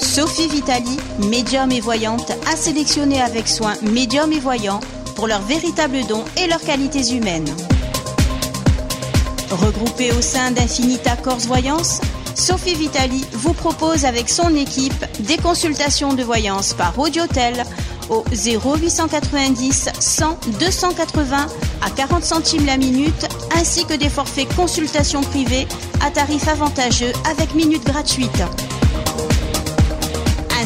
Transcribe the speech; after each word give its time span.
Sophie 0.00 0.48
Vitali, 0.48 0.96
médium 1.28 1.70
et 1.70 1.80
voyante, 1.80 2.32
a 2.50 2.56
sélectionné 2.56 3.20
avec 3.20 3.46
soin 3.46 3.74
médium 3.82 4.32
et 4.32 4.40
voyants 4.40 4.80
pour 5.14 5.26
leurs 5.28 5.42
véritables 5.42 6.06
dons 6.08 6.24
et 6.36 6.46
leurs 6.48 6.62
qualités 6.62 7.14
humaines. 7.14 7.48
Regroupée 9.50 10.10
au 10.12 10.22
sein 10.22 10.52
d'Infinita 10.52 11.16
Corse 11.16 11.46
Voyance, 11.46 12.00
Sophie 12.34 12.74
Vitali 12.74 13.24
vous 13.32 13.52
propose 13.52 14.04
avec 14.04 14.30
son 14.30 14.54
équipe 14.54 15.04
des 15.20 15.36
consultations 15.36 16.14
de 16.14 16.22
voyance 16.22 16.72
par 16.72 16.98
audiotel 16.98 17.62
au 18.08 18.24
0890 18.32 19.90
100 19.98 20.38
280 20.58 21.46
à 21.82 21.90
40 21.90 22.24
centimes 22.24 22.66
la 22.66 22.78
minute 22.78 23.28
ainsi 23.54 23.84
que 23.84 23.94
des 23.94 24.08
forfaits 24.08 24.48
consultations 24.56 25.22
privées 25.22 25.68
à 26.04 26.10
tarif 26.10 26.48
avantageux 26.48 27.12
avec 27.30 27.54
minutes 27.54 27.84
gratuites. 27.84 28.42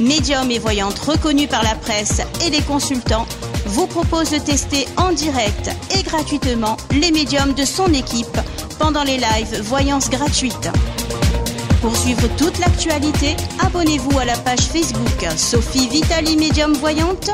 médium 0.00 0.50
et 0.50 0.58
voyante 0.58 0.98
reconnue 0.98 1.46
par 1.46 1.62
la 1.62 1.74
presse 1.74 2.22
et 2.44 2.50
les 2.50 2.62
consultants, 2.62 3.26
vous 3.66 3.86
propose 3.86 4.30
de 4.30 4.38
tester 4.38 4.86
en 4.96 5.12
direct 5.12 5.70
et 5.98 6.02
gratuitement 6.02 6.76
les 6.90 7.10
médiums 7.10 7.54
de 7.54 7.64
son 7.64 7.92
équipe 7.92 8.38
pendant 8.78 9.04
les 9.04 9.16
lives 9.16 9.60
Voyance 9.62 10.10
gratuites. 10.10 10.70
Pour 11.80 11.96
suivre 11.96 12.28
toute 12.36 12.58
l'actualité, 12.58 13.36
abonnez-vous 13.64 14.18
à 14.18 14.24
la 14.24 14.36
page 14.38 14.60
Facebook 14.60 15.26
Sophie 15.36 15.88
Vitali 15.88 16.36
Médium 16.36 16.72
Voyante. 16.72 17.30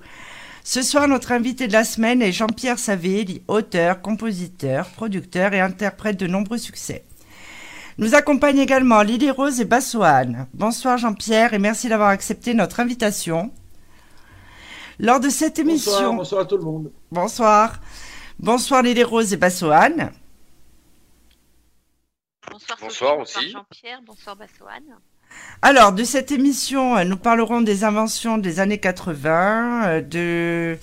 Ce 0.64 0.82
soir, 0.82 1.08
notre 1.08 1.34
invité 1.34 1.68
de 1.68 1.74
la 1.74 1.84
semaine 1.84 2.20
est 2.24 2.32
Jean-Pierre 2.32 2.80
Savelli, 2.80 3.44
auteur, 3.48 4.02
compositeur, 4.02 4.88
producteur 4.88 5.54
et 5.54 5.60
interprète 5.60 6.20
de 6.20 6.26
nombreux 6.26 6.58
succès. 6.58 7.04
Nous 8.00 8.16
accompagne 8.16 8.58
également 8.58 9.04
Lily 9.04 9.30
Rose 9.30 9.62
et 9.62 9.66
Bassoane. 9.66 10.48
Bonsoir 10.56 10.98
Jean-Pierre 10.98 11.54
et 11.54 11.60
merci 11.60 11.88
d'avoir 11.88 12.10
accepté 12.10 12.56
notre 12.56 12.80
invitation. 12.80 13.52
Lors 14.98 15.20
de 15.20 15.30
cette 15.30 15.60
émission. 15.60 15.92
Bonsoir, 15.92 16.14
bonsoir 16.16 16.42
à 16.42 16.46
tout 16.46 16.58
le 16.58 16.64
monde. 16.64 16.92
Bonsoir. 17.12 17.80
Bonsoir 18.40 18.82
Lily 18.82 19.04
Rose 19.04 19.32
et 19.32 19.38
Bassoane. 19.38 20.12
Bonsoir, 22.52 22.78
Bonsoir 22.82 23.28
Sophie, 23.28 23.40
aussi. 23.40 23.52
Jean-Pierre, 23.52 24.02
bonsoir 24.06 24.36
Bassoane. 24.36 24.84
Alors, 25.62 25.94
de 25.94 26.04
cette 26.04 26.32
émission, 26.32 26.98
euh, 26.98 27.04
nous 27.04 27.18
parlerons 27.18 27.62
des 27.62 27.84
inventions 27.84 28.38
des 28.38 28.60
années 28.60 28.80
80, 28.80 29.88
euh, 29.88 30.02
de, 30.02 30.78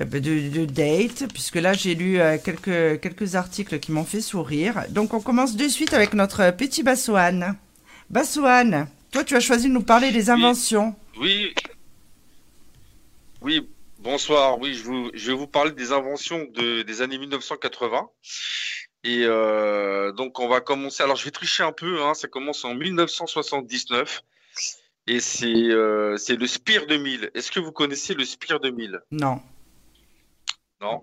euh, 0.00 0.04
de, 0.04 0.48
de 0.48 0.64
date, 0.66 1.32
puisque 1.32 1.56
là, 1.56 1.72
j'ai 1.72 1.94
lu 1.94 2.18
quelques, 2.44 3.00
quelques 3.00 3.34
articles 3.34 3.78
qui 3.78 3.92
m'ont 3.92 4.04
fait 4.04 4.20
sourire. 4.20 4.84
Donc, 4.90 5.14
on 5.14 5.20
commence 5.20 5.56
de 5.56 5.68
suite 5.68 5.94
avec 5.94 6.14
notre 6.14 6.50
petit 6.50 6.82
Bassoane. 6.82 7.56
Bassoane, 8.10 8.88
toi, 9.10 9.24
tu 9.24 9.36
as 9.36 9.40
choisi 9.40 9.68
de 9.68 9.72
nous 9.72 9.82
parler 9.82 10.10
des 10.10 10.28
inventions. 10.30 10.94
Oui. 11.18 11.54
Oui, 13.40 13.66
bonsoir. 13.98 14.58
Oui, 14.58 14.74
je, 14.74 14.84
vous, 14.84 15.10
je 15.14 15.30
vais 15.30 15.36
vous 15.36 15.46
parler 15.46 15.72
des 15.72 15.92
inventions 15.92 16.46
de, 16.54 16.82
des 16.82 17.02
années 17.02 17.18
1980. 17.18 18.08
Et 19.04 19.24
euh, 19.24 20.12
donc, 20.12 20.38
on 20.38 20.48
va 20.48 20.60
commencer. 20.60 21.02
Alors, 21.02 21.16
je 21.16 21.24
vais 21.24 21.30
tricher 21.30 21.62
un 21.64 21.72
peu. 21.72 22.02
Hein, 22.02 22.14
ça 22.14 22.28
commence 22.28 22.64
en 22.64 22.74
1979. 22.74 24.22
Et 25.08 25.18
c'est 25.18 25.46
euh, 25.52 26.16
c'est 26.16 26.36
le 26.36 26.46
Spire 26.46 26.86
2000. 26.86 27.30
Est-ce 27.34 27.50
que 27.50 27.58
vous 27.58 27.72
connaissez 27.72 28.14
le 28.14 28.24
Spire 28.24 28.60
2000 28.60 29.00
Non. 29.10 29.40
Non. 30.80 31.00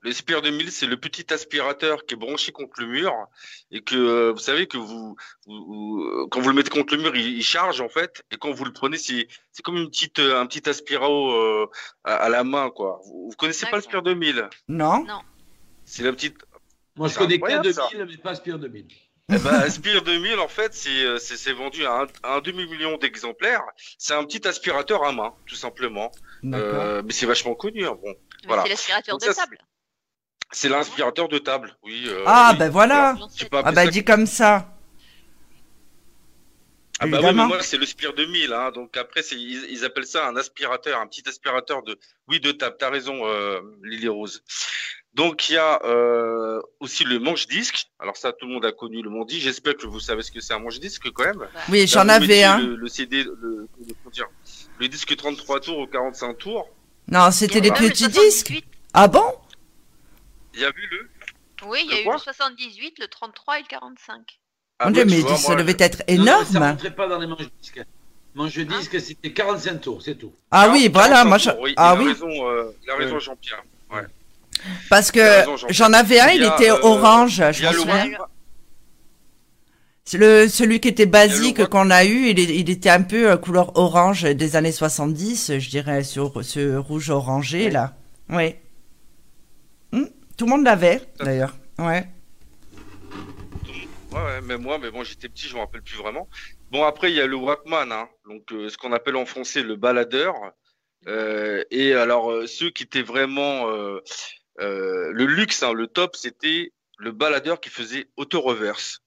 Le 0.00 0.12
Spire 0.12 0.42
2000, 0.42 0.70
c'est 0.72 0.86
le 0.86 0.96
petit 0.96 1.32
aspirateur 1.32 2.04
qui 2.04 2.14
est 2.14 2.16
branché 2.16 2.52
contre 2.52 2.80
le 2.80 2.86
mur 2.86 3.12
et 3.70 3.80
que 3.80 3.94
euh, 3.96 4.32
vous 4.32 4.38
savez 4.38 4.66
que 4.66 4.76
vous, 4.76 5.16
vous- 5.46 5.64
vous- 5.64 6.02
euh, 6.02 6.26
quand 6.30 6.40
vous 6.40 6.48
le 6.48 6.54
mettez 6.54 6.70
contre 6.70 6.94
le 6.96 7.02
mur, 7.02 7.14
il, 7.16 7.36
il 7.38 7.42
charge 7.44 7.80
en 7.80 7.88
fait 7.88 8.22
et 8.32 8.36
quand 8.36 8.50
vous 8.52 8.64
le 8.64 8.72
prenez, 8.72 8.98
c'est 8.98 9.28
c'est 9.52 9.62
comme 9.62 9.76
une 9.76 9.88
petite 9.88 10.18
euh, 10.18 10.40
un 10.40 10.46
petit 10.46 10.68
aspirao 10.68 11.30
euh, 11.32 11.66
à, 12.04 12.14
à 12.16 12.28
la 12.28 12.42
main 12.44 12.70
quoi. 12.70 13.00
Vous, 13.04 13.30
vous 13.30 13.36
connaissez 13.36 13.66
pas 13.66 13.76
le 13.76 13.82
Spire 13.82 14.02
2000 14.02 14.48
Non 14.68 15.04
Non. 15.04 15.20
C'est 15.84 16.02
la 16.02 16.12
petite 16.12 16.36
Moi, 17.00 17.08
je 17.08 17.16
connais 17.18 17.38
que 17.38 17.44
incroyable, 17.44 17.72
2000, 17.92 18.06
mais 18.10 18.16
pas 18.18 18.34
Spire 18.34 18.58
2000. 18.58 18.86
eh 19.32 19.38
ben, 19.38 19.70
Spire 19.70 20.02
2000 20.02 20.38
en 20.38 20.48
fait, 20.48 20.74
c'est 20.74 21.02
euh, 21.04 21.18
c'est 21.18 21.36
c'est 21.38 21.52
vendu 21.52 21.84
à 21.86 22.02
un, 22.02 22.06
à 22.22 22.34
un 22.36 22.40
demi-million 22.40 22.98
d'exemplaires. 22.98 23.62
C'est 23.98 24.12
un 24.14 24.24
petit 24.24 24.46
aspirateur 24.46 25.02
à 25.04 25.12
main, 25.12 25.32
tout 25.46 25.54
simplement. 25.56 26.12
D'accord. 26.42 26.80
Euh, 26.82 27.02
mais 27.04 27.12
c'est 27.12 27.26
vachement 27.26 27.54
connu. 27.54 27.86
hein, 27.86 27.96
Bon, 28.02 28.14
Mais 28.42 28.46
Voilà. 28.48 28.62
C'est 28.64 28.68
l'aspirateur 28.68 29.16
de 29.18 29.24
ça, 29.24 29.34
table. 29.34 29.58
c'est 30.52 30.68
l'aspirateur 30.68 31.28
de 31.28 31.38
table. 31.38 31.74
Oui. 31.82 32.04
euh, 32.06 32.22
ah, 32.26 32.50
oui. 32.52 32.58
ben 32.58 32.68
voilà. 32.70 33.16
Ah, 33.52 33.72
ben 33.72 33.84
ça 33.86 33.90
dit 33.90 34.04
comme 34.04 34.26
ça. 34.26 34.76
Ah 37.02 37.06
bah 37.06 37.18
oui, 37.22 37.32
mais 37.34 37.46
moi 37.46 37.62
c'est 37.62 37.78
le 37.78 37.86
Spire 37.86 38.12
2000, 38.12 38.52
hein, 38.52 38.72
donc 38.72 38.94
après 38.98 39.22
ils, 39.32 39.64
ils 39.70 39.84
appellent 39.86 40.06
ça 40.06 40.28
un 40.28 40.36
aspirateur, 40.36 41.00
un 41.00 41.06
petit 41.06 41.26
aspirateur 41.26 41.82
de 41.82 41.98
oui 42.28 42.40
de 42.40 42.52
table. 42.52 42.76
T'as 42.78 42.90
raison, 42.90 43.26
euh, 43.26 43.58
Lily 43.82 44.08
Rose. 44.08 44.42
Donc 45.14 45.48
il 45.48 45.54
y 45.54 45.58
a 45.58 45.80
euh, 45.84 46.60
aussi 46.78 47.04
le 47.04 47.18
manche-disque. 47.18 47.86
Alors 47.98 48.16
ça 48.16 48.32
tout 48.32 48.46
le 48.46 48.52
monde 48.54 48.64
a 48.64 48.72
connu 48.72 49.02
le 49.02 49.10
manche-disque. 49.10 49.42
J'espère 49.42 49.76
que 49.76 49.86
vous 49.86 49.98
savez 50.00 50.22
ce 50.22 50.30
que 50.30 50.40
c'est 50.40 50.54
un 50.54 50.60
manche-disque 50.60 51.10
quand 51.12 51.24
même. 51.24 51.48
Oui, 51.68 51.86
j'en 51.88 52.08
avais 52.08 52.44
un. 52.44 52.58
Le, 52.60 52.76
le 52.76 52.88
CD, 52.88 53.24
le, 53.24 53.66
comment 54.02 54.10
dire, 54.12 54.28
le 54.78 54.88
disque 54.88 55.14
33 55.16 55.60
tours 55.60 55.78
ou 55.78 55.86
45 55.86 56.38
tours. 56.38 56.68
Non, 57.08 57.30
c'était 57.32 57.58
Il 57.58 57.58
y 57.58 57.60
des 57.62 57.70
a 57.70 57.72
même 57.74 57.82
le 57.82 57.88
petits 57.90 58.06
disques. 58.08 58.46
78. 58.48 58.64
Ah 58.94 59.08
bon? 59.08 59.24
Il 60.54 60.60
y 60.60 60.64
a 60.64 60.70
vu 60.70 60.86
le. 60.90 61.08
Oui, 61.66 61.80
il 61.84 61.90
y 61.90 61.94
a 61.94 61.96
Le 61.96 62.02
eu 62.06 62.12
le 62.12 62.18
78, 62.18 62.98
le 63.00 63.08
33 63.08 63.58
et 63.58 63.62
le 63.62 63.66
45. 63.68 64.40
Ah, 64.78 64.86
Mon 64.86 64.90
Dieu, 64.92 65.04
mais 65.04 65.20
vois, 65.20 65.36
ça 65.36 65.48
moi, 65.48 65.56
devait 65.62 65.76
être 65.78 66.02
Non, 66.08 66.24
non, 66.24 66.44
ça 66.44 66.50
énorme. 66.52 66.70
rentrait 66.70 66.94
pas 66.94 67.08
dans 67.08 67.18
les 67.18 67.26
manches-disques. 67.26 67.82
Manche-disque, 68.34 69.00
c'était 69.00 69.32
45 69.32 69.80
tours, 69.80 70.02
c'est 70.02 70.14
tout. 70.14 70.32
Ah 70.52 70.68
oui, 70.72 70.90
45 70.90 70.92
voilà, 70.92 71.24
moi, 71.24 71.36
oui, 71.60 71.74
ah 71.76 71.94
il 71.96 72.00
a 72.00 72.02
oui, 72.04 72.12
raison, 72.12 72.48
euh, 72.48 72.70
il 72.84 72.90
a 72.90 72.96
raison 72.96 73.18
Jean-Pierre. 73.18 73.62
Ouais. 73.90 74.02
Parce 74.88 75.10
que 75.10 75.20
j'en 75.68 75.92
avais 75.92 76.20
un, 76.20 76.30
il 76.30 76.44
a, 76.44 76.54
était 76.54 76.70
euh, 76.70 76.80
orange, 76.82 77.42
je 77.52 77.66
le 77.66 77.72
souviens. 77.72 78.10
Le 80.12 80.48
celui 80.48 80.80
qui 80.80 80.88
était 80.88 81.06
basique 81.06 81.64
qu'on 81.66 81.90
a 81.90 82.04
eu, 82.04 82.30
il, 82.30 82.68
était 82.68 82.90
un 82.90 83.02
peu 83.02 83.30
euh, 83.30 83.36
couleur 83.36 83.76
orange 83.76 84.22
des 84.22 84.56
années 84.56 84.72
70, 84.72 85.58
je 85.58 85.70
dirais, 85.70 86.02
sur 86.02 86.44
ce 86.44 86.76
rouge 86.76 87.10
orangé 87.10 87.70
là. 87.70 87.96
Oui. 88.28 88.56
Hmm, 89.92 90.06
Tout 90.36 90.46
le 90.46 90.50
monde 90.50 90.64
l'avait 90.64 91.00
d'ailleurs. 91.20 91.54
Ouais. 91.78 92.08
Ouais, 94.12 94.18
ouais, 94.18 94.40
même 94.40 94.62
moi, 94.62 94.78
mais 94.78 94.90
bon, 94.90 95.04
j'étais 95.04 95.28
petit, 95.28 95.46
je 95.46 95.54
me 95.54 95.60
rappelle 95.60 95.82
plus 95.82 95.96
vraiment. 95.96 96.28
Bon, 96.70 96.84
après, 96.84 97.10
il 97.10 97.16
y 97.16 97.20
a 97.20 97.26
le 97.26 97.36
Walkman, 97.36 97.92
hein, 97.92 98.08
donc 98.28 98.52
euh, 98.52 98.68
ce 98.68 98.76
qu'on 98.76 98.92
appelle 98.92 99.16
en 99.16 99.26
français 99.26 99.62
le 99.62 99.76
baladeur. 99.76 100.34
Euh, 101.06 101.64
et 101.70 101.94
alors, 101.94 102.30
euh, 102.30 102.46
ceux 102.46 102.70
qui 102.70 102.82
étaient 102.84 103.02
vraiment 103.02 103.66
euh, 104.60 105.10
le 105.12 105.24
luxe, 105.26 105.62
hein, 105.62 105.72
le 105.72 105.86
top, 105.86 106.16
c'était 106.16 106.72
le 106.98 107.12
baladeur 107.12 107.60
qui 107.60 107.68
faisait 107.70 108.06
auto-reverse. 108.16 109.00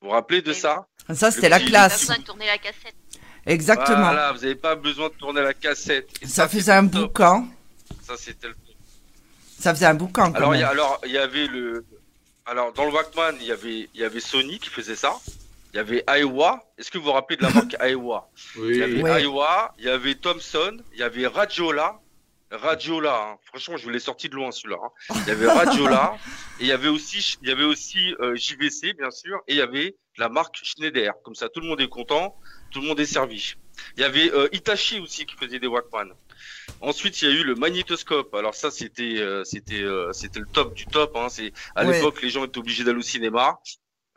Vous 0.00 0.08
vous 0.08 0.14
rappelez 0.14 0.40
de 0.42 0.52
ça? 0.52 0.86
Ça 1.12 1.30
c'était 1.30 1.48
la 1.48 1.58
petit- 1.58 1.66
Pas 1.66 1.70
classe. 1.88 2.00
besoin 2.00 2.18
de 2.18 2.22
tourner 2.22 2.46
la 2.46 2.58
cassette. 2.58 2.94
Exactement. 3.46 3.96
Voilà, 3.98 4.32
vous 4.32 4.40
n'avez 4.40 4.54
pas 4.54 4.74
besoin 4.76 5.08
de 5.08 5.14
tourner 5.14 5.42
la 5.42 5.54
cassette. 5.54 6.08
Et 6.22 6.26
Ça 6.26 6.48
faisait 6.48 6.72
un 6.72 6.82
boucan. 6.84 7.48
Ça, 8.02 8.16
c'était 8.16 8.48
le 8.48 8.54
top. 8.54 8.74
Ça 9.58 9.74
faisait 9.74 9.86
un 9.86 9.94
boucan 9.94 10.30
quand 10.30 10.36
Alors, 10.38 10.54
y, 10.54 10.58
même. 10.58 10.66
a- 10.66 10.70
alors, 10.70 11.00
il 11.04 11.10
y 11.10 11.18
avait 11.18 11.46
le. 11.46 11.84
Alors, 12.46 12.72
dans 12.72 12.84
le 12.84 12.92
Walkman, 12.92 13.36
il 13.40 13.46
y 13.46 13.52
avait, 13.52 13.88
il 13.94 14.00
y 14.00 14.04
avait 14.04 14.20
Sony 14.20 14.58
qui 14.58 14.68
faisait 14.68 14.96
ça. 14.96 15.14
Il 15.72 15.76
y 15.76 15.80
avait 15.80 16.02
Aiwa. 16.08 16.64
Est-ce 16.78 16.90
que 16.90 16.98
vous 16.98 17.04
vous 17.04 17.12
rappelez 17.12 17.36
de 17.36 17.42
la 17.42 17.50
marque 17.54 17.76
Aiwa? 17.80 18.28
Il 18.56 18.76
y 18.76 18.82
avait 18.82 18.94
Oui. 18.94 19.02
Ouais. 19.02 19.22
Aiwa, 19.22 19.74
il 19.78 19.84
y 19.84 19.88
avait 19.88 20.14
Thomson, 20.16 20.76
il 20.92 20.98
y 20.98 21.02
avait 21.02 21.26
Radiola. 21.26 21.98
Radiola, 22.50 23.14
hein. 23.32 23.38
franchement, 23.44 23.76
je 23.76 23.84
vous 23.84 23.90
l'ai 23.90 24.00
sorti 24.00 24.28
de 24.28 24.34
loin 24.34 24.50
celui-là. 24.50 24.78
hein. 24.82 25.14
Il 25.22 25.28
y 25.28 25.30
avait 25.30 25.46
Radiola, 25.50 26.16
et 26.60 26.64
il 26.64 26.66
y 26.66 26.72
avait 26.72 26.88
aussi, 26.88 27.36
il 27.42 27.48
y 27.48 27.52
avait 27.52 27.64
aussi 27.64 28.14
euh, 28.20 28.34
JVC, 28.34 28.94
bien 28.94 29.10
sûr, 29.10 29.38
et 29.46 29.54
il 29.54 29.58
y 29.58 29.62
avait 29.62 29.96
la 30.18 30.28
marque 30.28 30.56
Schneider. 30.62 31.12
Comme 31.22 31.34
ça, 31.34 31.48
tout 31.48 31.60
le 31.60 31.66
monde 31.68 31.80
est 31.80 31.88
content, 31.88 32.36
tout 32.72 32.80
le 32.80 32.88
monde 32.88 32.98
est 33.00 33.06
servi. 33.06 33.54
Il 33.96 34.00
y 34.02 34.04
avait 34.04 34.30
euh, 34.32 34.48
Hitachi 34.52 35.00
aussi 35.00 35.24
qui 35.26 35.36
faisait 35.36 35.58
des 35.58 35.66
Walkman. 35.66 36.10
Ensuite, 36.80 37.22
il 37.22 37.28
y 37.28 37.32
a 37.32 37.34
eu 37.34 37.44
le 37.44 37.54
magnétoscope. 37.54 38.34
Alors 38.34 38.54
ça, 38.54 38.70
c'était, 38.70 39.18
euh, 39.20 39.42
c'était, 39.44 39.82
euh, 39.82 40.12
c'était 40.12 40.40
le 40.40 40.46
top 40.46 40.74
du 40.74 40.86
top. 40.86 41.16
Hein. 41.16 41.28
C'est 41.30 41.52
à 41.74 41.84
Ouais. 41.86 41.94
l'époque, 41.96 42.20
les 42.20 42.28
gens 42.30 42.44
étaient 42.44 42.58
obligés 42.58 42.84
d'aller 42.84 42.98
au 42.98 43.02
cinéma. 43.02 43.58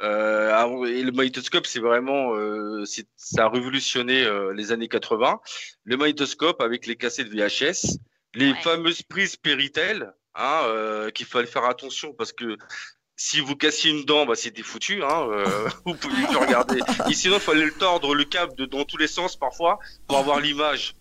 Euh, 0.01 0.85
et 0.85 1.01
le 1.03 1.12
magnétoscope, 1.12 1.65
c'est 1.65 1.80
vraiment, 1.80 2.35
euh, 2.35 2.83
c'est- 2.83 3.07
ça 3.15 3.45
a 3.45 3.50
révolutionné 3.50 4.24
euh, 4.25 4.53
les 4.53 4.71
années 4.74 4.89
80. 4.89 5.39
Le 5.85 5.95
magnétoscope 5.97 6.62
avec 6.62 6.85
les 6.88 6.95
cassettes 6.97 7.30
VHS, 7.30 8.00
les 8.35 8.51
Ouais. 8.51 8.62
fameuses 8.62 9.01
prises 9.03 9.35
Péritel, 9.35 10.12
hein, 10.35 10.62
euh, 10.65 11.09
qu'il 11.12 11.25
fallait 11.25 11.47
faire 11.47 11.65
attention 11.65 12.13
parce 12.13 12.33
que 12.33 12.57
si 13.15 13.39
vous 13.39 13.56
cassiez 13.56 13.91
une 13.91 14.06
dent, 14.06 14.25
bah, 14.25 14.33
c'était 14.35 14.63
foutu. 14.63 15.03
Hein, 15.03 15.27
euh, 15.30 15.45
vous 15.85 15.94
pouvez 15.95 16.25
plus 16.27 16.35
regarder. 16.38 16.80
Et 17.09 17.13
sinon, 17.13 17.35
il 17.35 17.41
fallait 17.41 17.65
le 17.65 17.74
tordre 17.74 18.15
le 18.15 18.24
câble 18.25 18.56
de, 18.56 18.65
dans 18.65 18.85
tous 18.85 18.97
les 18.97 19.07
sens 19.07 19.35
parfois 19.35 19.80
pour 20.07 20.18
avoir 20.18 20.39
l'image. 20.39 20.95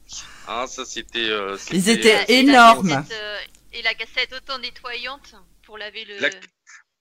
Hein, 0.48 0.66
ça, 0.66 0.84
c'était. 0.84 1.28
euh, 1.30 1.56
Ils 1.72 1.88
étaient 1.88 2.24
Et 2.28 2.42
la 2.42 2.72
énorme. 2.74 2.88
cassette, 2.90 3.18
euh, 3.18 3.38
et 3.72 3.82
la 3.82 3.94
cassette 3.94 4.32
auto-nettoyante 4.34 5.34
pour 5.64 5.78
laver 5.78 6.04
le. 6.04 6.18
La- 6.18 6.28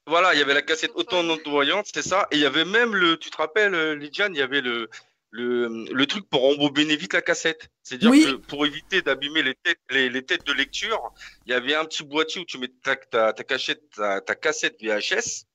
Voilà, 0.08 0.34
il 0.34 0.40
y 0.40 0.42
avait 0.42 0.54
la 0.56 0.62
cassette 0.64 0.92
autant 0.96 1.24
nettoyante, 1.24 1.88
c'est 1.94 2.02
ça. 2.02 2.28
Et 2.32 2.36
il 2.38 2.42
y 2.42 2.46
avait 2.46 2.66
même 2.66 2.96
le, 2.96 3.18
tu 3.18 3.30
te 3.30 3.38
rappelles, 3.38 3.94
Lidjane, 4.00 4.34
il 4.34 4.40
y 4.40 4.42
avait 4.42 4.62
le, 4.62 4.90
le, 5.32 5.86
le 5.92 6.06
truc 6.06 6.30
pour 6.30 6.46
embobiner 6.46 6.96
vite 6.98 7.14
la 7.14 7.22
cassette. 7.22 7.70
C'est-à-dire 7.84 8.10
Oui. 8.12 8.24
que 8.26 8.36
pour 8.36 8.66
éviter 8.66 9.02
d'abîmer 9.02 9.42
les 9.44 9.56
têtes, 9.56 9.80
les, 9.90 10.10
les 10.10 10.24
têtes 10.24 10.46
de 10.46 10.54
lecture, 10.54 11.00
il 11.46 11.52
y 11.52 11.54
avait 11.54 11.74
un 11.76 11.86
petit 11.86 12.04
boîtier 12.04 12.42
où 12.42 12.46
tu 12.46 12.58
mets 12.58 12.70
ta, 12.84 12.96
ta, 12.98 13.32
ta, 13.34 13.44
cachette, 13.44 13.82
ta, 13.96 14.20
ta 14.22 14.36
cassette 14.36 14.78
VHS. 14.82 15.46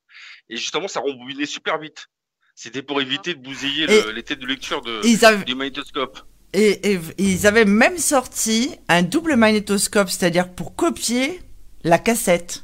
Et 0.48 0.56
justement, 0.56 0.88
ça 0.88 1.00
rembobinait 1.00 1.46
super 1.46 1.78
vite. 1.78 2.06
C'était 2.54 2.82
pour 2.82 3.02
éviter 3.02 3.34
de 3.34 3.40
bousiller 3.40 3.86
le- 3.86 4.12
les 4.12 4.22
têtes 4.22 4.38
de 4.38 4.46
lecture 4.46 4.80
de, 4.80 5.02
Ils 5.04 5.24
avaient, 5.26 5.44
du 5.44 5.54
magnétoscope. 5.54 6.20
et, 6.54 6.92
et- 6.94 7.00
ils 7.18 7.46
avaient 7.46 7.66
même 7.66 7.98
sorti 7.98 8.76
un 8.88 9.02
double 9.02 9.36
magnétoscope, 9.36 10.08
c'est-à-dire 10.08 10.50
pour 10.54 10.74
copier 10.74 11.40
la 11.84 11.98
cassette. 11.98 12.62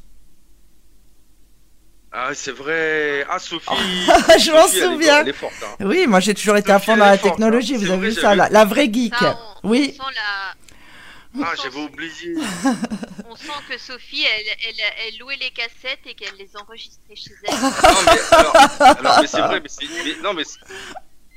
Ah, 2.13 2.31
c'est 2.35 2.53
vrai. 2.53 3.25
Ah, 3.29 3.39
Sophie. 3.39 3.67
Je 4.39 4.53
m'en 4.53 4.67
souviens. 4.69 5.21
Elle 5.23 5.29
est 5.31 5.33
forte, 5.33 5.55
hein. 5.65 5.77
Oui, 5.81 6.07
moi 6.07 6.21
j'ai 6.21 6.35
toujours 6.35 6.57
été 6.59 6.71
à 6.71 6.79
fond 6.79 6.97
dans 6.97 7.07
la 7.07 7.17
forte, 7.17 7.33
technologie, 7.37 7.75
hein. 7.75 7.79
vous 7.79 7.87
C'est 7.87 7.91
avez 7.93 8.01
vrai, 8.01 8.09
vu 8.11 8.15
ça, 8.15 8.21
j'avais- 8.21 8.37
la, 8.37 8.49
la 8.51 8.65
vraie 8.67 8.93
geek. 8.93 9.15
Ça, 9.15 9.39
on, 9.63 9.71
Oui. 9.71 9.97
on 9.99 10.05
sent 10.05 10.15
la. 10.15 10.55
Ah, 11.47 11.55
j'avais 11.63 11.79
oublié. 11.81 12.35
On 13.31 13.35
sent 13.37 13.49
que 13.67 13.79
Sophie, 13.79 14.23
elle, 14.23 14.45
elle, 14.69 14.85
elle 15.09 15.19
louait 15.19 15.39
les 15.41 15.49
cassettes 15.49 16.01
et 16.05 16.13
qu'elle 16.13 16.35
les 16.39 16.55
enregistrait 16.59 17.17
chez 17.17 17.31
elle. 17.45 17.55
Non, 17.55 17.71
mais 18.05 18.21
alors, 18.37 18.57
alors, 18.81 19.19
mais 19.23 19.27
c'est 19.27 19.41
vrai, 19.41 19.61
mais 19.63 19.69
c'est, 19.71 19.87
mais- 20.05 20.23
non, 20.23 20.35
mais 20.35 20.45
c'est- 20.45 20.61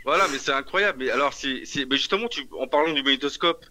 voilà, 0.04 0.27
mais 0.30 0.38
c'est 0.38 0.51
incroyable. 0.51 0.98
Mais 1.06 1.10
alors, 1.12 1.33
c'est, 1.33 1.62
c'est, 1.63 1.86
mais 1.86 1.95
justement, 1.95 2.27
tu, 2.27 2.45
en 2.60 2.68
parlant 2.68 2.92
du 2.92 3.01
magnétoscope, 3.04 3.66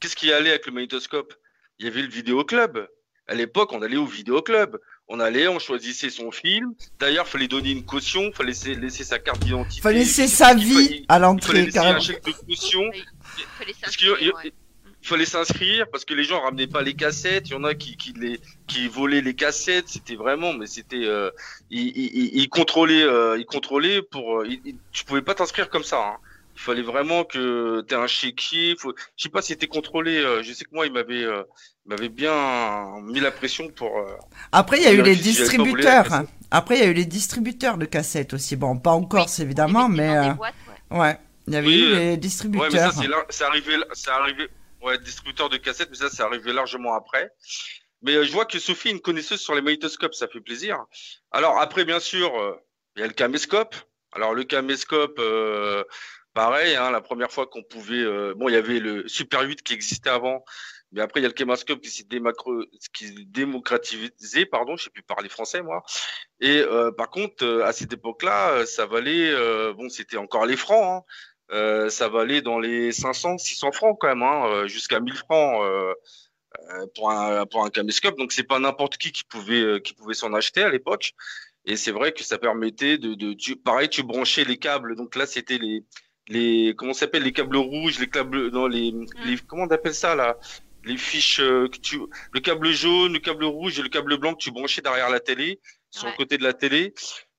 qu'est-ce 0.00 0.16
qui 0.16 0.32
allait 0.32 0.48
avec 0.48 0.64
le 0.64 0.72
magnétoscope? 0.72 1.34
Il 1.78 1.84
y 1.84 1.88
avait 1.90 2.00
le 2.00 2.08
vidéoclub. 2.08 2.88
À 3.28 3.34
l'époque, 3.34 3.72
on 3.74 3.82
allait 3.82 3.98
au 3.98 4.06
vidéoclub. 4.06 4.78
On 5.08 5.20
allait, 5.20 5.46
on 5.46 5.58
choisissait 5.60 6.10
son 6.10 6.30
film. 6.32 6.74
D'ailleurs, 6.98 7.28
fallait 7.28 7.46
donner 7.48 7.70
une 7.70 7.84
caution, 7.84 8.32
fallait 8.32 8.48
laisser, 8.48 8.74
laisser 8.74 9.04
sa 9.04 9.18
carte 9.20 9.40
d'identité. 9.44 9.80
Fallait 9.82 10.00
laisser 10.00 10.26
sa 10.26 10.48
fallait- 10.48 10.64
vie 10.64 10.74
à 10.74 10.76
fallait, 10.76 11.04
fallait 11.08 11.20
l'entrée, 11.20 11.62
laisser 11.66 11.78
un 11.78 11.82
carrément. 11.82 12.00
chèque 12.00 12.24
de 12.24 12.32
caution. 12.32 12.82
Il 12.92 14.32
fallait 14.32 14.52
fallait 15.02 15.24
s'inscrire 15.24 15.86
parce 15.92 16.04
que 16.04 16.14
les 16.14 16.24
gens 16.24 16.40
ramenaient 16.40 16.66
pas 16.66 16.82
les 16.82 16.94
cassettes. 16.94 17.48
Il 17.48 17.52
y 17.52 17.54
en 17.54 17.62
a 17.62 17.74
qui, 17.74 17.96
qui 17.96 18.12
les 18.14 18.40
qui 18.66 18.88
volaient 18.88 19.20
les 19.20 19.34
cassettes. 19.36 19.88
C'était 19.88 20.16
vraiment, 20.16 20.52
mais 20.52 20.66
c'était 20.66 21.04
euh, 21.04 21.30
ils, 21.70 21.86
ils, 21.96 22.40
ils 22.42 22.48
contrôlaient, 22.48 23.04
euh, 23.04 23.38
ils 23.38 23.46
contrôlaient 23.46 24.02
pour. 24.02 24.40
euh, 24.40 24.48
ils- 24.48 24.60
ils- 24.64 24.76
tu 24.90 25.04
pouvais 25.04 25.22
pas 25.22 25.34
t'inscrire 25.36 25.68
comme 25.70 25.84
ça. 25.84 25.98
Hein. 26.04 26.16
Il 26.56 26.60
fallait 26.60 26.82
vraiment 26.82 27.22
que 27.22 27.82
tu 27.86 27.94
aies 27.94 27.96
un 27.98 28.08
chéquier. 28.08 28.74
Faut, 28.76 28.94
je 29.16 29.22
sais 29.22 29.28
pas 29.28 29.42
si 29.42 29.48
c'était 29.52 29.68
contrôlé. 29.68 30.16
euh, 30.16 30.42
je 30.42 30.52
sais 30.52 30.64
que 30.64 30.74
moi, 30.74 30.86
il 30.86 30.92
m'avait 30.92 31.22
euh, 31.22 31.44
m'avait 31.86 32.08
bien 32.08 33.00
mis 33.02 33.20
la 33.20 33.30
pression 33.30 33.68
pour. 33.70 33.98
euh, 33.98 34.16
Après, 34.52 34.78
il 34.78 34.84
y 34.84 34.86
a 34.86 34.92
eu 34.92 35.02
les 35.02 35.16
distributeurs. 35.16 36.22
Après, 36.50 36.76
il 36.76 36.80
y 36.80 36.84
a 36.84 36.90
eu 36.90 36.94
les 36.94 37.04
distributeurs 37.06 37.78
de 37.78 37.84
cassettes 37.86 38.34
aussi. 38.34 38.56
Bon, 38.56 38.78
pas 38.78 38.92
en 38.92 39.04
Corse 39.04 39.38
Oui, 39.38 39.44
évidemment, 39.44 39.88
mais 39.88 40.16
euh, 40.16 40.34
boîtes, 40.34 40.54
ouais. 40.90 40.98
ouais, 40.98 41.18
il 41.46 41.54
y 41.54 41.56
avait 41.56 41.66
Oui, 41.66 41.80
eu 41.80 41.92
euh, 41.94 42.16
les 42.16 42.16
Ouais, 42.56 42.68
mais 42.72 42.78
ça 42.78 42.90
distributeurs. 42.90 43.24
c'est 43.30 43.44
arrivé, 43.44 43.76
c'est 43.92 44.10
arrivé. 44.10 44.48
Ouais, 44.82 44.98
distributeur 44.98 45.48
de 45.48 45.56
cassettes, 45.56 45.88
mais 45.90 45.96
ça 45.96 46.08
c'est 46.10 46.22
arrivé 46.22 46.52
largement 46.52 46.94
après. 46.94 47.30
Mais 48.02 48.14
euh, 48.14 48.24
je 48.24 48.32
vois 48.32 48.44
que 48.46 48.58
Sophie 48.58 48.88
est 48.88 48.92
une 48.92 49.00
connaisseuse 49.00 49.40
sur 49.40 49.54
les 49.54 49.62
magnétoscopes, 49.62 50.14
ça 50.14 50.28
fait 50.28 50.40
plaisir. 50.40 50.84
Alors 51.32 51.60
après, 51.60 51.84
bien 51.84 51.98
sûr, 52.00 52.34
euh, 52.38 52.54
il 52.96 53.00
y 53.00 53.02
a 53.02 53.06
le 53.06 53.12
caméscope. 53.14 53.74
Alors 54.12 54.34
le 54.34 54.44
caméscope, 54.44 55.16
euh, 55.18 55.82
pareil, 56.34 56.76
hein, 56.76 56.90
la 56.90 57.00
première 57.00 57.32
fois 57.32 57.46
qu'on 57.46 57.62
pouvait, 57.62 57.96
euh, 58.02 58.34
bon, 58.36 58.48
il 58.48 58.52
y 58.52 58.56
avait 58.56 58.78
le 58.78 59.08
Super 59.08 59.42
8 59.42 59.62
qui 59.62 59.72
existait 59.74 60.10
avant, 60.10 60.44
mais 60.96 61.02
après 61.02 61.20
il 61.20 61.24
y 61.24 61.26
a 61.26 61.28
le 61.28 61.34
caméscope 61.34 61.82
qui 61.82 61.90
s'est 61.90 62.04
démacro... 62.04 62.64
qui 62.94 63.08
s'est 63.08 63.14
démocratisé, 63.26 64.46
pardon, 64.46 64.76
je 64.76 64.84
sais 64.84 64.90
plus 64.90 65.02
parler 65.02 65.28
français 65.28 65.62
moi. 65.62 65.84
Et 66.40 66.58
euh, 66.58 66.90
par 66.90 67.10
contre, 67.10 67.44
euh, 67.44 67.64
à 67.64 67.72
cette 67.72 67.92
époque-là, 67.92 68.52
euh, 68.52 68.66
ça 68.66 68.86
valait, 68.86 69.30
euh, 69.30 69.74
bon, 69.74 69.90
c'était 69.90 70.16
encore 70.16 70.46
les 70.46 70.56
francs. 70.56 71.04
Hein. 71.50 71.88
Ça 71.90 72.08
valait 72.08 72.40
dans 72.40 72.58
les 72.58 72.92
500, 72.92 73.38
600 73.38 73.72
francs 73.72 73.96
quand 74.00 74.08
même, 74.08 74.22
hein, 74.22 74.66
jusqu'à 74.66 74.98
1000 74.98 75.14
francs 75.14 75.62
pour 76.96 77.10
un 77.10 77.46
pour 77.46 77.64
un 77.64 77.70
caméscope. 77.70 78.18
Donc 78.18 78.32
c'est 78.32 78.42
pas 78.42 78.58
n'importe 78.58 78.96
qui 78.96 79.12
qui 79.12 79.22
pouvait 79.22 79.80
qui 79.82 79.94
pouvait 79.94 80.14
s'en 80.14 80.32
acheter 80.34 80.62
à 80.64 80.70
l'époque. 80.70 81.12
Et 81.64 81.76
c'est 81.76 81.92
vrai 81.92 82.12
que 82.12 82.24
ça 82.24 82.38
permettait 82.38 82.98
de, 82.98 83.14
de 83.14 83.32
tu, 83.32 83.54
pareil, 83.56 83.88
tu 83.88 84.02
branchais 84.02 84.44
les 84.44 84.56
câbles. 84.56 84.96
Donc 84.96 85.14
là, 85.14 85.26
c'était 85.26 85.58
les 85.58 85.84
les 86.28 86.74
comment 86.76 86.94
s'appelle 86.94 87.22
les 87.22 87.32
câbles 87.32 87.56
rouges, 87.56 87.98
les 87.98 88.08
câbles 88.08 88.50
non 88.50 88.66
les, 88.66 88.92
les 89.24 89.38
comment 89.46 89.64
on 89.64 89.70
appelle 89.70 89.94
ça 89.94 90.14
là? 90.14 90.36
Les 90.86 90.96
fiches 90.96 91.40
euh, 91.40 91.68
que 91.68 91.76
tu 91.78 92.00
le 92.32 92.40
câble 92.40 92.70
jaune, 92.72 93.12
le 93.12 93.18
câble 93.18 93.44
rouge 93.44 93.78
et 93.78 93.82
le 93.82 93.88
câble 93.90 94.16
blanc 94.16 94.32
que 94.34 94.42
tu 94.42 94.50
branchais 94.50 94.80
derrière 94.82 95.10
la 95.10 95.20
télé 95.20 95.60
sur 95.90 96.04
Ouais. 96.04 96.10
le 96.12 96.16
côté 96.16 96.38
de 96.38 96.42
la 96.42 96.52
télé 96.54 96.94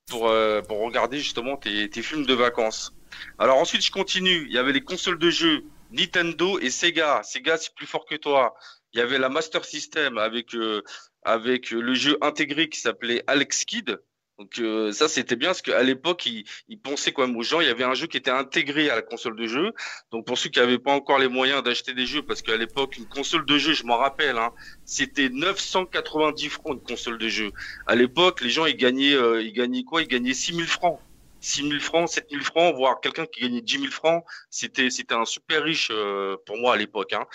pour 0.07 0.29
euh, 0.29 0.62
pour 0.62 0.79
regarder 0.79 1.17
justement 1.17 1.57
tes 1.57 1.89
tes 1.89 2.01
films 2.03 2.25
de 2.25 2.33
vacances. 2.33 2.93
Alors 3.39 3.57
ensuite, 3.57 3.83
je 3.83 3.91
continue. 3.91 4.45
Il 4.48 4.51
y 4.53 4.57
avait 4.57 4.74
les 4.74 4.81
consoles 4.83 5.17
de 5.17 5.29
jeux 5.29 5.63
Nintendo 5.91 6.60
et 6.60 6.69
Sega. 6.69 7.24
Sega, 7.24 7.57
c'est 7.57 7.74
plus 7.74 7.88
fort 7.88 8.05
que 8.05 8.15
toi. 8.15 8.53
Il 8.93 9.00
y 9.00 9.01
avait 9.01 9.17
la 9.17 9.29
Master 9.29 9.63
System 9.65 10.17
avec 10.17 10.53
euh, 10.53 10.81
avec 11.24 11.71
le 11.71 11.93
jeu 11.93 12.17
intégré 12.21 12.69
qui 12.69 12.79
s'appelait 12.79 13.24
Alex 13.27 13.65
Kidd. 13.65 13.98
Donc 14.38 14.60
euh, 14.60 14.91
ça 14.91 15.08
c'était 15.08 15.36
bien 15.36 15.50
parce 15.50 15.63
qu'à 15.63 15.82
l'époque 15.82 16.25
ils, 16.27 16.46
ils 16.70 16.79
pensaient 16.79 17.12
quand 17.12 17.25
même 17.25 17.36
aux 17.36 17.44
gens. 17.44 17.60
Il 17.60 17.67
y 17.67 17.72
avait 17.72 17.84
un 17.84 17.96
jeu 17.96 18.06
qui 18.06 18.17
était 18.17 18.32
intégré 18.32 18.89
à 18.89 18.96
la 18.96 19.01
console 19.01 19.36
de 19.36 19.48
jeu. 19.48 19.72
Donc 20.12 20.27
pour 20.27 20.38
ceux 20.38 20.50
qui 20.50 20.60
n'avaient 20.60 20.77
pas 20.77 20.91
encore 20.91 21.17
les 21.17 21.27
moyens 21.27 21.63
d'acheter 21.63 21.94
des 21.94 22.06
jeux, 22.06 22.22
parce 22.22 22.41
qu'à 22.44 22.56
l'époque 22.56 22.98
une 22.98 23.08
console 23.08 23.46
de 23.46 23.58
jeu, 23.58 23.74
je 23.74 23.84
m'en 23.84 23.98
rappelle, 23.98 24.38
hein, 24.38 24.51
c'était 24.86 25.29
990 25.29 26.50
francs 26.50 26.74
une 26.74 26.84
console 26.84 27.17
de 27.17 27.27
jeu. 27.27 27.51
À 27.88 27.96
l'époque 27.96 28.41
les 28.41 28.50
gens 28.51 28.65
ils 28.67 28.77
gagnaient 28.77 29.15
euh, 29.15 29.41
ils 29.41 29.53
gagnaient 29.53 29.84
quoi? 29.84 30.03
Ils 30.03 30.08
gagnaient 30.08 30.34
6000 30.34 30.67
francs. 30.67 31.00
6 31.39 31.70
000 31.70 31.79
francs, 31.79 32.10
7 32.10 32.27
000 32.32 32.44
francs, 32.44 32.75
voire 32.75 33.00
quelqu'un 33.00 33.25
qui 33.25 33.41
gagnait 33.41 33.62
10 33.62 33.79
000 33.79 33.91
francs, 33.91 34.24
c'était 34.50 34.89
c'était 34.89 35.13
un 35.13 35.25
super 35.25 35.63
riche 35.63 35.89
euh, 35.91 36.36
pour 36.46 36.58
moi 36.58 36.74
à 36.74 36.77
l'époque. 36.77 37.13
Hein. 37.13 37.25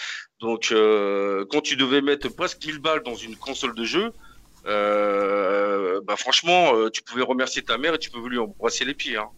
Donc 0.41 0.71
euh, 0.73 1.47
quand 1.51 1.61
tu 1.61 1.77
devais 1.77 2.01
mettre 2.03 2.29
presque 2.29 2.65
1000 2.65 2.79
balles 2.81 3.03
dans 3.05 3.15
une 3.15 3.37
console 3.37 3.75
de 3.75 3.85
jeu, 3.85 4.13
euh, 4.67 6.01
bah 6.05 6.17
franchement, 6.17 6.75
euh, 6.75 6.91
tu 6.91 7.03
pouvais 7.03 7.23
remercier 7.23 7.63
ta 7.63 7.79
mère 7.79 7.95
et 7.95 7.99
tu 7.99 8.11
pouvais 8.11 8.29
lui 8.29 8.39
embrasser 8.39 8.85
les 8.85 8.95
pieds. 8.95 9.17
Hein. 9.17 9.31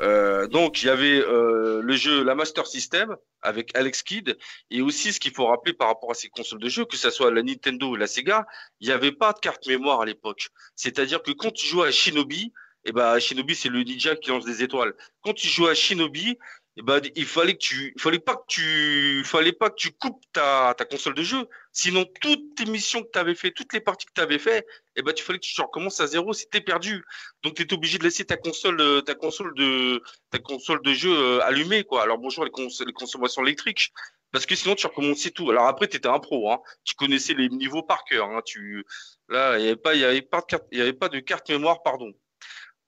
Euh, 0.00 0.46
donc 0.46 0.82
il 0.82 0.86
y 0.86 0.88
avait 0.88 1.20
euh, 1.20 1.80
le 1.82 1.96
jeu 1.96 2.24
la 2.24 2.34
Master 2.34 2.66
System 2.66 3.16
avec 3.40 3.76
Alex 3.76 4.02
Kidd 4.02 4.36
et 4.70 4.82
aussi 4.82 5.12
ce 5.12 5.20
qu'il 5.20 5.32
faut 5.32 5.46
rappeler 5.46 5.72
par 5.74 5.88
rapport 5.88 6.10
à 6.10 6.14
ces 6.14 6.28
consoles 6.28 6.60
de 6.60 6.68
jeu, 6.68 6.84
que 6.84 6.96
ça 6.96 7.10
soit 7.10 7.30
la 7.30 7.42
Nintendo 7.42 7.88
ou 7.88 7.96
la 7.96 8.06
Sega, 8.06 8.46
il 8.80 8.88
n'y 8.88 8.92
avait 8.92 9.12
pas 9.12 9.32
de 9.32 9.38
carte 9.38 9.66
mémoire 9.66 10.00
à 10.00 10.06
l'époque. 10.06 10.48
C'est-à-dire 10.76 11.22
que 11.22 11.30
quand 11.32 11.52
tu 11.52 11.66
jouais 11.66 11.88
à 11.88 11.90
Shinobi, 11.90 12.52
et 12.84 12.92
ben 12.92 13.18
Shinobi 13.18 13.54
c'est 13.54 13.68
le 13.68 13.82
ninja 13.82 14.16
qui 14.16 14.30
lance 14.30 14.44
des 14.44 14.62
étoiles. 14.62 14.94
Quand 15.22 15.34
tu 15.34 15.46
jouais 15.46 15.70
à 15.70 15.74
Shinobi, 15.74 16.38
ben 16.80 17.02
il 17.16 17.26
fallait 17.26 17.52
que 17.52 17.58
tu, 17.58 17.92
il 17.94 18.00
fallait 18.00 18.18
pas 18.18 18.34
que 18.34 18.44
tu, 18.48 19.18
il 19.18 19.24
fallait 19.26 19.52
pas 19.52 19.68
que 19.68 19.74
tu 19.74 19.90
coupes 19.92 20.24
ta, 20.32 20.74
ta 20.76 20.86
console 20.86 21.12
de 21.14 21.22
jeu. 21.22 21.46
Sinon 21.70 22.06
toutes 22.22 22.54
tes 22.54 22.64
missions 22.64 23.02
que 23.02 23.10
tu 23.12 23.18
avais 23.18 23.34
fait, 23.34 23.50
toutes 23.50 23.74
les 23.74 23.80
parties 23.80 24.06
que 24.06 24.12
tu 24.14 24.22
avais 24.22 24.38
fait, 24.38 24.66
et 24.96 25.02
ben 25.02 25.12
tu 25.12 25.22
fallait 25.22 25.38
que 25.38 25.44
tu 25.44 25.60
recommences 25.60 26.00
à 26.00 26.06
zéro, 26.06 26.32
c'était 26.32 26.62
perdu. 26.62 27.04
Donc 27.42 27.60
étais 27.60 27.74
obligé 27.74 27.98
de 27.98 28.04
laisser 28.04 28.24
ta 28.24 28.38
console, 28.38 28.80
euh, 28.80 29.02
ta 29.02 29.14
console 29.14 29.52
de, 29.54 30.02
ta 30.30 30.38
console 30.38 30.80
de 30.82 30.94
jeu 30.94 31.12
euh, 31.14 31.44
allumée 31.44 31.84
quoi. 31.84 32.02
Alors 32.04 32.16
bonjour 32.16 32.44
les, 32.44 32.50
cons 32.50 32.68
les 32.86 32.92
consommations 32.94 33.42
électriques. 33.42 33.92
parce 34.32 34.46
que 34.46 34.54
sinon 34.54 34.74
tu 34.74 34.86
recommençais 34.86 35.30
tout. 35.30 35.50
Alors 35.50 35.66
après, 35.66 35.88
tu 35.88 35.98
étais 35.98 36.08
un 36.08 36.20
pro, 36.20 36.50
hein. 36.50 36.60
tu 36.84 36.94
connaissais 36.94 37.34
les 37.34 37.50
niveaux 37.50 37.82
par 37.82 38.04
cœur. 38.04 38.30
Hein. 38.30 38.40
Tu... 38.46 38.84
Là, 39.28 39.58
il 39.58 39.62
n'y 39.62 39.68
avait, 39.68 39.76
pas, 39.76 39.94
il 39.94 40.00
y 40.00 40.04
avait, 40.04 40.22
pas 40.22 40.40
de 40.40 40.46
carte, 40.46 40.64
il 40.72 40.78
y 40.78 40.82
avait 40.82 40.92
pas 40.94 41.08
de 41.10 41.20
carte 41.20 41.50
mémoire, 41.50 41.82
pardon. 41.82 42.12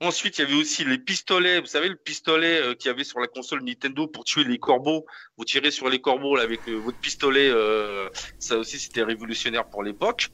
Ensuite, 0.01 0.37
il 0.37 0.41
y 0.41 0.43
avait 0.43 0.55
aussi 0.55 0.83
les 0.83 0.97
pistolets. 0.97 1.61
Vous 1.61 1.67
savez, 1.67 1.87
le 1.87 1.95
pistolet 1.95 2.61
euh, 2.61 2.75
qu'il 2.75 2.89
y 2.89 2.93
avait 2.93 3.05
sur 3.05 3.19
la 3.19 3.27
console 3.27 3.63
Nintendo 3.63 4.07
pour 4.07 4.25
tuer 4.25 4.43
les 4.43 4.59
corbeaux. 4.59 5.05
Vous 5.37 5.45
tirez 5.45 5.71
sur 5.71 5.87
les 5.87 6.01
corbeaux 6.01 6.35
là, 6.35 6.43
avec 6.43 6.67
euh, 6.67 6.75
votre 6.75 6.99
pistolet. 6.99 7.49
euh, 7.49 8.09
ça 8.37 8.57
aussi, 8.57 8.77
c'était 8.77 9.03
révolutionnaire 9.03 9.69
pour 9.69 9.83
l'époque. 9.83 10.29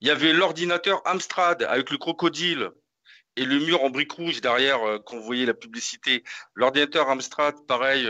Il 0.00 0.08
y 0.08 0.10
avait 0.10 0.34
l'ordinateur 0.34 1.00
Amstrad 1.06 1.62
avec 1.62 1.90
le 1.90 1.96
crocodile 1.96 2.70
et 3.36 3.46
le 3.46 3.58
mur 3.58 3.82
en 3.82 3.90
briques 3.90 4.12
rouges 4.12 4.40
derrière 4.42 4.80
qu'on 5.04 5.18
voyait 5.20 5.46
la 5.46 5.54
publicité. 5.54 6.22
L'ordinateur 6.54 7.08
Amstrad, 7.08 7.54
pareil, 7.66 8.06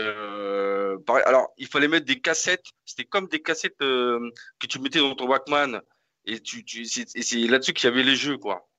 pareil. 1.05 1.23
Alors, 1.25 1.47
il 1.57 1.67
fallait 1.67 1.87
mettre 1.87 2.05
des 2.05 2.19
cassettes. 2.19 2.65
C'était 2.85 3.05
comme 3.05 3.27
des 3.27 3.41
cassettes 3.41 3.77
que 3.79 4.67
tu 4.69 4.79
mettais 4.79 4.99
dans 4.99 5.15
ton 5.15 5.27
Walkman. 5.27 5.81
Et 6.25 6.39
tu, 6.41 6.63
tu 6.63 6.81
et 6.81 7.21
c'est 7.23 7.37
là-dessus 7.39 7.73
qu'il 7.73 7.89
y 7.89 7.91
avait 7.91 8.03
les 8.03 8.15
jeux, 8.15 8.37
quoi. 8.37 8.69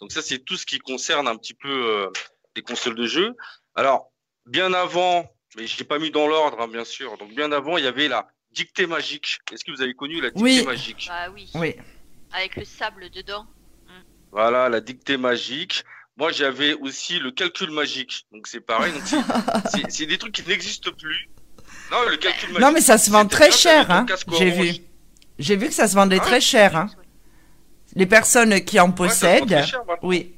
Donc 0.00 0.12
ça, 0.12 0.22
c'est 0.22 0.38
tout 0.40 0.56
ce 0.56 0.66
qui 0.66 0.78
concerne 0.78 1.26
un 1.28 1.36
petit 1.36 1.54
peu 1.54 1.68
euh, 1.70 2.10
les 2.54 2.62
consoles 2.62 2.94
de 2.96 3.06
jeux. 3.06 3.34
Alors, 3.74 4.12
bien 4.46 4.72
avant, 4.74 5.26
mais 5.56 5.66
je 5.66 5.78
l'ai 5.78 5.84
pas 5.84 5.98
mis 5.98 6.10
dans 6.10 6.26
l'ordre, 6.26 6.60
hein, 6.60 6.68
bien 6.68 6.84
sûr. 6.84 7.16
Donc 7.18 7.30
bien 7.34 7.50
avant, 7.52 7.76
il 7.78 7.84
y 7.84 7.88
avait 7.88 8.08
la 8.08 8.28
dictée 8.52 8.86
magique. 8.86 9.38
Est-ce 9.52 9.64
que 9.64 9.70
vous 9.70 9.82
avez 9.82 9.94
connu 9.94 10.20
la 10.20 10.28
dictée 10.30 10.42
Oui. 10.42 10.64
magique? 10.64 11.06
Bah 11.08 11.30
oui. 11.32 11.50
Oui. 11.54 11.74
Avec 12.32 12.56
le 12.56 12.64
sable 12.64 13.08
dedans. 13.10 13.46
Voilà, 14.32 14.68
la 14.68 14.80
dictée 14.80 15.16
magique. 15.16 15.84
Moi, 16.18 16.32
j'avais 16.32 16.74
aussi 16.74 17.18
le 17.18 17.30
calcul 17.30 17.70
magique. 17.70 18.26
Donc 18.32 18.46
c'est 18.46 18.60
pareil. 18.60 18.92
Donc 18.92 19.02
c'est- 19.04 19.16
c'est 19.70 19.90
c'est 19.90 20.06
des 20.06 20.18
trucs 20.18 20.34
qui 20.34 20.42
n'existent 20.46 20.90
plus. 20.92 21.28
Non, 21.90 21.98
le 22.08 22.16
calcul 22.16 22.48
magique. 22.48 22.60
Non, 22.60 22.72
mais 22.72 22.80
ça 22.80 22.98
se 22.98 23.10
vend 23.10 23.26
très 23.26 23.48
bien, 23.48 23.56
cher, 23.56 23.90
hein. 23.90 24.06
J'ai 24.38 24.50
orange. 24.52 24.60
vu. 24.66 24.76
J'ai 25.38 25.56
vu 25.56 25.68
que 25.68 25.74
ça 25.74 25.86
se 25.88 25.94
vendait 25.94 26.18
Ah 26.20 26.24
très 26.24 26.40
cher, 26.40 26.74
hein. 26.76 26.88
Les 27.96 28.06
personnes 28.06 28.60
qui 28.60 28.78
en 28.78 28.92
possèdent, 28.92 29.64
cher, 29.64 29.82
oui. 30.02 30.32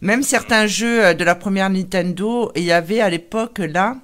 Même 0.00 0.22
certains 0.22 0.66
jeux 0.66 1.04
euh, 1.04 1.14
de 1.14 1.22
la 1.24 1.34
première 1.34 1.68
Nintendo, 1.70 2.50
il 2.56 2.64
y 2.64 2.72
avait 2.72 3.00
à 3.00 3.10
l'époque 3.10 3.58
là, 3.58 3.96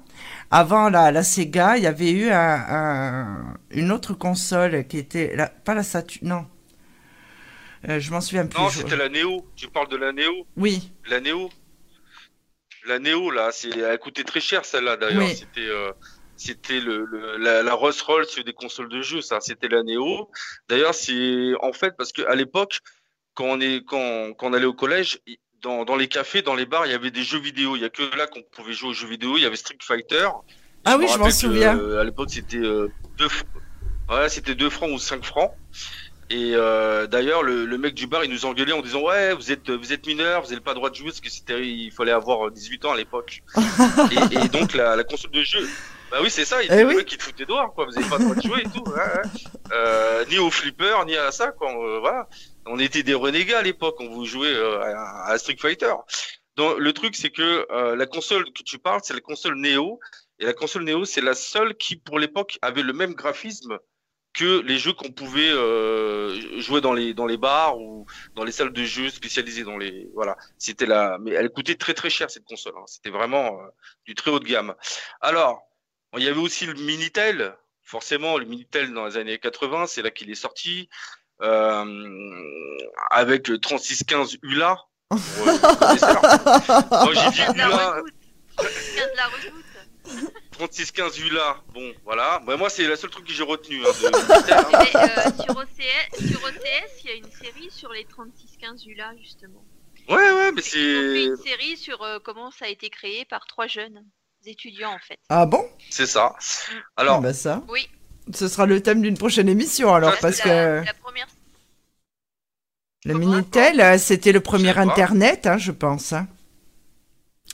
avant 0.51 0.89
la, 0.89 1.11
la 1.11 1.23
Sega, 1.23 1.77
il 1.77 1.83
y 1.83 1.87
avait 1.87 2.11
eu 2.11 2.29
un, 2.29 2.65
un- 2.69 3.53
une 3.71 3.91
autre 3.91 4.13
console 4.13 4.85
qui 4.87 4.97
était 4.99 5.35
la, 5.35 5.47
pas 5.47 5.73
la 5.73 5.83
Saturn, 5.83 6.27
non. 6.27 6.45
Euh, 7.89 7.99
je 7.99 8.11
m'en 8.11 8.21
souviens 8.21 8.45
plus. 8.45 8.59
Non, 8.61 8.69
c'était 8.69 8.95
la 8.95 9.09
Néo. 9.09 9.45
Tu 9.55 9.67
parles 9.67 9.89
de 9.89 9.97
la 9.97 10.11
Néo. 10.11 10.31
Oui, 10.57 10.91
La 11.09 11.19
Néo. 11.19 11.49
La 12.87 12.99
Néo, 12.99 13.31
là, 13.31 13.49
c'est, 13.51 13.69
elle 13.75 13.97
coûtait 13.99 14.23
très 14.23 14.39
cher, 14.41 14.63
celle-là, 14.65 14.97
d'ailleurs. 14.97 15.23
Oui. 15.23 15.35
C'était, 15.35 15.67
euh, 15.67 15.91
c'était 16.37 16.79
le, 16.79 17.05
le- 17.05 17.37
la, 17.37 17.63
la 17.63 17.73
Rolls 17.73 17.93
Royce 18.05 18.35
des 18.39 18.53
consoles 18.53 18.89
de 18.89 19.01
jeux, 19.01 19.21
ça. 19.21 19.39
C'était 19.41 19.67
la 19.67 19.83
Néo. 19.83 20.29
D'ailleurs, 20.69 20.93
c'est, 20.93 21.53
en 21.61 21.73
fait, 21.73 21.95
parce 21.97 22.11
que 22.11 22.21
à 22.23 22.35
l'époque, 22.35 22.79
quand 23.33 23.45
on 23.45 23.59
est, 23.61 23.83
quand, 23.85 24.33
quand 24.33 24.47
on 24.49 24.53
allait 24.53 24.65
au 24.65 24.73
collège, 24.73 25.19
dans, 25.61 25.83
dans 25.85 25.95
les 25.95 26.07
cafés, 26.07 26.41
dans 26.41 26.55
les 26.55 26.65
bars, 26.65 26.85
il 26.85 26.91
y 26.91 26.95
avait 26.95 27.11
des 27.11 27.23
jeux 27.23 27.39
vidéo. 27.39 27.75
Il 27.75 27.81
y 27.81 27.85
a 27.85 27.89
que 27.89 28.03
là 28.17 28.27
qu'on 28.27 28.43
pouvait 28.43 28.73
jouer 28.73 28.89
aux 28.89 28.93
jeux 28.93 29.07
vidéo. 29.07 29.37
Il 29.37 29.43
y 29.43 29.45
avait 29.45 29.55
Street 29.55 29.77
Fighter. 29.81 30.27
Ah 30.83 30.97
oui, 30.97 31.05
je 31.07 31.17
m'en 31.17 31.25
souviens. 31.31 31.77
euh, 31.79 31.99
à 32.01 32.03
l'époque, 32.03 32.29
c'était 32.29 32.57
euh, 32.57 32.87
deux, 33.17 33.27
c'était 34.29 34.55
deux 34.55 34.69
francs 34.69 34.91
ou 34.91 34.99
cinq 34.99 35.23
francs. 35.25 35.51
Et 36.29 36.51
euh, 36.55 37.05
d'ailleurs, 37.07 37.43
le, 37.43 37.65
le 37.65 37.77
mec 37.77 37.93
du 37.93 38.07
bar, 38.07 38.23
il 38.23 38.31
nous 38.31 38.45
engueulait 38.45 38.73
en 38.73 38.81
disant 38.81 39.01
ouais, 39.01 39.33
vous 39.33 39.51
êtes 39.51 39.69
vous 39.69 39.93
êtes 39.93 40.05
mineur, 40.07 40.41
vous 40.41 40.49
n'avez 40.49 40.61
pas 40.61 40.71
le 40.71 40.75
droit 40.75 40.89
de 40.89 40.95
jouer 40.95 41.07
parce 41.07 41.21
que 41.21 41.29
c'était 41.29 41.65
il 41.67 41.91
fallait 41.91 42.11
avoir 42.11 42.49
18 42.51 42.85
ans 42.85 42.91
à 42.93 42.97
l'époque. 42.97 43.41
et, 44.11 44.35
et 44.45 44.47
donc 44.49 44.73
la, 44.73 44.95
la 44.95 45.03
console 45.03 45.31
de 45.31 45.43
jeu. 45.43 45.67
Bah 46.11 46.17
oui, 46.21 46.29
c'est 46.29 46.45
ça. 46.45 46.61
Il 46.63 46.71
Eh 46.71 46.81
le 46.83 46.87
oui. 46.87 46.95
mec 46.97 47.05
qui 47.05 47.17
te 47.17 47.23
foutait 47.23 47.45
dehors, 47.45 47.73
quoi. 47.73 47.85
Vous 47.85 47.91
n'avez 47.91 48.07
pas 48.09 48.17
le 48.17 48.23
droit 48.25 48.35
de 48.35 48.41
jouer 48.41 48.61
et 48.61 48.69
tout. 48.69 48.83
ouais, 48.89 48.95
ouais. 48.95 49.29
Euh, 49.73 50.25
ni 50.29 50.37
au 50.37 50.49
flipper, 50.51 51.03
ni 51.05 51.15
à 51.15 51.31
ça, 51.31 51.51
quoi. 51.51 51.71
Euh, 51.71 51.99
voilà. 51.99 52.27
On 52.65 52.79
était 52.79 53.03
des 53.03 53.13
renégats 53.13 53.59
à 53.59 53.63
l'époque. 53.63 53.95
On 53.99 54.09
vous 54.09 54.25
jouait 54.25 54.53
euh, 54.53 54.81
à, 54.81 55.31
à 55.31 55.37
Street 55.37 55.57
Fighter. 55.59 55.93
Donc 56.55 56.77
le 56.79 56.93
truc, 56.93 57.15
c'est 57.15 57.31
que 57.31 57.67
euh, 57.71 57.95
la 57.95 58.05
console 58.05 58.45
que 58.53 58.63
tu 58.63 58.77
parles, 58.79 59.01
c'est 59.03 59.13
la 59.13 59.19
console 59.21 59.55
Neo. 59.55 59.99
Et 60.39 60.45
la 60.45 60.53
console 60.53 60.83
Neo, 60.83 61.05
c'est 61.05 61.21
la 61.21 61.33
seule 61.33 61.75
qui, 61.75 61.95
pour 61.97 62.19
l'époque, 62.19 62.57
avait 62.61 62.83
le 62.83 62.93
même 62.93 63.13
graphisme 63.13 63.77
que 64.33 64.59
les 64.61 64.77
jeux 64.77 64.91
qu'on 64.93 65.11
pouvait 65.11 65.49
euh, 65.49 66.59
jouer 66.59 66.81
dans 66.81 66.91
les 66.91 67.13
dans 67.13 67.25
les 67.25 67.37
bars 67.37 67.77
ou 67.79 68.05
dans 68.35 68.43
les 68.43 68.51
salles 68.51 68.73
de 68.73 68.83
jeux 68.83 69.09
spécialisées 69.09 69.63
dans 69.63 69.77
les 69.77 70.09
voilà 70.13 70.35
c'était 70.57 70.85
la 70.85 71.17
mais 71.21 71.31
elle 71.31 71.49
coûtait 71.49 71.75
très 71.75 71.93
très 71.93 72.09
cher 72.09 72.29
cette 72.29 72.43
console 72.43 72.73
hein. 72.77 72.83
c'était 72.85 73.11
vraiment 73.11 73.45
euh, 73.61 73.67
du 74.03 74.13
très 74.13 74.31
haut 74.31 74.39
de 74.39 74.43
gamme 74.43 74.75
alors 75.21 75.63
il 76.17 76.23
y 76.23 76.27
avait 76.27 76.39
aussi 76.39 76.65
le 76.65 76.73
Minitel 76.73 77.55
forcément 77.83 78.37
le 78.37 78.45
Minitel 78.45 78.93
dans 78.93 79.05
les 79.05 79.17
années 79.17 79.37
80 79.39 79.87
c'est 79.87 80.01
là 80.01 80.11
qu'il 80.11 80.29
est 80.31 80.35
sorti 80.35 80.89
euh, 81.41 82.79
avec 83.11 83.47
le 83.47 83.59
3615 83.59 84.37
ULA 84.43 84.77
pour, 85.09 85.19
euh, 85.19 85.57
moi 86.91 87.13
j'ai 87.13 87.29
dit 87.31 87.57
La 87.57 87.67
ULA 87.67 87.91
redoute. 87.91 88.13
15 88.57 89.09
la 89.15 89.25
redoute. 89.27 89.65
3615 90.51 91.19
ULA 91.19 91.61
bon 91.73 91.93
voilà 92.03 92.39
Bah, 92.45 92.55
moi 92.57 92.69
c'est 92.69 92.87
la 92.87 92.95
seule 92.95 93.09
truc 93.09 93.25
que 93.25 93.33
j'ai 93.33 93.43
retenu 93.43 93.81
hein, 93.85 93.89
de 94.01 94.07
hein. 94.53 94.67
Mais, 94.71 94.95
euh, 94.95 95.43
sur, 95.43 95.57
OCS, 95.57 96.27
sur 96.29 96.43
OCS, 96.43 97.03
il 97.03 97.09
y 97.09 97.13
a 97.13 97.15
une 97.15 97.31
série 97.31 97.69
sur 97.71 97.91
les 97.91 98.05
36-15 98.05 98.87
ULA, 98.87 99.13
justement. 99.17 99.63
Ouais, 100.07 100.15
ouais, 100.15 100.51
mais 100.51 100.61
Ils 100.61 100.63
ont 100.63 100.63
fait 100.63 101.13
c'est 101.13 101.23
une 101.25 101.37
série 101.37 101.77
sur 101.77 102.01
euh, 102.03 102.19
comment 102.23 102.51
ça 102.51 102.65
a 102.65 102.67
été 102.69 102.89
créé 102.89 103.25
par 103.25 103.45
trois 103.47 103.67
jeunes 103.67 104.05
étudiants, 104.47 104.91
en 104.93 104.99
fait. 104.99 105.17
ah 105.29 105.45
bon? 105.45 105.67
C'est 105.89 106.05
ça. 106.05 106.35
Ah 106.37 106.41
Alors, 106.97 107.21
bah 107.21 107.33
ça. 107.33 107.61
Oui. 107.69 107.87
Ce 108.33 108.47
sera 108.47 108.65
le 108.65 108.81
thème 108.81 109.01
d'une 109.01 109.17
prochaine 109.17 109.47
émission 109.49 109.93
alors 109.93 110.13
Ça, 110.13 110.19
parce 110.21 110.39
que 110.41 110.49
la, 110.83 110.93
première. 110.95 111.27
le 113.05 113.13
Comment 113.13 113.25
Minitel 113.27 113.79
euh, 113.81 113.97
c'était 113.99 114.31
le 114.31 114.39
premier 114.39 114.75
internet 114.77 115.45
hein, 115.45 115.57
je 115.59 115.71
pense. 115.71 116.11
hein. 116.13 116.27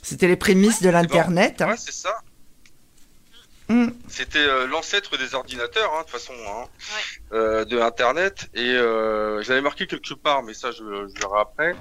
C'était 0.02 0.28
les 0.28 0.36
prémices 0.36 0.80
de 0.80 0.88
l'internet. 0.88 1.60
hein. 1.60 1.68
ouais, 1.70 1.76
c'est 1.76 1.92
ça. 1.92 2.14
Hmm. 3.68 3.90
C'était 4.08 4.38
euh, 4.38 4.66
l'ancêtre 4.66 5.16
des 5.18 5.34
ordinateurs, 5.34 5.92
hein, 5.94 5.98
de 6.00 6.02
toute 6.04 6.10
façon, 6.12 6.32
hein, 6.48 6.64
euh, 7.32 7.64
de 7.64 7.78
Internet. 7.80 8.48
Et 8.54 8.70
euh, 8.70 9.42
j'avais 9.42 9.60
marqué 9.60 9.86
quelque 9.86 10.14
part, 10.14 10.42
mais 10.42 10.52
ça, 10.52 10.72
je, 10.72 10.78
je 10.78 11.20
verrai 11.20 11.40
après. 11.40 11.74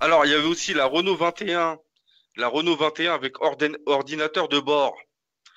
Alors, 0.00 0.24
il 0.26 0.32
y 0.32 0.34
avait 0.34 0.46
aussi 0.46 0.74
la 0.74 0.84
Renault 0.86 1.16
21, 1.16 1.78
la 2.36 2.48
Renault 2.48 2.76
21 2.76 3.14
avec 3.14 3.40
orden- 3.42 3.76
ordinateur 3.86 4.48
de 4.48 4.58
bord. 4.60 4.94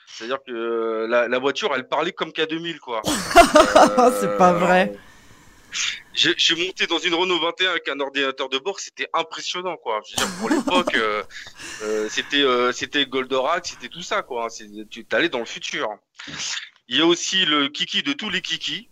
C'est-à-dire 0.08 0.40
que 0.48 0.52
euh, 0.54 1.08
la, 1.08 1.28
la 1.28 1.40
voiture, 1.40 1.74
elle 1.76 1.88
parlait 1.88 2.12
comme 2.14 2.30
K2000, 2.30 2.80
quoi. 2.80 3.02
C'est 4.20 4.38
pas 4.38 4.54
vrai. 4.54 4.82
alors, 4.84 4.96
J'ai 6.14 6.34
je 6.38 6.44
suis 6.44 6.66
monté 6.68 6.88
dans 6.88 7.00
une 7.00 7.14
Renault 7.16 7.40
21 7.40 7.72
avec 7.72 7.88
un 7.90 8.00
ordinateur 8.00 8.48
de 8.50 8.58
bord, 8.58 8.80
c'était 8.80 9.10
impressionnant, 9.14 9.76
quoi. 9.78 10.00
Je 10.08 10.12
veux 10.22 10.26
dire, 10.28 10.36
pour 10.40 10.50
l'époque, 10.50 10.96
euh, 10.96 11.24
euh, 11.84 12.08
c'était 12.10 12.42
euh, 12.42 12.72
c'était 12.72 13.06
Goldorak, 13.06 13.66
c'était 13.66 13.90
tout 13.90 14.02
ça, 14.04 14.22
quoi. 14.22 14.50
C'est- 14.50 14.70
Tu 14.90 15.06
allais 15.12 15.28
dans 15.30 15.40
le 15.40 15.46
futur. 15.46 15.90
Il 16.88 16.98
y 16.98 17.02
a 17.02 17.06
aussi 17.06 17.46
le 17.46 17.68
kiki 17.68 18.04
de 18.04 18.14
tous 18.14 18.30
les 18.30 18.42
kikis, 18.42 18.90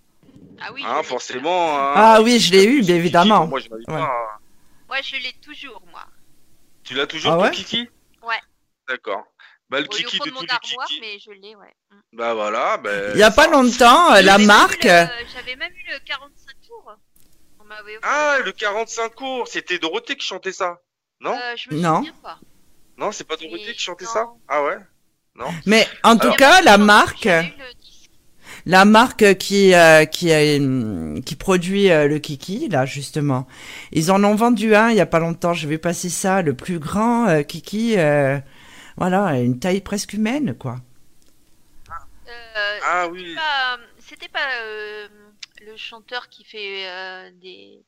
Ah 0.60 0.72
oui. 0.74 0.82
hein, 0.86 0.96
je 0.96 0.98
l'ai, 0.98 1.04
forcément. 1.08 1.78
hein. 1.80 1.94
Ah 1.96 2.22
oui, 2.22 2.40
je 2.40 2.52
l'ai 2.52 2.66
eu, 2.66 2.82
bien 2.82 2.96
évidemment. 2.96 3.48
Moi, 3.48 3.60
je 3.60 3.70
Ouais. 3.70 3.84
pas. 3.86 4.40
Ouais, 4.90 5.02
je 5.04 5.16
l'ai 5.16 5.34
toujours, 5.42 5.82
moi. 5.92 6.04
Tu 6.84 6.94
l'as 6.96 7.08
toujours 7.08 7.34
Ah 7.44 7.48
ton 7.50 7.52
kiki? 7.56 7.90
Ouais. 8.22 8.40
D'accord. 8.88 9.24
Bah 9.70 9.80
le 9.80 9.86
au 9.86 9.90
kiki 9.90 10.20
de 10.20 10.26
de 10.26 10.32
mon 10.32 10.40
tous 10.42 10.46
les 10.46 10.52
armoire, 10.52 10.88
kikis. 10.88 11.02
mais 11.02 11.20
je 11.20 11.32
l'ai, 11.32 11.56
ouais. 11.56 11.74
Mm. 11.92 11.96
Bah 12.14 12.34
voilà. 12.34 12.78
Bah, 12.78 12.90
Il 13.14 13.18
y 13.20 13.24
a 13.24 13.32
pas 13.32 13.48
longtemps 13.48 14.14
euh, 14.14 14.22
la 14.22 14.38
marque 14.38 14.84
le- 14.84 14.90
euh, 14.92 15.06
J'avais 15.34 15.56
même 15.56 15.72
eu 15.74 15.92
le 15.92 16.00
45 16.06 16.56
tours. 16.68 16.94
On 17.60 17.64
m'avait 17.64 17.98
offert 17.98 18.10
Ah, 18.12 18.40
le 18.44 18.52
45 18.52 19.16
cours, 19.16 19.48
c'était 19.48 19.80
Dorothée 19.80 20.16
qui 20.16 20.26
chantait 20.28 20.52
ça. 20.52 20.78
Non? 21.22 21.34
Euh, 21.36 21.56
je 21.56 21.74
me 21.74 21.80
Non. 21.80 21.98
souviens 21.98 22.14
pas. 22.22 22.38
Non, 22.98 23.12
c'est 23.12 23.24
pas 23.24 23.38
Dorothée 23.38 23.64
Mais 23.68 23.74
qui 23.74 23.80
chantait 23.80 24.06
non. 24.06 24.12
ça? 24.12 24.28
Ah 24.48 24.64
ouais? 24.64 24.78
Mais 25.66 25.88
en 26.04 26.16
tout 26.16 26.24
Alors- 26.26 26.36
cas 26.38 26.62
la 26.62 26.78
marque 26.78 27.26
eu 27.26 27.30
le. 27.30 27.74
La 28.66 28.86
marque 28.86 29.38
qui 29.38 29.74
euh, 29.74 30.06
qui 30.06 30.32
euh, 30.32 31.20
qui 31.22 31.36
produit 31.36 31.92
euh, 31.92 32.08
le 32.08 32.20
kiki 32.20 32.70
là 32.70 32.86
justement. 32.86 33.48
Ils 33.92 34.12
en 34.12 34.24
ont 34.24 34.36
vendu 34.36 34.76
un 34.76 34.90
il 34.90 34.96
y 34.98 35.02
a 35.02 35.06
pas 35.06 35.20
longtemps, 35.20 35.54
je 35.54 35.68
vais 35.68 35.78
passer 35.78 36.10
ça, 36.10 36.42
le 36.42 36.54
plus 36.56 36.80
grand 36.80 37.28
euh, 37.28 37.42
kiki 37.44 37.98
euh, 37.98 38.40
voilà, 38.98 39.40
une 39.42 39.60
taille 39.60 39.82
presque 39.82 40.14
humaine 40.14 40.56
quoi. 40.58 40.78
Euh, 41.90 42.80
Ah 42.86 43.08
oui. 43.12 43.36
pas- 43.36 43.80
C'était 44.00 44.28
pas 44.30 44.48
euh, 44.64 45.08
le 45.66 45.76
chanteur 45.78 46.30
qui 46.30 46.44
fait 46.44 46.88
euh, 46.88 47.30
des 47.42 47.84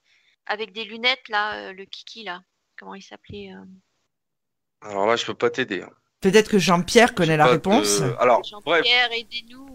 avec 0.48 0.74
des 0.74 0.84
lunettes 0.86 1.28
là, 1.30 1.56
euh, 1.56 1.74
le 1.74 1.86
Kiki 1.86 2.24
là. 2.24 2.42
Comment 2.78 2.96
il 2.96 3.02
s'appelait 3.02 3.52
euh, 3.54 4.88
Alors 4.90 5.08
là, 5.08 5.16
je 5.16 5.26
peux 5.26 5.34
pas 5.34 5.50
t'aider. 5.50 5.82
hein. 5.82 5.90
Peut-être 6.22 6.50
que 6.50 6.60
Jean-Pierre 6.60 7.14
connaît 7.16 7.38
la 7.38 7.46
Pas 7.46 7.52
réponse. 7.52 8.02
de- 8.02 8.16
Alors. 8.20 8.44
Jean-Pierre, 8.44 9.12
aidez-nous. 9.12 9.75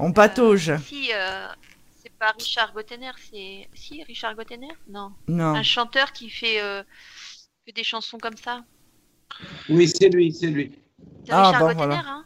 On 0.00 0.12
patauge. 0.12 0.70
Euh, 0.70 0.78
si, 0.78 1.10
euh, 1.12 1.46
c'est 2.02 2.12
pas 2.18 2.32
Richard 2.32 2.72
Gottener, 2.72 3.10
c'est 3.30 3.68
si 3.74 4.02
Richard 4.04 4.34
Gottener? 4.34 4.72
Non, 4.88 5.12
Non. 5.28 5.54
un 5.54 5.62
chanteur 5.62 6.12
qui 6.12 6.30
fait 6.30 6.60
euh, 6.60 6.82
que 7.66 7.72
des 7.72 7.84
chansons 7.84 8.18
comme 8.18 8.36
ça. 8.36 8.64
Oui, 9.68 9.88
c'est 9.88 10.08
lui, 10.08 10.32
c'est 10.32 10.46
lui. 10.48 10.72
C'est 11.26 11.32
Ah, 11.32 11.46
Richard 11.46 11.60
bon, 11.60 11.66
Gottener, 11.74 11.84
voilà. 11.86 11.98
hein 12.06 12.24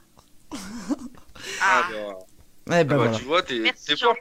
Ah, 0.52 1.82
Ah, 1.84 1.88
bah, 1.90 2.18
Ouais, 2.66 2.84
bah 2.84 2.84
bah, 2.84 2.96
voilà. 2.96 3.18
tu 3.18 3.24
vois, 3.24 3.42
t'es 3.42 3.58
merci 3.58 3.86
t'es 3.86 3.96
fort. 3.96 4.16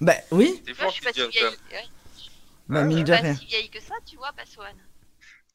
Bah 0.00 0.14
oui, 0.30 0.62
t'es 0.64 0.72
fort, 0.74 0.90
je 0.90 0.94
suis 0.94 1.04
pas 1.04 1.12
si 1.12 1.28
vieille. 1.28 1.44
ouais, 1.44 1.84
bah 2.68 2.80
Ah, 2.80 2.84
mine 2.84 2.98
je 2.98 3.02
de 3.04 3.12
suis 3.12 3.22
rien. 3.22 3.34
pas 3.34 3.40
si 3.40 3.46
vieille 3.46 3.68
que 3.68 3.80
ça, 3.80 3.94
tu 4.06 4.16
vois, 4.16 4.32
Passoane. 4.32 4.76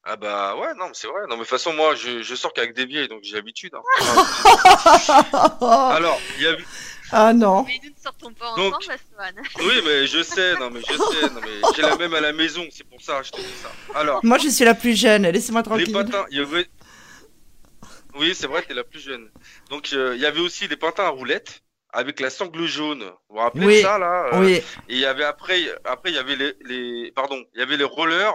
Ah 0.06 0.16
bah 0.16 0.54
ouais, 0.56 0.74
non, 0.76 0.86
mais 0.88 0.92
c'est 0.94 1.06
vrai. 1.06 1.22
Non, 1.22 1.28
mais 1.30 1.36
de 1.36 1.40
toute 1.40 1.48
façon, 1.48 1.72
moi, 1.72 1.94
je, 1.94 2.22
je 2.22 2.34
sors 2.34 2.52
qu'avec 2.52 2.74
des 2.74 2.84
vieilles, 2.84 3.08
donc 3.08 3.20
j'ai 3.22 3.36
l'habitude. 3.36 3.72
hein. 3.74 3.80
Alors, 5.94 6.20
il 6.36 6.42
y 6.44 6.46
a... 6.46 6.56
ah 7.12 7.32
non. 7.32 7.64
Mais 7.64 7.80
nous 7.82 7.90
ne 7.90 7.94
sortons 8.02 8.32
pas 8.32 8.54
Donc-. 8.56 8.74
Oui, 9.60 9.80
mais 9.86 10.06
je 10.06 10.22
sais, 10.22 10.56
non, 10.58 10.70
mais 10.70 10.80
je 10.80 10.92
sais, 10.96 11.30
non, 11.32 11.40
mais 11.42 11.60
j'ai 11.74 11.82
la 11.82 11.96
même 11.96 12.12
à 12.14 12.20
la 12.20 12.32
maison, 12.32 12.66
c'est 12.70 12.84
pour 12.86 13.00
ça, 13.00 13.22
je 13.22 13.30
te 13.30 13.38
dis 13.40 13.46
ça. 13.62 13.70
Alors, 13.98 14.20
Moi, 14.24 14.36
je 14.38 14.48
suis 14.48 14.64
la 14.64 14.74
plus 14.74 14.94
jeune. 14.98 15.26
Laissez-moi 15.26 15.62
les 15.62 15.64
tranquille. 15.64 15.92
patins, 15.92 16.26
il 16.30 16.38
y 16.38 16.40
avait... 16.40 16.66
Oui, 18.16 18.34
c'est 18.34 18.46
vrai, 18.46 18.62
t'es 18.62 18.74
la 18.74 18.84
plus 18.84 19.00
jeune. 19.00 19.30
Donc, 19.70 19.90
euh, 19.92 20.12
il 20.14 20.20
y 20.20 20.26
avait 20.26 20.40
aussi 20.40 20.68
des 20.68 20.76
patins 20.76 21.04
à 21.04 21.08
roulettes 21.08 21.62
avec 21.92 22.20
la 22.20 22.28
sangle 22.30 22.66
jaune. 22.66 23.02
Vous 23.28 23.36
vous 23.36 23.38
rappelez 23.40 23.66
Oui, 23.66 23.76
de 23.78 23.82
ça, 23.82 23.98
là 23.98 24.26
euh, 24.34 24.40
Oui. 24.40 24.54
Et 24.88 24.94
il 24.94 24.98
y 24.98 25.06
avait 25.06 25.24
après, 25.24 25.62
après, 25.84 26.10
il 26.10 26.14
y 26.14 26.18
avait 26.18 26.36
les, 26.36 26.52
les, 26.64 27.10
pardon, 27.12 27.42
il 27.54 27.60
y 27.60 27.62
avait 27.62 27.76
les 27.76 27.84
rollers, 27.84 28.34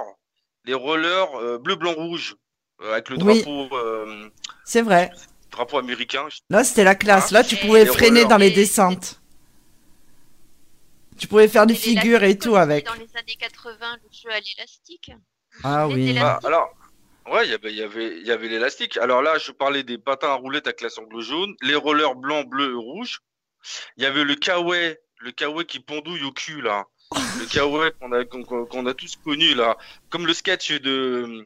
les 0.66 0.74
rollers 0.74 1.36
euh, 1.36 1.58
bleu, 1.58 1.76
blanc, 1.76 1.94
rouge, 1.94 2.36
euh, 2.82 2.94
avec 2.94 3.10
le 3.10 3.18
Oui. 3.24 3.42
drapeau, 3.44 3.76
euh, 3.76 4.30
C'est 4.66 4.82
vrai. 4.82 5.12
drapeau 5.52 5.78
américain. 5.78 6.28
Là, 6.50 6.64
c'était 6.64 6.84
la 6.84 6.96
classe. 6.96 7.32
Là, 7.32 7.44
tu 7.44 7.56
Et 7.56 7.58
pouvais 7.60 7.84
les 7.86 7.90
freiner 7.92 8.22
rollers. 8.24 8.28
dans 8.28 8.38
les 8.38 8.48
Et- 8.48 8.52
descentes. 8.52 9.22
Tu 11.18 11.28
pouvais 11.28 11.48
faire 11.48 11.66
des 11.68 11.74
Et 11.74 11.78
figures 11.78 12.24
et 12.24 12.38
tout 12.38 12.56
avec. 12.56 12.86
Dans 12.86 12.94
les 12.94 13.10
années 13.18 13.36
80, 13.38 13.98
le 14.04 14.10
jeu 14.12 14.30
à 14.32 14.40
l'élastique. 14.40 15.12
Ah 15.64 15.86
Les 15.90 15.96
oui. 15.96 16.10
élastiques. 16.12 16.24
Ah, 16.44 16.48
alors, 16.48 16.70
ouais, 17.32 17.46
il 17.46 17.52
y 17.52 17.54
avait, 17.54 17.72
il 17.72 17.78
y 17.78 17.84
avait, 17.84 18.18
il 18.20 18.26
y 18.28 18.32
avait 18.32 18.48
l'élastique. 18.48 18.96
Alors 18.98 19.22
là, 19.22 19.38
je 19.38 19.52
parlais 19.52 19.84
des 19.84 19.98
patins 19.98 20.30
à 20.30 20.36
roulettes 20.36 20.68
avec 20.68 20.80
la 20.82 20.90
sangle 20.90 21.20
jaune, 21.22 21.56
les 21.62 21.76
rollers 21.76 22.16
blanc, 22.16 22.44
bleu, 22.44 22.78
rouge. 22.78 23.20
Il 23.98 24.04
y 24.04 24.06
avait 24.06 24.24
le 24.24 24.36
kawaii, 24.36 24.96
le 25.18 25.32
kawaii 25.32 25.66
qui 25.66 25.82
pendouille 25.82 26.24
au 26.24 26.32
cul 26.32 26.62
là. 26.62 26.86
Le 27.16 27.46
kawaii 27.52 27.92
qu'on 28.00 28.12
a, 28.12 28.24
qu'on, 28.26 28.44
qu'on- 28.44 28.66
qu'on 28.66 28.86
a 28.86 28.94
tous 28.94 29.16
connu 29.24 29.56
là, 29.56 29.78
comme 30.10 30.28
le 30.28 30.34
sketch 30.34 30.72
de. 30.74 31.46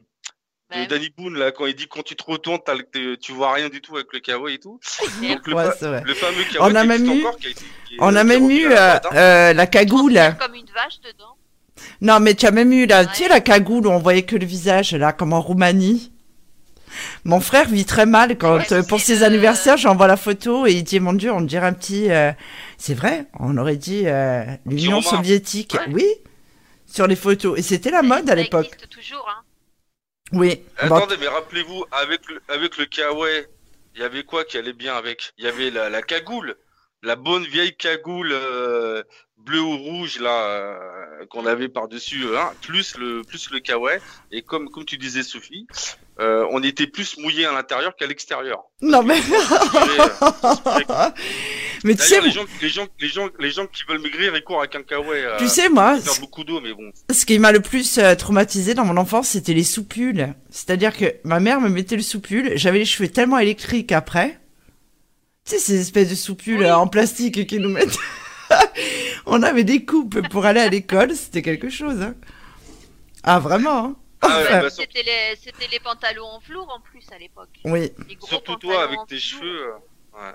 Danny 0.88 1.08
Boone 1.16 1.38
là, 1.38 1.52
quand 1.52 1.66
il 1.66 1.74
dit 1.76 1.86
quand 1.86 2.02
tu 2.02 2.16
te 2.16 2.24
retournes, 2.24 2.58
t'as 2.66 2.74
le- 2.74 2.82
t'es- 2.82 3.16
tu 3.20 3.30
vois 3.32 3.52
rien 3.52 3.68
du 3.68 3.80
tout 3.80 3.94
avec 3.94 4.12
le 4.12 4.18
kawaii 4.18 4.56
et 4.56 4.58
tout. 4.58 4.80
Donc 5.22 5.46
le, 5.46 5.54
Ouais, 5.54 5.64
fa- 5.66 5.76
c'est 5.78 5.86
vrai. 5.86 6.02
le 6.04 6.14
fameux 6.14 6.42
kawaii 6.52 6.72
On 6.72 6.74
a 6.74 6.82
qui 6.82 6.88
même 6.88 7.06
eu- 7.06 7.20
encore, 7.24 7.36
qui 7.38 7.46
a 7.46 7.50
été- 7.50 7.64
qui 7.86 7.94
est- 7.94 7.98
On 8.00 8.16
a 8.16 8.24
même 8.24 8.50
eu 8.50 8.68
la 8.68 8.96
euh, 8.96 9.52
hein. 9.52 9.54
euh, 9.60 9.66
cagoule. 9.66 10.18
Comme 10.38 10.54
une 10.56 10.66
vache 10.74 11.00
dedans. 11.00 11.36
Non, 12.00 12.18
mais 12.20 12.34
tu 12.34 12.46
as 12.46 12.50
même 12.50 12.72
eu 12.72 12.86
la, 12.86 13.06
tu 13.06 13.22
sais, 13.22 13.28
la 13.28 13.40
cagoule 13.40 13.86
où 13.86 13.90
on 13.90 13.98
voyait 13.98 14.24
que 14.24 14.36
le 14.36 14.44
visage, 14.46 14.94
là, 14.94 15.12
comme 15.12 15.32
en 15.32 15.40
Roumanie. 15.40 16.12
Mon 17.24 17.40
frère 17.40 17.68
vit 17.68 17.84
très 17.84 18.06
mal 18.06 18.36
quand, 18.38 18.56
Ouais, 18.58 18.72
euh, 18.72 18.82
pour 18.82 19.00
ses 19.00 19.16
le- 19.16 19.24
anniversaires, 19.24 19.76
j'envoie 19.76 20.06
la 20.06 20.16
photo 20.16 20.66
et 20.66 20.72
il 20.72 20.84
dit, 20.84 21.00
mon 21.00 21.12
Dieu, 21.12 21.32
on 21.32 21.40
dirait 21.40 21.66
un 21.66 21.72
petit, 21.72 22.10
euh, 22.10 22.32
c'est 22.78 22.94
vrai, 22.94 23.26
on 23.40 23.56
aurait 23.58 23.76
dit 23.76 24.02
euh, 24.06 24.44
l'Union 24.66 25.00
soviétique. 25.02 25.74
Ouais. 25.86 25.92
Oui, 25.92 26.06
sur 26.86 27.06
les 27.06 27.16
photos. 27.16 27.58
Et 27.58 27.62
c'était 27.62 27.90
la 27.90 28.02
mode 28.02 28.24
à 28.28 28.32
Ça 28.32 28.34
l'époque. 28.36 28.66
existe 28.66 28.88
toujours, 28.90 29.26
hein. 29.28 29.42
Oui. 30.32 30.60
Bon, 30.88 30.96
Attendez, 30.96 31.16
mais 31.20 31.28
rappelez-vous, 31.28 31.84
avec 31.92 32.20
le, 32.28 32.40
avec 32.48 32.76
le 32.78 32.86
kawaii, 32.86 33.44
il 33.94 34.00
y 34.00 34.04
avait 34.04 34.24
quoi 34.24 34.44
qui 34.44 34.56
allait 34.58 34.72
bien 34.72 34.94
avec? 34.96 35.32
Il 35.38 35.44
y 35.44 35.48
avait 35.48 35.70
la, 35.70 35.90
la 35.90 36.02
cagoule, 36.02 36.56
la 37.02 37.14
bonne 37.16 37.44
vieille 37.44 37.76
cagoule 37.76 38.30
euh, 38.32 39.02
bleu 39.36 39.60
ou 39.60 39.76
rouge 39.76 40.18
là 40.20 40.30
euh, 40.46 41.26
qu'on 41.30 41.46
avait 41.46 41.68
par-dessus, 41.68 42.24
hein, 42.36 42.52
plus 42.62 42.96
le 42.96 43.22
plus 43.22 43.50
le 43.50 43.60
kawaii. 43.60 44.00
Et 44.32 44.42
comme 44.42 44.70
comme 44.70 44.84
tu 44.86 44.96
disais 44.98 45.22
Sophie, 45.22 45.66
euh, 46.20 46.46
on 46.52 46.62
était 46.62 46.86
plus 46.86 47.18
mouillé 47.18 47.44
à 47.46 47.52
l'intérieur 47.52 47.96
qu'à 47.96 48.06
l'extérieur. 48.06 48.62
non, 48.80 49.02
mais, 49.02 49.20
mais 51.84 51.94
tu 51.94 52.02
sais, 52.02 52.20
les 52.20 52.30
gens, 52.30 52.44
les 52.62 52.68
gens, 52.68 52.86
les 53.00 53.08
gens, 53.08 53.28
les 53.38 53.50
gens 53.50 53.66
qui 53.66 53.82
veulent 53.88 54.00
maigrir, 54.00 54.34
ils 54.36 54.42
courent 54.42 54.60
avec 54.60 54.74
un 54.76 54.82
kawaii. 54.82 55.24
euh, 55.24 55.36
tu 55.38 55.48
sais, 55.48 55.68
moi, 55.68 55.96
ils 55.98 56.02
perdent 56.04 56.20
beaucoup 56.20 56.44
d'eau, 56.44 56.60
mais 56.60 56.72
bon. 56.72 56.90
Ce 57.12 57.26
qui 57.26 57.38
m'a 57.38 57.52
le 57.52 57.60
plus 57.60 57.98
euh, 57.98 58.14
traumatisé 58.14 58.74
dans 58.74 58.84
mon 58.84 58.96
enfance, 58.96 59.28
c'était 59.30 59.54
les 59.54 59.64
soupules. 59.64 60.34
C'est-à-dire 60.50 60.96
que 60.96 61.14
ma 61.24 61.40
mère 61.40 61.60
me 61.60 61.68
mettait 61.68 61.96
le 61.96 62.02
soupule, 62.02 62.52
j'avais 62.56 62.78
les 62.78 62.84
cheveux 62.84 63.08
tellement 63.08 63.38
électriques 63.38 63.92
après. 63.92 64.38
Tu 65.44 65.52
sais, 65.52 65.58
ces 65.58 65.80
espèces 65.80 66.10
de 66.10 66.14
soupules 66.14 66.60
Oui. 66.60 66.64
euh, 66.66 66.76
en 66.76 66.86
plastique 66.86 67.46
qui 67.46 67.58
nous 67.58 67.70
mettent. 67.70 67.98
On 69.26 69.42
avait 69.42 69.64
des 69.64 69.84
coupes 69.84 70.26
pour 70.28 70.46
aller 70.46 70.60
à 70.60 70.68
l'école, 70.68 71.14
c'était 71.14 71.42
quelque 71.42 71.70
chose. 71.70 72.00
hein. 72.02 72.14
Ah, 73.22 73.38
vraiment 73.40 73.84
hein. 73.84 73.96
Ah 74.24 74.38
ouais, 74.42 74.50
bah, 74.62 74.70
sur- 74.70 74.82
C'était 74.84 75.02
les, 75.02 75.36
c'était 75.42 75.68
les 75.70 75.80
pantalons 75.80 76.24
en 76.26 76.38
velours 76.40 76.70
en 76.70 76.80
plus 76.80 77.04
à 77.14 77.18
l'époque. 77.18 77.48
Oui, 77.64 77.92
Surtout 78.26 78.56
toi 78.56 78.82
avec 78.84 78.98
tes 79.08 79.18
cheveux. 79.18 79.72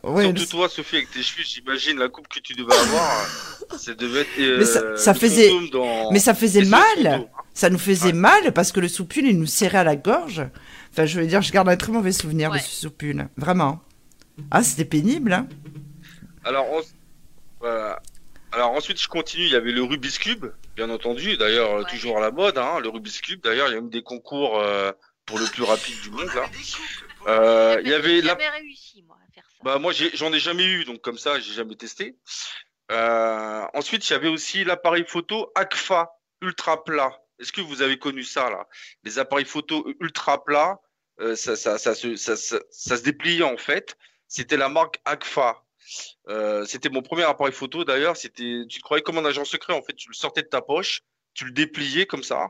euh, 0.03 0.09
ouais. 0.09 0.23
Surtout 0.25 0.45
toi, 0.45 0.69
Sophie, 0.69 0.97
avec 0.97 1.11
tes 1.11 1.21
cheveux, 1.23 1.43
j'imagine 1.43 1.97
la 1.99 2.09
coupe 2.09 2.27
que 2.27 2.39
tu 2.39 2.53
devais 2.53 2.73
avoir. 2.75 3.21
euh, 3.71 3.77
ça 3.77 3.93
devait 3.93 4.21
être. 4.21 4.39
euh, 4.39 4.57
Mais 4.59 4.65
ça- 4.65 4.97
ça 4.97 5.13
le 5.13 5.19
faisait- 5.19 5.51
dans- 5.71 6.11
mais 6.11 6.19
ça 6.19 6.33
faisait 6.33 6.65
mal. 6.65 6.81
photos, 6.97 7.13
hein. 7.13 7.25
Ça 7.53 7.69
nous 7.69 7.79
faisait 7.79 8.07
Ouais. 8.07 8.13
mal 8.13 8.53
parce 8.53 8.71
que 8.71 8.79
le 8.79 8.87
soupule, 8.87 9.25
il 9.27 9.37
nous 9.37 9.45
serrait 9.45 9.79
à 9.79 9.83
la 9.83 9.95
gorge. 9.97 10.43
Enfin, 10.91 11.05
je 11.05 11.19
veux 11.19 11.27
dire, 11.27 11.41
je 11.41 11.51
garde 11.51 11.67
un 11.67 11.75
très 11.77 11.91
mauvais 11.91 12.11
souvenir 12.13 12.51
Ouais. 12.51 12.57
de 12.59 12.63
ce 12.63 12.69
soupule. 12.81 13.27
Vraiment. 13.37 13.81
Ah, 14.51 14.63
c'était 14.63 14.85
pénible, 14.85 15.33
hein. 15.33 15.47
Alors, 16.45 16.65
on- 16.71 16.81
voilà. 17.59 17.99
Alors 18.51 18.71
ensuite, 18.71 19.01
je 19.01 19.07
continue. 19.07 19.43
Il 19.45 19.51
y 19.51 19.55
avait 19.55 19.71
le 19.71 19.83
Rubik's 19.83 20.17
Cube, 20.17 20.45
bien 20.75 20.89
entendu. 20.89 21.37
D'ailleurs, 21.37 21.71
euh, 21.71 21.83
Ouais. 21.83 21.89
toujours 21.89 22.17
à 22.17 22.21
la 22.21 22.31
mode, 22.31 22.57
hein, 22.57 22.79
le 22.79 22.89
Rubik's 22.89 23.21
Cube. 23.21 23.41
D'ailleurs, 23.41 23.67
il 23.67 23.71
y 23.71 23.77
a 23.77 23.81
même 23.81 23.89
des 23.89 24.01
concours 24.03 24.59
euh, 24.59 24.91
pour 25.25 25.37
le 25.37 25.45
plus 25.45 25.63
rapide 25.63 25.99
du 26.01 26.09
monde 26.09 26.29
là. 26.33 26.49
Euh, 27.27 27.79
il 27.83 27.89
y 27.89 27.93
avait 27.93 28.21
la 28.21 28.29
jamais 28.29 28.49
réussi 28.49 29.03
moi 29.03 29.17
à 29.17 29.31
faire 29.33 29.43
ça. 29.43 29.57
Bah 29.63 29.77
moi 29.77 29.91
j'ai- 29.91 30.09
j'en 30.15 30.31
ai 30.33 30.39
jamais 30.39 30.63
eu 30.65 30.85
donc 30.85 31.01
comme 31.01 31.17
ça 31.19 31.39
j'ai 31.39 31.53
jamais 31.53 31.75
testé. 31.75 32.15
Euh, 32.91 33.65
ensuite 33.73 34.09
il 34.09 34.13
y 34.13 34.15
avait 34.15 34.29
aussi 34.29 34.63
l'appareil 34.63 35.03
photo 35.07 35.51
Agfa 35.53 36.09
ultra 36.41 36.83
plat. 36.83 37.11
Est-ce 37.39 37.51
que 37.51 37.61
vous 37.61 37.81
avez 37.81 37.99
connu 37.99 38.23
ça 38.23 38.49
là? 38.49 38.67
Les 39.03 39.19
appareils 39.19 39.45
photo 39.45 39.87
ultra 39.99 40.43
plats, 40.43 40.79
euh, 41.19 41.35
ça, 41.35 41.55
ça, 41.55 41.77
ça, 41.77 41.93
se, 41.93 42.15
ça, 42.15 42.35
ça, 42.35 42.57
ça 42.71 42.97
se 42.97 43.03
dépliait 43.03 43.43
en 43.43 43.57
fait. 43.57 43.97
C'était 44.27 44.57
la 44.57 44.69
marque 44.69 44.99
Agfa. 45.05 45.61
Euh, 46.27 46.65
c'était 46.65 46.89
mon 46.89 47.01
premier 47.01 47.23
appareil 47.23 47.53
photo 47.53 47.83
d'ailleurs. 47.83 48.15
C'était 48.17 48.63
tu 48.69 48.79
te 48.79 48.83
croyais 48.83 49.01
comme 49.03 49.17
un 49.17 49.25
agent 49.25 49.45
secret 49.45 49.73
en 49.73 49.81
fait. 49.81 49.93
Tu 49.93 50.09
le 50.09 50.13
sortais 50.13 50.41
de 50.43 50.47
ta 50.47 50.61
poche, 50.61 51.01
tu 51.33 51.45
le 51.45 51.51
dépliais 51.51 52.05
comme 52.05 52.23
ça 52.23 52.47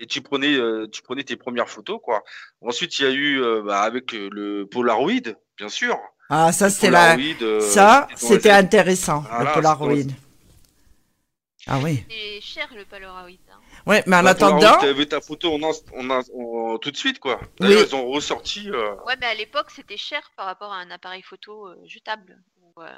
et 0.00 0.06
tu 0.06 0.22
prenais 0.22 0.54
euh, 0.54 0.86
tu 0.90 1.02
prenais 1.02 1.24
tes 1.24 1.36
premières 1.36 1.68
photos 1.68 2.00
quoi. 2.02 2.22
Ensuite 2.62 2.98
il 2.98 3.02
y 3.04 3.06
a 3.06 3.10
eu 3.10 3.40
euh, 3.42 3.62
bah, 3.62 3.82
avec 3.82 4.12
le 4.12 4.64
Polaroid 4.66 5.34
bien 5.56 5.68
sûr. 5.68 5.98
Ah, 6.32 6.52
ça, 6.52 6.70
c'était 6.70 6.90
la... 6.90 7.16
Euh, 7.16 7.58
Ça, 7.60 8.06
c'était 8.14 8.52
intéressant, 8.52 9.22
Voilà, 9.28 9.50
le 9.50 9.52
Polaroid. 9.54 10.04
Ah 11.66 11.78
oui. 11.82 12.04
C'est 12.08 12.40
cher 12.40 12.68
le 12.74 12.84
Polaroid. 12.84 13.28
Hein. 13.28 13.58
Ouais, 13.86 14.02
mais 14.06 14.16
en 14.16 14.22
Bah, 14.22 14.30
attendant, 14.30 14.56
Polaroid, 14.58 14.80
t'avais 14.80 15.06
ta 15.06 15.20
photo 15.20 15.58
ins- 15.58 16.22
en- 16.32 16.78
tout 16.78 16.90
de 16.90 16.96
suite 16.96 17.18
quoi. 17.18 17.40
D'ailleurs 17.58 17.80
Oui. 17.80 17.86
ils 17.90 17.94
ont 17.96 18.08
ressorti. 18.08 18.70
euh, 18.70 18.94
Ouais, 19.06 19.16
mais 19.20 19.26
à 19.26 19.34
l'époque 19.34 19.70
c'était 19.74 19.96
cher 19.96 20.30
par 20.36 20.46
rapport 20.46 20.72
à 20.72 20.76
un 20.78 20.90
appareil 20.90 21.22
photo 21.22 21.66
euh, 21.68 21.76
jetable. 21.86 22.38
Ou, 22.76 22.82
euh, 22.82 22.96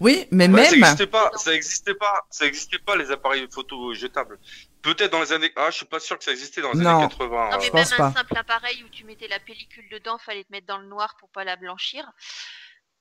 oui, 0.00 0.26
mais 0.30 0.48
ouais, 0.48 0.64
ça 0.64 0.70
même, 0.72 0.80
existait 0.80 1.06
pas, 1.06 1.30
ça 1.36 1.54
existait 1.54 1.94
pas, 1.94 2.22
ça 2.30 2.46
existait 2.46 2.78
pas 2.78 2.96
les 2.96 3.10
appareils 3.10 3.46
photo 3.50 3.94
jetables. 3.94 4.38
Peut-être 4.82 5.12
dans 5.12 5.20
les 5.20 5.32
années, 5.32 5.52
ah 5.56 5.70
je 5.70 5.76
suis 5.76 5.86
pas 5.86 6.00
sûr 6.00 6.18
que 6.18 6.24
ça 6.24 6.32
existait 6.32 6.60
dans 6.62 6.72
les 6.72 6.80
Non. 6.80 6.98
années 7.00 7.08
80. 7.08 7.50
Non, 7.50 7.52
euh. 7.54 7.56
mais 7.58 7.64
je 7.66 7.72
même 7.72 7.82
pense 7.84 7.92
un 7.92 7.96
pas. 7.96 8.12
simple 8.12 8.36
appareil 8.36 8.82
où 8.84 8.88
tu 8.88 9.04
mettais 9.04 9.28
la 9.28 9.38
pellicule 9.38 9.88
dedans, 9.90 10.18
fallait 10.18 10.44
te 10.44 10.50
mettre 10.52 10.66
dans 10.66 10.78
le 10.78 10.86
noir 10.86 11.16
pour 11.18 11.28
pas 11.30 11.44
la 11.44 11.56
blanchir. 11.56 12.10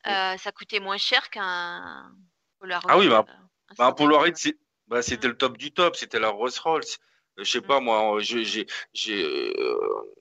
Euh, 0.07 0.37
ça 0.37 0.51
coûtait 0.51 0.79
moins 0.79 0.97
cher 0.97 1.29
qu'un 1.29 2.11
Polaroid. 2.59 2.89
Ah 2.91 2.97
oui, 2.97 3.07
bah, 3.07 3.25
euh, 3.27 3.33
Bah, 3.77 3.87
un 3.87 3.91
Polaroid, 3.91 4.29
bah, 4.87 5.01
c'était 5.01 5.27
le 5.27 5.37
top 5.37 5.57
du 5.57 5.71
top, 5.71 5.95
c'était 5.95 6.19
la 6.19 6.29
Rolls 6.29 6.51
Royce. 6.63 6.99
Je 7.37 7.43
sais 7.43 7.61
pas, 7.61 7.79
moi, 7.79 8.17
je- 8.19 8.43
j'ai, 8.43 8.67
j'ai, 8.93 9.23
euh, 9.57 9.77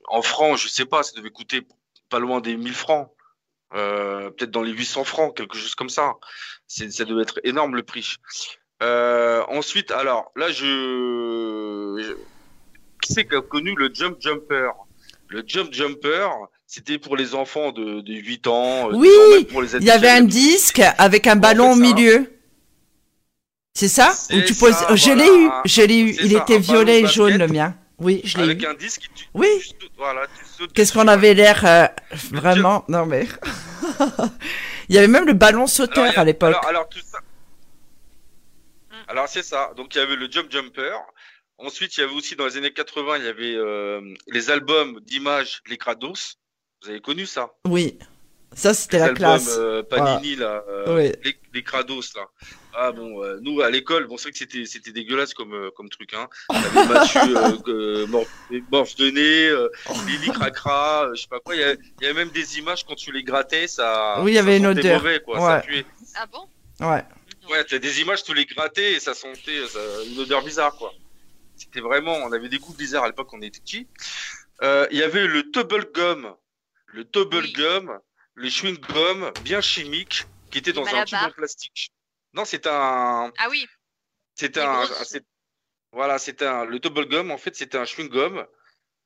en 0.09 0.23
francs, 0.23 0.57
je 0.59 0.69
sais 0.69 0.85
pas, 0.87 1.03
ça 1.03 1.13
devait 1.17 1.31
coûter 1.31 1.67
pas 2.09 2.19
loin 2.19 2.41
des 2.41 2.57
1000 2.57 2.75
francs. 2.75 3.11
Euh, 3.75 4.31
peut-être 4.31 4.51
dans 4.51 4.63
les 4.63 4.73
800 4.73 5.05
francs, 5.05 5.37
quelque 5.37 5.57
chose 5.57 5.75
comme 5.75 5.89
ça. 5.91 6.15
Ça 6.67 7.05
devait 7.05 7.23
être 7.23 7.41
énorme 7.45 7.77
le 7.77 7.83
prix. 7.83 8.17
Euh, 8.83 9.43
ensuite, 9.49 9.91
alors, 9.91 10.33
là, 10.37 10.51
je, 10.51 10.65
je- 12.03 12.17
qui 13.03 13.13
c'est 13.13 13.27
qui 13.29 13.35
a 13.37 13.43
connu 13.43 13.75
le 13.77 13.91
jump 13.93 14.17
jumper? 14.21 14.71
Le 15.29 15.43
jump 15.47 15.73
jumper, 15.73 16.27
c'était 16.67 16.99
pour 16.99 17.17
les 17.17 17.35
enfants 17.35 17.71
de, 17.73 18.01
de 18.01 18.13
8 18.15 18.47
ans. 18.49 18.91
euh, 18.91 18.95
Oui, 18.95 19.09
10 19.09 19.17
ans, 19.19 19.31
même 19.37 19.45
pour 19.47 19.63
les 19.63 19.77
il 19.77 19.85
y 19.85 19.91
avait 19.91 20.11
un 20.11 20.23
disque 20.23 20.81
avec 20.99 21.27
un 21.27 21.37
ballon 21.37 21.73
au 21.73 21.77
milieu. 21.77 22.33
C'est 23.75 23.89
ça? 23.89 24.13
C'est 24.13 24.37
Où 24.37 24.41
tu 24.43 24.55
poses... 24.55 24.75
ça, 24.75 24.95
Je 24.97 25.05
voilà. 25.13 25.23
l'ai 25.25 25.31
eu, 25.39 25.49
je 25.65 25.83
l'ai 25.83 25.99
eu. 26.01 26.17
Il 26.23 26.33
ça, 26.33 26.39
était 26.43 26.59
violet 26.59 27.03
et 27.03 27.07
jaune 27.07 27.37
le 27.39 27.47
mien. 27.47 27.77
Oui, 27.99 28.21
je 28.25 28.39
l'ai 28.39 28.45
Avec 28.45 28.63
eu. 28.63 28.67
un 28.67 28.75
disque, 28.75 29.03
tu, 29.15 29.27
Oui. 29.35 29.47
voilà, 29.97 30.27
tu 30.27 30.45
Qu'est-ce 30.75 30.92
qu'on 30.92 31.09
avait 31.09 31.35
l'air 31.35 31.64
euh, 31.64 31.87
vraiment? 32.33 32.85
Non 32.88 33.07
mais 33.07 33.27
il 34.88 34.94
y 34.94 34.99
avait 34.99 35.09
même 35.09 35.27
le 35.27 35.33
ballon 35.33 35.66
sauteur 35.66 36.16
a- 36.16 36.20
à 36.20 36.25
l'époque. 36.25 36.51
Alors, 36.55 36.66
alors, 36.68 36.88
tout 36.88 37.01
ça. 37.05 37.18
Mm. 38.90 38.94
Alors 39.09 39.29
c'est 39.29 39.42
ça. 39.42 39.73
Donc 39.77 39.94
il 39.94 39.99
y 39.99 40.01
avait 40.01 40.16
le 40.16 40.31
jump 40.31 40.51
jumper. 40.51 40.96
Ensuite 41.59 41.96
il 41.96 42.01
y 42.01 42.03
avait 42.05 42.14
aussi 42.14 42.37
dans 42.37 42.46
les 42.46 42.57
années 42.57 42.73
80 42.73 43.18
il 43.18 43.25
y 43.25 43.29
avait 43.29 43.55
euh, 43.55 44.01
les 44.29 44.51
albums 44.51 45.01
d'images 45.03 45.61
les 45.68 45.77
Grados. 45.77 46.37
Vous 46.83 46.88
avez 46.90 47.01
connu 47.01 47.27
ça? 47.27 47.51
Oui. 47.66 47.99
Ça, 48.53 48.75
c'était 48.75 48.99
la 48.99 49.11
classe. 49.11 49.57
euh, 49.59 49.83
Panini, 49.83 50.35
là, 50.37 50.65
euh, 50.69 50.95
Ouais. 50.97 51.17
les, 51.25 51.37
les 51.55 51.63
Krados, 51.63 52.03
là. 52.17 52.27
Ah 52.75 52.91
bon, 52.93 53.23
euh, 53.23 53.39
nous, 53.43 53.61
à 53.61 53.71
l'école, 53.71 54.07
bon, 54.07 54.17
c'est 54.17 54.25
vrai 54.25 54.33
que 54.33 54.39
c'était, 54.39 54.65
c'était 54.67 54.93
dégueulasse 54.93 55.35
comme, 55.35 55.55
euh, 55.55 55.71
comme 55.77 55.89
truc, 55.89 56.15
hein. 56.15 56.29
Mathieu, 56.89 57.21
euh, 57.37 57.57
que- 57.65 58.05
mort, 58.07 58.25
morche 58.73 58.97
de 58.97 59.11
nez, 59.11 59.49
euh, 59.49 59.69
Lily 60.07 60.31
Cracra, 60.33 61.07
euh, 61.07 61.15
je 61.15 61.23
sais 61.23 61.29
pas 61.29 61.41
quoi. 61.41 61.55
Il 61.55 61.61
y, 61.61 61.65
a- 61.65 61.73
il 61.75 62.03
y 62.03 62.05
avait 62.07 62.15
même 62.25 62.31
des 62.31 62.59
images, 62.59 62.85
quand 62.85 62.95
tu 62.97 63.13
les 63.13 63.23
grattais, 63.23 63.67
ça. 63.69 64.21
Oui, 64.23 64.33
il 64.33 64.35
y 64.35 64.39
avait 64.39 64.57
une 64.59 64.67
odeur. 64.67 64.99
mauvais, 65.01 65.21
quoi. 65.21 65.37
Ouais. 65.39 65.47
Ça 65.57 65.61
puait. 65.61 65.85
Ah 66.17 66.27
bon? 66.27 66.49
Ouais. 66.87 67.05
Ouais, 67.51 67.65
t'as 67.65 67.79
des 67.79 68.01
images, 68.01 68.23
tu 68.25 68.35
les 68.35 68.47
grattais 68.47 68.93
et 68.95 69.01
ça 69.01 69.15
sentait 69.15 69.67
ça- 69.69 69.79
une 70.11 70.19
odeur 70.21 70.43
bizarre, 70.45 70.75
quoi. 70.77 70.93
C'était 71.57 71.81
vraiment, 71.81 72.15
on 72.25 72.33
avait 72.33 72.49
des 72.49 72.59
goûts 72.59 72.75
bizarres 72.75 73.05
à 73.05 73.07
l'époque 73.09 73.29
quand 73.31 73.39
on 73.39 73.43
était 73.43 73.61
petit. 73.61 73.87
Euh, 74.63 74.87
Il 74.91 74.99
y 74.99 75.03
avait 75.03 75.27
le 75.27 75.51
Tubble 75.51 75.89
Gum, 75.95 76.33
le 76.87 77.05
Tubble 77.05 77.43
Oui. 77.45 77.53
Gum, 77.53 77.99
le 78.40 78.48
chewing 78.48 78.79
gum 78.79 79.31
bien 79.42 79.61
chimique 79.61 80.24
qui 80.50 80.59
était 80.59 80.70
Les 80.72 80.76
dans 80.76 80.87
un 80.94 81.05
tube 81.05 81.18
en 81.22 81.31
plastique. 81.31 81.92
Non, 82.33 82.44
c'est 82.44 82.66
un, 82.66 83.31
Ah 83.38 83.48
oui. 83.50 83.66
c'est 84.35 84.57
Les 84.57 84.62
un, 84.62 84.87
c'est- 85.05 85.24
voilà, 85.92 86.18
c'était 86.18 86.46
un, 86.46 86.64
le 86.64 86.79
Tubble 86.81 87.07
Gum 87.09 87.31
en 87.31 87.38
fait, 87.38 87.55
c'était 87.57 87.76
un 87.79 87.85
chewing 87.85 88.09
gum 88.09 88.46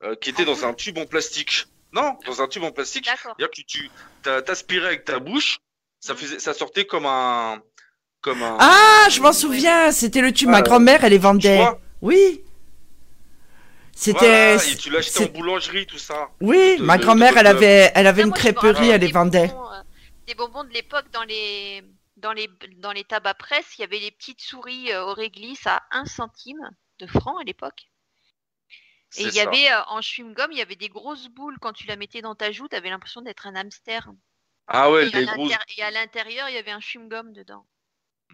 euh, 0.03 0.15
qui 0.15 0.29
était 0.29 0.43
Ah 0.43 0.45
dans 0.45 0.65
un 0.65 0.73
tube 0.73 0.97
en 0.97 1.05
plastique. 1.05 1.65
Non, 1.93 2.17
dans 2.25 2.41
un 2.41 2.47
tube 2.47 2.63
en 2.63 2.71
plastique. 2.71 3.05
D'accord. 3.05 3.35
C'est-à-dire 3.37 3.51
que 3.51 3.61
tu 3.67 3.89
t'as- 4.23 4.41
t'aspirais 4.41 4.87
avec 4.87 5.05
ta 5.05 5.19
bouche, 5.19 5.59
ça 5.99 6.13
Mhm. 6.13 6.19
faisait, 6.19 6.39
ça 6.39 6.53
sortait 6.53 6.85
comme 6.85 7.05
un, 7.05 7.61
comme 8.21 8.41
un. 8.43 8.57
Ah, 8.59 9.07
je 9.09 9.19
m'en 9.21 9.33
souviens. 9.33 9.91
C'était 9.91 10.21
le 10.21 10.31
tube. 10.33 10.49
Ma 10.49 10.61
grand-mère, 10.61 11.03
elle 11.03 11.11
les 11.11 11.17
vendait. 11.17 11.65
Oui. 12.01 12.43
C'était. 13.97 14.55
Voilà, 14.55 14.65
et 14.67 14.75
tu 14.75 14.89
l'achetais 14.89 15.23
en 15.25 15.31
boulangerie, 15.31 15.87
tout 15.87 15.97
ça. 15.97 16.29
Oui, 16.41 16.77
de- 16.77 16.83
ma 16.83 16.97
grand-mère, 16.97 17.37
elle 17.37 17.47
avait, 17.47 17.91
elle 17.95 18.07
avait 18.07 18.21
Ah, 18.21 18.25
une 18.25 18.29
moi, 18.29 18.37
crêperie, 18.37 18.89
elle 18.89 18.99
les 19.01 19.07
des 19.07 19.13
vendait. 19.13 19.47
bonbons, 19.47 19.71
euh, 19.71 19.81
Des 20.27 20.35
bonbons 20.35 20.63
de 20.65 20.69
l'époque 20.73 21.09
dans 21.11 21.23
les 21.23 21.81
dans 22.17 22.33
les 22.33 22.49
dans 22.77 22.91
les 22.91 23.03
tabacs 23.05 23.37
presse, 23.37 23.77
il 23.77 23.81
y 23.81 23.83
avait 23.85 23.99
des 23.99 24.11
petites 24.11 24.41
souris 24.41 24.91
euh, 24.91 25.05
au 25.05 25.13
réglisse 25.13 25.65
à 25.65 25.81
1 25.91 26.05
centime 26.05 26.59
de 26.99 27.07
franc 27.07 27.37
à 27.37 27.43
l'époque. 27.43 27.85
Et 29.17 29.21
il 29.23 29.29
y 29.29 29.31
ça. 29.33 29.43
avait 29.43 29.71
euh, 29.71 29.81
en 29.87 30.01
chewing 30.01 30.33
gum, 30.33 30.51
il 30.51 30.57
y 30.57 30.61
avait 30.61 30.75
des 30.75 30.89
grosses 30.89 31.29
boules 31.29 31.57
quand 31.61 31.71
tu 31.71 31.87
la 31.87 31.95
mettais 31.95 32.21
dans 32.21 32.35
ta 32.35 32.51
joue, 32.51 32.67
tu 32.67 32.75
avais 32.75 32.89
l'impression 32.89 33.21
d'être 33.21 33.47
un 33.47 33.55
hamster. 33.55 34.09
Ah 34.67 34.91
ouais, 34.91 35.07
et, 35.07 35.15
à 35.15 35.19
des 35.19 35.25
grosses. 35.25 35.53
et 35.77 35.83
à 35.83 35.91
l'intérieur, 35.91 36.49
il 36.49 36.55
y 36.55 36.57
avait 36.57 36.71
un 36.71 36.81
chewing 36.81 37.07
gum 37.07 37.31
dedans. 37.31 37.65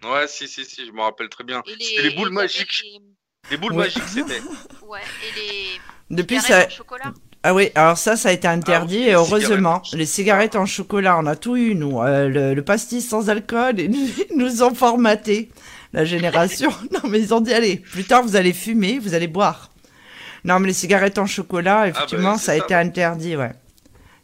Ouais, 0.02 0.26
si, 0.26 0.48
si, 0.48 0.64
si, 0.64 0.84
je 0.86 0.90
me 0.90 1.02
rappelle 1.02 1.28
très 1.28 1.44
bien. 1.44 1.62
C'était 1.64 2.02
les 2.02 2.10
boules 2.10 2.30
magiques. 2.30 2.82
les- 2.82 3.00
Les 3.50 3.56
boules 3.56 3.72
Ouais. 3.72 3.84
magiques, 3.86 4.02
c'était. 4.08 4.40
Ouais, 4.86 5.00
et 5.00 5.40
les 5.40 5.80
Depuis 6.16 6.36
ça. 6.36 6.42
cigarettes 6.42 6.66
en 6.68 6.76
chocolat. 6.76 7.12
Ah 7.44 7.54
oui, 7.54 7.70
alors 7.74 7.96
ça, 7.98 8.16
ça 8.16 8.28
a 8.28 8.32
été 8.32 8.46
interdit 8.46 8.98
Ah 8.98 9.02
oui, 9.04 9.08
et 9.08 9.12
heureusement. 9.14 9.82
cigarettes. 9.82 9.98
Les 9.98 10.06
cigarettes 10.06 10.56
en 10.56 10.66
chocolat, 10.66 11.18
on 11.18 11.26
a 11.26 11.34
tout 11.34 11.56
eu, 11.56 11.74
nous. 11.74 12.00
Euh, 12.00 12.28
le, 12.28 12.54
le 12.54 12.62
pastis 12.62 13.08
sans 13.08 13.30
alcool, 13.30 13.80
et 13.80 13.88
nous, 13.88 13.98
ils 14.30 14.36
nous 14.36 14.62
ont 14.62 14.74
formaté, 14.74 15.50
la 15.92 16.04
génération. 16.04 16.70
non, 16.92 17.08
mais 17.08 17.20
ils 17.20 17.32
ont 17.34 17.40
dit, 17.40 17.52
allez, 17.52 17.76
plus 17.78 18.04
tard, 18.04 18.22
vous 18.22 18.36
allez 18.36 18.52
fumer, 18.52 18.98
vous 18.98 19.14
allez 19.14 19.28
boire. 19.28 19.70
Non, 20.44 20.58
mais 20.60 20.68
les 20.68 20.74
cigarettes 20.74 21.18
en 21.18 21.26
chocolat, 21.26 21.88
effectivement, 21.88 22.32
bah, 22.32 22.38
c'est 22.38 22.44
ça 22.46 22.52
a 22.52 22.58
ça, 22.58 22.64
été 22.64 22.74
ouais. 22.74 22.80
interdit, 22.80 23.36
ouais. 23.36 23.52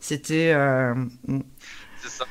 C'était... 0.01 0.53
euh, 0.55 0.95
mm. 1.27 1.41
C'est 2.03 2.11
ça. 2.11 2.25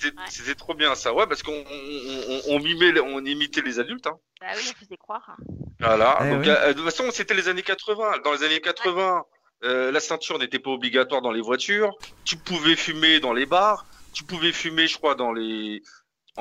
C'était, 0.00 0.16
Ouais. 0.16 0.24
c'était 0.30 0.54
trop 0.54 0.74
bien 0.74 0.94
ça. 0.94 1.12
Ouais, 1.12 1.26
parce 1.26 1.42
qu'on 1.42 1.52
on, 1.52 2.30
on, 2.50 2.56
on 2.56 2.58
mimait, 2.60 2.92
les- 2.92 3.00
on 3.00 3.24
imitait 3.24 3.60
les 3.62 3.78
adultes. 3.78 4.06
Hein. 4.06 4.16
Bah 4.40 4.46
oui, 4.56 4.62
on 4.74 4.84
faisait 4.84 4.96
croire. 4.96 5.36
Voilà. 5.78 6.18
Eh 6.22 6.30
Donc, 6.30 6.40
oui. 6.42 6.48
euh, 6.48 6.68
de 6.68 6.72
toute 6.74 6.84
façon, 6.84 7.04
c'était 7.12 7.34
les 7.34 7.48
années 7.48 7.62
80. 7.62 8.18
Dans 8.24 8.32
les 8.32 8.42
années 8.42 8.60
80, 8.60 9.22
euh, 9.64 9.92
la 9.92 10.00
ceinture 10.00 10.38
n'était 10.38 10.58
pas 10.58 10.70
obligatoire 10.70 11.20
dans 11.20 11.32
les 11.32 11.42
voitures. 11.42 11.90
Tu 12.24 12.36
pouvais 12.36 12.76
fumer 12.76 13.20
dans 13.20 13.32
les 13.34 13.46
bars. 13.46 13.84
Tu 14.12 14.24
pouvais 14.24 14.52
fumer, 14.52 14.86
je 14.86 14.96
crois, 14.96 15.14
dans 15.14 15.32
les. 15.32 15.82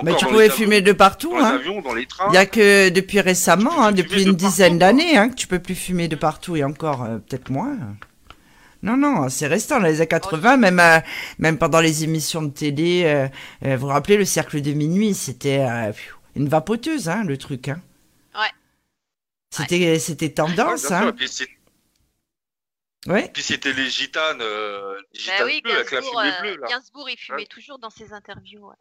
Mais 0.03 0.15
tu 0.15 0.25
pouvais 0.25 0.45
les 0.45 0.49
fumer 0.53 0.81
de 0.81 0.93
partout, 0.93 1.31
Dans 1.31 1.37
les 1.39 1.43
hein. 1.43 1.55
avions, 1.55 1.81
dans 1.81 1.93
les 1.93 2.05
trains. 2.05 2.27
Il 2.29 2.35
y 2.35 2.37
a 2.37 2.45
que 2.45 2.89
depuis 2.89 3.19
récemment, 3.19 3.81
hein, 3.83 3.91
depuis 3.91 4.23
de 4.23 4.29
une 4.29 4.35
dizaine 4.35 4.73
quoi. 4.77 4.87
d'années, 4.87 5.17
hein, 5.17 5.29
que 5.29 5.35
tu 5.35 5.47
peux 5.47 5.59
plus 5.59 5.75
fumer 5.75 6.07
de 6.07 6.15
partout 6.15 6.55
et 6.55 6.63
encore 6.63 7.03
euh, 7.03 7.17
peut-être 7.17 7.49
moins. 7.49 7.75
Non, 8.81 8.95
non, 8.97 9.27
c'est 9.29 9.47
restant 9.47 9.79
dans 9.79 9.85
les 9.87 9.97
années 9.99 10.07
80, 10.07 10.57
même, 10.57 10.79
euh, 10.79 10.99
même 11.37 11.57
pendant 11.57 11.81
les 11.81 12.03
émissions 12.05 12.41
de 12.41 12.51
télé. 12.51 13.03
euh, 13.05 13.27
euh, 13.65 13.75
vous 13.75 13.81
vous 13.87 13.87
rappelez 13.93 14.15
le 14.17 14.25
cercle 14.25 14.61
de 14.61 14.71
minuit, 14.71 15.13
c'était 15.13 15.59
euh, 15.59 15.91
une 16.35 16.47
vapoteuse, 16.47 17.09
hein, 17.09 17.23
le 17.25 17.37
truc. 17.37 17.67
Hein. 17.69 17.81
Ouais. 18.35 18.51
C'était, 19.51 19.99
c'était 19.99 20.27
Ouais, 20.27 20.33
tendance, 20.33 20.81
sûr. 20.87 20.91
Et 20.91 20.95
hein. 20.95 21.13
puis, 21.13 21.29
Ouais. 23.07 23.29
puis 23.33 23.41
c'était 23.43 23.71
les 23.73 23.89
gitanes, 23.89 24.41
euh, 24.41 24.93
les 25.13 25.19
Bah 25.25 25.33
gitanes 25.33 25.45
oui, 25.47 25.61
bleues 25.61 25.73
avec 25.73 25.91
la 25.91 26.01
Gainsbourg, 26.01 26.21
fumée 26.21 26.41
bleue 26.41 26.61
là. 26.61 26.67
Gainsbourg, 26.67 27.09
il 27.09 27.17
fumait 27.17 27.37
Ouais. 27.39 27.45
toujours 27.45 27.79
dans 27.79 27.89
ses 27.89 28.11
interviews. 28.13 28.67
ouais. 28.67 28.75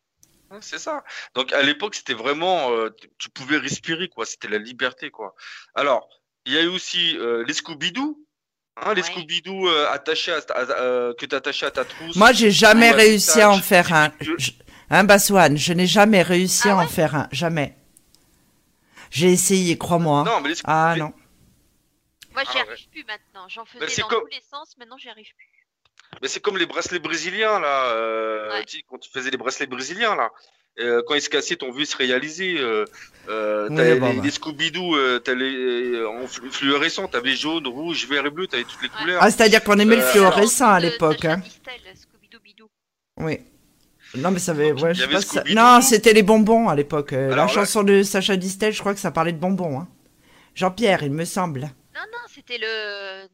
Ouais, 0.50 0.58
C'est 0.60 0.78
ça. 0.78 1.04
Donc 1.34 1.52
à 1.52 1.62
l'époque, 1.62 1.94
c'était 1.94 2.14
vraiment, 2.14 2.72
euh, 2.72 2.90
tu- 2.90 3.08
tu 3.18 3.30
pouvais 3.30 3.58
respirer 3.58 4.08
quoi. 4.08 4.26
C'était 4.26 4.48
la 4.48 4.58
liberté 4.58 5.10
quoi. 5.10 5.34
Alors, 5.74 6.08
il 6.46 6.52
y 6.52 6.58
a 6.58 6.62
eu 6.62 6.68
aussi 6.68 7.16
euh, 7.18 7.44
les 7.46 7.52
Scooby-Doo, 7.54 8.26
hein, 8.82 8.94
les 8.94 9.02
Ouais. 9.02 9.08
Scooby-Doo 9.08 9.68
euh, 9.68 9.90
attachés 9.90 10.32
à, 10.32 10.38
à- 10.54 10.80
euh, 10.80 11.14
que 11.14 11.26
t'attachais 11.26 11.66
à 11.66 11.70
ta 11.70 11.84
trousse. 11.84 12.16
Moi, 12.16 12.32
j'ai 12.32 12.50
jamais 12.50 12.90
Ouais, 12.90 12.96
réussi 12.96 13.40
à 13.40 13.50
en 13.50 13.58
faire 13.60 13.92
un. 13.92 14.12
je- 14.20 14.50
Hein, 14.90 15.04
Baswan, 15.04 15.56
je 15.56 15.72
n'ai 15.74 15.86
jamais 15.86 16.22
réussi 16.22 16.68
Ah 16.70 16.78
à 16.80 16.84
en 16.84 16.86
faire 16.88 17.14
un. 17.14 17.28
Jamais. 17.30 17.74
J'ai 19.10 19.30
essayé, 19.32 19.76
crois-moi. 19.76 20.24
Non, 20.24 20.40
mais 20.40 20.50
les 20.50 20.54
Ah 20.64 20.94
non. 20.98 21.12
Moi, 22.32 22.42
j'y 22.50 22.58
Ah, 22.58 22.64
arrive 22.68 22.88
plus 22.90 23.04
maintenant. 23.04 23.48
J'en 23.48 23.64
faisais 23.64 24.00
dans 24.02 24.08
comme- 24.08 24.20
tous 24.22 24.34
les 24.34 24.42
sens, 24.50 24.76
maintenant, 24.78 24.96
j'y 24.98 25.08
arrive 25.08 25.26
plus. 25.36 25.44
mais 26.22 26.28
c'est 26.28 26.40
comme 26.40 26.56
les 26.56 26.64
bracelets 26.66 27.00
brésiliens 27.00 27.60
là. 27.60 27.90
Euh, 27.92 28.50
Ouais. 28.50 28.64
tu 28.64 28.82
quand 28.88 28.96
tu 28.98 29.10
faisais 29.10 29.30
les 29.30 29.36
bracelets 29.36 29.66
brésiliens 29.66 30.14
là. 30.16 30.30
Euh, 30.80 31.02
quand 31.06 31.14
ils 31.14 31.22
se 31.22 31.28
cassaient, 31.28 31.56
ton 31.56 31.72
vu 31.72 31.84
se 31.86 31.96
réaliser. 31.96 32.56
Euh, 32.58 32.84
euh, 33.28 33.68
t'avais 33.68 33.96
bon, 33.98 34.10
les, 34.10 34.16
bah. 34.16 34.22
les 34.24 34.30
Scooby-Doo, 34.30 34.96
euh, 34.96 35.18
t'as 35.18 35.34
les 35.34 36.04
en 36.06 36.26
flu- 36.26 36.50
fluorescent, 36.50 37.08
t'avais 37.08 37.34
jaune, 37.34 37.66
rouge, 37.66 38.06
vert 38.08 38.24
et 38.26 38.30
bleu, 38.30 38.46
t'avais 38.46 38.62
toutes 38.64 38.82
les 38.82 38.88
Ouais. 38.88 38.94
couleurs. 39.00 39.18
Ah, 39.22 39.30
c'est-à-dire 39.30 39.62
qu'on 39.64 39.78
aimait 39.78 39.96
le 39.96 40.02
Euh, 40.02 40.10
fluorescent 40.12 40.68
à 40.70 40.78
l'époque, 40.80 41.22
Sacha 41.22 41.34
hein. 41.34 41.42
Oui. 43.20 43.40
Non, 44.14 44.30
mais 44.30 44.38
ça 44.38 44.52
avait. 44.52 44.72
Ouais, 44.72 44.94
je 44.94 45.02
sais 45.02 45.08
pas 45.08 45.20
ça-. 45.20 45.44
Non, 45.54 45.80
c'était 45.82 46.12
les 46.12 46.22
bonbons 46.22 46.68
à 46.68 46.74
l'époque. 46.74 47.12
Euh, 47.12 47.30
la 47.30 47.36
là- 47.36 47.48
chanson 47.48 47.82
de 47.82 48.02
Sacha 48.02 48.36
Distel, 48.36 48.72
je 48.72 48.80
crois 48.80 48.94
que 48.94 49.00
ça 49.00 49.10
parlait 49.10 49.32
de 49.32 49.38
bonbons. 49.38 49.80
Hein. 49.80 49.88
Jean-Pierre, 50.54 51.02
il 51.02 51.12
me 51.12 51.24
semble. 51.24 51.60
Non, 51.62 52.00
non, 52.12 52.18
c'était 52.32 52.58
le. 52.58 53.26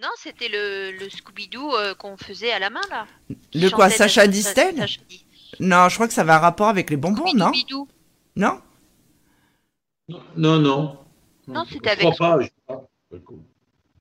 Non, 0.00 0.08
c'était 0.16 0.48
le, 0.48 0.92
le 0.92 1.08
Scooby-Doo 1.10 1.74
euh, 1.76 1.94
qu'on 1.94 2.16
faisait 2.16 2.52
à 2.52 2.58
la 2.58 2.70
main, 2.70 2.80
là. 2.90 3.06
De 3.54 3.68
quoi, 3.70 3.90
Sacha 3.90 4.26
Distel? 4.26 4.76
Sacha 4.76 5.00
Non, 5.58 5.88
je 5.88 5.94
crois 5.96 6.06
que 6.06 6.14
ça 6.14 6.20
avait 6.22 6.32
un 6.32 6.38
rapport 6.38 6.68
avec 6.68 6.90
les 6.90 6.96
bonbons, 6.96 7.32
non 7.34 7.50
Bidou. 7.50 7.88
Non 8.36 8.60
Non, 10.08 10.20
non. 10.36 10.58
Non, 10.60 10.98
Non, 11.48 11.64
c'était 11.70 11.90
je 11.90 11.92
avec- 12.04 12.14
crois 12.14 12.36
pas. 12.38 12.44
Je, 12.44 12.48
crois 12.64 12.76
pas. 13.10 13.34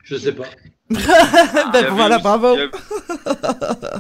je 0.04 0.16
sais 0.16 0.34
pas. 0.34 0.46
Y 0.90 0.96
Ben 1.72 1.74
avait 1.74 1.90
voilà, 1.90 2.16
aussi- 2.16 2.24
bravo. 2.24 2.54
il 2.56 2.60
y 2.60 2.62
avait- 2.62 4.00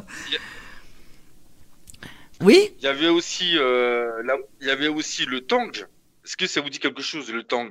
Oui 2.41 2.73
Il 2.77 2.83
y 2.83 2.88
avait 2.88 3.09
aussi, 3.09 3.57
euh, 3.57 4.23
là, 4.23 4.35
il 4.62 4.67
y 4.67 4.71
avait 4.71 4.88
aussi 4.88 5.25
le 5.25 5.41
tang. 5.41 5.69
Est-ce 6.25 6.38
que 6.38 6.47
ça 6.47 6.62
vous 6.62 6.69
dit 6.69 6.79
quelque 6.79 7.01
chose, 7.01 7.31
le 7.31 7.43
tang? 7.43 7.69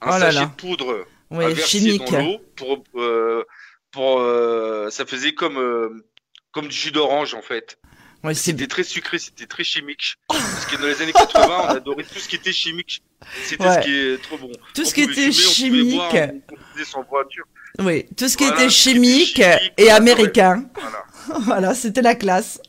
Un 0.00 0.06
Oh 0.06 0.10
là 0.10 0.18
sachet 0.20 0.40
là. 0.40 0.46
de 0.46 0.50
poudre 0.52 1.06
Oui, 1.30 1.44
à 1.44 1.48
verser 1.48 1.78
chimique. 1.80 2.10
dans 2.10 2.18
l'eau 2.20 2.38
pour, 2.56 2.84
euh, 2.96 3.44
pour, 3.90 4.20
euh, 4.20 4.90
ça 4.90 5.06
faisait 5.06 5.32
comme, 5.34 5.56
euh, 5.58 6.04
comme 6.52 6.68
du 6.68 6.76
jus 6.76 6.92
d'orange 6.92 7.34
en 7.34 7.42
fait. 7.42 7.78
Ouais, 8.24 8.34
C'était 8.34 8.66
très 8.66 8.82
sucré, 8.82 9.18
c'était 9.18 9.46
très 9.46 9.62
chimique. 9.64 10.16
Parce 10.28 10.66
que 10.66 10.76
dans 10.76 10.86
les 10.86 11.00
années 11.02 11.12
80, 11.12 11.46
on 11.48 11.68
adorait 11.68 12.02
tout 12.04 12.18
ce 12.18 12.28
qui 12.28 12.36
était 12.36 12.52
chimique. 12.52 13.02
C'était 13.44 13.64
Ouais. 13.64 13.74
ce 13.74 13.80
qui 13.86 13.94
est 13.96 14.22
trop 14.22 14.38
bon. 14.38 14.50
Tout 14.74 14.84
ce 14.84 14.90
On 14.90 14.94
qui 14.94 15.02
était 15.02 15.30
fumer, 15.32 15.80
on 15.80 15.84
pouvait 15.84 15.94
boire, 15.96 16.10
chimique. 16.10 16.44
on 16.80 16.84
sans 16.84 17.02
voiture. 17.04 17.44
Oui, 17.80 18.06
tout 18.16 18.28
ce 18.28 18.36
qui 18.36 18.44
Voilà, 18.44 18.60
était 18.62 18.68
qui 18.68 18.74
chimique 18.74 19.42
et 19.76 19.90
américain. 19.90 20.64
Voilà. 20.74 21.04
voilà, 21.44 21.74
c'était 21.74 22.02
la 22.02 22.14
classe. 22.16 22.60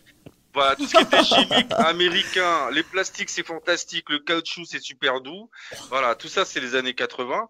Voilà, 0.53 0.75
tout 0.75 0.85
ce 0.88 0.95
qui 0.95 1.01
était 1.03 1.23
chimique, 1.23 1.71
américain, 1.77 2.69
les 2.71 2.83
plastiques 2.83 3.29
c'est 3.29 3.45
fantastique, 3.45 4.09
le 4.09 4.19
caoutchouc 4.19 4.65
c'est 4.65 4.81
super 4.81 5.21
doux. 5.21 5.49
Voilà, 5.89 6.15
tout 6.15 6.27
ça 6.27 6.43
c'est 6.45 6.59
les 6.59 6.75
années 6.75 6.93
80. 6.95 7.47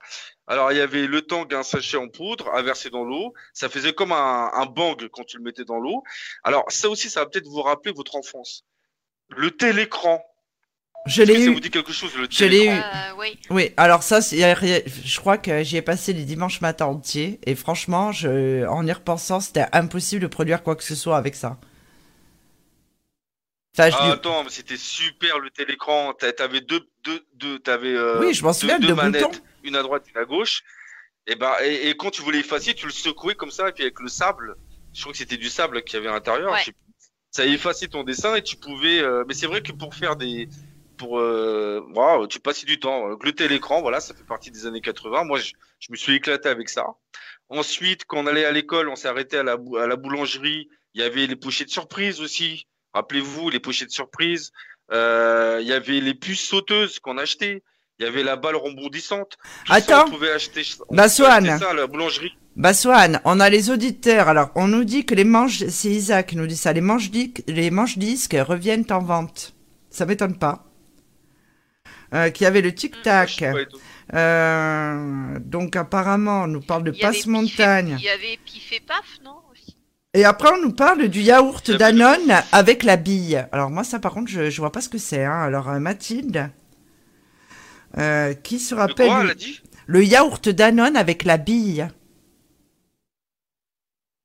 Alors 0.49 0.71
il 0.73 0.77
y 0.77 0.81
avait 0.81 1.05
le 1.07 1.21
tang, 1.21 1.45
un 1.53 1.63
sachet 1.63 1.95
en 1.97 2.09
poudre 2.09 2.49
à 2.53 2.61
verser 2.61 2.89
dans 2.89 3.03
l'eau. 3.05 3.33
Ça 3.53 3.69
faisait 3.69 3.93
comme 3.93 4.11
un, 4.11 4.49
un 4.53 4.65
bang 4.65 5.07
quand 5.13 5.23
tu 5.23 5.37
le 5.37 5.43
mettais 5.43 5.63
dans 5.63 5.79
l'eau. 5.79 6.03
Alors 6.43 6.65
ça 6.69 6.89
aussi, 6.89 7.09
ça 7.09 7.21
va 7.21 7.27
peut-être 7.27 7.47
vous 7.47 7.61
rappeler 7.61 7.93
votre 7.93 8.15
enfance. 8.17 8.65
Le 9.29 9.51
télécran. 9.51 10.21
Je 11.05 11.21
l'ai 11.23 11.33
que 11.35 11.39
ça 11.39 11.45
eu. 11.45 11.53
vous 11.53 11.59
dit 11.61 11.69
quelque 11.69 11.93
chose 11.93 12.13
le 12.17 12.27
Je 12.29 12.43
l'ai 12.45 12.65
eu. 12.65 12.69
Euh, 12.69 12.81
oui. 13.19 13.39
Oui, 13.51 13.71
alors 13.77 14.03
ça, 14.03 14.21
c'est- 14.21 14.35
y 14.37 14.43
a 14.43 14.53
rien- 14.53 14.81
je 15.05 15.19
crois 15.19 15.37
que 15.37 15.63
j'y 15.63 15.77
ai 15.77 15.81
passé 15.81 16.11
les 16.13 16.23
dimanches 16.25 16.59
matins 16.61 16.87
entiers. 16.87 17.39
Et 17.45 17.55
franchement, 17.55 18.11
je, 18.11 18.65
en 18.67 18.85
y 18.85 18.91
repensant, 18.91 19.39
c'était 19.39 19.65
impossible 19.71 20.21
de 20.23 20.27
produire 20.27 20.61
quoi 20.63 20.75
que 20.75 20.83
ce 20.83 20.95
soit 20.95 21.15
avec 21.15 21.35
ça. 21.35 21.57
Enfin, 23.77 23.89
Ah, 23.97 24.05
dis- 24.07 24.11
attends, 24.11 24.43
mais 24.43 24.49
c'était 24.49 24.77
super 24.77 25.39
le 25.39 25.49
télécran. 25.51 26.13
T'a- 26.13 26.33
T'avais 26.33 26.59
deux, 26.61 26.81
deux, 27.03 27.23
deux, 27.35 27.59
t'avais 27.59 27.93
euh, 27.93 28.19
Oui, 28.19 28.33
je 28.33 28.43
m'en 28.43 28.49
deux, 28.49 28.53
souviens, 28.57 28.79
deux 28.79 28.87
deux 28.87 28.95
manettes, 28.95 29.23
boutons. 29.23 29.39
Une 29.63 29.75
à 29.75 29.83
droite, 29.83 30.05
une 30.13 30.21
à 30.21 30.25
gauche. 30.25 30.63
Et 31.27 31.35
ben, 31.35 31.53
et, 31.63 31.89
et 31.89 31.97
quand 31.97 32.11
tu 32.11 32.21
voulais 32.21 32.39
effacer, 32.39 32.73
tu 32.73 32.85
le 32.85 32.91
secouais 32.91 33.35
comme 33.35 33.51
ça, 33.51 33.69
et 33.69 33.71
puis 33.71 33.83
avec 33.83 33.99
le 33.99 34.07
sable. 34.07 34.55
Je 34.93 35.01
crois 35.01 35.11
que 35.11 35.17
c'était 35.19 35.37
du 35.37 35.49
sable 35.49 35.83
qu'il 35.83 35.95
y 35.95 35.97
avait 35.97 36.09
à 36.09 36.13
l'intérieur. 36.13 36.51
Ouais. 36.51 36.73
ça 37.29 37.45
effaçait 37.45 37.87
ton 37.87 38.03
dessin 38.03 38.35
et 38.35 38.41
tu 38.41 38.55
pouvais. 38.55 38.99
euh, 38.99 39.23
mais 39.27 39.33
c'est 39.35 39.45
vrai 39.45 39.61
que 39.61 39.71
pour 39.71 39.93
faire 39.93 40.15
des, 40.15 40.49
pour, 40.97 41.19
euh, 41.19 41.81
tu 42.29 42.39
passais 42.39 42.65
du 42.65 42.79
temps, 42.79 43.09
euh, 43.09 43.15
glouter 43.15 43.47
l'écran, 43.47 43.81
voilà, 43.81 43.99
ça 43.99 44.13
fait 44.13 44.25
partie 44.25 44.51
des 44.51 44.65
années 44.65 44.81
80. 44.81 45.23
Moi, 45.23 45.39
je, 45.39 45.53
je 45.79 45.87
me 45.91 45.95
suis 45.95 46.13
éclaté 46.15 46.49
avec 46.49 46.69
ça. 46.69 46.85
Ensuite, 47.49 48.05
quand 48.05 48.17
on 48.19 48.27
allait 48.27 48.45
à 48.45 48.51
l'école, 48.51 48.89
on 48.89 48.95
s'est 48.95 49.07
arrêté 49.07 49.37
à 49.37 49.43
la, 49.43 49.53
à 49.79 49.87
la 49.87 49.95
boulangerie. 49.95 50.69
Il 50.93 51.01
y 51.01 51.03
avait 51.03 51.27
les 51.27 51.35
pochettes 51.35 51.69
surprises 51.69 52.19
aussi. 52.21 52.67
Rappelez-vous, 52.93 53.49
les 53.49 53.59
pochettes 53.59 53.91
surprises. 53.91 54.51
Euh, 54.91 55.59
il 55.61 55.67
y 55.67 55.73
avait 55.73 55.99
les 56.01 56.13
puces 56.15 56.43
sauteuses 56.47 56.99
qu'on 56.99 57.17
achetait. 57.17 57.63
Il 57.99 58.05
y 58.05 58.07
avait 58.09 58.23
la 58.23 58.37
balle 58.37 58.55
rebondissante. 58.55 59.37
Attends. 59.69 60.05
on 60.07 60.11
pouvait 60.11 60.31
acheter, 60.31 60.61
on 60.87 60.95
pouvait 60.95 61.09
Swan. 61.09 61.47
acheter 61.49 61.65
ça 61.65 61.71
à 61.71 61.73
la 61.73 61.85
boulangerie. 61.87 62.31
Bah 62.55 62.73
Swan, 62.73 63.19
on 63.25 63.39
a 63.39 63.49
les 63.49 63.69
auditeurs. 63.69 64.27
Alors, 64.29 64.51
on 64.55 64.67
nous 64.67 64.83
dit 64.85 65.05
que 65.05 65.15
les 65.15 65.23
manches, 65.25 65.65
c'est 65.67 65.89
Isaac 65.89 66.27
qui 66.27 66.35
nous 66.37 66.47
dit 66.47 66.55
ça, 66.57 66.71
les 66.73 66.81
manches, 66.81 67.09
di- 67.11 67.33
les 67.47 67.71
manches 67.71 67.97
disques 67.97 68.35
reviennent 68.39 68.85
en 68.89 68.99
vente. 68.99 69.53
Ça 69.89 70.05
m'étonne 70.05 70.37
pas. 70.37 70.65
Euh, 72.13 72.29
qu'il 72.29 72.45
y 72.45 72.47
avait 72.47 72.61
le 72.61 72.73
tic-tac. 72.73 73.43
tout. 73.69 73.77
Euh, 74.15 75.37
donc 75.39 75.75
apparemment, 75.75 76.43
on 76.43 76.47
nous 76.47 76.61
parle 76.61 76.83
de 76.83 76.91
passe-montagne. 76.91 77.97
Il 77.99 78.05
y 78.05 78.09
avait 78.09 78.39
Pif 78.45 78.71
et 78.71 78.79
Paf, 78.79 79.19
non 79.23 79.35
aussi? 79.51 79.75
Et 80.15 80.25
après, 80.25 80.49
on 80.53 80.61
nous 80.61 80.71
parle 80.73 81.07
du 81.07 81.21
yaourt 81.21 81.69
Danone 81.71 82.33
avec 82.51 82.83
la 82.83 82.95
bille. 82.97 83.45
Alors 83.51 83.69
moi, 83.69 83.83
ça 83.83 83.99
par 83.99 84.13
contre, 84.13 84.31
je, 84.31 84.49
je 84.49 84.61
vois 84.61 84.71
pas 84.71 84.81
ce 84.81 84.89
que 84.89 84.97
c'est. 84.97 85.23
hein. 85.23 85.39
Alors 85.41 85.69
euh, 85.69 85.79
Mathilde, 85.79 86.49
euh, 87.97 88.33
qui 88.33 88.59
se 88.59 88.75
rappelle 88.75 89.07
quoi, 89.07 89.19
du- 89.21 89.25
elle 89.25 89.31
a 89.31 89.35
dit 89.35 89.61
le 89.87 90.03
yaourt 90.03 90.49
Danone 90.49 90.95
avec 90.95 91.23
la 91.23 91.37
bille? 91.37 91.87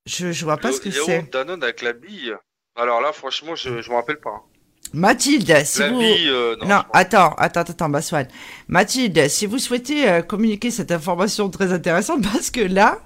Je 0.06 0.32
je 0.32 0.44
vois 0.44 0.58
pas 0.58 0.68
Le 0.68 0.74
ce 0.74 0.80
que 0.80 0.88
yaourt 0.90 1.06
c'est. 1.06 1.30
Danone 1.32 1.62
avec 1.62 1.82
la 1.82 1.92
bille. 1.92 2.34
Alors 2.76 3.00
là, 3.00 3.12
franchement, 3.12 3.54
je, 3.54 3.80
je 3.80 3.90
me 3.90 3.94
rappelle 3.94 4.18
pas. 4.20 4.44
Mathilde, 4.92 5.64
si 5.64 5.78
la 5.80 5.88
vous 5.90 5.98
bille, 5.98 6.28
euh, 6.28 6.56
non. 6.56 6.66
non, 6.68 6.82
attends, 6.92 7.32
attends, 7.34 7.60
attends, 7.62 7.88
Baswan. 7.88 8.28
Mathilde, 8.68 9.28
si 9.28 9.46
vous 9.46 9.58
souhaitez 9.58 10.08
euh, 10.08 10.22
communiquer 10.22 10.70
cette 10.70 10.92
information 10.92 11.48
très 11.50 11.72
intéressante, 11.72 12.22
parce 12.32 12.50
que 12.50 12.60
là, 12.60 13.00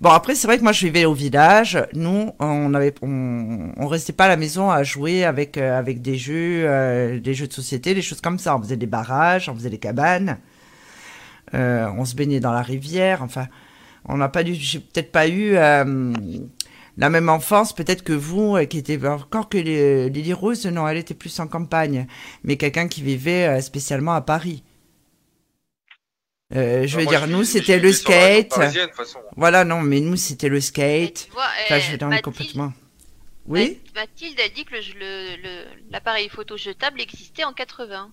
bon 0.00 0.10
après 0.10 0.34
c'est 0.34 0.46
vrai 0.46 0.58
que 0.58 0.62
moi 0.62 0.72
je 0.72 0.86
vivais 0.86 1.04
au 1.04 1.14
village, 1.14 1.78
nous 1.94 2.32
on 2.38 2.74
avait, 2.74 2.94
on, 3.02 3.72
on 3.76 3.86
restait 3.86 4.12
pas 4.12 4.26
à 4.26 4.28
la 4.28 4.36
maison 4.36 4.70
à 4.70 4.82
jouer 4.82 5.24
avec 5.24 5.56
euh, 5.56 5.78
avec 5.78 6.02
des 6.02 6.16
jeux, 6.16 6.64
euh, 6.66 7.20
des 7.20 7.34
jeux 7.34 7.46
de 7.46 7.52
société, 7.52 7.94
des 7.94 8.02
choses 8.02 8.20
comme 8.20 8.38
ça. 8.38 8.56
On 8.56 8.62
faisait 8.62 8.76
des 8.76 8.86
barrages, 8.86 9.48
on 9.48 9.54
faisait 9.54 9.70
des 9.70 9.78
cabanes, 9.78 10.38
euh, 11.54 11.88
on 11.96 12.04
se 12.04 12.14
baignait 12.14 12.40
dans 12.40 12.52
la 12.52 12.62
rivière. 12.62 13.22
Enfin, 13.22 13.46
on 14.06 14.16
n'a 14.16 14.28
pas 14.28 14.42
dû, 14.42 14.54
j'ai 14.54 14.80
peut-être 14.80 15.12
pas 15.12 15.28
eu 15.28 15.54
la 15.54 17.10
même 17.10 17.28
enfance, 17.28 17.72
peut-être 17.72 18.02
que 18.04 18.12
vous, 18.12 18.56
qui 18.68 18.78
était 18.78 19.04
encore 19.06 19.48
que 19.48 19.58
Lily 19.58 20.32
Rose, 20.32 20.66
non, 20.66 20.86
elle 20.86 20.98
était 20.98 21.14
plus 21.14 21.40
en 21.40 21.46
campagne, 21.46 22.06
mais 22.44 22.56
quelqu'un 22.56 22.86
qui 22.86 23.02
vivait 23.02 23.60
spécialement 23.62 24.12
à 24.14 24.20
Paris. 24.20 24.62
Euh, 26.52 26.86
je 26.86 26.98
veux 26.98 27.06
dire, 27.06 27.26
nous, 27.26 27.42
c'était 27.44 27.78
le 27.78 27.88
vivais 27.88 27.92
sur 27.94 28.10
la 28.10 28.18
région 28.68 28.82
skate. 28.92 29.16
Voilà, 29.36 29.64
non, 29.64 29.80
mais 29.80 30.00
nous, 30.00 30.16
c'était 30.16 30.48
le 30.48 30.60
skate. 30.60 31.26
tu 31.26 31.32
vois, 31.32 31.46
Enfin, 31.64 31.78
je 31.80 31.96
dans 31.96 32.08
Mathilde- 32.08 32.22
complètement. 32.24 32.72
Oui 33.46 33.80
Mathilde 33.94 34.40
a 34.40 34.48
dit 34.48 34.64
que 34.64 34.74
le- 34.74 34.80
le- 34.98 35.42
le- 35.42 35.64
l'appareil 35.90 36.28
photo 36.30 36.56
jetable 36.56 37.00
existait 37.00 37.44
en 37.44 37.52
80. 37.52 38.10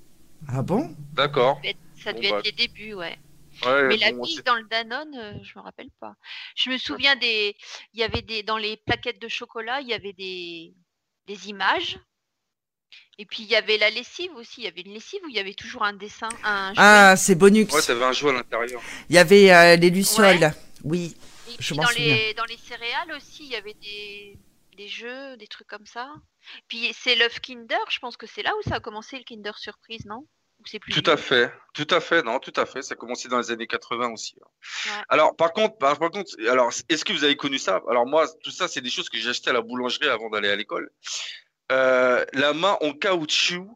Ah 0.50 0.62
bon 0.62 0.94
D'accord. 1.14 1.56
Ça 1.56 1.62
devait 1.62 1.70
être- 1.70 1.78
Ça 2.04 2.12
Bon, 2.14 2.18
devait 2.20 2.32
bah. 2.32 2.38
être 2.40 2.46
les 2.46 2.52
débuts, 2.52 2.94
ouais. 2.96 3.18
Ouais, 3.66 3.88
Mais 3.90 3.98
la 3.98 4.12
bon, 4.12 4.24
c'est- 4.26 4.46
dans 4.46 4.56
le 4.56 4.64
Danone, 4.64 5.16
euh, 5.16 5.34
je 5.44 5.58
me 5.58 5.64
rappelle 5.64 5.90
pas. 6.00 6.16
Je 6.56 6.70
me 6.70 6.78
souviens 6.78 7.16
des, 7.16 7.56
il 7.94 8.00
y 8.00 8.04
avait 8.04 8.22
des, 8.24 8.44
dans 8.44 8.58
les 8.58 8.76
plaquettes 8.78 9.22
de 9.22 9.28
chocolat, 9.28 9.82
il 9.82 9.88
y 9.88 9.94
avait 9.94 10.14
des, 10.14 10.74
des 11.28 11.50
images. 11.50 11.98
Et 13.18 13.26
puis 13.26 13.44
il 13.44 13.50
y 13.50 13.56
avait 13.56 13.78
la 13.78 13.90
lessive 13.90 14.32
aussi. 14.36 14.62
Il 14.62 14.64
y 14.64 14.68
avait 14.68 14.82
une 14.82 14.94
lessive 14.94 15.20
où 15.24 15.30
il 15.30 15.36
y 15.36 15.40
avait 15.40 15.54
toujours 15.54 15.84
un 15.84 15.94
dessin, 15.94 16.30
un 16.44 16.70
jouet? 16.70 16.76
Ah, 16.78 17.16
c'est 17.18 17.36
Bonux. 17.36 17.68
Ouais, 17.72 17.82
t'avais 17.82 18.04
un 18.06 18.12
jouet 18.12 18.32
à 18.32 18.34
l'intérieur. 18.34 18.82
Il 19.10 19.16
y 19.16 19.20
avait 19.20 19.52
euh, 19.54 19.76
les 19.76 19.90
lucioles. 19.90 20.54
Oui. 20.84 21.16
Et 21.50 21.56
je 21.60 21.74
dans 21.74 21.84
souviens. 21.88 22.16
les, 22.16 22.34
dans 22.34 22.46
les 22.46 22.58
céréales 22.58 23.12
aussi, 23.16 23.44
il 23.44 23.52
y 23.52 23.56
avait 23.56 23.76
des, 23.76 24.38
des 24.78 24.88
jeux, 24.88 25.38
des 25.38 25.48
trucs 25.48 25.68
comme 25.68 25.86
ça. 25.86 26.10
Puis 26.68 26.94
c'est 27.00 27.16
l'œuf 27.16 27.40
Kinder. 27.40 27.78
Je 27.90 28.00
pense 28.00 28.18
que 28.18 28.26
c'est 28.28 28.44
là 28.44 28.52
où 28.58 28.70
ça 28.70 28.76
a 28.76 28.80
commencé 28.80 29.18
le 29.18 29.24
Kinder 29.24 29.58
Surprise, 29.58 30.06
non? 30.06 30.26
Plus 30.80 30.94
Tout 31.02 31.10
à 31.10 31.18
fait, 31.18 31.52
tout 31.74 31.88
à 31.90 32.00
fait, 32.00 32.22
non, 32.22 32.38
tout 32.38 32.54
à 32.56 32.68
fait. 32.68 32.84
Ça 32.84 32.94
a 32.94 32.96
commencé 32.96 33.28
dans 33.28 33.40
les 33.40 33.50
années 33.50 33.66
80 33.66 34.12
aussi. 34.12 34.36
hein. 34.44 34.48
Ouais. 34.86 35.04
Alors, 35.10 35.36
par 35.36 35.54
contre, 35.54 35.76
par, 35.80 35.98
par 35.98 36.12
contre, 36.12 36.32
alors, 36.48 36.72
est-ce 36.88 37.04
que 37.04 37.14
vous 37.14 37.24
avez 37.24 37.36
connu 37.36 37.58
ça? 37.58 37.82
Alors 37.90 38.06
moi, 38.06 38.28
tout 38.44 38.52
ça, 38.52 38.68
c'est 38.68 38.80
des 38.82 38.92
choses 38.92 39.10
que 39.10 39.18
j'ai 39.18 39.30
achetées 39.32 39.50
à 39.50 39.54
la 39.54 39.62
boulangerie 39.62 40.08
avant 40.08 40.30
d'aller 40.30 40.50
à 40.50 40.56
l'école. 40.56 40.92
Euh, 41.72 42.26
la 42.34 42.54
main 42.54 42.78
en 42.82 42.94
caoutchouc 42.94 43.68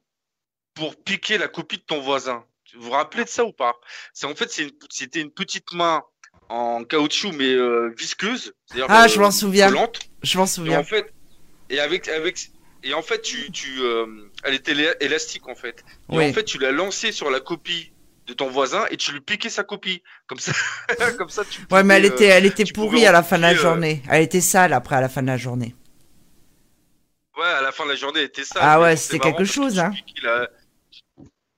pour 0.74 0.96
piquer 0.98 1.38
la 1.38 1.48
copie 1.48 1.78
de 1.78 1.84
ton 1.84 2.02
voisin. 2.02 2.44
Vous 2.76 2.84
vous 2.84 2.92
rappelez 2.92 3.24
de 3.24 3.30
ça 3.30 3.46
ou 3.46 3.54
pas? 3.54 3.74
C'est 4.14 4.26
en 4.28 4.36
fait, 4.36 4.58
une- 4.58 4.72
c'était 4.90 5.22
une 5.22 5.32
petite 5.32 5.72
main 5.74 6.04
en 6.50 6.84
caoutchouc 6.84 7.32
mais 7.32 7.54
euh, 7.54 7.94
visqueuse. 7.98 8.54
Ah, 8.90 9.08
je 9.08 9.20
m'en 9.20 9.32
souviens. 9.32 9.70
collante. 9.70 10.00
Je 10.24 10.38
m'en 10.38 10.44
Et 10.44 10.48
souviens. 10.48 10.80
en 10.80 10.84
fait, 10.84 11.14
et 11.70 11.80
avec, 11.80 12.08
avec, 12.10 12.50
et 12.84 12.94
en 12.94 13.02
fait, 13.02 13.22
tu, 13.22 13.50
tu, 13.52 13.80
euh, 13.82 14.06
elle 14.44 14.56
était 14.56 14.74
éla- 14.74 14.96
élastique 15.00 15.48
en 15.48 15.56
fait. 15.56 15.84
Et 16.12 16.18
Oui. 16.18 16.30
en 16.30 16.34
fait, 16.34 16.44
tu 16.44 16.58
l'as 16.60 16.72
lancée 16.72 17.12
sur 17.14 17.30
la 17.32 17.40
copie 17.40 17.94
de 18.28 18.34
ton 18.34 18.50
voisin 18.50 18.86
et 18.92 18.98
tu 18.98 19.12
lui 19.14 19.22
piquais 19.22 19.50
sa 19.50 19.64
copie. 19.64 20.04
Comme 20.28 20.40
ça, 20.40 20.52
comme 21.18 21.30
ça, 21.30 21.44
tu. 21.46 21.62
Ouais, 21.72 21.84
mais 21.84 21.96
elle 21.96 22.06
était, 22.06 22.26
elle 22.26 22.46
était 22.46 22.66
pourrie 22.66 23.06
à 23.06 23.12
la 23.14 23.24
fin 23.24 23.38
de 23.38 23.44
la 23.44 23.54
journée. 23.56 24.02
Elle 24.10 24.24
était 24.24 24.42
sale 24.42 24.74
après 24.74 24.98
à 24.98 25.02
la 25.02 25.08
fin 25.10 25.22
de 25.22 25.28
la 25.28 25.38
journée. 25.38 25.74
Ouais, 27.38 27.46
à 27.46 27.62
la 27.62 27.72
fin 27.72 27.84
de 27.86 27.90
la 27.90 27.96
journée, 27.96 28.20
elle 28.20 28.26
était 28.28 28.44
ça. 28.46 28.60
Ah 28.62 28.80
ouais, 28.82 28.96
c'était 28.96 29.20
quelque 29.20 29.46
chose, 29.46 29.78
hein. 29.80 29.92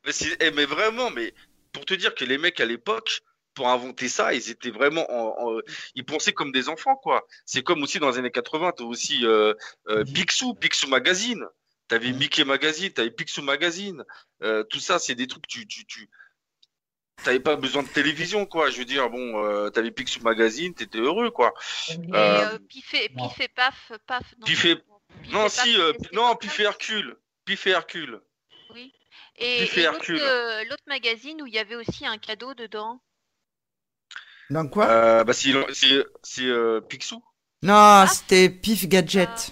Mais, 0.05 0.11
c'est- 0.11 0.37
eh, 0.39 0.51
mais 0.51 0.65
vraiment, 0.65 1.09
mais 1.11 1.33
pour 1.73 1.85
te 1.85 1.93
dire 1.93 2.15
que 2.15 2.25
les 2.25 2.37
mecs 2.37 2.59
à 2.59 2.65
l'époque, 2.65 3.21
pour 3.53 3.67
inventer 3.69 4.07
ça, 4.07 4.33
ils 4.33 4.49
étaient 4.49 4.69
vraiment, 4.71 5.05
en, 5.11 5.57
en- 5.57 5.59
ils 5.95 6.05
pensaient 6.05 6.33
comme 6.33 6.51
des 6.51 6.69
enfants, 6.69 6.95
quoi. 6.95 7.25
C'est 7.45 7.63
comme 7.63 7.83
aussi 7.83 7.99
dans 7.99 8.09
les 8.11 8.17
années 8.17 8.31
80, 8.31 8.71
t'as 8.71 8.83
aussi 8.83 9.25
euh, 9.25 9.53
euh, 9.89 10.03
Picsou, 10.13 10.53
Picsou 10.53 10.87
Magazine. 10.87 11.45
T'avais 11.87 12.11
Mickey 12.11 12.43
Magazine, 12.43 12.91
t'avais 12.91 13.11
Picsou 13.11 13.41
Magazine. 13.41 14.03
Euh, 14.43 14.63
tout 14.63 14.79
ça, 14.79 14.99
c'est 14.99 15.15
des 15.15 15.25
trucs, 15.27 15.47
tu, 15.47 15.65
tu, 15.67 15.85
tu, 15.85 16.09
t'avais 17.23 17.39
pas 17.39 17.55
besoin 17.55 17.81
de 17.83 17.87
télévision, 17.87 18.45
quoi. 18.45 18.69
Je 18.69 18.77
veux 18.79 18.85
dire, 18.85 19.09
bon, 19.09 19.43
euh, 19.43 19.69
t'avais 19.69 19.91
Picsou 19.91 20.21
Magazine, 20.21 20.73
t'étais 20.73 20.99
heureux, 20.99 21.31
quoi. 21.31 21.53
Et 21.89 21.93
Euh, 22.13 22.53
euh, 22.53 22.59
Pif 22.69 22.93
et, 22.93 23.09
Pif 23.09 23.39
et 23.39 23.47
Paf, 23.47 23.91
Paf. 24.05 24.23
Non, 24.39 24.45
Pif 24.45 24.65
et- 24.65 24.75
Pif 24.75 24.83
non, 25.31 25.49
si, 25.49 25.75
euh, 25.79 25.93
non, 26.13 26.35
Pif 26.35 26.59
et 26.59 26.63
Hercule. 26.63 27.17
Pif 27.45 27.67
et 27.67 27.71
Hercule. 27.71 28.21
Oui. 28.73 28.93
Et, 29.39 29.65
l'autre 29.83 30.11
euh, 30.11 30.63
l'autre 30.65 30.83
magazine 30.87 31.41
où 31.41 31.47
il 31.47 31.53
y 31.53 31.59
avait 31.59 31.75
aussi 31.75 32.05
un 32.07 32.17
cadeau 32.17 32.53
dedans? 32.55 33.01
Dans 34.49 34.67
quoi? 34.67 34.87
Euh, 34.87 35.23
bah, 35.23 35.33
c'est, 35.33 35.51
c'est, 35.73 36.03
c'est 36.23 36.45
euh, 36.45 36.81
Picsou. 36.81 37.23
Non, 37.61 38.05
c'était 38.07 38.49
Pif 38.49 38.87
Gadget. 38.87 39.51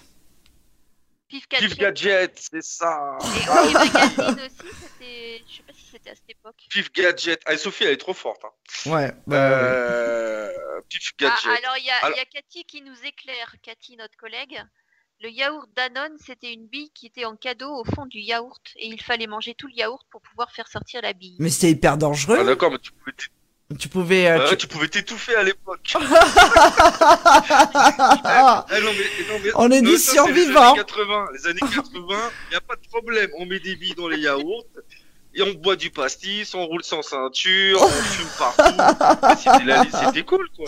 Pif 1.27 1.47
Gadget. 1.49 1.69
Pif 1.69 1.77
Gadget, 1.77 2.39
c'est 2.51 2.63
ça. 2.63 3.17
Et 3.21 3.49
Oli 3.49 3.73
Magazine 3.73 4.39
aussi, 4.45 4.75
c'était. 4.81 5.43
Je 5.47 5.55
sais 5.57 5.63
pas 5.63 5.73
si 5.73 5.85
c'était 5.91 6.09
à 6.11 6.15
cette 6.15 6.29
époque. 6.29 6.55
Pif 6.69 6.91
Gadget. 6.93 7.41
Ah, 7.45 7.57
Sophie, 7.57 7.83
elle 7.83 7.91
est 7.91 7.97
trop 7.97 8.13
forte. 8.13 8.43
Hein. 8.45 8.89
Ouais. 8.91 9.11
bah. 9.27 9.35
Euh, 9.37 10.81
Pif 10.89 11.11
Ah, 11.13 11.23
Gadget. 11.25 11.63
alors 11.63 11.77
il 11.77 11.85
y, 11.85 11.89
a- 11.89 11.97
Alors- 11.97 12.17
il 12.17 12.19
y 12.19 12.21
a 12.21 12.25
Cathy 12.25 12.63
qui 12.63 12.81
nous 12.81 12.95
éclaire, 13.03 13.55
Cathy, 13.61 13.97
notre 13.97 14.17
collègue. 14.17 14.61
Le 15.21 15.29
yaourt 15.29 15.67
Danone, 15.75 16.17
c'était 16.23 16.53
une 16.53 16.67
bille 16.67 16.91
qui 16.93 17.07
était 17.07 17.25
en 17.25 17.35
cadeau 17.35 17.69
au 17.71 17.83
fond 17.85 18.05
du 18.05 18.19
yaourt 18.19 18.61
et 18.75 18.87
il 18.87 19.01
fallait 19.01 19.27
manger 19.27 19.55
tout 19.55 19.67
le 19.67 19.73
yaourt 19.73 20.01
pour 20.11 20.21
pouvoir 20.21 20.51
faire 20.51 20.67
sortir 20.67 21.01
la 21.01 21.13
bille. 21.13 21.35
Mais 21.39 21.49
c'était 21.49 21.71
hyper 21.71 21.93
Ah, 21.93 21.97
dangereux. 21.97 22.43
d'accord, 22.45 22.69
mais 22.71 22.77
tu 22.79 22.91
pouvais, 22.91 23.13
tu 23.79 23.89
pouvais. 23.89 24.27
euh, 24.27 24.39
Ah, 24.41 24.49
tu- 24.49 24.57
tu 24.57 24.67
pouvais 24.67 24.87
t'étouffer 24.89 25.35
à 25.35 25.43
l'époque. 25.43 25.93
Ah, 28.27 28.65
On 29.55 29.71
est 29.71 29.81
des 29.81 29.97
survivants. 29.97 30.73
Les 30.73 30.79
années 30.79 30.83
80, 30.83 31.25
les 31.33 31.47
années 31.47 31.59
80, 31.59 32.31
il 32.47 32.49
n'y 32.51 32.55
a 32.57 32.61
pas 32.61 32.75
de 32.75 32.87
problème. 32.89 33.29
On 33.37 33.45
met 33.45 33.59
des 33.59 33.75
billes 33.75 33.95
dans 33.95 34.07
les 34.09 34.19
yaourts. 34.19 34.65
Et 35.37 35.41
on 35.41 35.53
boit 35.53 35.75
du 35.75 35.89
pastis, 35.91 36.53
on 36.55 36.65
roule 36.65 36.83
sans 36.83 37.01
ceinture, 37.01 37.81
on 37.81 37.89
fume 37.89 38.27
partout. 38.37 39.37
C'était 39.43 39.65
la- 39.65 39.83
C'était 40.05 40.23
cool, 40.23 40.47
quoi. 40.55 40.65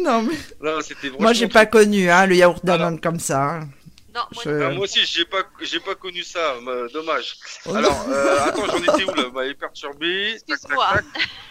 Non, 0.00 0.22
mais 0.22 0.34
Là, 0.60 0.80
c'était 0.82 1.10
moi 1.10 1.32
j'ai 1.32 1.48
pas 1.48 1.66
connu 1.66 2.10
hein, 2.10 2.26
le 2.26 2.36
yaourt 2.36 2.64
Danone 2.64 3.00
comme 3.00 3.18
ça. 3.20 3.42
hein. 3.42 3.68
Non, 4.14 4.22
moi, 4.34 4.42
Je- 4.44 4.50
Ah, 4.62 4.70
moi 4.70 4.84
aussi, 4.84 5.04
j'ai 5.06 5.24
pas, 5.24 5.42
j'ai 5.60 5.78
pas 5.80 5.94
connu 5.94 6.22
ça, 6.24 6.56
dommage. 6.92 7.36
Oh, 7.66 7.74
Alors, 7.74 8.06
euh, 8.08 8.40
attends, 8.44 8.66
j'en 8.66 8.82
étais 8.82 9.04
où 9.04 9.14
là? 9.14 9.24
Vous 9.24 9.32
m'avez 9.32 9.54
perturbé. 9.54 10.32
Tac, 10.32 10.46
tac, 10.46 10.56
Excuse-moi. 10.56 10.86
tac. 10.94 11.04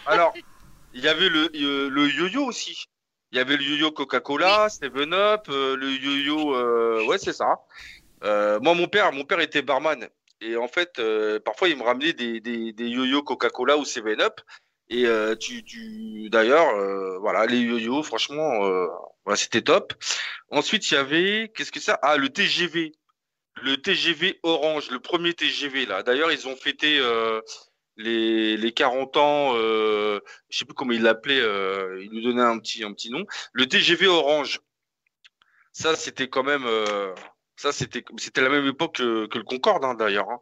Alors, 0.06 0.34
il 0.92 1.02
y 1.02 1.08
avait 1.08 1.28
le, 1.30 1.50
euh, 1.54 1.88
le 1.88 2.08
yo-yo 2.10 2.44
aussi. 2.44 2.84
Il 3.32 3.38
y 3.38 3.40
avait 3.40 3.56
le 3.56 3.62
yo-yo 3.62 3.92
Coca-Cola, 3.92 4.68
Seven 4.68 5.14
Up, 5.14 5.42
euh, 5.48 5.76
le 5.76 5.90
yo-yo, 5.90 6.54
euh, 6.54 7.04
ouais, 7.06 7.16
c'est 7.18 7.32
ça. 7.32 7.60
Euh, 8.24 8.58
moi, 8.60 8.74
mon 8.74 8.88
père, 8.88 9.10
mon 9.12 9.24
père 9.24 9.40
était 9.40 9.62
barman. 9.62 10.06
Et 10.42 10.56
en 10.56 10.68
fait, 10.68 10.98
euh, 10.98 11.38
parfois, 11.40 11.68
il 11.68 11.76
me 11.78 11.82
ramenait 11.82 12.12
des, 12.12 12.40
des, 12.40 12.72
des 12.72 12.88
yo-yo 12.88 13.22
Coca-Cola 13.22 13.78
ou 13.78 13.84
Seven 13.86 14.20
Up. 14.20 14.40
Et 14.90 15.06
euh, 15.06 15.36
tu, 15.36 15.62
tu 15.64 16.28
d'ailleurs, 16.30 16.68
euh, 16.74 17.16
voilà, 17.18 17.46
les 17.46 17.60
yo-yo, 17.60 18.02
franchement, 18.02 18.64
euh, 18.66 18.86
voilà, 19.24 19.36
c'était 19.36 19.62
top. 19.62 19.94
Ensuite, 20.50 20.90
il 20.90 20.94
y 20.94 20.96
avait, 20.96 21.52
qu'est-ce 21.54 21.70
que 21.70 21.78
ça? 21.80 21.98
Ah, 22.02 22.16
le 22.16 22.28
TGV, 22.28 22.92
le 23.62 23.76
TGV 23.76 24.40
Orange, 24.42 24.90
le 24.90 24.98
premier 24.98 25.32
TGV 25.32 25.86
là. 25.86 26.02
D'ailleurs, 26.02 26.32
ils 26.32 26.48
ont 26.48 26.56
fêté 26.56 26.98
euh, 26.98 27.40
les, 27.96 28.56
les 28.56 28.72
40 28.72 29.16
ans, 29.16 29.52
euh, 29.54 30.20
je 30.48 30.58
sais 30.58 30.64
plus 30.64 30.74
comment 30.74 30.92
ils 30.92 31.02
l'appelaient, 31.02 31.40
euh, 31.40 32.02
ils 32.02 32.10
nous 32.12 32.22
donnaient 32.22 32.42
un 32.42 32.58
petit 32.58 32.82
un 32.82 32.92
petit 32.92 33.10
nom. 33.10 33.24
Le 33.52 33.66
TGV 33.66 34.08
Orange. 34.08 34.60
Ça, 35.72 35.94
c'était 35.94 36.28
quand 36.28 36.42
même, 36.42 36.66
ça 37.60 37.72
c'était 37.72 38.02
c'était 38.16 38.40
la 38.40 38.48
même 38.48 38.66
époque 38.66 38.96
que, 38.96 39.26
que 39.26 39.38
le 39.38 39.44
Concorde 39.44 39.84
hein, 39.84 39.94
d'ailleurs. 39.94 40.30
hein. 40.30 40.40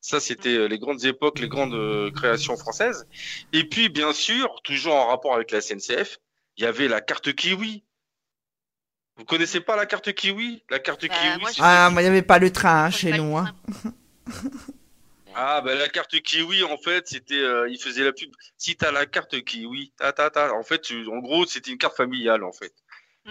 Ça, 0.00 0.18
c'était 0.20 0.56
euh, 0.56 0.66
les 0.66 0.78
grandes 0.78 1.04
époques, 1.04 1.38
les 1.40 1.48
grandes 1.48 1.74
euh, 1.74 2.10
créations 2.12 2.56
françaises. 2.56 3.06
Et 3.52 3.64
puis, 3.68 3.88
bien 3.90 4.12
sûr, 4.14 4.48
toujours 4.64 4.94
en 4.94 5.08
rapport 5.08 5.34
avec 5.34 5.50
la 5.50 5.60
SNCF, 5.60 6.18
il 6.56 6.64
y 6.64 6.66
avait 6.66 6.88
la 6.88 7.00
carte 7.02 7.34
Kiwi. 7.34 7.84
Vous 9.16 9.24
connaissez 9.26 9.60
pas 9.60 9.76
la 9.76 9.84
carte 9.84 10.12
Kiwi? 10.14 10.62
La 10.70 10.78
carte 10.78 11.06
Bah, 11.06 11.14
Kiwi, 11.14 11.38
moi, 11.40 11.52
c'est- 11.52 11.60
Ah, 11.62 11.90
moi, 11.90 12.00
il 12.00 12.04
n'y 12.06 12.10
avait 12.10 12.22
pas 12.22 12.38
le 12.38 12.50
train 12.50 12.84
hein, 12.84 12.88
Moi, 12.88 12.90
chez 12.92 13.12
nous. 13.18 13.36
Hein. 13.36 13.54
train. 13.66 13.90
Ah, 15.34 15.60
ben 15.60 15.76
la 15.78 15.88
carte 15.88 16.18
Kiwi, 16.20 16.62
en 16.64 16.76
fait, 16.78 17.06
c'était, 17.06 17.34
euh, 17.34 17.68
il 17.68 17.78
faisait 17.80 18.02
la 18.04 18.12
pub. 18.12 18.30
Si 18.56 18.74
t'as 18.76 18.90
la 18.90 19.06
carte 19.06 19.42
Kiwi, 19.44 19.92
ta 19.98 20.12
ta 20.12 20.30
ta. 20.30 20.52
En 20.54 20.62
fait, 20.62 20.80
tu- 20.80 21.06
en 21.08 21.18
gros, 21.18 21.44
c'était 21.46 21.70
une 21.70 21.78
carte 21.78 21.96
familiale, 21.96 22.42
en 22.42 22.52
fait. 22.52 22.72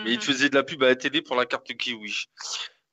Et 0.06 0.12
il 0.12 0.16
Mhm. 0.18 0.22
faisait 0.22 0.50
de 0.50 0.56
la 0.56 0.64
pub 0.64 0.82
à 0.84 0.88
la 0.88 0.96
télé 0.96 1.22
pour 1.22 1.36
la 1.36 1.46
carte 1.46 1.74
Kiwi. 1.76 2.26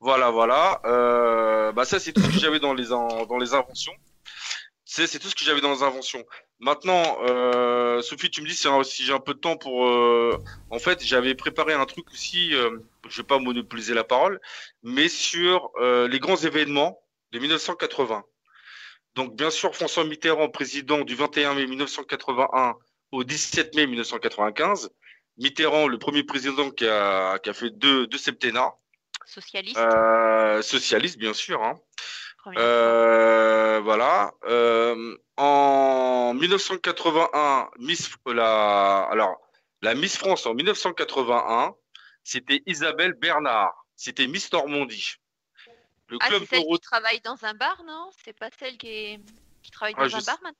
Voilà, 0.00 0.30
voilà. 0.30 0.80
Euh, 0.85 1.72
bah 1.72 1.85
ça, 1.85 1.98
c'est 1.98 2.12
tout 2.12 2.20
ce 2.20 2.28
que 2.28 2.38
j'avais 2.38 2.61
dans 2.61 2.74
les 2.74 2.87
dans 2.88 3.38
les 3.38 3.54
inventions. 3.54 3.92
C'est 4.85 5.06
c'est 5.06 5.18
tout 5.18 5.28
ce 5.28 5.35
que 5.35 5.44
j'avais 5.44 5.61
dans 5.61 5.72
les 5.72 5.82
inventions. 5.82 6.24
Maintenant, 6.61 7.18
euh, 7.28 8.02
Sophie, 8.02 8.30
tu 8.30 8.42
me 8.42 8.46
dis 8.48 8.54
si, 8.54 8.68
si 8.85 9.04
j'ai 9.04 9.12
un 9.12 9.20
peu 9.20 9.35
de 9.35 9.38
temps 9.40 9.56
pour. 9.56 9.87
euh, 9.88 10.38
En 10.70 10.78
fait, 10.78 11.02
j'avais 11.04 11.35
préparé 11.35 11.74
un 11.74 11.87
truc 11.87 12.11
aussi. 12.12 12.54
Euh, 12.54 12.78
je 13.09 13.18
vais 13.22 13.26
pas 13.26 13.38
monopoliser 13.38 13.94
la 13.94 14.04
parole, 14.04 14.40
mais 14.82 15.09
sur 15.09 15.70
les 16.11 16.18
grands 16.20 16.37
événements 16.37 17.00
de 17.32 17.38
1980. 17.38 18.24
Donc, 19.14 19.35
bien 19.37 19.50
sûr, 19.50 19.74
François 19.74 20.04
Mitterrand, 20.04 20.48
président 20.50 21.00
du 21.02 21.14
21 21.14 21.54
mai 21.54 21.66
1981 21.66 22.74
au 23.12 23.24
17 23.24 23.74
mai 23.74 23.87
1995. 23.87 24.90
Mitterrand, 25.38 25.88
le 25.88 25.98
premier 25.98 26.22
président 26.24 26.70
qui 26.70 26.87
a, 26.87 27.38
qui 27.40 27.50
a 27.50 27.54
fait 27.54 27.70
deux, 27.70 28.06
deux 28.06 28.18
septennats, 28.18 28.74
Socialiste. 29.26 29.76
euh, 29.76 30.62
socialiste 30.62 31.18
bien 31.18 31.34
sûr. 31.34 31.62
Hein. 31.62 31.78
Euh, 32.56 33.80
voilà. 33.82 34.32
Euh, 34.44 35.16
en 35.36 36.32
1981, 36.34 37.68
Miss 37.78 38.08
la 38.26 39.02
alors 39.10 39.36
la 39.82 39.94
Miss 39.94 40.16
France 40.16 40.46
en 40.46 40.54
1981, 40.54 41.74
c'était 42.24 42.62
Isabelle 42.66 43.14
Bernard. 43.14 43.74
C'était 43.96 44.26
Miss 44.26 44.50
Normandie. 44.52 45.14
Le 46.08 46.18
Ah, 46.20 46.28
club 46.28 46.42
c'est 46.42 46.48
celle 46.56 46.58
Dorothée- 46.60 46.80
qui 46.82 46.86
travaille 46.88 47.20
dans 47.20 47.44
un 47.44 47.54
bar, 47.54 47.82
non? 47.84 48.10
C'est 48.24 48.32
pas 48.38 48.48
celle 48.58 48.76
qui, 48.78 48.88
est... 48.88 49.20
qui 49.62 49.70
travaille 49.72 49.94
Ah, 49.98 50.02
dans 50.04 50.08
je 50.08 50.16
un 50.16 50.20
sais- 50.20 50.26
bar 50.26 50.38
maintenant? 50.42 50.58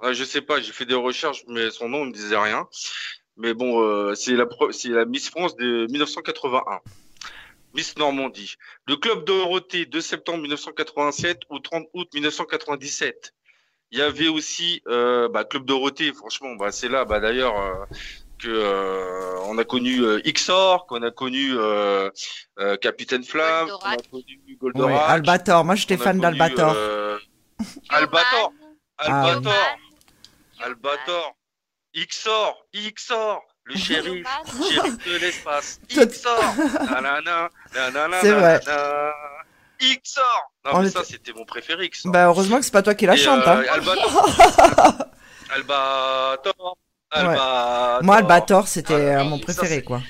Ah, 0.00 0.12
je 0.14 0.24
sais 0.24 0.40
pas, 0.40 0.60
j'ai 0.60 0.72
fait 0.72 0.86
des 0.86 0.94
recherches, 0.94 1.44
mais 1.46 1.70
son 1.70 1.88
nom 1.88 2.04
ne 2.04 2.10
me 2.10 2.12
disait 2.12 2.36
rien. 2.38 2.66
Mais 3.36 3.52
bon, 3.54 3.82
euh, 3.82 4.14
c'est 4.14 4.32
la 4.32 4.46
pro- 4.46 4.72
c'est 4.72 4.88
la 4.88 5.04
Miss 5.04 5.28
France 5.30 5.54
de 5.56 5.86
1981. 5.90 6.80
Miss 7.74 7.96
Normandie. 7.96 8.54
Le 8.86 8.96
club 8.96 9.24
Dorothée, 9.24 9.86
2 9.86 10.00
septembre 10.00 10.40
1987 10.42 11.40
au 11.48 11.58
30 11.58 11.86
août 11.94 12.08
1997. 12.14 13.32
Il 13.90 13.98
y 13.98 14.02
avait 14.02 14.28
aussi 14.28 14.82
euh, 14.88 15.28
bah, 15.28 15.44
Club 15.44 15.64
Dorothée, 15.66 16.12
franchement, 16.12 16.54
bah, 16.56 16.72
c'est 16.72 16.88
là, 16.88 17.04
bah, 17.04 17.20
d'ailleurs, 17.20 17.58
euh, 17.60 17.84
que 18.38 18.48
euh, 18.48 19.38
on 19.44 19.58
a 19.58 19.64
connu 19.64 20.00
euh, 20.00 20.20
Xor, 20.24 20.86
qu'on 20.86 21.02
a 21.02 21.10
connu 21.10 21.50
euh, 21.52 22.10
euh, 22.58 22.76
Capitaine 22.78 23.22
Flamme, 23.22 23.68
qu'on 23.68 23.76
a 23.90 23.96
connu 24.10 24.24
Ouais, 24.48 24.54
Goldorak. 24.58 25.10
Albator. 25.10 25.64
Moi, 25.64 25.74
j'étais 25.74 25.96
fan 25.98 26.18
d'Albator. 26.20 26.72
euh, 26.74 27.18
Bioman, 27.58 27.74
Albator. 27.90 28.52
Ah, 28.98 29.24
Albator. 29.32 29.78
Albator, 30.60 31.36
Ixor, 31.94 32.66
Ixor, 32.72 33.42
le 33.64 33.76
shérif, 33.76 34.26
shérif 34.72 34.98
de 35.06 35.16
l'espace, 35.18 35.80
nanana, 36.90 37.48
nanana, 37.74 38.16
C'est 38.20 38.32
vrai. 38.32 38.60
nanana, 38.66 39.12
Ixor. 39.80 40.24
Non, 40.64 40.70
On 40.74 40.80
mais 40.82 40.88
était- 40.88 40.98
ça, 40.98 41.04
c'était 41.04 41.32
mon 41.32 41.44
préféré, 41.44 41.86
Ixor. 41.86 42.12
Bah, 42.12 42.26
heureusement 42.26 42.58
que 42.58 42.64
c'est 42.64 42.70
pas 42.72 42.82
toi 42.82 42.94
qui 42.94 43.06
la 43.06 43.14
Et, 43.14 43.18
chante. 43.18 43.46
euh, 43.46 43.62
Hein. 43.62 43.64
Albator. 43.72 45.08
Albator. 45.54 46.78
Albator. 47.10 48.02
Moi, 48.02 48.16
Albator, 48.16 48.68
c'était 48.68 48.94
Ah, 48.94 48.96
euh, 49.20 49.22
oui, 49.22 49.28
mon 49.28 49.38
ça, 49.38 49.42
préféré, 49.44 49.68
c'est- 49.68 49.82
quoi. 49.82 50.00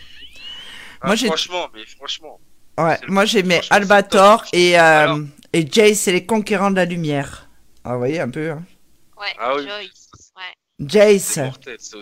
Ah, 1.00 1.06
moi, 1.08 1.16
j'ai- 1.16 1.26
Franchement, 1.26 1.68
mais 1.74 1.84
franchement. 1.86 2.40
Ouais, 2.78 2.96
c'est 3.00 3.06
le- 3.06 3.12
moi 3.12 3.24
j'aimais 3.24 3.54
franchement, 3.56 3.68
c'est 3.70 3.74
Albator 3.76 4.40
top. 4.42 4.48
et, 4.52 4.78
euh, 4.78 4.82
Alors- 4.82 5.18
et 5.52 5.68
Jace 5.70 6.08
et 6.08 6.12
les 6.12 6.24
conquérants 6.26 6.70
de 6.70 6.76
la 6.76 6.84
lumière. 6.84 7.48
Ah, 7.84 7.92
vous 7.94 7.98
voyez 7.98 8.20
un 8.20 8.30
peu. 8.30 8.50
hein. 8.52 8.62
Ouais, 9.18 9.34
Ah 9.38 9.54
oui. 9.56 9.66
Joyce. 9.68 10.08
Jace, 10.88 11.38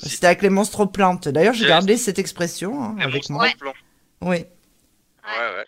c'était 0.03 0.27
avec 0.27 0.43
les 0.43 0.51
monstres 0.51 0.85
plantes. 0.87 1.29
D'ailleurs, 1.29 1.55
j'ai 1.55 1.67
gardé 1.67 1.97
cette 1.97 2.19
expression 2.19 2.83
hein, 2.83 2.95
Les 2.99 3.05
avec 3.05 3.29
monstres 3.29 3.33
moi. 3.33 3.47
en 3.49 3.53
plan. 3.59 3.73
Oui. 4.23 4.29
Ouais, 4.29 5.55
ouais. 5.57 5.65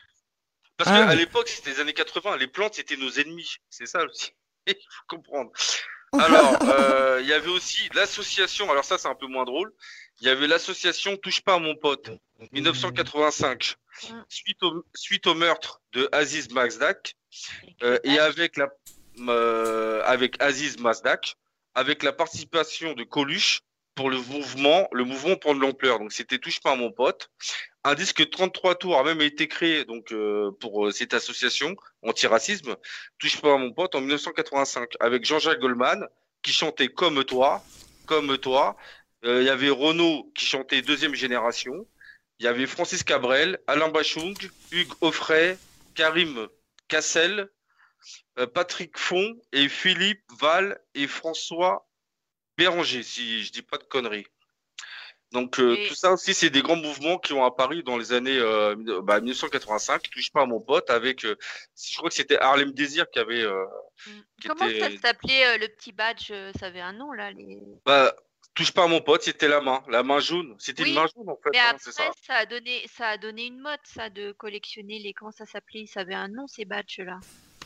Parce 0.76 0.90
Ah, 0.90 1.04
qu'à 1.04 1.10
oui. 1.10 1.16
l'époque, 1.16 1.48
c'était 1.48 1.70
les 1.70 1.80
années 1.80 1.92
80, 1.92 2.36
les 2.38 2.46
plantes, 2.46 2.74
c'était 2.74 2.96
nos 2.96 3.10
ennemis. 3.10 3.56
C'est 3.70 3.86
ça 3.86 4.04
aussi. 4.04 4.30
Il 4.66 4.74
faut 4.74 5.16
comprendre. 5.16 5.50
Alors, 6.18 6.58
euh, 6.68 7.20
il 7.22 7.26
y 7.26 7.32
avait 7.32 7.48
aussi 7.48 7.88
l'association, 7.94 8.70
alors 8.70 8.84
ça, 8.84 8.98
c'est 8.98 9.08
un 9.08 9.14
peu 9.14 9.26
moins 9.26 9.44
drôle. 9.44 9.72
Il 10.20 10.26
y 10.26 10.30
avait 10.30 10.46
l'association 10.46 11.16
Touche 11.16 11.40
pas 11.40 11.54
à 11.54 11.58
mon 11.58 11.74
pote, 11.74 12.10
1985. 12.52 13.76
Mm. 14.10 14.14
Suite 14.28 14.62
au, 14.62 14.84
suite 14.94 15.26
au 15.26 15.34
meurtre 15.34 15.80
de 15.92 16.08
Aziz 16.12 16.50
Mazdak, 16.50 17.14
euh, 17.82 17.98
et 18.04 18.18
avec 18.18 18.58
la, 18.58 18.68
euh, 19.20 20.02
avec 20.04 20.40
Aziz 20.42 20.78
Mazdak, 20.78 21.36
avec 21.74 22.02
la 22.02 22.12
participation 22.12 22.94
de 22.94 23.04
Coluche 23.04 23.62
pour 23.94 24.10
le 24.10 24.18
mouvement, 24.18 24.88
le 24.92 25.04
mouvement 25.04 25.36
prend 25.36 25.54
de 25.54 25.60
l'ampleur. 25.60 25.98
Donc, 25.98 26.12
c'était 26.12 26.38
Touche 26.38 26.60
pas 26.60 26.72
à 26.72 26.76
mon 26.76 26.90
pote. 26.90 27.30
Un 27.84 27.94
disque 27.94 28.28
33 28.30 28.76
tours 28.76 28.98
a 28.98 29.04
même 29.04 29.20
été 29.20 29.48
créé 29.48 29.84
donc 29.84 30.12
euh, 30.12 30.50
pour 30.60 30.86
euh, 30.86 30.92
cette 30.92 31.14
association 31.14 31.74
anti-racisme, 32.02 32.76
touche 33.18 33.40
pas 33.40 33.54
à 33.54 33.58
mon 33.58 33.72
pote 33.72 33.94
en 33.94 34.00
1985 34.00 34.90
avec 35.00 35.24
Jean-Jacques 35.24 35.58
Goldman 35.58 36.06
qui 36.42 36.52
chantait 36.52 36.88
comme 36.88 37.24
toi, 37.24 37.62
comme 38.06 38.38
toi. 38.38 38.76
Euh, 39.24 39.42
Il 39.42 39.46
y 39.46 39.50
avait 39.50 39.68
Renaud 39.70 40.30
qui 40.34 40.46
chantait 40.46 40.82
deuxième 40.82 41.14
génération. 41.14 41.86
Il 42.38 42.44
y 42.44 42.48
avait 42.48 42.66
Francis 42.66 43.04
Cabrel, 43.04 43.58
Alain 43.66 43.88
Bachung, 43.88 44.36
Hugues 44.70 44.94
Offray, 45.00 45.58
Karim 45.94 46.48
Cassel, 46.88 47.48
Patrick 48.54 48.98
Font 48.98 49.34
et 49.52 49.68
Philippe 49.68 50.24
Val 50.40 50.80
et 50.94 51.06
François 51.06 51.88
Béranger, 52.56 53.02
si 53.02 53.42
je 53.44 53.52
dis 53.52 53.62
pas 53.62 53.78
de 53.78 53.84
conneries. 53.84 54.26
Donc 55.32 55.58
euh, 55.58 55.74
Et- 55.76 55.88
tout 55.88 55.94
ça 55.94 56.12
aussi, 56.12 56.34
c'est 56.34 56.50
des 56.50 56.60
grands 56.60 56.76
mouvements 56.76 57.18
qui 57.18 57.32
ont 57.32 57.42
apparu 57.44 57.82
dans 57.82 57.96
les 57.96 58.12
années 58.12 58.36
euh, 58.38 58.74
bah, 59.02 59.18
1985. 59.20 60.02
Touche 60.10 60.30
pas 60.30 60.42
à 60.42 60.46
mon 60.46 60.60
pote 60.60 60.90
avec, 60.90 61.24
euh, 61.24 61.36
je 61.82 61.96
crois 61.96 62.10
que 62.10 62.14
c'était 62.14 62.36
Harlem 62.38 62.72
Désir 62.72 63.06
qui 63.10 63.18
avait, 63.18 63.40
euh, 63.42 63.64
qui 64.40 64.48
Comment 64.48 64.66
était- 64.66 64.96
ça 64.96 65.08
s'appelait 65.08 65.46
euh, 65.46 65.56
le 65.58 65.68
petit 65.68 65.92
badge 65.92 66.30
euh, 66.32 66.52
Ça 66.60 66.66
avait 66.66 66.82
un 66.82 66.92
nom 66.92 67.12
là. 67.12 67.30
Les... 67.32 67.58
bah, 67.86 68.14
touche 68.54 68.72
pas 68.72 68.84
à 68.84 68.88
mon 68.88 69.00
pote, 69.00 69.22
c'était 69.22 69.48
la 69.48 69.62
main, 69.62 69.82
la 69.88 70.02
main 70.02 70.20
jaune. 70.20 70.54
C'était 70.58 70.82
Oui, 70.82 70.90
une 70.90 70.96
main 70.96 71.06
jaune 71.16 71.30
en 71.30 71.36
fait, 71.42 71.48
Mais 71.52 71.58
hein, 71.60 71.68
après, 71.70 71.92
ça. 71.92 72.10
ça. 72.26 72.34
a 72.34 72.44
donné, 72.44 72.82
ça 72.94 73.06
a 73.08 73.16
donné 73.16 73.46
une 73.46 73.58
mode, 73.60 73.80
ça, 73.84 74.10
de 74.10 74.32
collectionner 74.32 74.98
les. 74.98 75.14
Comment 75.14 75.32
ça 75.32 75.46
s'appelait 75.46 75.86
Ça 75.86 76.00
avait 76.00 76.12
un 76.12 76.28
nom 76.28 76.46
ces 76.46 76.66
badges 76.66 76.98
là. 76.98 77.18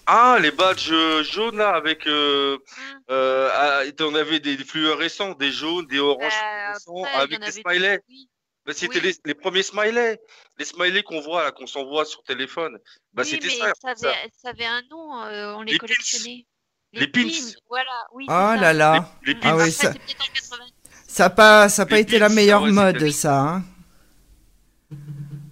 Ah, 0.07 0.38
les 0.40 0.53
badges 0.53 0.90
euh, 0.92 1.23
jaunes 1.25 1.57
là 1.57 1.71
avec, 1.75 2.07
euh, 2.07 2.55
Hum. 2.57 3.01
euh, 3.11 3.51
ah, 3.53 3.83
on 4.01 4.14
avait 4.14 4.38
des 4.40 4.57
fluorescents, 4.59 5.35
des 5.35 5.51
jaunes, 5.51 5.87
des 5.87 5.99
oranges 5.99 6.33
Bah, 6.33 6.73
fluorescents, 6.85 7.05
après, 7.05 7.21
avec 7.23 7.40
des 7.40 7.53
smileys. 7.53 8.01
oui. 8.09 8.29
Bah, 8.64 8.73
c'était 8.75 9.01
Oui. 9.01 9.05
les, 9.07 9.14
les 9.24 9.35
premiers 9.35 9.62
smileys, 9.62 10.18
les 10.59 10.64
smileys 10.64 11.03
qu'on 11.03 11.20
voit 11.20 11.53
qu'on 11.53 11.66
s'envoie 11.66 12.05
sur 12.05 12.22
téléphone. 12.24 12.76
Bah, 13.12 13.22
Oui, 13.24 13.30
c'était 13.30 13.47
mais 13.49 13.55
ça. 13.59 13.72
ça 13.80 13.95
ça. 13.97 14.09
avait, 14.11 14.30
ça 14.43 14.49
avait 14.51 14.64
un 14.66 14.83
nom, 14.91 15.22
euh, 15.24 15.55
on 15.55 15.62
les, 15.62 15.72
Les 15.72 15.78
pins. 15.78 15.87
collectionnait. 15.87 16.47
Les 16.93 17.07
pins. 17.09 17.28
Voilà, 17.68 17.91
oui. 18.12 18.24
Oh 18.28 18.30
ça. 18.33 18.57
là 18.57 18.72
là. 18.72 19.12
Les, 19.24 19.35
les 19.35 19.39
Ah 19.43 19.43
pins. 19.43 19.55
oui, 19.57 19.61
Après, 19.62 19.70
ça- 19.70 19.93
c'est 19.93 19.99
peut-être 19.99 20.22
en 20.22 20.33
80. 20.33 20.64
Ça 21.09 21.22
n'a 21.24 21.30
pas, 21.30 21.68
ça 21.68 21.83
a 21.83 21.87
pas 21.87 21.95
Les 21.97 22.03
été 22.03 22.18
la 22.18 22.28
pins, 22.28 22.35
meilleure 22.35 22.62
ouais, 22.62 22.70
mode, 22.72 23.11
ça. 23.11 23.41
Hein 23.41 23.64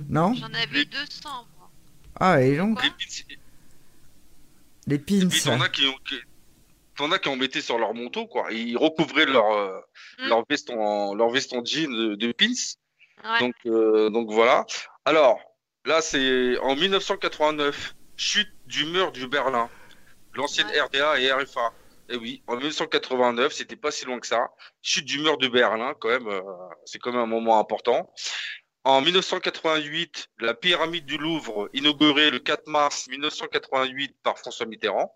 non 0.08 0.34
J'en 0.34 0.46
avais 0.52 0.66
Les- 0.78 0.84
200. 0.84 1.46
moi. 1.58 1.70
Ah, 2.20 2.40
et 2.40 2.56
donc, 2.56 2.78
Les 4.86 4.98
pins, 4.98 5.20
Et 5.20 5.26
puis 5.26 5.40
t'en 5.42 5.60
as 5.60 5.68
qui, 5.68 5.86
ont- 5.86 5.98
qui- 6.06 6.20
t'en 6.96 7.10
as 7.12 7.18
qui 7.18 7.28
en 7.28 7.36
mettaient 7.36 7.60
sur 7.62 7.78
leur 7.78 7.94
manteau, 7.94 8.26
quoi. 8.26 8.52
Ils 8.52 8.76
recouvraient 8.76 9.26
leur, 9.26 9.50
euh, 9.52 9.78
Mm. 10.18 10.28
leur 10.28 10.44
veste 10.48 10.70
en, 10.70 11.14
leur 11.14 11.30
veste 11.30 11.52
en 11.54 11.64
jean 11.64 11.88
de, 11.90 12.14
de 12.14 12.32
pins. 12.32 12.46
Ouais. 13.24 13.38
Donc, 13.40 13.54
euh, 13.66 14.10
donc 14.10 14.30
voilà. 14.30 14.64
Alors, 15.04 15.40
là, 15.86 16.00
c'est 16.02 16.58
en 16.58 16.76
1989, 16.76 17.94
chute 18.16 18.50
du 18.66 18.84
mur 18.86 19.12
du 19.12 19.26
Berlin, 19.26 19.68
l'ancienne 20.34 20.66
Ouais. 20.68 20.80
RDA 20.80 21.20
et 21.20 21.32
RFA. 21.32 21.72
Et 22.10 22.16
oui, 22.16 22.42
en 22.46 22.56
1989, 22.56 23.52
c'était 23.54 23.76
pas 23.76 23.90
si 23.90 24.04
loin 24.04 24.20
que 24.20 24.26
ça. 24.26 24.50
Chute 24.82 25.06
du 25.06 25.18
mur 25.20 25.38
de 25.38 25.48
Berlin, 25.48 25.94
quand 25.98 26.08
même, 26.10 26.28
euh, 26.28 26.42
c'est 26.84 26.98
quand 26.98 27.12
même 27.12 27.22
un 27.22 27.26
moment 27.26 27.58
important. 27.58 28.12
En 28.84 29.00
1988, 29.00 30.28
la 30.40 30.52
pyramide 30.52 31.06
du 31.06 31.16
Louvre, 31.16 31.70
inaugurée 31.72 32.30
le 32.30 32.38
4 32.38 32.66
mars 32.66 33.08
1988 33.08 34.14
par 34.22 34.38
François 34.38 34.66
Mitterrand. 34.66 35.10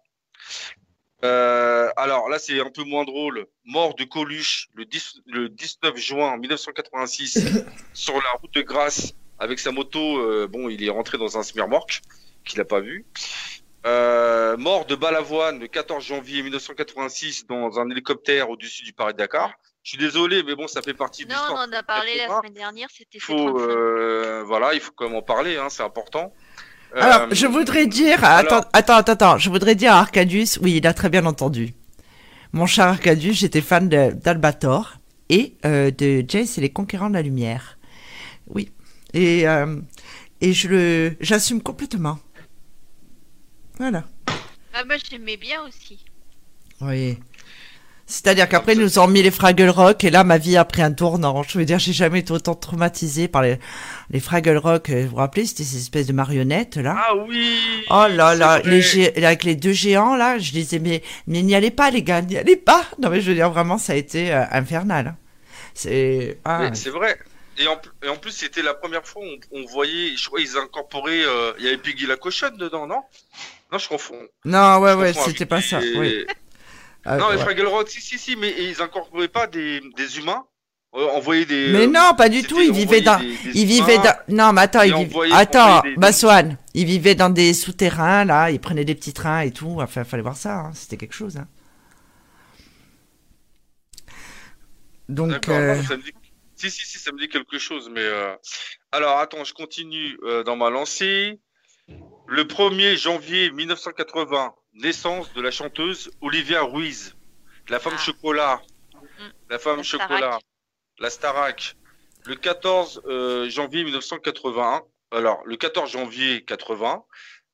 Euh, 1.23 1.91
alors 1.97 2.31
là, 2.31 2.39
c'est 2.39 2.59
un 2.61 2.71
peu 2.71 2.85
moins 2.85 3.05
drôle. 3.05 3.47
Mort 3.65 3.95
de 3.95 4.05
Coluche 4.05 4.69
le, 4.75 4.87
10 4.87 5.21
le 5.27 5.51
19 5.51 5.97
juin 5.99 6.37
1986 6.39 7.65
sur 7.93 8.15
la 8.15 8.31
route 8.41 8.55
de 8.55 8.63
Grasse 8.63 9.13
avec 9.39 9.59
sa 9.59 9.71
moto. 9.71 10.19
euh, 10.19 10.47
bon, 10.47 10.71
il 10.71 10.83
est 10.83 10.91
rentré 10.91 11.19
dans 11.19 11.37
un 11.37 11.43
smirmorque 11.43 12.01
qu'il 12.47 12.59
n'a 12.59 12.65
pas 12.65 12.81
vu. 12.81 13.05
Euh, 13.87 14.57
mort 14.57 14.87
de 14.87 14.95
Balavoine 14.95 15.61
le 15.61 15.67
14 15.67 16.05
janvier 16.05 16.43
1986 16.43 17.47
dans 17.47 17.79
un 17.79 17.91
hélicoptère 17.91 18.49
au-dessus 18.49 18.83
du 18.83 18.95
Paris-Dakar. 18.95 19.53
Je 19.89 19.93
suis 19.97 20.05
désolé, 20.05 20.43
mais 20.43 20.55
bon, 20.55 20.69
ça 20.69 20.83
fait 20.83 20.93
partie 20.93 21.25
de 21.25 21.31
Non, 21.31 21.37
on 21.39 21.41
l'histoire. 21.45 21.67
en 21.67 21.73
a 21.73 21.83
parlé 21.83 22.11
la 22.19 22.25
80. 22.25 22.41
semaine 22.43 22.53
dernière, 22.53 22.89
c'était 22.95 23.19
faut, 23.19 23.33
35. 23.53 23.59
euh, 23.71 24.45
voilà, 24.45 24.75
il 24.75 24.81
faut 24.81 24.93
quand 24.95 25.07
même 25.09 25.17
en 25.17 25.23
parler, 25.23 25.57
hein, 25.57 25.69
c'est 25.71 25.83
important. 25.83 26.35
Alors, 26.95 27.23
Euh, 27.23 27.27
je 27.31 27.47
voudrais 27.47 27.87
dire, 27.87 28.23
alors- 28.23 28.53
attends, 28.53 28.69
attends, 28.75 28.97
attends, 28.97 29.13
attends, 29.13 29.39
je 29.39 29.49
voudrais 29.49 29.75
dire 29.77 29.95
à 29.95 30.01
Arcadius, 30.01 30.59
oui, 30.61 30.75
il 30.77 30.87
a 30.87 30.93
très 30.93 31.09
bien 31.09 31.25
entendu. 31.25 31.73
Mon 32.53 32.67
cher 32.67 32.85
Arcadius, 32.85 33.39
j'étais 33.39 33.63
fan 33.63 33.89
de- 33.89 34.13
d'Albator 34.13 34.99
et 35.31 35.57
euh, 35.65 35.91
de 35.91 36.23
Jace 36.29 36.59
et 36.59 36.61
les 36.61 36.71
Conquérants 36.71 37.09
de 37.09 37.15
la 37.15 37.23
Lumière. 37.23 37.79
Oui. 38.47 38.71
Et, 39.15 39.49
euh, 39.49 39.81
et 40.43 40.53
je 40.53 40.69
le, 40.69 41.17
j'assume 41.23 41.63
complètement. 41.63 42.19
Voilà. 43.79 44.05
Ah, 44.75 44.85
moi, 44.85 44.97
j'aimais 45.11 45.39
bien 45.39 45.63
aussi. 45.67 46.05
Oui. 46.83 47.17
C'est-à-dire 48.11 48.49
qu'après, 48.49 48.73
ils 48.73 48.81
nous 48.81 48.99
ont 48.99 49.07
mis 49.07 49.23
les 49.23 49.31
Fraggle 49.31 49.69
Rock 49.69 50.03
et 50.03 50.09
là, 50.11 50.25
ma 50.25 50.39
vie 50.39 50.57
a 50.57 50.65
pris 50.65 50.81
un 50.81 50.93
tournant. 50.93 51.43
Je 51.43 51.59
veux 51.59 51.67
dire, 51.67 51.79
j'ai 51.79 51.93
jamais 51.93 52.21
été 52.21 52.33
autant 52.33 52.55
traumatisée 52.55 53.29
par 53.29 53.43
les, 53.43 53.59
les 54.11 54.19
Fraggle 54.19 54.57
Rock. 54.57 54.89
euh, 54.89 55.03
Vous 55.05 55.11
vous 55.11 55.17
rappelez, 55.17 55.45
c'était 55.45 55.63
ces 55.63 55.77
espèces 55.77 56.07
de 56.07 56.15
marionnettes, 56.15 56.77
là? 56.77 56.97
Ah 56.99 57.15
oui 57.15 57.55
Oh 57.91 58.07
là 58.09 58.35
là, 58.35 58.61
les 58.65 58.81
gé- 58.81 59.23
avec 59.25 59.45
les 59.45 59.57
deux 59.57 59.73
géants 59.73 60.17
là, 60.17 60.39
je 60.39 60.53
disais 60.53 60.79
mais 60.79 61.03
mais 61.27 61.43
n'y 61.43 61.55
allez 61.55 61.71
pas 61.71 61.91
les 61.91 62.03
gars, 62.03 62.23
n'y 62.23 62.39
allez 62.39 62.57
pas. 62.57 62.83
Non 62.99 63.11
mais 63.11 63.21
je 63.21 63.29
veux 63.29 63.35
dire 63.35 63.51
vraiment 63.51 63.77
ça 63.77 63.93
a 63.93 63.97
été 63.97 64.33
euh, 64.33 64.43
infernal. 64.53 65.15
C'est 65.75 66.39
ah, 66.47 66.71
C'est 66.73 66.91
vrai. 66.91 67.19
Et 67.61 67.67
en, 67.67 67.77
et 68.05 68.09
en 68.09 68.17
plus, 68.17 68.31
c'était 68.31 68.63
la 68.63 68.73
première 68.73 69.05
fois 69.05 69.21
où 69.23 69.27
on, 69.53 69.61
on 69.61 69.67
voyait, 69.67 70.17
je 70.17 70.27
crois, 70.29 70.41
ils 70.41 70.57
incorporaient, 70.57 71.25
euh, 71.25 71.53
il 71.59 71.65
y 71.65 71.69
avait 71.69 71.77
Piggy 71.77 72.07
la 72.07 72.17
cochonne 72.17 72.57
dedans, 72.57 72.87
non? 72.87 73.03
Non, 73.73 73.79
je 73.79 73.89
confonds. 73.89 74.15
non 74.45 74.79
ouais 74.79 74.93
Je 74.93 74.97
ouais 74.99 75.13
c'était 75.13 75.45
pas 75.45 75.61
ça. 75.61 75.81
Oui. 75.97 76.25
Ah, 77.11 77.17
non, 77.17 77.31
les 77.31 77.37
ouais. 77.37 77.43
Fraggle 77.43 77.67
Rock, 77.67 77.89
si, 77.89 78.01
si, 78.01 78.19
si, 78.19 78.37
mais 78.37 78.55
ils 78.59 78.83
incorporaient 78.83 79.29
pas 79.29 79.47
des, 79.47 79.81
des 79.97 80.19
humains. 80.19 80.45
Euh, 80.95 81.07
on 81.15 81.21
voyait 81.21 81.45
des. 81.45 81.69
Mais 81.73 81.87
non 81.87 82.13
pas 82.17 82.29
du 82.29 82.43
tout. 82.43 82.61
Ils 82.61 82.73
vivaient 82.73 83.03
dans 83.03 83.19
des- 83.19 83.27
des 83.37 83.61
ils 83.61 83.67
vivaient 83.67 83.97
humains. 83.97 84.15
dans 84.29 84.35
non 84.37 84.53
mais 84.55 84.63
attends 84.63 84.83
et 84.83 84.89
ils 84.89 84.95
on 84.95 84.99
vivaient 85.01 85.13
voyait- 85.13 85.33
on 85.35 85.37
attends 85.37 85.81
des- 85.83 85.97
Baswan 85.97 86.57
ils 86.73 86.87
vivaient 86.87 87.15
dans 87.15 87.29
des 87.29 87.53
souterrains 87.53 88.25
là, 88.25 88.51
ils 88.51 88.59
prenaient 88.59 88.87
des 88.87 88.95
petits 88.95 89.13
trains 89.13 89.41
et 89.41 89.51
tout. 89.53 89.77
Enfin 89.81 90.05
fallait 90.05 90.23
voir 90.23 90.37
ça, 90.37 90.55
hein. 90.61 90.71
c'était 90.75 90.97
quelque 90.97 91.15
chose. 91.15 91.37
hein. 91.37 91.47
Donc 95.09 95.49
euh, 95.49 95.77
non, 95.77 95.83
ça 95.83 95.97
me 95.97 96.03
dit... 96.03 96.13
Si, 96.57 96.71
si, 96.71 96.85
si, 96.87 96.99
ça 96.99 97.13
me 97.13 97.19
dit 97.19 97.29
quelque 97.29 97.59
chose, 97.59 97.89
mais... 97.93 98.01
euh, 98.01 98.35
Alors, 98.91 99.19
attends, 99.19 99.45
je 99.45 99.55
continue 99.55 100.19
euh, 100.25 100.43
dans 100.43 100.57
ma 100.57 100.71
lancée. 100.71 101.39
Le 102.31 102.45
1er 102.45 102.97
janvier 102.97 103.51
1980, 103.51 104.55
naissance 104.75 105.33
de 105.33 105.41
la 105.41 105.51
chanteuse 105.51 106.11
Olivia 106.21 106.61
Ruiz, 106.63 107.17
la 107.69 107.79
femme 107.81 107.95
Ah. 107.97 108.03
chocolat, 108.05 108.61
la 109.49 109.59
femme 109.59 109.79
La 109.79 109.83
Starac. 109.85 110.09
chocolat, 110.09 110.39
la 110.99 111.11
Starac. 111.11 111.75
Le 112.27 112.35
14 112.35 113.01
euh, 113.07 113.49
janvier 113.49 113.83
1981, 113.85 114.83
alors 115.13 115.41
le 115.47 115.57
14 115.57 115.91
janvier 115.91 116.45
80, 116.45 117.03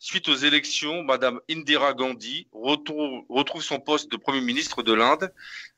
suite 0.01 0.29
aux 0.29 0.35
élections, 0.35 1.05
Madame 1.05 1.41
Indira 1.49 1.95
Gandhi 1.95 2.49
retrouve, 2.53 3.25
retrouve 3.29 3.63
son 3.63 3.79
poste 3.79 4.11
de 4.11 4.17
Premier 4.17 4.41
ministre 4.41 4.83
de 4.83 4.93
l'Inde 4.93 5.33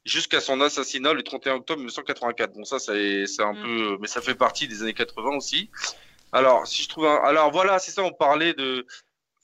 jusqu'à 0.06 0.40
son 0.40 0.62
assassinat 0.62 1.12
le 1.12 1.22
31 1.22 1.56
octobre 1.56 1.80
1984. 1.80 2.54
Bon, 2.54 2.64
ça, 2.64 2.78
c'est 2.78 3.26
c'est 3.26 3.42
un 3.42 3.52
Mm. 3.52 3.62
peu, 3.62 3.98
mais 4.00 4.08
ça 4.08 4.22
fait 4.22 4.34
partie 4.34 4.66
des 4.68 4.82
années 4.82 4.94
80 4.94 5.36
aussi. 5.36 5.70
Alors, 6.32 6.66
si 6.66 6.82
je 6.82 6.88
trouve, 6.88 7.06
alors 7.06 7.50
voilà, 7.50 7.78
c'est 7.78 7.90
ça, 7.92 8.02
on 8.02 8.12
parlait 8.12 8.52
de 8.54 8.86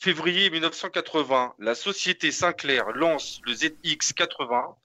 février 0.01 0.51
1980. 0.51 1.55
La 1.59 1.75
société 1.75 2.31
Sinclair 2.33 2.91
lance 2.93 3.41
le 3.47 3.55
ZX80, 3.55 4.77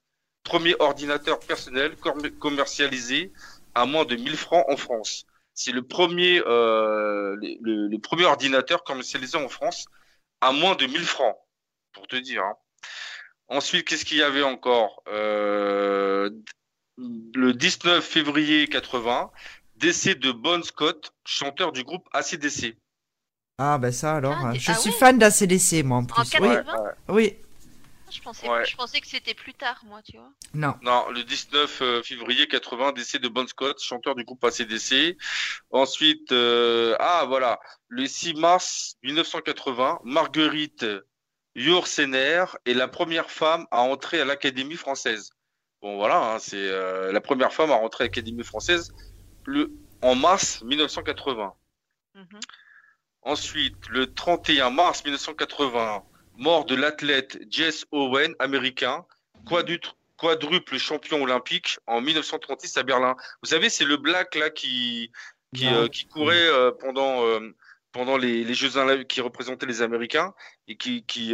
premier 0.43 0.75
ordinateur 0.79 1.39
personnel 1.45 1.97
com- 1.97 2.29
commercialisé 2.39 3.33
à 3.75 3.85
moins 3.85 4.05
de 4.05 4.15
1000 4.15 4.37
francs 4.37 4.65
en 4.69 4.77
France. 4.77 5.25
C'est 5.53 5.71
le 5.71 5.81
premier, 5.85 6.41
euh, 6.45 7.35
le 7.41 7.97
premier 7.97 8.25
ordinateur 8.25 8.83
commercialisé 8.83 9.37
en 9.37 9.49
France 9.49 9.85
à 10.41 10.51
moins 10.51 10.75
de 10.75 10.85
1000 10.85 11.03
francs, 11.05 11.35
pour 11.93 12.07
te 12.07 12.15
dire. 12.15 12.43
hein. 12.43 12.55
Ensuite, 13.49 13.87
qu'est-ce 13.87 14.05
qu'il 14.05 14.17
y 14.17 14.23
avait 14.23 14.43
encore? 14.43 15.03
Euh, 15.07 16.29
Le 16.97 17.53
19 17.53 18.03
février 18.05 18.67
80, 18.67 19.31
décès 19.79 20.15
de 20.15 20.31
Bon 20.31 20.63
Scott, 20.63 21.13
chanteur 21.25 21.71
du 21.71 21.83
groupe 21.83 22.07
ACDC. 22.13 22.77
ah 23.59 23.77
bah 23.77 23.91
ça 23.91 24.15
alors, 24.15 24.37
Ah, 24.45 24.51
des- 24.53 24.59
je 24.59 24.71
ah 24.71 24.75
suis 24.75 24.91
fan 24.91 25.17
d'ACDC 25.17 25.83
moi 25.83 25.97
en 25.99 26.05
plus. 26.05 26.19
Oui, 26.21 26.29
80 26.31 26.63
oui, 27.09 27.37
je, 28.11 28.21
pensais, 28.21 28.47
Ouais. 28.49 28.65
je 28.65 28.75
pensais 28.75 28.99
que 29.01 29.07
c'était 29.07 29.33
plus 29.33 29.53
tard, 29.53 29.81
moi, 29.85 30.01
tu 30.03 30.17
vois. 30.17 30.29
non. 30.53 30.75
Non, 30.81 31.09
le 31.09 31.23
19 31.23 31.81
euh, 31.81 32.01
février 32.03 32.47
80, 32.47 32.91
décès 32.93 33.19
de 33.19 33.27
Bon 33.27 33.47
Scott, 33.47 33.81
chanteur 33.81 34.15
du 34.15 34.23
groupe 34.23 34.43
ACDC. 34.43 35.17
Ensuite, 35.71 36.31
euh, 36.31 36.95
ah 36.99 37.25
voilà, 37.27 37.59
le 37.87 38.05
6 38.07 38.33
mars 38.35 38.95
1980, 39.03 39.99
Marguerite 40.03 40.85
Yourcener 41.55 42.45
est 42.65 42.73
la 42.73 42.87
première 42.87 43.31
femme 43.31 43.65
à 43.71 43.81
entrer 43.81 44.21
à 44.21 44.25
l'Académie 44.25 44.75
française. 44.75 45.31
Bon 45.81 45.97
voilà, 45.97 46.33
hein, 46.33 46.39
c'est 46.39 46.55
euh, 46.55 47.11
la 47.11 47.21
première 47.21 47.51
femme 47.53 47.71
à 47.71 47.75
rentrer 47.75 48.03
à 48.03 48.07
l'Académie 48.07 48.43
française 48.43 48.93
le, 49.47 49.71
en 50.01 50.13
mars 50.13 50.61
1980. 50.63 51.53
Mhm. 52.15 52.39
Ensuite, 53.23 53.75
le 53.89 54.13
31 54.13 54.69
mars 54.69 55.03
1980, 55.03 56.03
mort 56.37 56.65
de 56.65 56.75
l'athlète 56.75 57.39
Jess 57.49 57.85
Owen, 57.91 58.35
américain, 58.39 59.05
quadruple, 59.45 59.89
quadruple 60.17 60.77
champion 60.77 61.23
olympique 61.23 61.77
en 61.87 62.01
1936 62.01 62.77
à 62.77 62.83
Berlin. 62.83 63.15
Vous 63.41 63.49
savez, 63.49 63.69
c'est 63.69 63.85
le 63.85 63.97
black 63.97 64.35
là 64.35 64.49
qui 64.49 65.11
qui, 65.55 65.67
euh, 65.67 65.87
qui 65.87 66.05
courait 66.05 66.35
euh, 66.35 66.71
pendant 66.71 67.25
euh, 67.25 67.55
pendant 67.93 68.17
les, 68.17 68.43
les 68.43 68.53
Jeux 68.53 68.75
Olympiques, 68.75 69.07
qui 69.07 69.21
représentait 69.21 69.65
les 69.65 69.81
Américains 69.81 70.33
et 70.67 70.75
qui 70.75 71.03
qui 71.03 71.33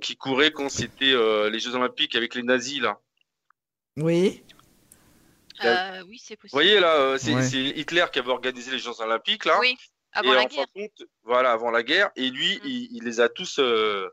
qui 0.00 0.16
courait 0.16 0.52
quand 0.52 0.68
c'était 0.68 1.14
les 1.50 1.58
Jeux 1.58 1.74
Olympiques 1.74 2.14
avec 2.14 2.34
les 2.34 2.44
nazis 2.44 2.80
là. 2.80 3.00
Oui. 3.96 4.44
Euh, 5.68 6.02
oui, 6.08 6.20
c'est 6.24 6.38
Vous 6.42 6.48
voyez 6.52 6.80
là, 6.80 6.94
euh, 6.96 7.18
c'est 7.18 7.34
Ouais. 7.34 7.46
Hitler 7.78 8.06
qui 8.12 8.18
avait 8.18 8.30
organisé 8.30 8.70
les 8.70 8.78
Jeux 8.78 9.00
Olympiques 9.00 9.44
là. 9.44 9.58
Oui, 9.60 9.76
avant 10.12 10.32
et 10.32 10.36
la 10.36 10.42
en 10.42 10.46
guerre. 10.46 10.66
fin 10.74 10.80
de 10.80 10.86
compte, 10.86 11.08
voilà, 11.22 11.52
avant 11.52 11.70
la 11.70 11.82
guerre, 11.82 12.10
et 12.16 12.30
lui, 12.30 12.56
Mm. 12.56 12.66
il, 12.66 12.88
il 12.96 13.04
les 13.04 13.20
a 13.20 13.28
tous, 13.28 13.58
euh, 13.58 14.08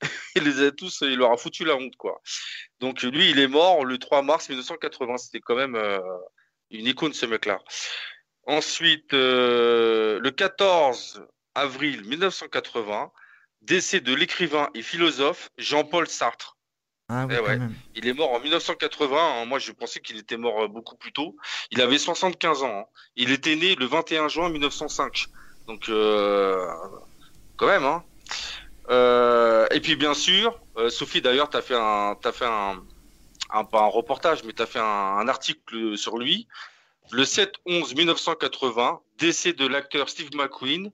il 0.36 0.42
les 0.44 0.62
a 0.66 0.70
tous, 0.72 1.00
il 1.02 1.16
leur 1.16 1.32
a 1.32 1.36
foutu 1.36 1.64
la 1.64 1.76
honte, 1.76 1.96
quoi. 1.96 2.20
Donc 2.80 3.02
lui, 3.02 3.30
il 3.30 3.38
est 3.38 3.48
mort 3.48 3.84
le 3.84 3.98
3 3.98 4.22
mars 4.22 4.48
1980. 4.48 5.16
C'était 5.18 5.40
quand 5.40 5.56
même 5.56 5.74
euh, 5.76 5.98
une 6.70 6.86
icône, 6.86 7.12
ce 7.14 7.26
mec-là. 7.26 7.58
Ensuite, 8.46 9.12
euh, 9.14 10.18
le 10.20 10.30
14 10.30 11.22
avril 11.54 12.04
1980, 12.04 13.10
décès 13.62 14.00
de 14.00 14.14
l'écrivain 14.14 14.70
et 14.74 14.82
philosophe 14.82 15.48
Jean-Paul 15.58 16.06
Sartre. 16.08 16.56
Ah 17.10 17.24
oui, 17.26 17.34
Eh 17.38 17.40
ouais. 17.40 17.58
Il 17.94 18.06
est 18.06 18.12
mort 18.12 18.32
en 18.32 18.40
1980. 18.40 19.16
hein. 19.18 19.44
Moi, 19.46 19.58
je 19.58 19.72
pensais 19.72 20.00
qu'il 20.00 20.18
était 20.18 20.36
mort 20.36 20.64
euh, 20.64 20.68
beaucoup 20.68 20.96
plus 20.96 21.12
tôt. 21.12 21.36
Il 21.70 21.80
avait 21.80 21.98
75 21.98 22.62
ans. 22.62 22.80
hein. 22.80 22.84
Il 23.16 23.30
était 23.32 23.56
né 23.56 23.74
le 23.76 23.86
21 23.86 24.28
juin 24.28 24.50
1905. 24.50 25.26
Donc, 25.66 25.88
euh, 25.88 26.66
quand 27.56 27.66
même. 27.66 27.84
Hein. 27.84 28.04
Euh, 28.90 29.66
et 29.70 29.80
puis, 29.80 29.96
bien 29.96 30.12
sûr, 30.14 30.58
euh, 30.76 30.90
Sophie, 30.90 31.22
d'ailleurs, 31.22 31.48
tu 31.48 31.56
as 31.56 31.62
fait 31.62 31.76
un, 31.76 32.14
t'as 32.20 32.32
fait 32.32 32.46
un, 32.46 32.82
un, 33.50 33.64
pas 33.64 33.80
un 33.80 33.86
reportage, 33.86 34.44
mais 34.44 34.52
tu 34.52 34.62
as 34.62 34.66
fait 34.66 34.78
un, 34.78 34.84
un 34.84 35.28
article 35.28 35.96
sur 35.96 36.18
lui. 36.18 36.46
Le 37.10 37.24
7-11-1980, 37.24 39.00
décès 39.18 39.54
de 39.54 39.66
l'acteur 39.66 40.10
Steve 40.10 40.28
McQueen, 40.34 40.90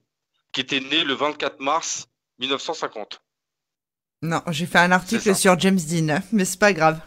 qui 0.53 0.61
était 0.61 0.79
né 0.79 1.03
le 1.03 1.13
24 1.13 1.59
mars 1.59 2.07
1950. 2.39 3.21
Non, 4.25 4.41
j'ai 4.49 4.65
fait 4.65 4.79
un 4.79 4.91
article 4.91 5.35
sur 5.35 5.59
James 5.59 5.77
Dean, 5.77 6.19
mais 6.31 6.45
c'est 6.45 6.59
pas 6.59 6.73
grave. 6.73 6.99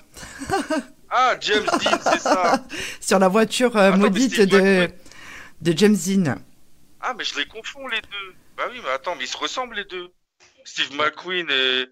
Ah, 1.11 1.35
James 1.41 1.65
Dean, 1.65 1.99
c'est 2.03 2.21
ça 2.21 2.65
Sur 3.01 3.19
la 3.19 3.29
voiture 3.29 3.77
euh, 3.77 3.89
Attends, 3.89 3.97
maudite 3.97 4.41
de, 4.43 4.89
James 5.63 5.97
Dean. 5.97 6.37
Ah, 7.01 7.15
mais 7.17 7.25
je 7.25 7.37
les 7.37 7.47
confonds 7.47 7.89
les 7.89 8.01
deux. 8.01 8.35
Bah 8.57 8.65
oui, 8.71 8.81
mais 8.85 8.91
attends, 8.91 9.17
mais 9.17 9.25
ils 9.25 9.29
se 9.29 9.37
ressemblent 9.37 9.75
les 9.75 9.85
deux. 9.85 10.11
Steve 10.65 10.95
McQueen 10.95 11.49
et. 11.51 11.87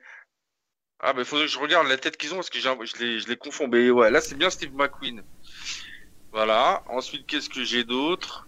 Ah, 1.01 1.13
mais 1.15 1.23
il 1.23 1.25
faudrait 1.25 1.47
que 1.47 1.53
je 1.53 1.59
regarde 1.59 1.89
la 1.89 1.97
tête 1.97 2.17
qu'ils 2.17 2.33
ont 2.35 2.37
parce 2.37 2.51
que 2.51 2.59
je 2.59 3.03
les, 3.03 3.21
je 3.21 3.29
les 3.29 3.37
confonds. 3.37 3.69
Mais 3.69 3.91
ouais, 3.91 4.11
là, 4.11 4.21
c'est 4.21 4.37
bien 4.37 4.51
Steve 4.51 4.75
McQueen. 4.75 5.23
Voilà. 6.33 6.85
Ensuite, 6.89 7.27
qu'est-ce 7.27 7.49
que 7.49 7.65
j'ai 7.65 7.85
d'autre? 7.85 8.47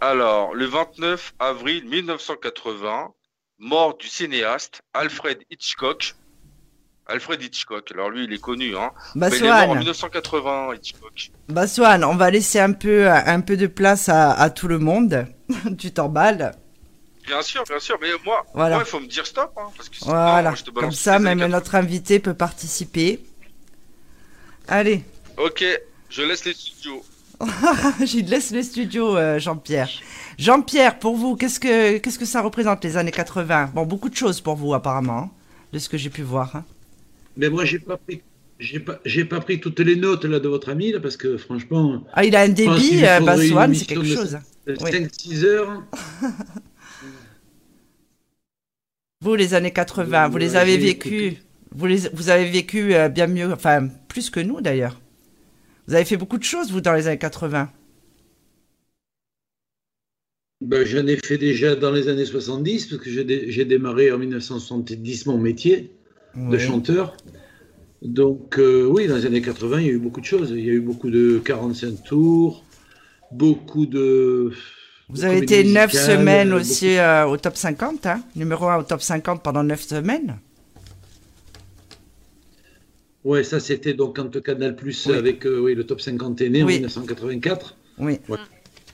Alors, 0.00 0.54
le 0.54 0.66
29 0.66 1.34
avril 1.38 1.84
1980, 1.86 3.14
mort 3.58 3.96
du 3.96 4.06
cinéaste 4.08 4.82
Alfred 4.94 5.38
Hitchcock. 5.50 6.14
Alfred 7.06 7.42
Hitchcock. 7.42 7.90
Alors, 7.92 8.10
lui, 8.10 8.24
il 8.24 8.32
est 8.32 8.40
connu, 8.40 8.76
hein. 8.76 8.90
Bah, 9.14 9.28
Mais 9.30 9.38
il 9.38 9.44
est 9.44 9.48
mort 9.48 9.56
en 9.56 9.66
Swan, 9.66 9.78
1980, 9.78 10.74
Hitchcock. 10.74 11.30
bah, 11.48 11.66
Swan, 11.66 12.04
on 12.04 12.16
va 12.16 12.30
laisser 12.30 12.60
un 12.60 12.72
peu, 12.72 13.08
un 13.10 13.40
peu 13.40 13.56
de 13.56 13.66
place 13.66 14.08
à, 14.10 14.32
à 14.32 14.50
tout 14.50 14.68
le 14.68 14.78
monde. 14.78 15.26
tu 15.78 15.90
t'emballes. 15.90 16.54
Bien 17.26 17.40
sûr, 17.42 17.64
bien 17.64 17.78
sûr. 17.78 17.98
Mais 18.00 18.08
moi, 18.24 18.44
Voilà. 18.54 18.76
moi, 18.76 18.84
il 18.86 18.90
faut 18.90 19.00
me 19.00 19.06
dire 19.06 19.26
stop. 19.26 19.52
Hein, 19.56 19.70
parce 19.76 19.88
que 19.88 19.96
sinon, 19.96 20.12
Voilà. 20.12 20.50
moi, 20.50 20.54
je 20.58 20.64
te 20.64 20.70
balance 20.70 20.90
Comme 20.90 20.94
ça, 20.96 21.18
même 21.18 21.44
notre 21.46 21.74
invité 21.74 22.18
peut 22.20 22.34
participer. 22.34 23.20
Allez, 24.66 25.02
80. 25.36 25.44
Ok, 25.46 25.64
je 26.10 26.22
laisse 26.22 26.44
les 26.44 26.52
studios. 26.52 27.02
je 28.00 28.28
laisse 28.28 28.50
le 28.50 28.62
studio, 28.62 29.16
euh, 29.16 29.38
Jean-Pierre. 29.38 29.88
Jean-Pierre, 30.38 30.98
pour 30.98 31.16
vous, 31.16 31.36
qu'est-ce 31.36 31.60
que, 31.60 31.98
qu'est-ce 31.98 32.18
que 32.18 32.24
ça 32.24 32.40
représente 32.42 32.82
les 32.84 32.96
années 32.96 33.12
80 33.12 33.70
Bon, 33.74 33.84
beaucoup 33.86 34.08
de 34.08 34.16
choses 34.16 34.40
pour 34.40 34.56
vous, 34.56 34.74
apparemment, 34.74 35.18
hein, 35.18 35.30
de 35.72 35.78
ce 35.78 35.88
que 35.88 35.96
j'ai 35.96 36.10
pu 36.10 36.22
voir. 36.22 36.56
hein. 36.56 36.64
Mais 37.36 37.48
moi, 37.48 37.64
j'ai 37.64 37.78
pas 37.78 37.96
pris. 37.96 38.22
J'ai 38.60 38.80
pas, 38.80 38.98
pas 39.30 39.40
pris 39.40 39.60
toutes 39.60 39.78
les 39.78 39.94
notes 39.94 40.24
là 40.24 40.40
de 40.40 40.48
votre 40.48 40.68
ami 40.70 40.90
là 40.90 40.98
parce 40.98 41.16
que 41.16 41.36
franchement, 41.36 42.02
Ah, 42.12 42.24
il 42.24 42.34
a 42.34 42.40
un 42.40 42.48
débit, 42.48 43.04
euh, 43.04 43.20
bah, 43.20 43.36
c'est 43.72 43.86
quelque 43.86 44.04
chose. 44.04 44.36
Oui. 44.66 44.90
5-6 44.90 45.44
heures. 45.44 45.84
Vous, 49.20 49.34
les 49.34 49.54
années 49.54 49.72
80, 49.72 50.28
vous 50.28 50.38
les 50.38 50.56
avez 50.56 50.76
vécues. 50.76 51.36
Vous, 51.72 51.86
les, 51.86 52.08
vous 52.12 52.30
avez 52.30 52.48
vécu 52.50 52.94
euh, 52.94 53.08
bien 53.08 53.26
mieux, 53.26 53.52
enfin, 53.52 53.88
plus 54.08 54.30
que 54.30 54.40
nous 54.40 54.60
d'ailleurs. 54.60 55.00
Vous 55.88 55.94
avez 55.94 56.04
fait 56.04 56.16
beaucoup 56.18 56.38
de 56.38 56.44
choses, 56.44 56.70
vous, 56.70 56.80
dans 56.82 56.92
les 56.92 57.06
années 57.08 57.18
80. 57.18 57.70
Ben, 60.60 60.84
j'en 60.84 61.06
ai 61.06 61.16
fait 61.16 61.38
déjà 61.38 61.76
dans 61.76 61.90
les 61.92 62.08
années 62.08 62.24
70 62.26 62.86
parce 62.86 63.00
que 63.02 63.10
j'ai 63.10 63.24
dé- 63.24 63.50
j'ai 63.50 63.64
démarré 63.64 64.10
en 64.12 64.18
1970 64.18 65.26
mon 65.26 65.38
métier 65.38 65.90
de 66.36 66.58
chanteur. 66.58 67.16
Donc 68.02 68.58
euh, 68.58 68.84
oui, 68.86 69.06
dans 69.06 69.16
les 69.16 69.26
années 69.26 69.40
80, 69.42 69.80
il 69.80 69.86
y 69.86 69.90
a 69.90 69.92
eu 69.92 69.98
beaucoup 69.98 70.20
de 70.20 70.26
choses. 70.26 70.50
Il 70.50 70.64
y 70.64 70.70
a 70.70 70.72
eu 70.74 70.80
beaucoup 70.80 71.10
de 71.10 71.40
45 71.44 72.04
tours, 72.04 72.64
beaucoup 73.32 73.86
de... 73.86 74.52
Vous 75.08 75.22
de 75.22 75.24
avez 75.26 75.38
été 75.38 75.64
neuf 75.64 75.92
musicales, 75.94 76.18
semaines 76.18 76.48
beaucoup- 76.50 76.60
aussi 76.60 76.98
euh, 76.98 77.26
au 77.26 77.36
top 77.38 77.56
50, 77.56 78.06
hein, 78.06 78.22
numéro 78.36 78.66
1 78.68 78.78
au 78.78 78.82
top 78.82 79.00
50 79.00 79.42
pendant 79.42 79.62
neuf 79.62 79.82
semaines. 79.86 80.38
Ouais, 83.24 83.42
ça 83.44 83.60
c'était 83.60 83.94
donc 83.94 84.16
quand 84.16 84.40
Canal 84.42 84.76
Plus 84.76 85.06
Oui. 85.06 85.14
avec 85.16 85.44
euh, 85.46 85.60
oui, 85.60 85.74
le 85.74 85.84
top 85.84 86.00
50 86.00 86.40
est 86.40 86.48
né 86.50 86.62
Oui. 86.62 86.74
en 86.74 86.76
1984. 86.76 87.76
Oui, 87.98 88.18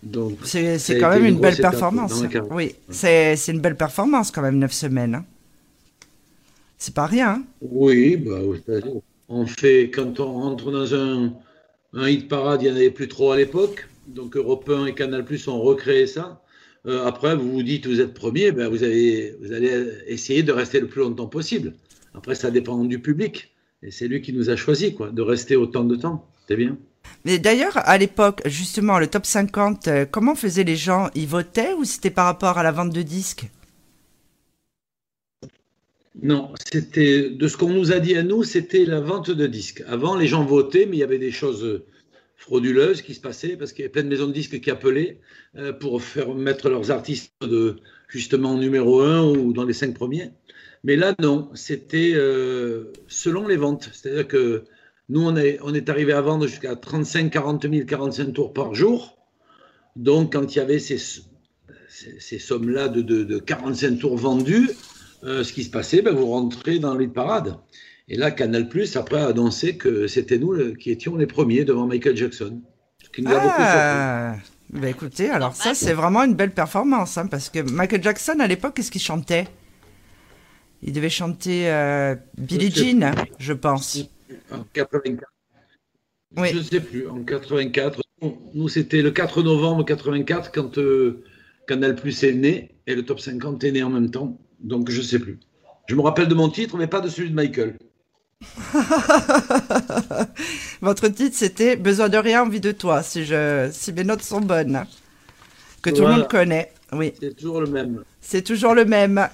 Donc 0.02 0.38
c'est 0.44 0.98
quand 0.98 1.10
même 1.10 1.24
une 1.24 1.34
une 1.34 1.40
belle 1.40 1.56
performance. 1.56 2.22
Oui, 2.50 2.74
c'est 2.88 3.36
c'est 3.36 3.52
une 3.52 3.60
belle 3.60 3.76
performance 3.76 4.30
quand 4.30 4.42
même, 4.42 4.58
neuf 4.58 4.72
semaines. 4.72 5.14
hein. 5.16 5.24
C'est 6.78 6.94
pas 6.94 7.06
rien. 7.06 7.28
hein. 7.30 7.44
oui, 7.62 8.16
bah, 8.16 8.40
oui, 8.44 8.60
on 9.28 9.46
fait 9.46 9.90
quand 9.90 10.20
on 10.20 10.32
rentre 10.32 10.70
dans 10.70 10.94
un, 10.94 11.32
un 11.94 12.08
hit 12.08 12.28
parade, 12.28 12.62
il 12.62 12.66
n'y 12.66 12.72
en 12.72 12.76
avait 12.76 12.90
plus 12.90 13.08
trop 13.08 13.32
à 13.32 13.36
l'époque. 13.36 13.88
Donc 14.06 14.36
Europe 14.36 14.68
1 14.68 14.86
et 14.86 14.94
Canal 14.94 15.24
Plus 15.24 15.48
ont 15.48 15.60
recréé 15.60 16.06
ça. 16.06 16.42
Euh, 16.86 17.06
après, 17.06 17.34
vous 17.36 17.50
vous 17.52 17.62
dites 17.62 17.86
vous 17.86 18.00
êtes 18.02 18.12
premier, 18.12 18.52
ben 18.52 18.68
vous, 18.68 18.82
avez, 18.82 19.34
vous 19.40 19.52
allez 19.52 19.88
essayer 20.06 20.42
de 20.42 20.52
rester 20.52 20.80
le 20.80 20.86
plus 20.88 21.00
longtemps 21.00 21.26
possible. 21.28 21.72
Après, 22.12 22.34
ça 22.34 22.50
dépend 22.50 22.84
du 22.84 22.98
public. 22.98 23.53
Et 23.84 23.90
c'est 23.90 24.08
lui 24.08 24.22
qui 24.22 24.32
nous 24.32 24.48
a 24.48 24.56
choisi, 24.56 24.94
quoi, 24.94 25.10
de 25.10 25.20
rester 25.20 25.56
autant 25.56 25.84
de 25.84 25.94
temps. 25.94 26.26
C'est 26.48 26.56
bien. 26.56 26.78
Mais 27.26 27.38
d'ailleurs, 27.38 27.76
à 27.76 27.98
l'époque, 27.98 28.40
justement, 28.46 28.98
le 28.98 29.06
top 29.06 29.26
50, 29.26 29.88
euh, 29.88 30.06
comment 30.10 30.34
faisaient 30.34 30.64
les 30.64 30.76
gens? 30.76 31.10
Ils 31.14 31.28
votaient 31.28 31.74
ou 31.74 31.84
c'était 31.84 32.10
par 32.10 32.24
rapport 32.24 32.56
à 32.56 32.62
la 32.62 32.72
vente 32.72 32.94
de 32.94 33.02
disques? 33.02 33.50
Non, 36.22 36.52
c'était 36.72 37.28
de 37.28 37.48
ce 37.48 37.56
qu'on 37.56 37.70
nous 37.70 37.92
a 37.92 37.98
dit 37.98 38.16
à 38.16 38.22
nous, 38.22 38.42
c'était 38.42 38.86
la 38.86 39.00
vente 39.00 39.30
de 39.30 39.46
disques. 39.46 39.82
Avant, 39.86 40.16
les 40.16 40.28
gens 40.28 40.44
votaient, 40.44 40.86
mais 40.86 40.96
il 40.96 41.00
y 41.00 41.04
avait 41.04 41.18
des 41.18 41.32
choses 41.32 41.82
frauduleuses 42.36 43.02
qui 43.02 43.14
se 43.14 43.20
passaient 43.20 43.56
parce 43.56 43.72
qu'il 43.72 43.82
y 43.82 43.84
avait 43.84 43.92
plein 43.92 44.02
de 44.02 44.08
maisons 44.08 44.28
de 44.28 44.32
disques 44.32 44.60
qui 44.60 44.70
appelaient 44.70 45.18
euh, 45.56 45.72
pour 45.72 46.02
faire 46.02 46.34
mettre 46.34 46.70
leurs 46.70 46.90
artistes 46.90 47.32
de 47.42 47.76
justement 48.08 48.56
numéro 48.56 49.00
un 49.00 49.22
ou 49.24 49.52
dans 49.52 49.64
les 49.64 49.72
cinq 49.72 49.94
premiers. 49.94 50.30
Mais 50.84 50.96
là, 50.96 51.14
non, 51.18 51.50
c'était 51.54 52.12
euh, 52.14 52.92
selon 53.08 53.48
les 53.48 53.56
ventes. 53.56 53.90
C'est-à-dire 53.92 54.28
que 54.28 54.64
nous, 55.08 55.22
on 55.22 55.36
est, 55.36 55.58
on 55.62 55.74
est 55.74 55.88
arrivé 55.88 56.12
à 56.12 56.20
vendre 56.20 56.46
jusqu'à 56.46 56.76
35, 56.76 57.30
40 57.30 57.66
000, 57.68 57.86
45 57.86 58.32
tours 58.32 58.52
par 58.52 58.74
jour. 58.74 59.16
Donc, 59.96 60.32
quand 60.34 60.54
il 60.54 60.58
y 60.58 60.60
avait 60.60 60.78
ces, 60.78 60.98
ces, 60.98 61.22
ces 62.18 62.38
sommes-là 62.38 62.88
de, 62.88 63.02
de, 63.02 63.24
de 63.24 63.38
45 63.38 63.98
tours 63.98 64.16
vendus, 64.16 64.70
euh, 65.24 65.42
ce 65.44 65.52
qui 65.52 65.64
se 65.64 65.70
passait, 65.70 66.02
ben, 66.02 66.14
vous 66.14 66.26
rentrez 66.26 66.78
dans 66.78 66.94
les 66.96 67.08
parades. 67.08 67.56
Et 68.08 68.16
là, 68.16 68.30
Canal 68.30 68.68
Plus 68.68 68.96
après 68.96 69.20
a 69.20 69.28
annoncé 69.28 69.76
que 69.78 70.06
c'était 70.06 70.38
nous 70.38 70.52
le- 70.52 70.72
qui 70.72 70.90
étions 70.90 71.16
les 71.16 71.26
premiers 71.26 71.64
devant 71.64 71.86
Michael 71.86 72.16
Jackson. 72.16 72.60
Ce 73.02 73.08
qui 73.10 73.22
nous 73.22 73.32
a 73.32 73.40
beaucoup 73.40 73.64
surpris. 73.64 74.08
Ah 74.74 74.78
bah 74.80 74.88
écoutez, 74.90 75.30
alors 75.30 75.54
ça, 75.54 75.74
c'est 75.74 75.92
vraiment 75.94 76.24
une 76.24 76.34
belle 76.34 76.50
performance, 76.50 77.16
hein, 77.16 77.26
parce 77.26 77.48
que 77.48 77.60
Michael 77.60 78.02
Jackson, 78.02 78.36
à 78.40 78.46
l'époque, 78.46 78.74
qu'est-ce 78.74 78.90
qu'il 78.90 79.00
chantait? 79.00 79.46
Il 80.86 80.92
devait 80.92 81.08
chanter 81.10 81.70
euh, 81.70 82.14
Billie 82.36 82.70
Jean, 82.70 83.14
je 83.38 83.54
pense. 83.54 83.98
En 84.52 84.64
84. 84.74 85.32
Oui. 86.36 86.48
Je 86.52 86.58
ne 86.58 86.62
sais 86.62 86.80
plus, 86.80 87.08
en 87.08 87.24
84. 87.24 88.02
Nous, 88.54 88.68
c'était 88.68 89.00
le 89.00 89.10
4 89.10 89.42
novembre 89.42 89.82
84 89.84 90.52
quand 90.52 90.76
euh, 90.76 91.24
Canal 91.66 91.96
Plus 91.96 92.22
est 92.22 92.34
né 92.34 92.74
et 92.86 92.94
le 92.94 93.02
top 93.02 93.20
50 93.20 93.64
est 93.64 93.72
né 93.72 93.82
en 93.82 93.88
même 93.88 94.10
temps. 94.10 94.38
Donc, 94.60 94.90
je 94.90 94.98
ne 94.98 95.02
sais 95.02 95.18
plus. 95.18 95.40
Je 95.88 95.94
me 95.94 96.02
rappelle 96.02 96.28
de 96.28 96.34
mon 96.34 96.50
titre, 96.50 96.76
mais 96.76 96.86
pas 96.86 97.00
de 97.00 97.08
celui 97.08 97.30
de 97.30 97.34
Michael. 97.34 97.78
Votre 100.82 101.08
titre, 101.08 101.34
c'était 101.36 101.76
Besoin 101.76 102.10
de 102.10 102.18
rien, 102.18 102.42
envie 102.42 102.60
de 102.60 102.72
toi, 102.72 103.02
si, 103.02 103.24
je, 103.24 103.70
si 103.72 103.92
mes 103.94 104.04
notes 104.04 104.22
sont 104.22 104.42
bonnes. 104.42 104.84
Que 105.80 105.88
tout 105.90 106.02
le 106.02 106.08
monde 106.08 106.28
connaît. 106.28 106.72
Oui, 106.92 107.12
C'est 107.18 107.36
toujours 107.36 107.60
le 107.62 107.68
même. 107.68 108.04
c'est 108.20 108.42
toujours 108.42 108.74
le 108.74 108.84
même. 108.84 109.28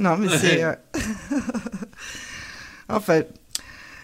Non, 0.00 0.16
mais 0.16 0.28
c'est. 0.30 0.64
euh, 0.64 0.74
enfin. 2.88 3.22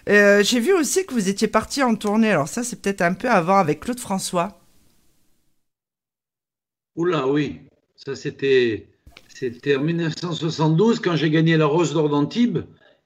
euh, 0.09 0.43
J'ai 0.45 0.61
vu 0.61 0.75
aussi 0.75 1.07
que 1.07 1.15
vous 1.15 1.29
étiez 1.29 1.49
parti 1.49 1.83
en 1.83 1.95
tournée. 1.97 2.31
Alors, 2.33 2.49
ça, 2.49 2.63
c'est 2.65 2.81
peut-être 2.83 3.03
un 3.03 3.15
peu 3.15 3.31
avant 3.31 3.59
avec 3.59 3.81
Claude 3.81 4.01
François. 4.01 4.61
Oula, 6.97 7.29
oui. 7.29 7.61
Ça, 7.97 8.17
c'était, 8.17 8.89
c'était 9.29 9.77
en 9.77 9.83
1972 9.83 11.01
quand 11.01 11.17
j'ai 11.17 11.31
gagné 11.31 11.57
la 11.57 11.67
Rose 11.67 11.93
d'Or 11.93 12.09
d'Antibes, 12.09 12.61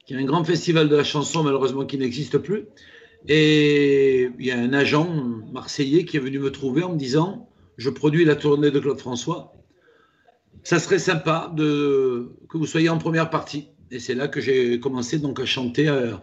qui 0.05 0.13
est 0.13 0.17
un 0.17 0.25
grand 0.25 0.43
festival 0.43 0.89
de 0.89 0.95
la 0.95 1.03
chanson, 1.03 1.43
malheureusement, 1.43 1.85
qui 1.85 1.97
n'existe 1.97 2.37
plus. 2.37 2.65
Et 3.27 4.29
il 4.39 4.45
y 4.45 4.51
a 4.51 4.59
un 4.59 4.73
agent 4.73 5.05
marseillais 5.53 6.05
qui 6.05 6.17
est 6.17 6.21
venu 6.21 6.39
me 6.39 6.51
trouver 6.51 6.83
en 6.83 6.93
me 6.93 6.97
disant 6.99 7.49
Je 7.77 7.89
produis 7.89 8.25
la 8.25 8.35
tournée 8.35 8.71
de 8.71 8.79
Claude 8.79 8.99
François. 8.99 9.53
Ça 10.63 10.79
serait 10.79 10.99
sympa 10.99 11.51
de, 11.55 12.31
que 12.49 12.57
vous 12.57 12.65
soyez 12.67 12.89
en 12.89 12.97
première 12.97 13.29
partie. 13.29 13.69
Et 13.89 13.99
c'est 13.99 14.15
là 14.15 14.27
que 14.27 14.39
j'ai 14.39 14.79
commencé 14.79 15.19
donc 15.19 15.39
à 15.39 15.45
chanter. 15.45 15.87
euh, 15.87 16.13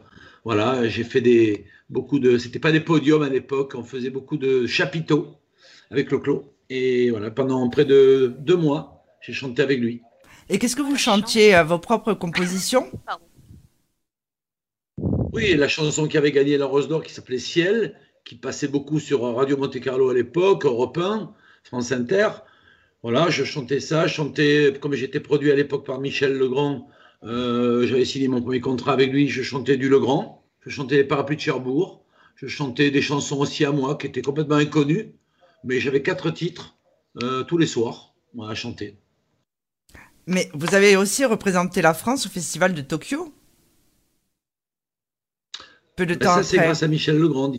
voilà, 0.45 0.89
j'ai 0.89 1.05
fait 1.05 1.21
des, 1.21 1.67
beaucoup 1.91 2.19
de. 2.19 2.39
C'était 2.39 2.59
pas 2.59 2.73
des 2.73 2.81
podiums 2.81 3.23
à 3.23 3.29
l'époque, 3.29 3.75
on 3.77 3.83
faisait 3.83 4.11
beaucoup 4.11 4.37
de 4.37 4.67
chapiteaux 4.67 5.37
avec 5.91 6.11
le 6.11 6.19
Clos. 6.19 6.55
Et 6.71 7.11
voilà, 7.11 7.31
pendant 7.31 7.69
près 7.69 7.85
de 7.85 8.35
deux 8.39 8.57
mois, 8.57 9.05
j'ai 9.21 9.33
chanté 9.33 9.63
avec 9.63 9.81
lui. 9.81 10.03
Et 10.49 10.59
qu'est-ce 10.59 10.77
que 10.77 10.83
vous 10.83 10.97
chantiez 10.97 11.55
euh, 11.55 11.65
Vos 11.65 11.79
propres 11.79 12.15
compositions? 12.15 12.91
Pardon. 13.05 13.25
Oui, 15.33 15.55
la 15.55 15.69
chanson 15.69 16.09
qui 16.09 16.17
avait 16.17 16.33
gagné 16.33 16.57
la 16.57 16.67
Rose 16.67 16.89
d'Or 16.89 17.03
qui 17.03 17.13
s'appelait 17.13 17.39
Ciel, 17.39 17.95
qui 18.25 18.35
passait 18.35 18.69
beaucoup 18.69 18.99
sur 18.99 19.23
Radio 19.23 19.57
Monte 19.57 19.79
Carlo 19.81 20.09
à 20.11 20.15
l'époque, 20.15 20.65
Europe 20.65 20.99
1, 20.99 21.33
France 21.65 21.93
Inter. 21.93 22.29
Voilà, 23.03 23.29
je 23.31 23.45
chantais 23.45 23.81
ça, 23.81 24.07
je 24.07 24.15
chantais, 24.15 24.73
comme 24.81 24.95
j'étais 24.95 25.21
produit 25.21 25.51
à 25.53 25.57
l'époque 25.57 25.87
par 25.87 26.01
Michel 26.01 26.33
Legrand, 26.37 26.89
euh, 27.25 27.87
j'avais 27.87 28.05
signé 28.05 28.29
mon 28.29 28.41
premier 28.43 28.61
contrat 28.61 28.93
avec 28.93 29.13
lui, 29.13 29.29
je 29.29 29.43
chantais 29.43 29.77
du 29.77 29.89
Legrand, 29.89 30.45
je 30.61 30.71
chantais 30.71 30.97
les 30.97 31.05
parapluies 31.05 31.37
de 31.37 31.41
Cherbourg, 31.41 32.05
je 32.37 32.47
chantais 32.49 32.91
des 32.91 33.03
chansons 33.03 33.39
aussi 33.39 33.65
à 33.65 33.73
moi 33.73 33.97
qui 33.97 34.07
étaient 34.07 34.23
complètement 34.23 34.57
inconnues, 34.57 35.13
mais 35.65 35.81
j'avais 35.81 36.03
quatre 36.03 36.31
titres 36.31 36.77
euh, 37.23 37.45
tous 37.45 37.59
les 37.59 37.67
soirs 37.67 38.15
à 38.49 38.55
chanter. 38.55 38.97
Mais 40.27 40.49
vous 40.55 40.75
avez 40.77 40.97
aussi 40.97 41.25
représenté 41.25 41.83
la 41.83 41.93
France 41.95 42.27
au 42.27 42.29
Festival 42.29 42.73
de 42.75 42.83
Tokyo? 42.83 43.33
Peu 45.97 46.07
de 46.07 46.15
Ben, 46.15 46.27
temps 46.27 46.35
ça, 46.35 46.43
c'est 46.43 46.59
après. 46.59 46.67
grâce 46.67 46.83
à 46.83 46.89
Michel 46.89 47.19
Legrand. 47.19 47.53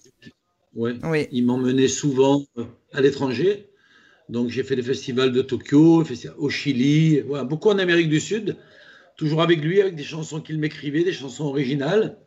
Ouais. 0.75 0.95
Oui. 1.03 1.27
Il 1.31 1.45
m'emmenait 1.45 1.87
souvent 1.87 2.43
euh, 2.57 2.65
à 2.93 3.01
l'étranger. 3.01 3.68
Donc 4.29 4.49
j'ai 4.49 4.63
fait 4.63 4.75
les 4.75 4.83
festivals 4.83 5.31
de 5.31 5.41
Tokyo, 5.41 6.03
au 6.37 6.49
Chili, 6.49 7.19
voilà, 7.21 7.43
beaucoup 7.43 7.69
en 7.69 7.79
Amérique 7.79 8.09
du 8.09 8.19
Sud. 8.19 8.55
toujours 9.17 9.41
avec 9.41 9.59
lui, 9.61 9.81
avec 9.81 9.95
des 9.95 10.03
chansons 10.03 10.39
qu'il 10.39 10.59
m'écrivait, 10.59 11.03
des 11.03 11.11
chansons 11.11 11.45
originales. 11.45 12.17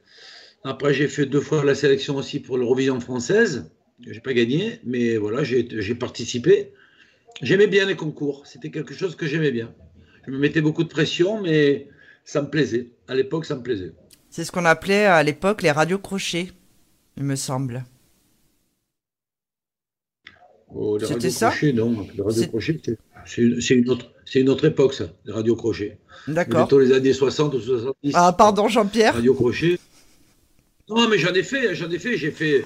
Après, 0.65 0.93
j'ai 0.93 1.09
fait 1.09 1.27
deux 1.27 1.41
fois 1.41 1.65
la 1.65 1.75
sélection 1.75 2.17
aussi 2.17 2.41
pour 2.41 2.59
l'Eurovision 2.59 3.01
française. 3.01 3.71
J'ai 4.01 4.21
pas 4.21 4.35
gagné, 4.35 4.81
mais 4.85 5.17
voilà, 5.17 5.43
j'ai 5.45 5.95
participé. 5.95 6.73
J'aimais 7.41 7.69
bien 7.69 7.87
les 7.87 7.97
concours. 7.97 8.47
C'était 8.47 8.71
quelque 8.71 8.95
chose 8.95 9.17
que 9.17 9.27
j'aimais 9.27 9.53
bien. 9.53 9.73
Je 10.27 10.33
me 10.33 10.39
mettais 10.39 10.61
beaucoup 10.61 10.85
de 10.85 10.89
pression, 10.89 11.41
mais 11.41 11.89
ça 12.25 12.43
me 12.43 12.51
plaisait. 12.51 12.91
À 13.09 13.15
l'époque, 13.15 13.47
ça 13.47 13.57
me 13.57 13.63
plaisait. 13.63 13.93
C'est 14.29 14.45
ce 14.45 14.53
qu'on 14.53 14.65
appelait 14.65 15.07
à 15.07 15.23
l'époque 15.23 15.63
les 15.63 15.71
radios 15.71 15.99
crochets, 15.99 16.49
il 17.17 17.25
me 17.25 17.37
semble. 17.37 17.85
Oh, 20.75 20.99
C'était 21.01 21.31
ça 21.31 21.53
Non, 21.75 22.07
les 22.15 22.23
radios 22.23 22.47
crochets, 22.49 22.81
c'est 23.27 23.75
une, 23.75 23.91
autre, 23.91 24.13
une 24.35 24.49
autre 24.49 24.65
époque, 24.65 24.95
ça, 24.95 25.13
les 25.25 25.33
radios 25.33 25.57
crochets. 25.57 25.99
D'accord. 26.29 26.67
Plutôt 26.67 26.81
les 26.81 26.93
années 26.93 27.13
60 27.13 27.55
ou 27.55 27.61
70. 27.61 28.13
Ah, 28.15 28.33
pardon, 28.33 28.69
Jean-Pierre. 28.69 29.15
Radio 29.15 29.35
crochet. 29.35 29.79
Non, 30.89 31.09
mais 31.09 31.19
j'en 31.19 31.33
ai 31.33 31.43
fait, 31.43 31.75
j'en 31.75 31.91
ai 31.91 31.99
fait. 31.99 32.17
J'ai 32.17 32.31
fait, 32.31 32.65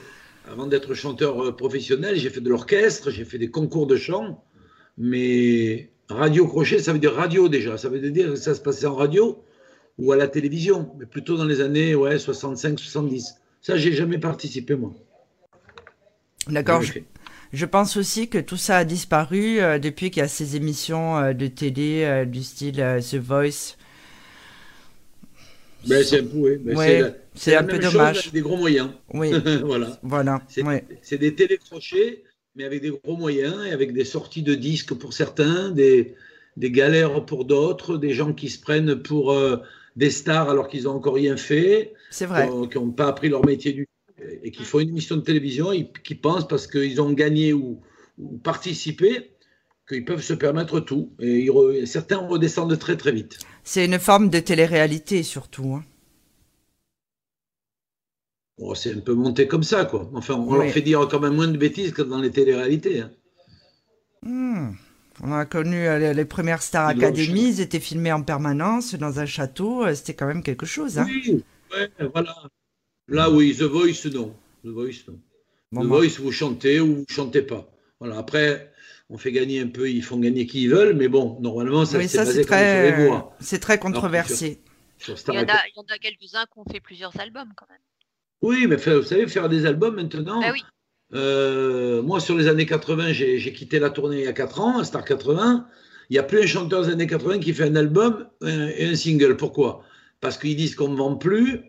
avant 0.51 0.67
d'être 0.67 0.95
chanteur 0.95 1.43
euh, 1.43 1.53
professionnel, 1.53 2.17
j'ai 2.17 2.31
fait 2.31 2.41
de 2.41 2.49
l'orchestre, 2.49 3.11
j'ai 3.11 3.25
fait 3.25 3.39
des 3.39 3.51
concours 3.51 3.87
de 3.87 3.97
chant. 3.97 4.45
Mais 4.99 5.91
radio 6.09 6.47
crochet, 6.47 6.79
ça 6.79 6.93
veut 6.93 6.99
dire 6.99 7.15
radio 7.15 7.49
déjà. 7.49 7.79
Ça 7.79 7.89
veut 7.89 7.99
dire 8.11 8.31
que 8.31 8.37
ça 8.37 8.55
se 8.55 8.61
passait 8.61 8.87
en 8.87 8.95
radio 8.95 9.43
ou 9.99 10.13
à 10.13 10.17
la 10.17 10.29
télévision, 10.29 10.91
mais 10.99 11.07
plutôt 11.07 11.37
dans 11.37 11.45
les 11.45 11.61
années 11.61 11.95
ouais, 11.95 12.17
65-70. 12.17 13.35
Ça, 13.63 13.77
j'ai 13.77 13.93
jamais 13.93 14.19
participé, 14.19 14.75
moi. 14.75 14.93
D'accord. 16.49 16.83
Je, 17.57 17.65
pense 17.65 17.97
aussi 17.97 18.29
que 18.29 18.39
tout 18.39 18.57
ça 18.57 18.79
a 18.79 18.85
disparu 18.85 19.61
euh, 19.61 19.79
depuis 19.79 20.11
qu'il 20.11 20.21
y 20.21 20.25
a 20.25 20.29
ces 20.29 20.57
émissions 20.57 21.19
euh, 21.19 21.33
de 21.33 21.47
télé 21.47 22.25
du 22.27 22.43
style 22.43 22.77
The 22.77 23.17
Voice. 23.17 23.77
Ben, 25.87 26.03
c'est 26.03 26.21
un 26.21 26.25
peu, 26.25 26.61
oui. 26.65 27.03
c'est 27.35 27.55
un 27.55 27.65
peu 27.65 27.79
dommage. 27.79 28.19
Avec 28.19 28.33
des 28.33 28.41
gros 28.41 28.57
moyens. 28.57 28.91
Oui. 29.15 29.33
voilà. 29.65 29.99
Voilà. 30.03 30.43
C'est 31.03 31.19
des 31.19 31.35
télécrochets, 31.35 32.25
mais 32.57 32.65
avec 32.65 32.83
des 32.83 32.91
gros 32.91 33.17
moyens 33.17 33.65
et 33.65 33.71
avec 33.71 33.93
des 33.93 34.05
sorties 34.05 34.43
de 34.43 34.55
disques 34.55 34.95
pour 34.95 35.13
certains, 35.13 35.71
des, 35.71 36.15
des 36.57 36.71
galères 36.71 37.25
pour 37.25 37.45
d'autres, 37.45 37.97
des 37.97 38.13
gens 38.13 38.33
qui 38.33 38.49
se 38.49 38.61
prennent 38.61 38.97
pour 38.97 39.33
euh, 39.33 39.59
des 39.95 40.11
stars 40.11 40.49
alors 40.51 40.69
qu'ils 40.69 40.85
n'ont 40.85 40.95
encore 40.95 41.15
rien 41.15 41.37
fait. 41.37 41.95
C'est 42.11 42.27
vrai. 42.27 42.49
qui 42.71 42.79
n'ont 42.79 42.91
pas 42.91 43.09
appris 43.09 43.29
leur 43.29 43.45
métier 43.45 43.73
du 43.73 43.87
et 44.43 44.51
qui 44.51 44.65
font 44.65 44.81
une 44.81 44.89
émission 44.91 45.17
de 45.17 45.23
télévision, 45.23 45.73
et 45.73 45.91
qui 46.05 46.15
pensent 46.15 46.49
parce 46.49 46.67
qu'ils 46.67 47.01
ont 47.01 47.13
gagné 47.13 47.53
ou, 47.53 47.81
participé 48.43 49.33
qu'ils 49.89 50.05
peuvent 50.05 50.23
se 50.23 50.33
permettre 50.33 50.81
tout. 50.81 51.13
Et 51.21 51.51
certains 51.85 52.19
redescendent 52.19 52.79
très 52.79 52.97
très 52.97 53.13
vite. 53.13 53.39
C'est 53.63 53.85
une 53.85 53.99
forme 53.99 54.31
de 54.31 54.39
télé-réalité 54.39 55.23
surtout. 55.23 55.75
Hein. 55.75 55.85
Oh, 58.59 58.75
c'est 58.75 58.95
un 58.95 59.01
peu 59.01 59.13
monté 59.13 59.47
comme 59.47 59.63
ça, 59.63 59.85
quoi. 59.85 60.11
Enfin, 60.15 60.35
on 60.35 60.55
leur 60.55 60.71
fait 60.71 60.81
dire 60.81 61.07
quand 61.11 61.21
même 61.21 61.35
moins 61.35 61.49
de 61.49 61.59
bêtises 61.59 61.93
que 61.93 62.01
dans 62.01 62.21
les 62.21 62.31
télé-réalités. 62.31 63.01
Hein. 63.01 63.11
Hmm. 64.23 64.71
On 65.23 65.33
a 65.33 65.45
connu 65.45 65.87
euh, 65.87 66.13
les, 66.13 66.25
premières 66.25 66.63
Star 66.63 66.89
Academy, 66.89 67.49
ils 67.49 67.61
étaient 67.61 67.81
filmés 67.81 68.13
en 68.13 68.23
permanence 68.23 68.95
dans 68.95 69.19
un 69.19 69.27
château, 69.27 69.85
euh, 69.85 69.95
c'était 69.95 70.15
quand 70.15 70.27
même 70.27 70.43
quelque 70.43 70.67
chose. 70.67 70.99
Hein. 70.99 71.07
Oui, 71.07 71.45
voilà. 72.13 72.35
Là, 73.09 73.31
oui, 73.31 73.55
The 73.57 73.63
Voice, 73.63 74.07
non. 74.13 74.35
The 74.65 74.69
Voice, 74.69 75.05
non. 75.09 75.21
The 75.83 75.87
Voice, 75.87 76.19
vous 76.19 76.33
chantez 76.33 76.81
ou 76.81 76.97
vous 76.97 77.05
chantez 77.09 77.43
pas. 77.43 77.71
Voilà. 78.01 78.19
Après, 78.19 78.73
on 79.09 79.19
fait 79.19 79.33
gagner 79.33 79.61
un 79.61 79.69
peu, 79.69 79.89
ils 79.89 80.03
font 80.03 80.19
gagner 80.19 80.47
qui 80.47 80.65
ils 80.65 80.71
veulent, 80.71 80.97
mais 80.97 81.09
bon, 81.09 81.39
normalement, 81.41 81.85
ça, 81.85 82.01
c'est 82.07 82.19
basé 82.19 82.45
très, 82.45 83.25
C'est 83.41 83.61
très 83.61 83.79
controversé. 83.79 84.61
il, 85.07 85.35
y 85.35 85.39
en 85.39 85.43
a, 85.43 85.99
quelques-uns 86.01 86.45
qui 86.47 86.59
ont 86.59 86.65
fait 86.71 86.81
plusieurs 86.81 87.19
albums 87.21 87.53
quand 87.57 87.67
même. 87.69 87.79
Oui, 88.43 88.67
mais 88.67 88.77
vous 88.77 89.03
savez, 89.03 89.27
faire 89.29 89.49
des 89.49 89.67
albums 89.67 89.95
maintenant. 89.95 90.41
Ah 90.43 90.51
oui. 90.53 90.63
Euh, 91.15 92.03
moi, 92.03 92.19
sur 92.19 92.37
les 92.37 92.49
années 92.49 92.67
80, 92.67 93.13
j'ai 93.13 93.53
quitté 93.53 93.79
la 93.79 93.91
tournée 93.91 94.19
il 94.19 94.25
y 94.25 94.29
a 94.29 94.33
4 94.33 94.61
ans, 94.61 94.85
Star 94.85 95.05
80. 95.05 95.69
Il 96.11 96.15
n'y 96.15 96.19
a 96.19 96.23
plus 96.23 96.43
un 96.43 96.47
chanteur 96.47 96.85
des 96.85 96.93
années 96.93 97.07
80 97.07 97.39
qui 97.39 97.53
fait 97.53 97.65
un 97.65 97.77
album 97.77 98.29
et 98.45 98.87
un 98.87 98.97
single. 98.97 99.37
Pourquoi? 99.37 99.85
Parce 100.21 100.39
qu'ils 100.39 100.57
disent 100.57 100.75
qu'on 100.75 100.89
ne 100.89 100.97
vend 100.97 101.17
plus, 101.17 101.63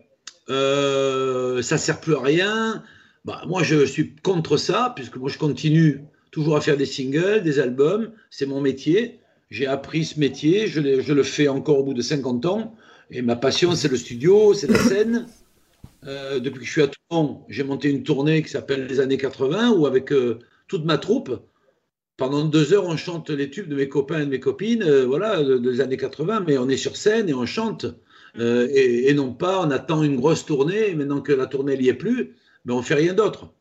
euh, 0.50 1.62
ça 1.62 1.78
sert 1.78 2.00
plus 2.00 2.14
à 2.14 2.20
rien. 2.20 2.82
Bah, 3.24 3.42
moi, 3.46 3.62
je 3.62 3.84
suis 3.84 4.14
contre 4.16 4.56
ça, 4.56 4.92
puisque 4.96 5.16
moi, 5.16 5.28
je 5.28 5.38
continue 5.38 6.02
toujours 6.30 6.56
à 6.56 6.60
faire 6.60 6.76
des 6.76 6.86
singles, 6.86 7.42
des 7.42 7.58
albums. 7.58 8.12
C'est 8.30 8.46
mon 8.46 8.60
métier. 8.60 9.20
J'ai 9.50 9.66
appris 9.66 10.04
ce 10.04 10.20
métier, 10.20 10.66
je, 10.66 10.80
le 10.80 11.22
fais 11.22 11.48
encore 11.48 11.78
au 11.78 11.84
bout 11.84 11.94
de 11.94 12.02
50 12.02 12.46
ans. 12.46 12.74
Et 13.10 13.22
ma 13.22 13.36
passion, 13.36 13.74
c'est 13.74 13.88
le 13.88 13.96
studio, 13.96 14.52
c'est 14.52 14.66
la 14.66 14.78
scène. 14.78 15.26
Euh, 16.06 16.38
depuis 16.38 16.60
que 16.60 16.66
je 16.66 16.70
suis 16.70 16.82
à 16.82 16.88
Toulon, 16.88 17.40
j'ai 17.48 17.64
monté 17.64 17.88
une 17.88 18.02
tournée 18.02 18.42
qui 18.42 18.50
s'appelle 18.50 18.86
Les 18.86 19.00
années 19.00 19.16
80, 19.16 19.70
où 19.70 19.86
avec 19.86 20.12
euh, 20.12 20.38
toute 20.68 20.84
ma 20.84 20.98
troupe, 20.98 21.40
pendant 22.18 22.44
deux 22.44 22.74
heures, 22.74 22.84
on 22.84 22.96
chante 22.96 23.30
les 23.30 23.48
tubes 23.48 23.68
de 23.68 23.74
mes 23.74 23.88
copains 23.88 24.20
et 24.20 24.26
de 24.26 24.30
mes 24.30 24.40
copines, 24.40 24.84
voilà, 25.04 25.42
des 25.42 25.80
années 25.80 25.96
80, 25.96 26.44
mais 26.46 26.58
on 26.58 26.68
est 26.68 26.76
sur 26.76 26.96
scène 26.96 27.28
et 27.28 27.34
on 27.34 27.46
chante. 27.46 27.86
Et, 28.36 29.12
non 29.14 29.32
pas, 29.32 29.60
on 29.60 29.70
attend 29.70 30.02
une 30.02 30.16
grosse 30.16 30.44
tournée, 30.44 30.94
maintenant 30.94 31.20
que 31.20 31.32
la 31.32 31.46
tournée 31.46 31.76
n'y 31.76 31.88
est 31.88 31.94
plus, 31.94 32.36
mais 32.64 32.72
on 32.72 32.82
fait 32.82 32.94
rien 32.94 33.14
d'autre. 33.14 33.52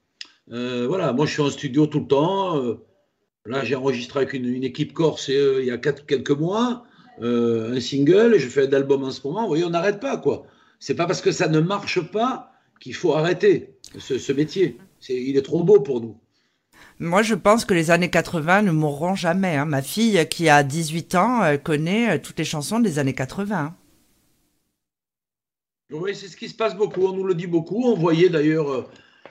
Euh, 0.51 0.85
voilà, 0.87 1.11
moi 1.13 1.25
je 1.25 1.33
suis 1.33 1.41
en 1.41 1.49
studio 1.49 1.87
tout 1.87 2.01
le 2.01 2.07
temps. 2.07 2.57
Euh, 2.57 2.85
là, 3.45 3.63
j'ai 3.63 3.75
enregistré 3.75 4.21
avec 4.21 4.33
une, 4.33 4.63
équipe 4.63 4.93
corse 4.93 5.29
euh, 5.29 5.59
il 5.61 5.67
y 5.67 5.71
a 5.71 5.77
quelques 5.77 6.31
mois 6.31 6.83
un 7.19 7.79
single. 7.79 8.37
Je 8.37 8.47
fais 8.47 8.67
un 8.67 8.73
album 8.73 9.03
en 9.03 9.11
ce 9.11 9.25
moment. 9.25 9.41
Vous 9.41 9.47
voyez, 9.47 9.65
on 9.65 9.71
n'arrête 9.71 9.99
pas 9.99 10.17
quoi. 10.17 10.45
C'est 10.79 10.95
pas 10.95 11.07
parce 11.07 11.21
que 11.21 11.31
ça 11.31 11.47
ne 11.47 11.59
marche 11.59 11.99
pas 12.11 12.51
qu'il 12.79 12.93
faut 12.93 13.15
arrêter 13.15 13.73
ce, 13.97 14.31
métier. 14.31 14.77
il 15.09 15.35
est 15.35 15.41
trop 15.41 15.63
beau 15.63 15.79
pour 15.79 15.99
nous. 15.99 16.15
Moi, 16.99 17.23
je 17.23 17.33
pense 17.33 17.65
que 17.65 17.73
les 17.73 17.89
années 17.89 18.11
80 18.11 18.61
ne 18.61 18.71
mourront 18.71 19.15
jamais. 19.15 19.55
Hein. 19.55 19.65
Ma 19.65 19.81
fille, 19.81 20.27
qui 20.29 20.47
a 20.47 20.61
18 20.61 21.15
ans, 21.15 21.57
connaît 21.63 22.19
toutes 22.19 22.37
les 22.37 22.45
chansons 22.45 22.79
des 22.79 22.99
années 22.99 23.15
80. 23.15 23.75
Oui, 25.89 26.13
c'est 26.15 26.27
ce 26.27 26.35
qui 26.35 26.49
se 26.49 26.55
passe 26.55 26.75
beaucoup. 26.75 27.05
On 27.05 27.13
nous 27.13 27.23
le 27.23 27.33
dit 27.33 27.47
beaucoup. 27.47 27.85
On 27.85 27.95
voyait 27.95 28.29
d'ailleurs 28.29 28.89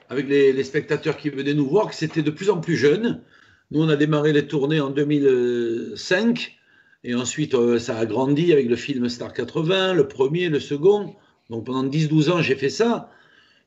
avec 0.08 0.26
les, 0.28 0.64
spectateurs 0.64 1.16
qui 1.16 1.28
venaient 1.28 1.54
nous 1.54 1.68
voir, 1.68 1.88
que 1.88 1.94
c'était 1.94 2.22
de 2.22 2.30
plus 2.30 2.48
en 2.48 2.60
plus 2.60 2.76
jeune. 2.76 3.22
Nous, 3.70 3.82
on 3.82 3.88
a 3.88 3.96
démarré 3.96 4.32
les 4.32 4.46
tournées 4.46 4.80
en 4.80 4.90
2005, 4.90 6.56
et 7.04 7.14
ensuite, 7.14 7.54
euh, 7.54 7.78
ça 7.78 7.98
a 7.98 8.06
grandi 8.06 8.52
avec 8.52 8.68
le 8.68 8.76
film 8.76 9.08
Star 9.08 9.32
80, 9.32 9.94
le 9.94 10.08
premier, 10.08 10.48
le 10.48 10.60
second. 10.60 11.14
Donc 11.50 11.66
pendant 11.66 11.84
10-12 11.84 12.30
ans, 12.30 12.42
j'ai 12.42 12.54
fait 12.54 12.70
ça. 12.70 13.10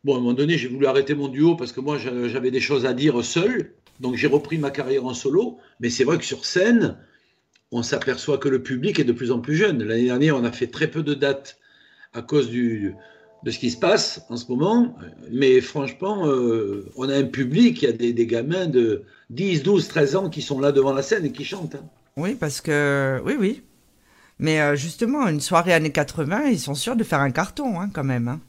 Bon, 0.03 0.15
à 0.15 0.17
un 0.17 0.21
moment 0.21 0.33
donné, 0.33 0.57
j'ai 0.57 0.67
voulu 0.67 0.87
arrêter 0.87 1.13
mon 1.13 1.27
duo 1.27 1.55
parce 1.55 1.73
que 1.73 1.81
moi, 1.81 1.97
j'avais 1.97 2.51
des 2.51 2.59
choses 2.59 2.85
à 2.85 2.93
dire 2.93 3.23
seul. 3.23 3.73
Donc 3.99 4.15
j'ai 4.15 4.27
repris 4.27 4.57
ma 4.57 4.71
carrière 4.71 5.05
en 5.05 5.13
solo. 5.13 5.57
Mais 5.79 5.89
c'est 5.89 6.05
vrai 6.05 6.17
que 6.17 6.25
sur 6.25 6.45
scène, 6.45 6.97
on 7.71 7.83
s'aperçoit 7.83 8.37
que 8.39 8.49
le 8.49 8.63
public 8.63 8.99
est 8.99 9.03
de 9.03 9.13
plus 9.13 9.31
en 9.31 9.39
plus 9.39 9.55
jeune. 9.55 9.83
L'année 9.83 10.05
dernière, 10.05 10.37
on 10.37 10.43
a 10.43 10.51
fait 10.51 10.67
très 10.67 10.89
peu 10.89 11.03
de 11.03 11.13
dates 11.13 11.58
à 12.13 12.21
cause 12.21 12.49
du, 12.49 12.95
de 13.43 13.51
ce 13.51 13.59
qui 13.59 13.69
se 13.69 13.77
passe 13.77 14.21
en 14.29 14.37
ce 14.37 14.47
moment. 14.47 14.95
Mais 15.31 15.61
franchement, 15.61 16.27
euh, 16.27 16.89
on 16.95 17.09
a 17.09 17.15
un 17.15 17.23
public, 17.23 17.81
il 17.81 17.85
y 17.85 17.89
a 17.89 17.93
des, 17.93 18.25
gamins 18.25 18.67
de 18.67 19.03
10, 19.29 19.63
12, 19.63 19.87
13 19.87 20.15
ans 20.15 20.29
qui 20.29 20.41
sont 20.41 20.59
là 20.59 20.71
devant 20.71 20.93
la 20.93 21.01
scène 21.01 21.25
et 21.25 21.31
qui 21.31 21.45
chantent. 21.45 21.75
Hein. 21.75 21.85
Oui, 22.17 22.35
parce 22.35 22.61
que. 22.61 23.21
Oui, 23.25 23.35
oui. 23.39 23.63
Mais 24.39 24.61
euh, 24.61 24.75
justement, 24.75 25.27
une 25.27 25.41
soirée 25.41 25.73
années 25.73 25.91
80, 25.91 26.45
ils 26.45 26.59
sont 26.59 26.75
sûrs 26.75 26.95
de 26.95 27.03
faire 27.03 27.19
un 27.19 27.31
carton, 27.31 27.79
hein, 27.79 27.89
quand 27.93 28.03
même. 28.03 28.27
Hein. 28.27 28.39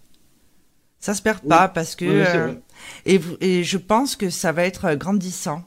Ça 0.99 1.15
se 1.15 1.23
perd 1.23 1.41
pas 1.41 1.69
parce 1.69 1.97
que. 1.97 2.05
Euh, 2.05 2.53
et, 3.07 3.21
et 3.41 3.65
je 3.65 3.79
pense 3.79 4.17
que 4.17 4.31
ça 4.31 4.53
va 4.53 4.65
être 4.65 4.95
grandissant. 4.95 5.65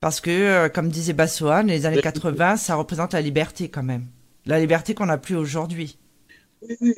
Parce 0.00 0.20
que, 0.20 0.68
comme 0.68 0.90
disait 0.90 1.12
Bassoane, 1.12 1.66
les 1.66 1.84
années 1.84 2.00
80, 2.00 2.56
ça 2.56 2.76
représente 2.76 3.14
la 3.14 3.20
liberté 3.20 3.68
quand 3.68 3.82
même. 3.82 4.06
La 4.46 4.60
liberté 4.60 4.94
qu'on 4.94 5.06
n'a 5.06 5.18
plus 5.18 5.34
aujourd'hui. 5.34 5.98
Oui, 6.62 6.76
oui. 6.80 6.94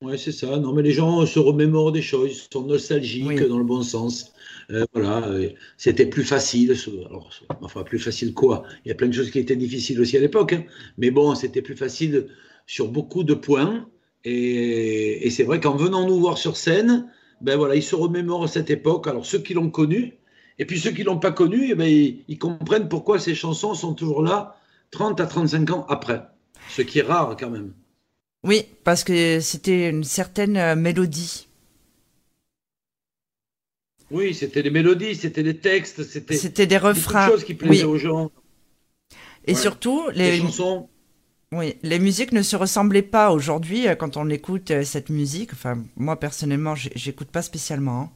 Oui, 0.00 0.16
c'est 0.16 0.32
ça. 0.32 0.58
Non, 0.58 0.72
mais 0.72 0.82
les 0.82 0.92
gens 0.92 1.26
se 1.26 1.40
remémorent 1.40 1.90
des 1.90 2.02
choses, 2.02 2.30
ils 2.30 2.54
sont 2.54 2.64
nostalgiques 2.64 3.42
dans 3.48 3.58
le 3.58 3.64
bon 3.64 3.82
sens. 3.82 4.32
Euh, 4.70 4.84
voilà, 4.92 5.26
euh, 5.26 5.50
c'était 5.76 6.06
plus 6.06 6.22
facile. 6.22 6.76
Alors, 7.06 7.30
enfin, 7.62 7.82
plus 7.82 7.98
facile 7.98 8.32
quoi? 8.32 8.62
Il 8.84 8.88
y 8.88 8.92
a 8.92 8.94
plein 8.94 9.08
de 9.08 9.12
choses 9.12 9.32
qui 9.32 9.40
étaient 9.40 9.56
difficiles 9.56 10.00
aussi 10.00 10.16
à 10.16 10.20
l'époque, 10.20 10.52
hein. 10.52 10.64
mais 10.98 11.10
bon, 11.10 11.34
c'était 11.34 11.62
plus 11.62 11.76
facile 11.76 12.28
sur 12.66 12.88
beaucoup 12.88 13.24
de 13.24 13.34
points. 13.34 13.88
Et, 14.24 15.28
c'est 15.30 15.42
vrai 15.44 15.60
qu'en 15.60 15.74
venant 15.76 16.06
nous 16.06 16.20
voir 16.20 16.38
sur 16.38 16.56
scène, 16.56 17.10
ben 17.40 17.56
voilà, 17.56 17.74
ils 17.74 17.82
se 17.82 17.96
remémorent 17.96 18.48
cette 18.48 18.70
époque. 18.70 19.08
Alors 19.08 19.26
ceux 19.26 19.40
qui 19.40 19.54
l'ont 19.54 19.70
connue, 19.70 20.18
et 20.60 20.64
puis 20.64 20.78
ceux 20.78 20.92
qui 20.92 21.02
l'ont 21.02 21.18
pas 21.18 21.32
connue, 21.32 21.70
eh 21.70 21.74
ben, 21.74 21.86
ils, 21.86 22.24
ils 22.28 22.38
comprennent 22.38 22.88
pourquoi 22.88 23.18
ces 23.18 23.34
chansons 23.34 23.74
sont 23.74 23.94
toujours 23.94 24.22
là 24.22 24.56
30 24.92 25.20
à 25.20 25.26
35 25.26 25.70
ans 25.70 25.86
après. 25.88 26.22
Ce 26.68 26.82
qui 26.82 27.00
est 27.00 27.02
rare 27.02 27.36
quand 27.38 27.50
même. 27.50 27.72
Oui, 28.44 28.66
parce 28.84 29.04
que 29.04 29.40
c'était 29.40 29.90
une 29.90 30.04
certaine 30.04 30.56
euh, 30.56 30.76
mélodie. 30.76 31.48
Oui, 34.10 34.34
c'était 34.34 34.62
des 34.62 34.70
mélodies, 34.70 35.16
c'était 35.16 35.42
des 35.42 35.58
textes, 35.58 36.02
c'était 36.02 36.36
c'était 36.36 36.66
des 36.66 36.78
refrains, 36.78 37.26
des 37.26 37.32
choses 37.32 37.44
qui 37.44 37.54
plaisaient 37.54 37.84
aux 37.84 37.98
gens. 37.98 38.30
Et 39.46 39.54
surtout 39.54 40.08
les... 40.14 40.38
chansons. 40.38 40.88
Oui, 41.50 41.76
les 41.82 41.98
musiques 41.98 42.32
ne 42.32 42.42
se 42.42 42.56
ressemblaient 42.56 43.00
pas 43.00 43.30
aujourd'hui 43.30 43.88
euh, 43.88 43.94
quand 43.94 44.18
on 44.18 44.28
écoute 44.28 44.70
euh, 44.70 44.84
cette 44.84 45.08
musique. 45.08 45.54
Enfin, 45.54 45.82
moi 45.96 46.20
personnellement, 46.20 46.74
j'écoute 46.74 47.28
pas 47.28 47.40
spécialement. 47.40 48.02
Hein. 48.02 48.10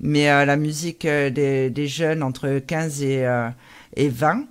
Mais 0.00 0.28
euh, 0.28 0.44
la 0.44 0.56
musique 0.56 1.06
des, 1.06 1.70
des, 1.70 1.86
jeunes 1.86 2.22
entre 2.22 2.58
15 2.58 3.02
et, 3.02 3.48
et 3.96 4.08
20, 4.08 4.46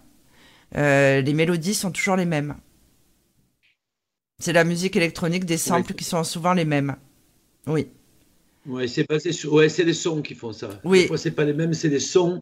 les 0.76 1.34
mélodies 1.34 1.74
sont 1.74 1.92
toujours 1.92 2.16
les 2.16 2.26
mêmes. 2.26 2.56
C'est 4.40 4.54
la 4.54 4.64
musique 4.64 4.96
électronique, 4.96 5.46
des 5.46 5.58
samples 5.58 5.94
qui 5.94 6.04
sont 6.04 6.24
souvent 6.24 6.54
les 6.54 6.66
mêmes. 6.66 6.96
Oui. 7.66 7.88
Ouais, 8.68 8.88
c'est 8.88 9.08
basé 9.10 9.32
sur. 9.32 9.54
Ouais, 9.54 9.68
c'est 9.68 9.84
les 9.84 9.94
sons 9.94 10.22
qui 10.22 10.36
font 10.36 10.54
ça. 10.54 10.70
Oui. 10.84 11.02
Des 11.02 11.08
fois, 11.08 11.18
c'est 11.18 11.32
pas 11.32 11.44
les 11.44 11.54
mêmes, 11.54 11.74
c'est 11.74 11.90
des 11.90 12.00
sons 12.00 12.40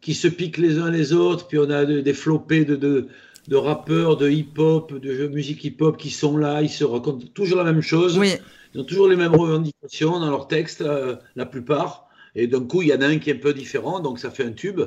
qui 0.00 0.14
se 0.14 0.26
piquent 0.26 0.58
les 0.58 0.78
uns 0.78 0.90
les 0.90 1.12
autres. 1.12 1.46
Puis 1.46 1.58
on 1.58 1.70
a 1.70 1.84
des 1.84 2.14
flopés 2.14 2.64
de, 2.64 2.74
de, 2.74 3.06
de 3.46 3.56
rappeurs, 3.56 4.16
de 4.16 4.28
hip-hop, 4.28 4.98
de 4.98 5.28
musique 5.28 5.62
hip-hop 5.62 5.96
qui 5.96 6.10
sont 6.10 6.36
là, 6.36 6.62
ils 6.62 6.68
se 6.68 6.82
racontent 6.82 7.26
toujours 7.32 7.58
la 7.58 7.64
même 7.64 7.82
chose. 7.82 8.18
Oui. 8.18 8.32
Ils 8.74 8.80
ont 8.80 8.84
toujours 8.84 9.06
les 9.06 9.16
mêmes 9.16 9.34
revendications 9.34 10.18
dans 10.18 10.30
leurs 10.30 10.48
textes, 10.48 10.80
euh, 10.80 11.16
la 11.36 11.46
plupart. 11.46 12.08
Et 12.34 12.48
d'un 12.48 12.64
coup, 12.64 12.82
il 12.82 12.88
y 12.88 12.92
en 12.92 13.00
a 13.00 13.06
un 13.06 13.18
qui 13.18 13.30
est 13.30 13.34
un 13.34 13.38
peu 13.38 13.54
différent, 13.54 14.00
donc 14.00 14.18
ça 14.18 14.30
fait 14.30 14.44
un 14.44 14.52
tube. 14.52 14.80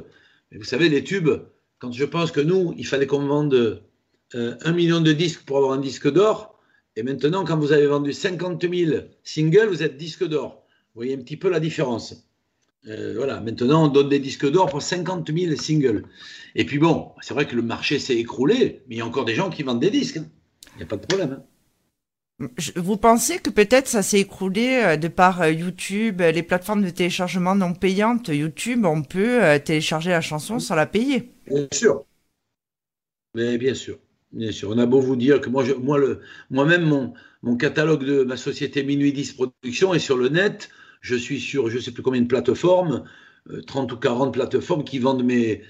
Mais 0.52 0.58
vous 0.58 0.66
savez, 0.66 0.90
les 0.90 1.06
tubes, 1.06 1.30
quand 1.80 1.94
je 1.94 2.06
pense 2.06 2.32
que 2.32 2.42
nous, 2.42 2.74
il 2.78 2.86
fallait 2.86 3.08
qu'on 3.08 3.26
vende 3.26 3.82
euh, 4.36 4.56
un 4.62 4.72
million 4.72 5.02
de 5.02 5.14
disques 5.14 5.42
pour 5.46 5.58
avoir 5.58 5.74
un 5.74 5.82
disque 5.82 6.12
d'or, 6.12 6.60
et 6.96 7.04
maintenant, 7.04 7.46
quand 7.46 7.58
vous 7.58 7.72
avez 7.72 7.88
vendu 7.88 8.12
50 8.12 8.62
000 8.62 9.02
singles, 9.24 9.68
vous 9.68 9.84
êtes 9.84 9.96
disque 9.96 10.26
d'or. 10.26 10.66
Vous 10.94 11.00
voyez 11.00 11.16
un 11.16 11.20
petit 11.20 11.38
peu 11.38 11.50
la 11.50 11.60
différence. 11.60 12.30
Euh, 12.88 13.14
voilà, 13.16 13.42
maintenant 13.42 13.86
on 13.86 13.88
donne 13.88 14.10
des 14.10 14.20
disques 14.20 14.50
d'or 14.50 14.70
pour 14.70 14.82
50 14.82 15.32
000 15.32 15.56
singles. 15.56 16.04
Et 16.56 16.66
puis 16.66 16.80
bon, 16.80 17.12
c'est 17.22 17.34
vrai 17.34 17.46
que 17.46 17.56
le 17.56 17.62
marché 17.62 18.00
s'est 18.00 18.18
écroulé, 18.18 18.84
mais 18.88 18.96
il 18.96 18.98
y 18.98 19.02
a 19.02 19.06
encore 19.06 19.26
des 19.26 19.36
gens 19.36 19.50
qui 19.50 19.64
vendent 19.64 19.80
des 19.80 19.92
disques. 19.92 20.18
Hein. 20.18 20.28
Il 20.76 20.78
n'y 20.78 20.84
a 20.84 20.88
pas 20.88 20.98
de 20.98 21.06
problème. 21.06 21.42
Hein. 22.42 22.48
Vous 22.78 22.98
pensez 22.98 23.40
que 23.40 23.50
peut-être 23.50 23.88
ça 23.88 24.02
s'est 24.02 24.20
écroulé 24.20 24.82
euh, 24.84 24.98
de 24.98 25.10
par 25.10 25.42
euh, 25.42 25.52
YouTube, 25.52 26.22
les 26.22 26.44
plateformes 26.44 26.84
de 26.84 26.90
téléchargement 26.90 27.56
non 27.56 27.74
payantes 27.74 28.30
YouTube, 28.30 28.86
on 28.86 29.04
peut 29.04 29.42
télécharger 29.64 30.12
la 30.12 30.22
chanson 30.22 30.60
sans 30.60 30.76
la 30.76 30.86
payer? 30.86 31.32
Bien 31.48 31.68
sûr. 31.72 32.06
Mais 33.36 33.58
bien 33.58 33.74
sûr. 33.74 34.00
Bien 34.32 34.52
sûr. 34.52 34.70
On 34.70 34.78
a 34.78 34.86
beau 34.86 35.00
vous 35.00 35.16
dire 35.16 35.42
que 35.42 35.50
moi, 35.50 35.64
moi-même, 36.50 37.14
mon, 37.42 37.58
catalogue 37.58 38.06
de 38.06 38.24
ma 38.24 38.38
société 38.38 38.84
Minuit 38.84 39.12
10 39.12 39.34
Production 39.34 39.94
est 39.94 40.00
sur 40.00 40.18
le 40.18 40.30
net 40.30 40.70
je 41.02 41.16
suis 41.16 41.40
sur 41.40 41.70
je 41.70 41.78
ne 41.78 41.82
sais 41.82 41.92
plus 41.92 42.04
combien 42.04 42.22
de 42.22 42.28
plateformes, 42.28 43.04
30 43.68 43.92
euh, 43.92 43.96
ou 43.96 43.98
40 43.98 44.34
plateformes 44.34 44.84
qui 44.84 45.00
vendent 45.00 45.24
mes, 45.24 45.62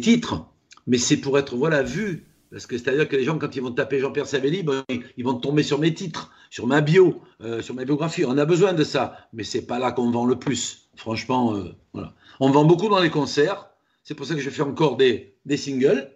titres, 0.00 0.46
mais 0.86 0.98
c'est 0.98 1.18
pour 1.18 1.38
être 1.38 1.56
voilà 1.56 1.82
vu. 1.82 2.24
Parce 2.50 2.66
que 2.66 2.78
c'est-à-dire 2.78 3.06
que 3.06 3.16
les 3.16 3.24
gens, 3.24 3.38
quand 3.38 3.54
ils 3.56 3.62
vont 3.62 3.72
taper 3.72 3.98
Jean-Pierre 3.98 4.26
Savelli, 4.26 4.62
ben, 4.62 4.82
ils 5.18 5.24
vont 5.24 5.34
tomber 5.34 5.62
sur 5.62 5.78
mes 5.78 5.92
titres, 5.92 6.32
sur 6.48 6.66
ma 6.66 6.80
bio, 6.80 7.20
euh, 7.42 7.60
sur 7.60 7.74
ma 7.74 7.84
biographie. 7.84 8.24
On 8.24 8.38
a 8.38 8.46
besoin 8.46 8.72
de 8.72 8.84
ça, 8.84 9.28
mais 9.34 9.44
c'est 9.44 9.66
pas 9.66 9.78
là 9.78 9.92
qu'on 9.92 10.10
vend 10.10 10.24
le 10.24 10.38
plus. 10.38 10.88
Franchement, 10.96 11.54
euh, 11.54 11.74
voilà. 11.92 12.14
On 12.40 12.48
vend 12.50 12.64
beaucoup 12.64 12.88
dans 12.88 13.00
les 13.00 13.10
concerts. 13.10 13.68
C'est 14.02 14.14
pour 14.14 14.24
ça 14.24 14.34
que 14.34 14.40
je 14.40 14.48
fais 14.48 14.62
encore 14.62 14.96
des 14.96 15.34
singles 15.58 16.10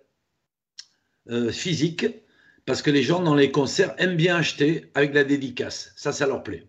physiques, 1.51 2.07
parce 2.67 2.83
que 2.83 2.91
les 2.91 3.03
gens 3.03 3.21
dans 3.23 3.35
les 3.35 3.51
concerts 3.51 3.95
aiment 3.99 4.17
bien 4.17 4.37
acheter 4.37 4.91
avec 4.95 5.15
la 5.15 5.25
dédicace. 5.25 5.93
Ça, 5.97 6.13
ça 6.13 6.27
leur 6.27 6.43
plaît. 6.43 6.67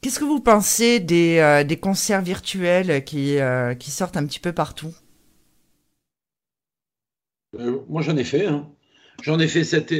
Qu'est-ce 0.00 0.20
que 0.20 0.24
vous 0.24 0.40
pensez 0.40 1.00
des, 1.00 1.38
euh, 1.38 1.64
des 1.64 1.78
concerts 1.78 2.22
virtuels 2.22 3.04
qui, 3.04 3.38
euh, 3.38 3.74
qui, 3.74 3.90
sortent 3.90 4.16
un 4.16 4.24
petit 4.26 4.38
peu 4.40 4.52
partout? 4.52 4.94
Euh, 7.58 7.80
Moi, 7.88 8.02
j'en 8.02 8.16
ai 8.16 8.24
fait. 8.24 8.46
Hein. 8.46 8.70
J'en 9.22 9.38
ai 9.38 9.48
fait 9.48 9.64
cet, 9.64 9.92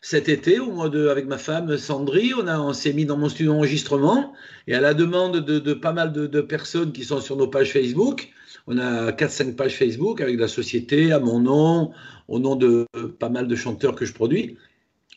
cet 0.00 0.28
été, 0.28 0.58
au 0.58 0.70
mois 0.70 0.88
de, 0.88 1.08
avec 1.08 1.26
ma 1.26 1.38
femme 1.38 1.76
Sandry. 1.76 2.32
On, 2.34 2.46
on 2.48 2.72
s'est 2.72 2.92
mis 2.92 3.04
dans 3.04 3.16
mon 3.16 3.28
studio 3.28 3.52
d'enregistrement 3.52 4.32
et 4.66 4.74
à 4.74 4.80
la 4.80 4.94
demande 4.94 5.38
de, 5.38 5.74
pas 5.74 5.92
mal 5.92 6.12
de, 6.12 6.40
personnes 6.40 6.92
qui 6.92 7.04
sont 7.04 7.20
sur 7.20 7.36
nos 7.36 7.48
pages 7.48 7.72
Facebook. 7.72 8.30
On 8.66 8.78
a 8.78 9.12
4-5 9.12 9.56
pages 9.56 9.76
Facebook 9.76 10.20
avec 10.20 10.38
la 10.38 10.48
société, 10.48 11.12
à 11.12 11.18
mon 11.18 11.40
nom, 11.40 11.92
au 12.28 12.38
nom 12.38 12.56
de 12.56 12.86
pas 13.18 13.28
mal 13.28 13.48
de 13.48 13.56
chanteurs 13.56 13.94
que 13.94 14.04
je 14.04 14.12
produis. 14.12 14.56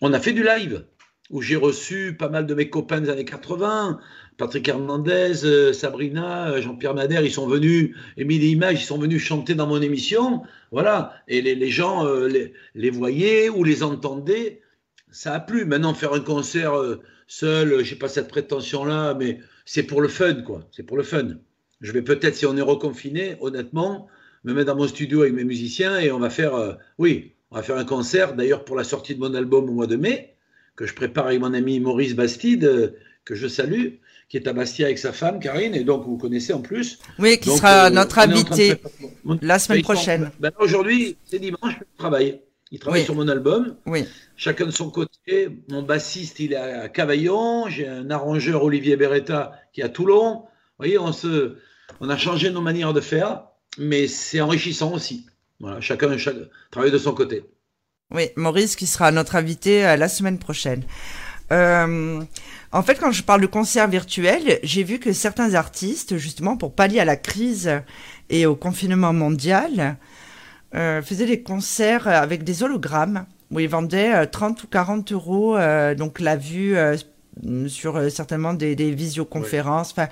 On 0.02 0.14
a 0.14 0.20
fait 0.20 0.34
du 0.34 0.44
live 0.44 0.86
où 1.30 1.42
j'ai 1.42 1.56
reçu 1.56 2.16
pas 2.18 2.30
mal 2.30 2.46
de 2.46 2.54
mes 2.54 2.70
copains 2.70 3.02
des 3.02 3.10
années 3.10 3.26
80, 3.26 4.00
Patrick 4.38 4.68
Hernandez, 4.68 5.46
euh, 5.46 5.74
Sabrina, 5.74 6.50
euh, 6.50 6.62
Jean-Pierre 6.62 6.94
Madère, 6.94 7.24
ils 7.24 7.32
sont 7.32 7.48
venus, 7.48 7.96
Émilie 8.18 8.52
Image, 8.52 8.82
ils 8.82 8.86
sont 8.86 8.98
venus 8.98 9.22
chanter 9.22 9.56
dans 9.56 9.68
mon 9.68 9.82
émission, 9.82 10.42
voilà, 10.72 11.14
et 11.28 11.42
les, 11.42 11.70
gens 11.70 12.06
euh, 12.06 12.28
les, 12.76 12.90
voyaient 12.90 13.50
ou 13.50 13.64
les 13.64 13.84
entendaient, 13.84 14.62
ça 15.14 15.34
a 15.34 15.40
plu. 15.40 15.64
Maintenant, 15.64 15.94
faire 15.94 16.12
un 16.12 16.20
concert 16.20 16.74
seul, 17.28 17.84
j'ai 17.86 17.96
pas 17.96 18.10
cette 18.10 18.28
prétention-là, 18.28 19.14
mais 19.14 19.40
c'est 19.66 19.84
pour 19.84 20.02
le 20.02 20.10
fun, 20.10 20.42
quoi, 20.42 20.68
c'est 20.72 20.84
pour 20.84 20.98
le 20.98 21.04
fun. 21.04 21.30
Je 21.80 21.92
vais 21.92 22.02
peut-être, 22.02 22.36
si 22.36 22.46
on 22.46 22.58
est 22.58 22.62
reconfiné, 22.62 23.38
honnêtement, 23.40 24.08
me 24.44 24.54
mettre 24.54 24.68
dans 24.68 24.76
mon 24.76 24.88
studio 24.88 25.22
avec 25.22 25.34
mes 25.34 25.46
musiciens 25.46 26.00
et 26.00 26.12
on 26.12 26.20
va 26.20 26.30
faire, 26.30 26.78
oui, 26.98 27.34
on 27.54 27.56
va 27.56 27.62
faire 27.62 27.78
un 27.78 27.86
concert, 27.86 28.34
d'ailleurs 28.34 28.66
pour 28.66 28.76
la 28.76 28.84
sortie 28.84 29.14
de 29.14 29.20
mon 29.20 29.34
album 29.36 29.70
au 29.70 29.74
mois 29.74 29.86
de 29.86 29.96
mai, 29.96 30.34
que 30.76 30.88
je 30.88 30.96
prépare 30.96 31.28
avec 31.28 31.40
mon 31.40 31.54
ami 31.54 31.80
Maurice 31.80 32.16
Bastide, 32.16 32.66
euh, 32.66 32.88
que 33.26 33.36
je 33.36 33.48
salue, 33.48 33.96
qui 34.28 34.38
est 34.38 34.48
à 34.48 34.54
Bastia 34.54 34.88
avec 34.88 34.98
sa 34.98 35.14
femme, 35.14 35.40
Karine, 35.40 35.76
et 35.76 35.84
donc 35.84 36.06
vous 36.06 36.18
connaissez 36.18 36.52
en 36.52 36.62
plus. 36.62 36.98
Oui, 37.20 37.38
qui 37.38 37.52
sera 37.52 37.86
euh, 37.86 37.90
notre 37.92 38.18
invité 38.18 38.74
la 39.42 39.60
semaine 39.60 39.84
prochaine. 39.84 40.32
Ben, 40.40 40.52
aujourd'hui, 40.58 41.16
c'est 41.26 41.38
dimanche, 41.38 41.76
je 41.80 41.98
travaille. 41.98 42.42
Il 42.74 42.80
travaille 42.80 43.06
sur 43.06 43.14
mon 43.14 43.28
album. 43.28 43.76
Oui. 43.86 44.04
Chacun 44.36 44.66
de 44.66 44.72
son 44.72 44.90
côté. 44.90 45.48
Mon 45.70 45.84
bassiste, 45.84 46.40
il 46.40 46.54
est 46.54 46.58
à 46.58 46.90
Cavaillon. 46.90 47.70
J'ai 47.70 47.88
un 47.88 48.10
arrangeur, 48.10 48.64
Olivier 48.64 48.98
Beretta, 48.98 49.52
qui 49.74 49.82
est 49.82 49.84
à 49.84 49.90
Toulon. 49.90 50.38
Vous 50.40 50.48
voyez, 50.80 50.98
on, 50.98 51.14
se, 51.14 51.56
on 52.00 52.10
a 52.10 52.18
changé 52.18 52.50
nos 52.50 52.62
manières 52.62 52.94
de 52.94 53.00
faire, 53.00 53.44
mais 53.78 54.08
c'est 54.08 54.42
enrichissant 54.42 54.92
aussi. 54.92 55.28
Voilà, 55.60 55.82
chacun, 55.82 56.18
chacun 56.18 56.48
travaille 56.72 56.90
de 56.90 56.98
son 56.98 57.14
côté. 57.14 57.46
Oui, 58.10 58.30
Maurice 58.38 58.76
qui 58.76 58.88
sera 58.88 59.12
notre 59.12 59.36
invité 59.36 59.86
euh, 59.86 59.96
la 59.96 60.10
semaine 60.10 60.40
prochaine. 60.40 60.84
Euh, 61.52 62.24
en 62.72 62.82
fait, 62.82 62.96
quand 62.96 63.12
je 63.12 63.22
parle 63.22 63.42
de 63.42 63.46
concert 63.46 63.88
virtuel, 63.88 64.60
j'ai 64.64 64.84
vu 64.84 64.98
que 64.98 65.14
certains 65.14 65.54
artistes, 65.54 66.18
justement 66.18 66.58
pour 66.58 66.74
pallier 66.74 67.02
à 67.02 67.06
la 67.06 67.18
crise 67.18 67.70
et 68.32 68.48
au 68.48 68.56
confinement 68.56 69.14
mondial, 69.14 69.98
euh, 70.76 71.02
faisaient 71.02 71.26
des 71.26 71.42
concerts 71.42 72.08
avec 72.08 72.44
des 72.44 72.64
hologrammes 72.64 73.26
où 73.52 73.60
ils 73.60 73.70
vendaient 73.70 74.26
30 74.26 74.64
ou 74.64 74.68
40 74.68 75.12
euros, 75.12 75.58
donc 75.96 76.20
la 76.20 76.36
vue 76.36 76.76
sur 77.68 78.10
certainement 78.10 78.56
des, 78.56 78.74
visioconférences. 78.92 79.92
Enfin, 79.92 80.08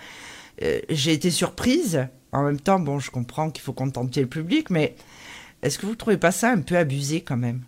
j'ai 0.90 1.14
été 1.14 1.32
surprise. 1.32 2.08
En 2.32 2.44
même 2.44 2.60
temps, 2.60 2.80
bon, 2.80 3.00
je 3.00 3.10
comprends 3.10 3.50
qu'il 3.50 3.64
faut 3.64 3.74
contenter 3.74 4.22
le 4.22 4.28
public, 4.28 4.70
mais 4.70 4.96
est-ce 5.62 5.78
que 5.78 5.86
vous 5.86 5.92
ne 5.92 5.98
trouvez 5.98 6.18
pas 6.18 6.32
ça 6.32 6.52
un 6.52 6.62
peu 6.62 6.78
abusé 6.78 7.22
quand 7.22 7.38
même? 7.38 7.62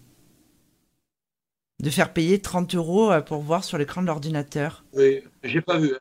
De 1.80 1.89
faire 1.89 2.14
payer 2.14 2.39
30 2.39 2.76
euros 2.76 3.12
euh, 3.12 3.22
pour 3.22 3.41
voir 3.41 3.64
sur 3.64 3.78
l'écran 3.78 4.02
de 4.02 4.08
l'ordinateur? 4.08 4.84
Oui, 4.94 5.22
j'ai 5.44 5.62
pas 5.62 5.78
vu. 5.78 5.94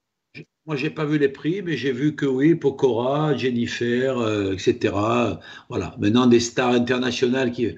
Moi, 0.67 0.77
j'ai 0.77 0.91
pas 0.91 1.05
vu 1.05 1.19
les 1.19 1.29
prix, 1.29 1.61
mais 1.61 1.77
j'ai 1.77 1.91
vu 1.91 2.15
que 2.15 2.25
oui, 2.25 2.55
Pokora, 2.55 3.37
Jennifer, 3.37 4.17
euh, 4.19 4.53
etc. 4.53 4.95
Voilà. 5.69 5.97
Maintenant, 5.99 6.27
des 6.27 6.39
stars 6.39 6.73
internationales 6.73 7.51
qui, 7.51 7.77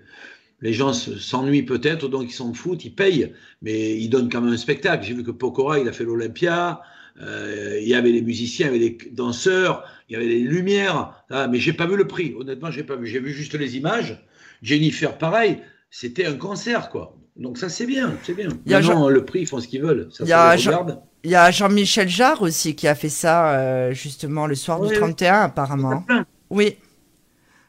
les 0.61 0.73
gens 0.75 0.93
s'ennuient 0.93 1.63
peut-être, 1.63 2.09
donc 2.09 2.25
ils 2.29 2.33
s'en 2.33 2.53
foutent, 2.53 2.85
ils 2.85 2.95
payent, 2.95 3.33
mais 3.63 3.97
ils 3.99 4.09
donnent 4.09 4.29
quand 4.29 4.43
même 4.43 4.53
un 4.53 4.59
spectacle. 4.59 5.05
J'ai 5.05 5.15
vu 5.15 5.23
que 5.23 5.31
Pokora, 5.31 5.79
il 5.79 5.89
a 5.89 5.93
fait 5.93 6.05
l'Olympia. 6.05 6.83
Euh, 7.23 7.79
il 7.81 7.89
y 7.89 7.95
avait 7.95 8.11
les 8.11 8.23
musiciens, 8.23 8.67
il 8.67 8.73
y 8.73 8.77
avait 8.77 8.99
les 9.01 9.11
danseurs, 9.13 9.85
il 10.09 10.15
y 10.15 10.17
avait 10.17 10.27
les 10.27 10.41
lumières, 10.41 11.25
ah, 11.31 11.47
mais 11.49 11.61
j'ai 11.61 11.73
pas 11.73 11.87
vu 11.87 11.97
le 11.97 12.09
prix. 12.09 12.35
Honnêtement, 12.39 12.71
j'ai 12.71 12.83
pas 12.83 12.97
vu. 12.97 13.07
J'ai 13.07 13.21
vu 13.21 13.31
juste 13.31 13.55
les 13.55 13.77
images. 13.77 14.27
Jennifer, 14.63 15.17
pareil, 15.17 15.59
c'était 15.91 16.27
un 16.27 16.35
concert, 16.35 16.91
quoi. 16.91 17.17
Donc 17.37 17.57
ça, 17.57 17.69
c'est 17.69 17.87
bien, 17.87 18.15
c'est 18.25 18.35
bien. 18.35 18.49
Il 18.67 18.73
y 18.73 18.75
a 18.75 18.81
Jean... 18.81 19.09
le 19.09 19.25
prix, 19.25 19.41
ils 19.41 19.47
font 19.47 19.61
ce 19.61 19.69
qu'ils 19.69 19.83
veulent. 19.83 20.09
il, 20.21 20.27
y 20.27 20.33
a 20.33 20.57
Jean... 20.57 21.05
il 21.25 21.31
y 21.31 21.37
a 21.37 21.51
Jean-Michel 21.51 22.09
Jarre 22.09 22.43
aussi 22.43 22.77
qui 22.77 22.87
a 22.87 22.95
fait 22.95 23.09
ça, 23.09 23.59
euh, 23.59 23.93
justement, 23.93 24.47
le 24.47 24.55
soir 24.55 24.81
du 24.81 24.95
31, 24.95 25.43
apparemment. 25.43 26.05
Oui. 26.51 26.77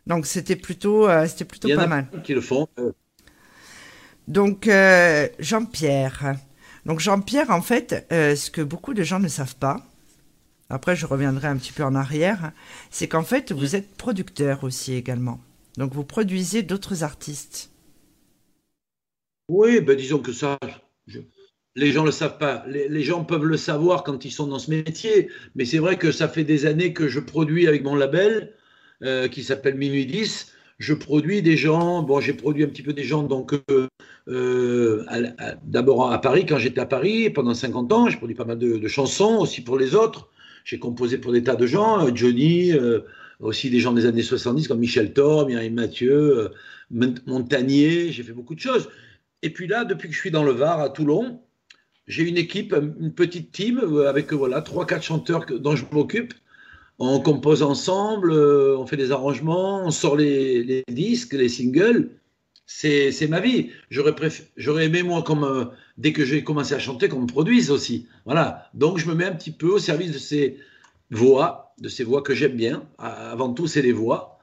Donc 0.06 0.26
c'était 0.26 0.58
plutôt, 0.58 1.08
euh, 1.08 1.26
c'était 1.26 1.45
plutôt 1.45 1.70
pas 1.74 1.88
mal. 1.88 2.08
Qui 2.24 2.34
le 2.34 2.41
font. 2.41 2.68
Euh. 2.78 2.91
Donc 4.28 4.70
Jean-Pierre. 5.39 6.36
Donc 6.86 6.99
Jean-Pierre, 6.99 7.49
en 7.49 7.62
fait, 7.62 8.06
ce 8.12 8.51
que 8.51 8.62
beaucoup 8.62 8.93
de 8.93 9.03
gens 9.03 9.20
ne 9.20 9.30
savent 9.30 9.56
pas, 9.56 9.82
après 10.70 10.95
je 10.95 11.06
reviendrai 11.06 11.47
un 11.47 11.56
petit 11.56 11.72
peu 11.72 11.84
en 11.84 11.95
arrière, 11.95 12.51
c'est 12.91 13.08
qu'en 13.08 13.24
fait 13.24 13.51
vous 13.51 13.76
êtes 13.76 13.95
producteur 13.95 14.64
aussi 14.64 14.93
également. 14.93 15.39
Donc 15.78 15.93
vous 15.93 16.03
produisez 16.03 16.62
d'autres 16.62 17.03
artistes. 17.03 17.72
Oui, 19.47 19.80
ben 19.80 19.95
disons 19.95 20.20
que 20.20 20.34
ça, 20.34 20.58
les 21.76 21.91
gens 21.91 22.01
ne 22.01 22.07
le 22.07 22.11
savent 22.11 22.38
pas. 22.38 22.63
Les, 22.67 23.03
gens 23.03 23.23
peuvent 23.23 23.43
le 23.43 23.57
savoir 23.57 24.03
quand 24.03 24.23
ils 24.26 24.32
sont 24.32 24.47
dans 24.47 24.59
ce 24.59 24.71
métier, 24.71 25.30
mais 25.55 25.65
c'est 25.65 25.78
vrai 25.78 25.97
que 25.97 26.11
ça 26.11 26.28
fait 26.28 26.43
des 26.43 26.65
années 26.65 26.93
que 26.93 27.07
je 27.07 27.19
produis 27.19 27.67
avec 27.67 27.84
mon 27.84 27.95
label 27.95 28.53
euh, 29.03 29.28
qui 29.28 29.43
s'appelle 29.43 29.76
Minuit 29.76 30.05
10. 30.05 30.53
je 30.80 30.93
produis 30.93 31.41
des 31.41 31.57
gens. 31.57 32.01
Bon, 32.01 32.21
j'ai 32.21 32.34
produit 32.34 32.63
un 32.63 32.67
petit 32.67 32.82
peu 32.82 32.93
des 32.93 33.03
gens, 33.03 33.23
donc 33.23 33.53
euh, 34.30 35.05
d'abord 35.63 36.11
à 36.11 36.21
Paris, 36.21 36.45
quand 36.45 36.57
j'étais 36.57 36.82
à 36.82 36.86
Paris, 36.86 37.30
pendant 37.30 37.53
50 37.53 37.91
ans, 37.91 38.09
j'ai 38.09 38.17
produit 38.17 38.36
pas 38.36 38.45
mal 38.45 38.57
de, 38.57 38.88
chansons, 38.88 39.39
aussi 39.39 39.61
pour 39.61 39.78
les 39.78 39.95
autres. 39.95 40.30
J'ai 40.63 40.80
composé 40.80 41.17
pour 41.17 41.34
des 41.34 41.43
tas 41.43 41.55
de 41.55 41.67
gens, 41.67 42.13
Johnny, 42.15 42.71
aussi 43.39 43.69
des 43.69 43.80
gens 43.80 43.91
des 43.91 44.05
années 44.05 44.23
70 44.23 44.67
comme 44.67 44.80
Michel 44.80 45.13
Thor, 45.13 45.45
Mireille 45.45 45.69
Mathieu, 45.69 46.49
Montagnier, 46.89 48.11
j'ai 48.11 48.23
fait 48.23 48.34
beaucoup 48.34 48.55
de 48.55 48.61
choses. 48.61 48.89
Et 49.41 49.51
puis 49.51 49.67
là, 49.67 49.86
depuis 49.86 50.09
que 50.09 50.15
je 50.15 50.19
suis 50.19 50.32
dans 50.32 50.43
le 50.43 50.51
Var, 50.53 50.80
à 50.80 50.89
Toulon, 50.89 51.41
j'ai 52.08 52.24
une 52.24 52.38
équipe, 52.38 52.74
une 52.99 53.14
petite 53.14 53.51
team 53.51 53.80
avec 54.08 54.32
voilà 54.34 54.62
trois 54.62 54.86
quatre 54.86 55.03
chanteurs 55.03 55.45
dont 55.45 55.76
je 55.76 55.86
m'occupe. 55.91 56.34
On 56.97 57.20
compose 57.20 57.62
ensemble, 57.62 58.32
euh, 58.32 58.78
on 58.78 58.86
fait 58.86 58.95
des 58.95 59.12
arrangements, 59.12 59.86
on 59.86 59.91
sort 59.91 60.16
les, 60.16 60.84
disques, 60.88 61.34
les 61.34 61.49
singles. 61.49 62.10
C'est 62.66 63.28
ma 63.30 63.41
vie. 63.41 63.70
J'aurais 63.89 64.86
aimé 64.86 65.03
moi 65.03 65.22
comme 65.22 65.43
euh, 65.43 65.66
dès 65.97 66.14
que 66.14 66.24
j'ai 66.24 66.43
commencé 66.43 66.74
à 66.74 66.80
chanter 66.80 67.10
qu'on 67.10 67.22
me 67.22 67.28
produise 67.28 67.70
aussi. 67.70 68.08
Voilà. 68.26 68.70
Donc 68.74 68.97
je 68.97 69.08
me 69.08 69.14
mets 69.14 69.26
un 69.26 69.34
petit 69.34 69.51
peu 69.51 69.68
au 69.68 69.80
service 69.80 70.12
de 70.12 70.18
ces 70.18 70.58
voix, 71.12 71.74
de 71.80 71.89
ces 71.89 72.03
voix 72.03 72.22
que 72.22 72.34
j'aime 72.34 72.56
bien. 72.56 72.84
Avant 72.97 73.53
tout, 73.53 73.68
c'est 73.68 73.82
les 73.82 73.91
voix. 73.91 74.39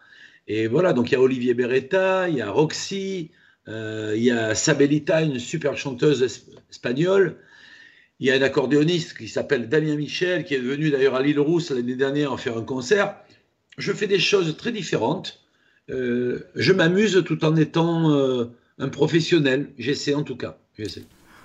Et 0.46 0.66
voilà. 0.66 0.92
Donc 0.92 1.10
il 1.10 1.14
y 1.14 1.16
a 1.16 1.20
Olivier 1.20 1.54
Beretta, 1.54 2.28
il 2.28 2.36
y 2.36 2.42
a 2.42 2.50
Roxy, 2.50 3.30
euh, 3.68 4.12
il 4.14 4.22
y 4.22 4.30
a 4.30 4.54
Sabelita, 4.54 5.22
une 5.22 5.38
super 5.38 5.76
chanteuse 5.76 6.22
espagnole. 6.70 7.38
Il 8.22 8.26
y 8.26 8.30
a 8.30 8.36
un 8.36 8.42
accordéoniste 8.42 9.18
qui 9.18 9.26
s'appelle 9.26 9.68
Damien 9.68 9.96
Michel, 9.96 10.44
qui 10.44 10.54
est 10.54 10.60
venu 10.60 10.90
d'ailleurs 10.90 11.16
à 11.16 11.22
l'île 11.22 11.40
Rousse 11.40 11.72
l'année 11.72 11.96
dernière 11.96 12.32
en 12.32 12.36
faire 12.36 12.56
un 12.56 12.62
concert. 12.62 13.16
Je 13.78 13.90
fais 13.92 14.06
des 14.06 14.20
choses 14.20 14.56
très 14.56 14.70
différentes. 14.70 15.42
Euh, 15.90 16.46
je 16.54 16.72
m'amuse 16.72 17.24
tout 17.26 17.44
en 17.44 17.56
étant 17.56 18.12
euh, 18.12 18.44
un 18.78 18.88
professionnel. 18.88 19.70
J'essaie 19.76 20.14
en 20.14 20.22
tout 20.22 20.36
cas. 20.36 20.56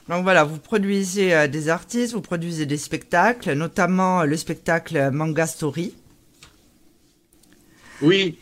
Donc 0.08 0.22
voilà, 0.22 0.44
vous 0.44 0.60
produisez 0.60 1.48
des 1.48 1.70
artistes, 1.70 2.14
vous 2.14 2.22
produisez 2.22 2.68
des 2.68 2.78
spectacles, 2.78 3.54
notamment 3.54 4.24
le 4.24 4.38
spectacle 4.38 5.10
Manga 5.12 5.48
Story. 5.48 5.96
Oui, 8.04 8.38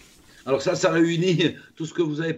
alors 0.45 0.61
ça, 0.61 0.75
ça 0.75 0.91
réunit 0.91 1.55
tout 1.77 1.85
ce 1.85 1.93
que 1.93 2.01
vous 2.01 2.19
avez 2.19 2.37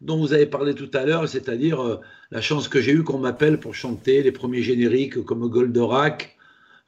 dont 0.00 0.18
vous 0.18 0.32
avez 0.32 0.46
parlé 0.46 0.76
tout 0.76 0.90
à 0.94 1.04
l'heure, 1.04 1.28
c'est-à-dire 1.28 1.82
euh, 1.82 2.00
la 2.32 2.40
chance 2.40 2.66
que 2.66 2.80
j'ai 2.80 2.92
eue 2.92 3.04
qu'on 3.04 3.18
m'appelle 3.18 3.60
pour 3.60 3.74
chanter 3.74 4.22
les 4.22 4.32
premiers 4.32 4.62
génériques 4.62 5.22
comme 5.22 5.46
Goldorak, 5.48 6.38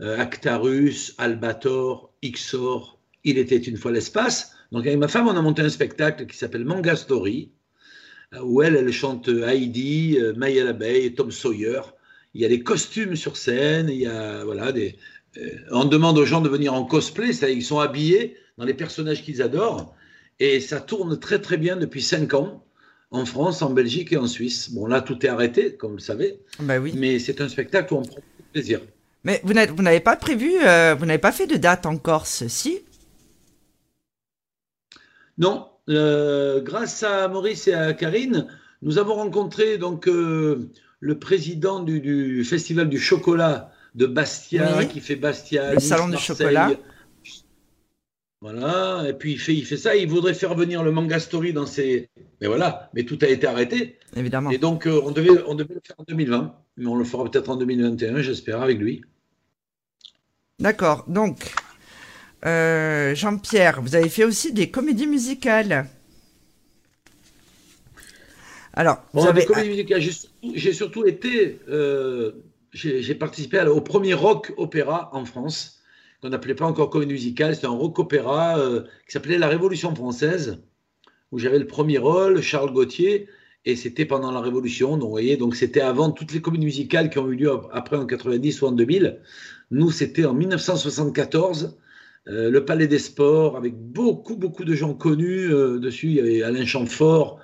euh, 0.01 0.19
Actarus, 0.19 1.15
Albator, 1.19 2.15
Ixor, 2.23 2.99
Il 3.25 3.37
était 3.37 3.59
une 3.59 3.77
fois 3.77 3.93
l'espace. 3.93 4.57
Donc 4.73 4.87
avec 4.87 4.99
ma 4.99 5.07
femme, 5.07 5.29
on 5.29 5.37
a 5.37 5.43
monté 5.43 5.61
un 5.61 5.69
spectacle 5.69 6.25
qui 6.27 6.39
s'appelle 6.39 6.65
Manga 6.65 6.97
Story, 6.97 7.53
euh, 8.33 8.41
où 8.43 8.63
elle, 8.63 8.75
elle 8.75 8.91
chante 8.91 9.29
Heidi, 9.29 10.19
Maya 10.35 10.65
l'abeille, 10.65 11.15
Tom 11.15 11.31
Sawyer. 11.31 11.83
Il 12.33 12.41
y 12.41 12.47
a 12.47 12.49
des 12.49 12.63
costumes 12.63 13.15
sur 13.15 13.37
scène, 13.37 13.91
il 13.91 13.99
y 13.99 14.07
a 14.07 14.47
voilà 14.47 14.73
des. 14.73 14.97
on 15.71 15.85
demande 15.85 16.17
aux 16.17 16.25
gens 16.25 16.41
de 16.41 16.49
venir 16.49 16.73
en 16.73 16.85
cosplay, 16.85 17.35
c'est-à-dire 17.35 17.57
qu'ils 17.57 17.67
sont 17.67 17.81
habillés 17.81 18.39
dans 18.57 18.65
les 18.65 18.73
personnages 18.73 19.23
qu'ils 19.23 19.43
adorent. 19.43 19.95
Et 20.41 20.61
ça 20.61 20.81
tourne 20.81 21.21
très 21.21 21.39
très 21.39 21.59
bien 21.59 21.77
depuis 21.77 22.01
5 22.01 22.33
ans 22.33 22.64
en 23.15 23.25
France, 23.25 23.63
en 23.63 23.71
Belgique 23.71 24.13
et 24.13 24.17
en 24.17 24.27
Suisse. 24.27 24.71
Bon, 24.73 24.87
là, 24.87 25.01
tout 25.01 25.25
est 25.25 25.29
arrêté, 25.29 25.75
comme 25.75 25.91
vous 25.93 25.97
le 25.99 26.03
savez. 26.03 26.41
Bah 26.59 26.79
oui. 26.79 26.95
Mais 26.97 27.21
c'est 27.21 27.41
un 27.41 27.49
spectacle 27.49 27.95
où 27.95 27.99
on 27.99 28.03
prend 28.03 28.21
plaisir. 28.53 28.81
Mais 29.23 29.41
vous 29.45 29.55
n'avez 29.55 30.01
pas 30.01 30.17
prévu, 30.17 30.53
euh, 30.63 30.97
vous 30.99 31.07
n'avez 31.07 31.21
pas 31.21 31.33
fait 31.33 31.47
de 31.47 31.57
date 31.57 31.87
en 31.87 31.97
Corse, 31.97 32.47
si? 32.49 32.81
Non. 35.39 35.69
Euh, 35.89 36.61
grâce 36.61 37.03
à 37.05 37.29
Maurice 37.29 37.69
et 37.69 37.75
à 37.75 37.93
Karine, 37.93 38.49
nous 38.83 38.99
avons 38.99 39.15
rencontré 39.15 39.79
donc 39.79 40.09
euh, 40.09 40.69
le 40.99 41.19
président 41.19 41.81
du, 41.81 42.45
Festival 42.45 42.89
du 42.89 42.99
chocolat 42.99 43.71
de 43.95 44.07
Bastia, 44.07 44.85
qui 44.87 45.01
fait 45.01 45.17
Bastia, 45.17 45.75
le 45.75 45.81
salon 45.81 46.09
du 46.09 46.19
chocolat. 46.19 46.73
Voilà, 48.45 49.09
et 49.09 49.15
puis 49.15 49.33
il 49.33 49.41
fait, 49.41 49.55
il 49.55 49.65
fait 49.65 49.79
ça, 49.79 49.97
il 49.97 50.07
voudrait 50.07 50.35
faire 50.35 50.55
venir 50.55 50.83
le 50.83 50.93
manga 50.93 51.19
story 51.19 51.55
dans 51.55 51.65
ses. 51.65 52.11
Mais 52.43 52.47
voilà, 52.47 52.91
mais 52.93 53.05
tout 53.05 53.19
a 53.23 53.27
été 53.27 53.47
arrêté. 53.47 53.97
Évidemment. 54.15 54.51
Et 54.51 54.59
donc 54.59 54.87
euh, 54.87 55.01
on, 55.03 55.13
devait, 55.13 55.43
on 55.47 55.55
devait 55.55 55.73
le 55.73 55.81
faire 55.83 55.97
en 55.97 56.05
2020, 56.07 56.55
mais 56.77 56.87
on 56.87 56.95
le 56.95 57.07
fera 57.07 57.25
peut-être 57.25 57.49
en 57.49 57.57
2021, 57.57 58.21
j'espère, 58.21 58.61
avec 58.61 58.79
lui. 58.79 59.01
D'accord, 60.59 61.07
donc 61.09 61.55
euh, 62.45 63.15
Jean-Pierre, 63.15 63.81
vous 63.81 63.95
avez 63.95 64.11
fait 64.11 64.25
aussi 64.25 64.53
des 64.53 64.71
comédies 64.71 65.07
musicales. 65.07 65.89
Alors, 68.75 69.03
vous 69.15 69.27
avez... 69.27 69.41
des 69.41 69.47
comédies 69.47 69.71
musicales, 69.71 70.03
j'ai 70.55 70.75
surtout 70.75 71.07
été. 71.07 71.61
Euh, 71.71 72.33
j'ai 72.75 73.15
participé 73.15 73.63
au 73.63 73.81
premier 73.81 74.13
rock 74.13 74.53
opéra 74.59 75.09
en 75.15 75.25
France 75.25 75.81
qu'on 76.25 76.31
n'appelait 76.31 76.55
pas 76.55 76.65
encore 76.65 76.89
comédie 76.89 77.13
musicale, 77.13 77.55
c'était 77.55 77.67
un 77.67 77.77
rock 77.77 77.99
opéra 77.99 78.59
euh, 78.59 78.81
qui 79.07 79.13
s'appelait 79.13 79.37
La 79.37 79.47
Révolution 79.47 79.95
française, 79.95 80.63
où 81.31 81.39
j'avais 81.39 81.59
le 81.59 81.67
premier 81.67 81.99
rôle, 81.99 82.41
Charles 82.41 82.73
Gauthier, 82.73 83.29
et 83.67 83.77
c'était 83.77 84.07
pendant 84.07 84.33
la 84.33 84.41
Révolution, 84.41 84.93
donc 84.93 85.03
vous 85.03 85.11
voyez, 85.11 85.37
donc 85.37 85.55
c'était 85.55 85.83
avant 85.83 86.11
toutes 86.11 86.33
les 86.33 86.41
comédies 86.41 86.65
musicales 86.65 87.11
qui 87.11 87.19
ont 87.19 87.31
eu 87.31 87.37
lieu 87.37 87.53
après 87.73 87.99
en 87.99 88.07
90 88.07 88.63
ou 88.63 88.67
en 88.67 88.73
2000. 88.73 89.21
Nous, 89.71 89.91
c'était 89.91 90.25
en 90.25 90.33
1974, 90.33 91.77
euh, 92.29 92.49
le 92.49 92.65
Palais 92.65 92.87
des 92.87 92.99
Sports, 92.99 93.59
avec 93.59 93.77
beaucoup, 93.77 94.37
beaucoup 94.37 94.65
de 94.65 94.75
gens 94.75 94.95
connus 94.95 95.53
euh, 95.53 95.79
dessus. 95.79 96.07
Il 96.07 96.15
y 96.15 96.21
avait 96.21 96.43
Alain 96.43 96.65
Chamfort, 96.65 97.39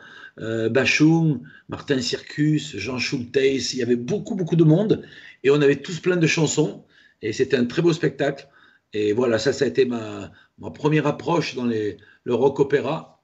Bachung, 0.71 1.43
Martin 1.69 2.01
Circus, 2.01 2.79
Jean 2.79 2.99
Schulteis, 2.99 3.75
il 3.75 3.79
y 3.79 3.83
avait 3.83 3.97
beaucoup, 3.97 4.37
beaucoup 4.37 4.57
de 4.57 4.65
monde, 4.65 5.03
et 5.45 5.51
on 5.51 5.61
avait 5.61 5.77
tous 5.77 6.01
plein 6.01 6.17
de 6.17 6.27
chansons, 6.27 6.83
et 7.21 7.35
c'était 7.35 7.59
un 7.59 7.67
très 7.67 7.83
beau 7.83 7.93
spectacle. 7.93 8.49
Et 8.93 9.13
voilà, 9.13 9.39
ça, 9.39 9.53
ça 9.53 9.65
a 9.65 9.69
été 9.69 9.85
ma, 9.85 10.33
ma 10.59 10.71
première 10.71 11.07
approche 11.07 11.55
dans 11.55 11.65
les, 11.65 11.97
le 12.25 12.35
rock 12.35 12.61
opéra. 12.61 13.21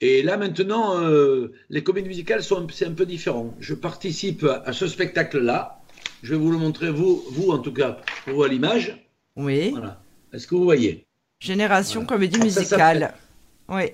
Et 0.00 0.22
là, 0.22 0.36
maintenant, 0.36 1.00
euh, 1.00 1.52
les 1.70 1.82
comédies 1.82 2.08
musicales, 2.08 2.42
sont 2.42 2.66
c'est 2.70 2.86
un 2.86 2.92
peu 2.92 3.06
différent. 3.06 3.54
Je 3.60 3.74
participe 3.74 4.44
à, 4.64 4.72
ce 4.72 4.86
spectacle-là. 4.86 5.80
Je 6.22 6.34
vais 6.34 6.40
vous 6.40 6.50
le 6.50 6.58
montrer, 6.58 6.90
vous, 6.90 7.24
vous 7.30 7.50
en 7.50 7.58
tout 7.58 7.72
cas, 7.72 7.98
pour 8.24 8.34
vous 8.34 8.42
à 8.42 8.48
l'image. 8.48 9.06
Oui. 9.36 9.70
Voilà. 9.70 10.02
Est-ce 10.32 10.46
que 10.46 10.54
vous 10.54 10.64
voyez? 10.64 11.06
Génération 11.40 12.04
comédie 12.04 12.40
musicale. 12.40 13.14
oui. 13.68 13.92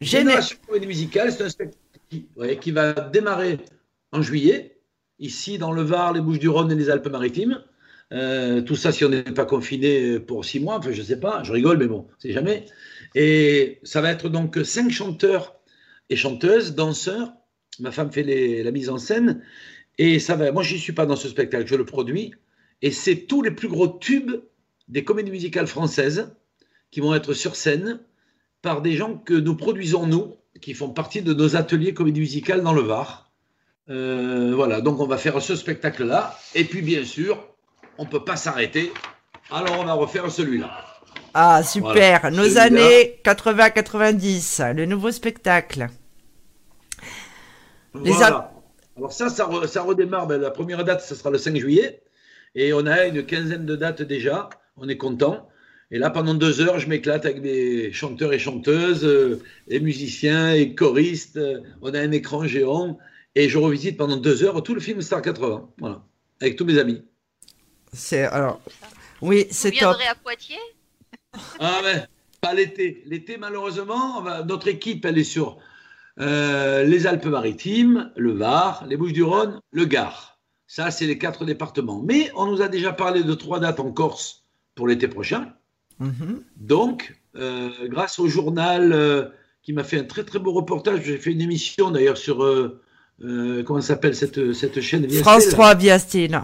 Génération 0.00 0.56
comédie 0.66 0.86
musicale, 0.86 1.30
c'est 1.30 1.42
un 1.44 1.48
spectacle 1.50 1.78
qui, 2.08 2.26
qui 2.60 2.70
va 2.70 2.92
démarrer 2.92 3.58
en 4.12 4.22
juillet, 4.22 4.78
ici 5.18 5.58
dans 5.58 5.72
le 5.72 5.82
Var, 5.82 6.14
les 6.14 6.22
Bouches-du-Rhône 6.22 6.72
et 6.72 6.74
les 6.74 6.88
Alpes-Maritimes. 6.88 7.62
Euh, 8.12 8.60
tout 8.62 8.74
ça 8.74 8.90
si 8.90 9.04
on 9.04 9.08
n'est 9.08 9.22
pas 9.22 9.44
confiné 9.44 10.18
pour 10.18 10.44
six 10.44 10.58
mois, 10.58 10.78
enfin 10.78 10.90
je 10.92 11.02
sais 11.02 11.20
pas, 11.20 11.42
je 11.44 11.52
rigole, 11.52 11.78
mais 11.78 11.86
bon, 11.86 12.08
c'est 12.18 12.32
jamais. 12.32 12.66
Et 13.14 13.78
ça 13.82 14.00
va 14.00 14.10
être 14.10 14.28
donc 14.28 14.58
cinq 14.64 14.90
chanteurs 14.90 15.56
et 16.08 16.16
chanteuses, 16.16 16.74
danseurs. 16.74 17.32
Ma 17.78 17.92
femme 17.92 18.10
fait 18.10 18.22
la 18.62 18.70
mise 18.70 18.90
en 18.90 18.98
scène. 18.98 19.42
Et 19.98 20.18
ça 20.18 20.34
va, 20.36 20.50
moi 20.52 20.62
je 20.62 20.76
suis 20.76 20.92
pas 20.92 21.06
dans 21.06 21.16
ce 21.16 21.28
spectacle, 21.28 21.66
je 21.66 21.76
le 21.76 21.84
produis. 21.84 22.34
Et 22.82 22.90
c'est 22.90 23.26
tous 23.26 23.42
les 23.42 23.50
plus 23.50 23.68
gros 23.68 23.88
tubes 23.88 24.32
des 24.88 25.04
comédies 25.04 25.30
musicales 25.30 25.66
françaises 25.66 26.34
qui 26.90 27.00
vont 27.00 27.14
être 27.14 27.32
sur 27.34 27.54
scène 27.54 28.00
par 28.62 28.82
des 28.82 28.94
gens 28.94 29.16
que 29.16 29.34
nous 29.34 29.56
produisons 29.56 30.06
nous, 30.06 30.36
qui 30.60 30.74
font 30.74 30.90
partie 30.90 31.22
de 31.22 31.32
nos 31.32 31.56
ateliers 31.56 31.94
comédie 31.94 32.20
musicale 32.20 32.62
dans 32.62 32.72
le 32.72 32.82
Var. 32.82 33.30
Euh, 33.88 34.52
voilà, 34.54 34.80
donc 34.80 35.00
on 35.00 35.06
va 35.06 35.16
faire 35.16 35.40
ce 35.40 35.56
spectacle-là. 35.56 36.38
Et 36.54 36.64
puis 36.64 36.82
bien 36.82 37.04
sûr, 37.04 37.49
on 38.00 38.04
ne 38.04 38.08
peut 38.08 38.24
pas 38.24 38.36
s'arrêter. 38.36 38.92
Alors 39.50 39.78
on 39.78 39.84
va 39.84 39.92
refaire 39.92 40.30
celui-là. 40.30 40.70
Ah, 41.34 41.62
super. 41.62 42.30
Nos 42.32 42.56
années 42.56 43.20
80-90, 43.22 44.72
le 44.72 44.86
nouveau 44.86 45.12
spectacle. 45.12 45.88
Voilà. 47.92 48.52
Alors 48.96 49.12
ça, 49.12 49.28
ça, 49.28 49.44
redémarre. 49.82 50.26
Ben, 50.26 50.40
la 50.40 50.50
première 50.50 50.82
date, 50.82 51.02
ce 51.02 51.14
sera 51.14 51.30
le 51.30 51.36
5 51.36 51.56
juillet. 51.56 52.02
Et 52.54 52.72
on 52.72 52.86
a 52.86 53.04
une 53.04 53.24
quinzaine 53.24 53.66
de 53.66 53.76
dates 53.76 54.02
déjà. 54.02 54.48
On 54.78 54.88
est 54.88 54.96
content. 54.96 55.48
Et 55.90 55.98
là, 55.98 56.08
pendant 56.08 56.34
deux 56.34 56.62
heures, 56.62 56.78
je 56.78 56.88
m'éclate 56.88 57.26
avec 57.26 57.42
des 57.42 57.92
chanteurs 57.92 58.32
et 58.32 58.38
chanteuses, 58.38 59.04
euh, 59.04 59.42
et 59.68 59.80
musiciens 59.80 60.54
et 60.54 60.74
choristes. 60.74 61.38
On 61.82 61.92
a 61.92 62.00
un 62.00 62.12
écran 62.12 62.46
géant. 62.46 62.96
Et 63.34 63.50
je 63.50 63.58
revisite 63.58 63.98
pendant 63.98 64.16
deux 64.16 64.42
heures 64.42 64.62
tout 64.62 64.74
le 64.74 64.80
film 64.80 65.02
Star 65.02 65.20
80. 65.20 65.68
Voilà. 65.78 66.02
Avec 66.40 66.56
tous 66.56 66.64
mes 66.64 66.78
amis. 66.78 67.02
C'est 67.92 68.22
alors. 68.22 68.60
Oui, 69.20 69.46
c'est 69.50 69.72
top. 69.72 69.96
à 70.08 70.14
Poitiers? 70.14 70.56
Ah 71.58 71.80
mais 71.84 72.04
pas 72.40 72.54
l'été. 72.54 73.02
L'été, 73.06 73.36
malheureusement, 73.36 74.22
notre 74.44 74.68
équipe, 74.68 75.04
elle 75.04 75.18
est 75.18 75.24
sur 75.24 75.58
euh, 76.18 76.84
les 76.84 77.06
Alpes-Maritimes, 77.06 78.12
le 78.16 78.32
Var, 78.32 78.84
les 78.88 78.96
Bouches-du-Rhône, 78.96 79.60
le 79.70 79.84
Gard. 79.84 80.38
Ça, 80.66 80.90
c'est 80.90 81.06
les 81.06 81.18
quatre 81.18 81.44
départements. 81.44 82.00
Mais 82.02 82.30
on 82.34 82.46
nous 82.46 82.62
a 82.62 82.68
déjà 82.68 82.92
parlé 82.92 83.24
de 83.24 83.34
trois 83.34 83.60
dates 83.60 83.80
en 83.80 83.92
Corse 83.92 84.44
pour 84.74 84.88
l'été 84.88 85.08
prochain. 85.08 85.52
Mhm. 85.98 86.42
Donc, 86.56 87.20
euh, 87.36 87.70
grâce 87.88 88.18
au 88.18 88.28
journal 88.28 88.92
euh, 88.92 89.24
qui 89.62 89.72
m'a 89.72 89.84
fait 89.84 89.98
un 89.98 90.04
très 90.04 90.24
très 90.24 90.38
beau 90.38 90.52
reportage. 90.52 91.02
J'ai 91.04 91.18
fait 91.18 91.32
une 91.32 91.40
émission 91.40 91.90
d'ailleurs 91.90 92.16
sur 92.16 92.42
euh, 92.42 92.80
euh, 93.22 93.62
comment 93.62 93.80
s'appelle 93.80 94.14
cette, 94.14 94.52
cette 94.52 94.80
chaîne 94.80 95.06
Via 95.06 95.20
France 95.20 95.42
Stella. 95.42 95.56
3 95.56 95.74
via 95.74 95.98
Style. 95.98 96.40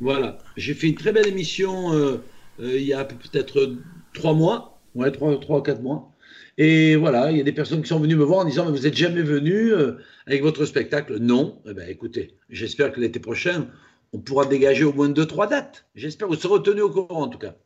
Voilà, 0.00 0.38
j'ai 0.56 0.74
fait 0.74 0.88
une 0.88 0.94
très 0.94 1.12
belle 1.12 1.26
émission 1.26 1.94
euh, 1.94 2.22
euh, 2.60 2.76
il 2.78 2.84
y 2.84 2.92
a 2.92 3.04
peut-être 3.04 3.76
trois 4.12 4.34
mois, 4.34 4.80
ouais, 4.94 5.10
trois, 5.10 5.38
trois, 5.40 5.62
quatre 5.62 5.82
mois. 5.82 6.12
Et 6.58 6.96
voilà, 6.96 7.30
il 7.30 7.38
y 7.38 7.40
a 7.40 7.44
des 7.44 7.52
personnes 7.52 7.82
qui 7.82 7.88
sont 7.88 7.98
venues 7.98 8.16
me 8.16 8.24
voir 8.24 8.40
en 8.40 8.44
disant 8.44 8.64
Mais 8.64 8.76
vous 8.76 8.84
n'êtes 8.84 8.96
jamais 8.96 9.22
venu 9.22 9.72
euh, 9.72 9.98
avec 10.26 10.42
votre 10.42 10.64
spectacle 10.64 11.18
Non. 11.18 11.60
Eh 11.68 11.74
ben, 11.74 11.88
écoutez, 11.88 12.34
j'espère 12.48 12.92
que 12.92 13.00
l'été 13.00 13.20
prochain, 13.20 13.68
on 14.12 14.18
pourra 14.18 14.46
dégager 14.46 14.84
au 14.84 14.92
moins 14.92 15.08
deux, 15.08 15.26
trois 15.26 15.46
dates. 15.46 15.86
J'espère 15.94 16.28
que 16.28 16.34
vous 16.34 16.40
serez 16.40 16.54
retenus 16.54 16.82
au 16.82 16.90
courant 16.90 17.24
en 17.24 17.28
tout 17.28 17.38
cas. 17.38 17.56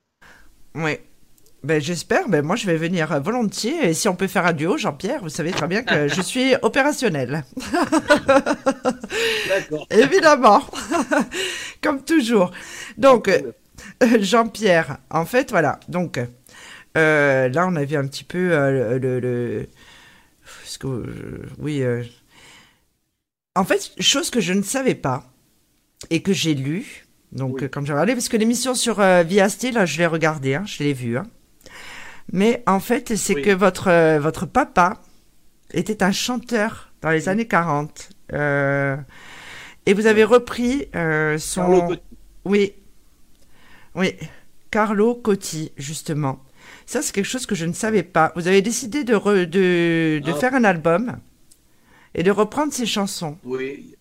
Oui. 0.75 0.99
Ben, 1.63 1.81
j'espère. 1.81 2.29
Ben, 2.29 2.43
moi, 2.45 2.57
je 2.57 2.67
vais 2.67 2.77
venir 2.77 3.13
euh, 3.13 3.21
volontiers. 3.21 3.89
Et 3.91 3.95
si 3.95 4.09
on 4.09 4.17
peut 4.17 4.27
faire 4.29 4.47
un 4.47 4.53
duo, 4.55 4.79
Jean-Pierre, 4.79 5.21
vous 5.23 5.29
savez 5.29 5.51
très 5.51 5.69
bien 5.69 5.83
que 5.83 6.09
je 6.09 6.23
suis 6.23 6.55
opérationnel. 6.63 7.45
D'accord. 9.49 9.87
Évidemment. 9.91 10.63
Comme 11.83 12.03
toujours. 12.03 12.51
Donc, 12.97 13.29
euh, 13.29 13.53
Jean-Pierre, 14.21 14.99
en 15.11 15.25
fait, 15.27 15.51
voilà. 15.51 15.81
Donc, 15.89 16.19
euh, 16.97 17.49
là, 17.49 17.67
on 17.67 17.77
a 17.77 17.85
vu 17.85 17.97
un 17.97 18.07
petit 18.07 18.25
peu 18.25 18.53
euh, 18.53 18.99
le. 18.99 19.21
le- 19.21 19.69
ce 20.65 20.79
que, 20.79 20.87
euh, 20.87 21.47
oui. 21.59 21.83
euh, 21.83 22.03
En 23.55 23.65
fait, 23.65 23.93
chose 24.01 24.31
que 24.31 24.41
je 24.41 24.53
ne 24.55 24.63
savais 24.63 24.95
pas 24.95 25.25
et 26.09 26.23
que 26.23 26.33
j'ai 26.33 26.55
lu. 26.55 27.07
Donc, 27.33 27.57
Oui. 27.57 27.65
euh, 27.65 27.69
quand 27.69 27.85
j'ai 27.85 27.93
regardé, 27.93 28.15
parce 28.15 28.29
que 28.29 28.37
l'émission 28.39 28.75
sur 28.75 28.99
euh, 29.01 29.23
Via 29.23 29.49
Style, 29.49 29.79
je 29.85 29.99
l'ai 29.99 30.07
regardée, 30.07 30.55
hein, 30.55 30.65
je 30.67 30.83
l'ai 30.83 30.93
vue. 30.95 31.19
hein. 31.19 31.27
Mais 32.33 32.63
en 32.67 32.81
fait, 32.81 33.17
c'est 33.17 33.35
Oui. 33.35 33.43
que 33.43 33.51
votre, 33.51 33.89
euh, 33.89 34.19
votre 34.21 34.47
papa 34.47 35.01
était 35.73 36.03
un 36.03 36.13
chanteur 36.13 36.93
dans 37.03 37.11
les 37.11 37.29
années 37.29 37.47
40. 37.49 38.11
Euh, 38.33 38.97
et 39.87 39.95
vous 39.95 40.07
avez 40.07 40.25
repris 40.25 40.87
euh, 40.95 41.39
son. 41.39 41.63
Carlo 41.63 41.87
Cotti. 41.89 42.03
Oui. 42.45 42.73
Oui. 43.97 44.15
Carlo 44.71 45.15
Cotti, 45.17 45.73
justement. 45.77 46.39
Ça, 46.87 47.03
c'est 47.03 47.13
quelque 47.13 47.25
chose 47.25 47.47
que 47.47 47.55
je 47.55 47.67
ne 47.67 47.73
savais 47.73 48.03
pas. 48.05 48.33
Vous 48.37 48.47
avez 48.47 48.63
décidé 48.63 49.03
de, 49.05 49.15
re- 49.15 49.47
de, 49.47 50.21
de 50.25 50.31
Ah. 50.33 50.35
faire 50.35 50.55
un 50.55 50.65
album 50.65 51.17
et 52.15 52.23
de 52.23 52.31
reprendre 52.31 52.73
ses 52.73 52.87
chansons. 52.87 53.37
Oui. 53.45 53.97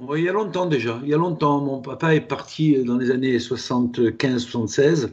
Oui, 0.00 0.20
il 0.22 0.24
y 0.24 0.28
a 0.28 0.32
longtemps 0.32 0.66
déjà. 0.66 0.98
Il 1.02 1.08
y 1.08 1.14
a 1.14 1.16
longtemps. 1.18 1.60
Mon 1.60 1.80
papa 1.80 2.14
est 2.14 2.20
parti 2.20 2.82
dans 2.84 2.96
les 2.96 3.10
années 3.10 3.38
75-76. 3.38 5.10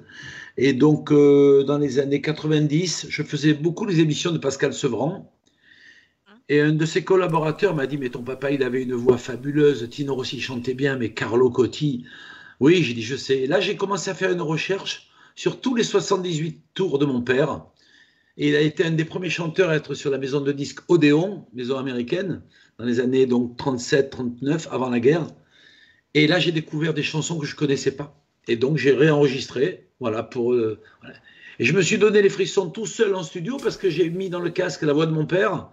Et 0.64 0.74
donc, 0.74 1.12
euh, 1.12 1.64
dans 1.64 1.80
les 1.80 1.97
années 1.97 2.22
90, 2.22 3.07
je 3.09 3.24
faisais 3.24 3.55
beaucoup 3.55 3.84
les 3.84 3.99
émissions 3.99 4.32
de 4.32 4.38
Pascal 4.38 4.76
Sevran. 4.76 5.34
Et 6.49 6.62
un 6.62 6.74
de 6.74 6.86
ses 6.86 7.03
collaborateurs 7.03 7.74
m'a 7.76 7.88
dit 7.88 7.97
Mais 7.97 8.09
ton 8.09 8.22
papa, 8.22 8.51
il 8.51 8.62
avait 8.62 8.84
une 8.84 8.93
voix 8.93 9.18
fabuleuse. 9.18 9.89
Tino 9.89 10.14
Rossi 10.14 10.39
chantait 10.39 10.76
bien, 10.76 10.97
mais 10.97 11.16
Carlo 11.16 11.49
Cotti. 11.49 12.05
Oui, 12.59 12.84
j'ai 12.84 12.93
dit 12.93 13.01
Je 13.01 13.16
sais. 13.16 13.47
Là, 13.47 13.59
j'ai 13.59 13.76
commencé 13.76 14.12
à 14.12 14.14
faire 14.14 14.32
une 14.32 14.41
recherche 14.41 15.09
sur 15.34 15.62
tous 15.62 15.74
les 15.74 15.82
78 15.84 16.62
tours 16.76 16.99
de 16.99 17.07
mon 17.07 17.22
père. 17.22 17.66
Et 18.38 18.49
il 18.49 18.55
a 18.55 18.62
été 18.62 18.86
un 18.86 18.91
des 18.91 19.05
premiers 19.05 19.32
chanteurs 19.32 19.72
à 19.72 19.76
être 19.76 19.95
sur 19.95 20.12
la 20.12 20.20
maison 20.20 20.41
de 20.41 20.51
disques 20.51 20.82
Odéon, 20.89 21.47
maison 21.53 21.80
américaine, 21.80 22.43
dans 22.78 22.86
les 22.86 22.99
années 22.99 23.26
donc 23.26 23.57
37-39, 23.57 24.68
avant 24.70 24.91
la 24.91 24.99
guerre. 24.99 25.26
Et 26.14 26.28
là, 26.28 26.38
j'ai 26.38 26.51
découvert 26.51 26.93
des 26.93 27.01
chansons 27.01 27.39
que 27.39 27.47
je 27.47 27.55
connaissais 27.55 27.95
pas. 27.95 28.20
Et 28.48 28.56
donc, 28.56 28.78
j'ai 28.78 28.92
réenregistré, 28.92 29.88
voilà, 30.00 30.24
pour. 30.24 30.54
euh, 30.54 30.80
voilà. 31.02 31.16
Et 31.60 31.66
je 31.66 31.74
me 31.74 31.82
suis 31.82 31.98
donné 31.98 32.22
les 32.22 32.30
frissons 32.30 32.70
tout 32.70 32.86
seul 32.88 33.14
en 33.16 33.24
studio 33.24 33.58
parce 33.58 33.78
que 33.78 33.89
j'ai 33.89 34.10
mis 34.10 34.30
dans 34.30 34.39
le 34.39 34.50
casque 34.50 34.82
la 34.82 34.94
voix 34.94 35.06
de 35.06 35.12
mon 35.12 35.26
père 35.28 35.70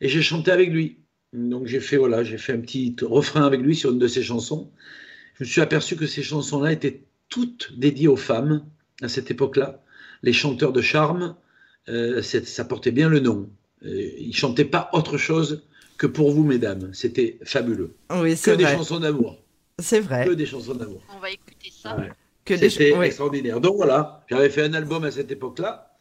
et 0.00 0.08
j'ai 0.08 0.22
chanté 0.22 0.50
avec 0.50 0.70
lui. 0.70 0.98
Donc, 1.32 1.66
j'ai 1.66 1.80
fait, 1.80 1.96
voilà, 1.96 2.24
j'ai 2.24 2.38
fait 2.38 2.52
un 2.54 2.60
petit 2.60 2.96
refrain 3.02 3.44
avec 3.46 3.60
lui 3.60 3.76
sur 3.76 3.92
une 3.92 3.98
de 3.98 4.08
ses 4.08 4.22
chansons. 4.22 4.70
Je 5.38 5.44
me 5.44 5.48
suis 5.48 5.60
aperçu 5.60 5.94
que 5.96 6.06
ces 6.06 6.22
chansons-là 6.22 6.72
étaient 6.72 7.04
toutes 7.28 7.78
dédiées 7.78 8.08
aux 8.08 8.16
femmes 8.16 8.64
à 9.02 9.08
cette 9.08 9.30
époque-là. 9.30 9.82
Les 10.22 10.32
chanteurs 10.32 10.72
de 10.72 10.80
charme, 10.80 11.36
euh, 11.88 12.22
ça 12.22 12.64
portait 12.64 12.90
bien 12.90 13.08
le 13.08 13.20
nom. 13.20 13.48
Euh, 13.84 14.10
ils 14.18 14.34
chantaient 14.34 14.64
pas 14.64 14.90
autre 14.92 15.18
chose 15.18 15.62
que 15.98 16.08
pour 16.08 16.32
vous, 16.32 16.42
mesdames. 16.42 16.90
C'était 16.92 17.38
fabuleux. 17.44 17.94
Oui, 18.10 18.30
Que 18.30 18.36
c'est 18.36 18.56
des 18.56 18.64
vrai. 18.64 18.74
chansons 18.74 18.98
d'amour. 18.98 19.38
C'est 19.78 20.00
vrai. 20.00 20.26
Que 20.26 20.32
des 20.32 20.46
chansons 20.46 20.74
d'amour. 20.74 21.00
On 21.16 21.20
va 21.20 21.30
écouter 21.30 21.70
ça. 21.70 21.96
Ouais. 21.96 22.10
Que 22.44 22.54
des... 22.54 22.70
C'était 22.70 22.98
extraordinaire. 23.04 23.60
Donc 23.60 23.76
voilà, 23.76 24.24
j'avais 24.28 24.50
fait 24.50 24.62
un 24.62 24.74
album 24.74 25.04
à 25.04 25.10
cette 25.10 25.30
époque-là. 25.30 25.96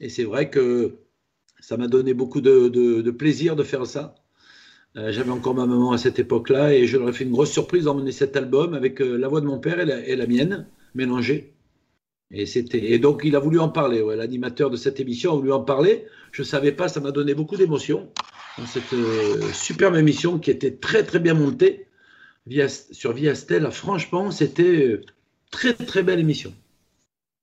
Et 0.00 0.08
c'est 0.08 0.24
vrai 0.24 0.50
que 0.50 0.96
ça 1.60 1.76
m'a 1.76 1.86
donné 1.88 2.14
beaucoup 2.14 2.40
de, 2.40 2.68
de- 2.68 3.02
de 3.02 3.10
plaisir 3.10 3.54
de 3.56 3.62
faire 3.62 3.86
ça. 3.86 4.14
Euh, 4.96 5.12
J'avais 5.12 5.30
encore 5.30 5.54
ma 5.54 5.66
maman 5.66 5.92
à 5.92 5.98
cette 5.98 6.18
époque-là 6.18 6.74
et 6.74 6.86
je 6.88 6.96
leur 6.96 7.10
ai 7.10 7.12
fait 7.12 7.22
une 7.22 7.30
grosse 7.30 7.52
surprise 7.52 7.84
d'emmener 7.84 8.10
cet 8.10 8.34
album 8.36 8.74
avec 8.74 9.00
euh, 9.00 9.16
la 9.16 9.28
voix 9.28 9.40
de 9.40 9.46
mon 9.46 9.60
père 9.60 9.78
et 9.78 9.84
la, 9.84 10.04
et 10.04 10.16
la 10.16 10.26
mienne 10.26 10.66
mélangées. 10.94 11.54
Et, 12.32 12.44
c'était, 12.46 12.90
et 12.92 12.98
donc 12.98 13.20
il 13.24 13.36
a 13.36 13.38
voulu 13.38 13.60
en 13.60 13.68
parler. 13.68 14.00
ouais. 14.02 14.16
L'animateur 14.16 14.68
de 14.70 14.76
cette 14.76 14.98
émission 14.98 15.32
a 15.32 15.36
voulu 15.36 15.52
en 15.52 15.60
parler. 15.62 16.06
Je 16.32 16.42
ne 16.42 16.46
savais 16.46 16.72
pas, 16.72 16.88
ça 16.88 16.98
m'a 17.00 17.12
donné 17.12 17.34
beaucoup 17.34 17.56
d'émotion 17.56 18.08
dans 18.58 18.66
cette 18.66 18.92
euh, 18.94 19.52
superbe 19.52 19.94
émission 19.94 20.40
qui 20.40 20.50
était 20.50 20.74
très 20.74 21.04
très 21.04 21.20
bien 21.20 21.34
montée 21.34 21.86
via, 22.50 22.68
sur 22.68 23.12
Viastel. 23.12 23.70
Franchement, 23.70 24.30
c'était 24.30 24.62
euh, 24.62 25.04
très 25.50 25.72
très 25.72 26.02
belle 26.02 26.18
émission. 26.20 26.52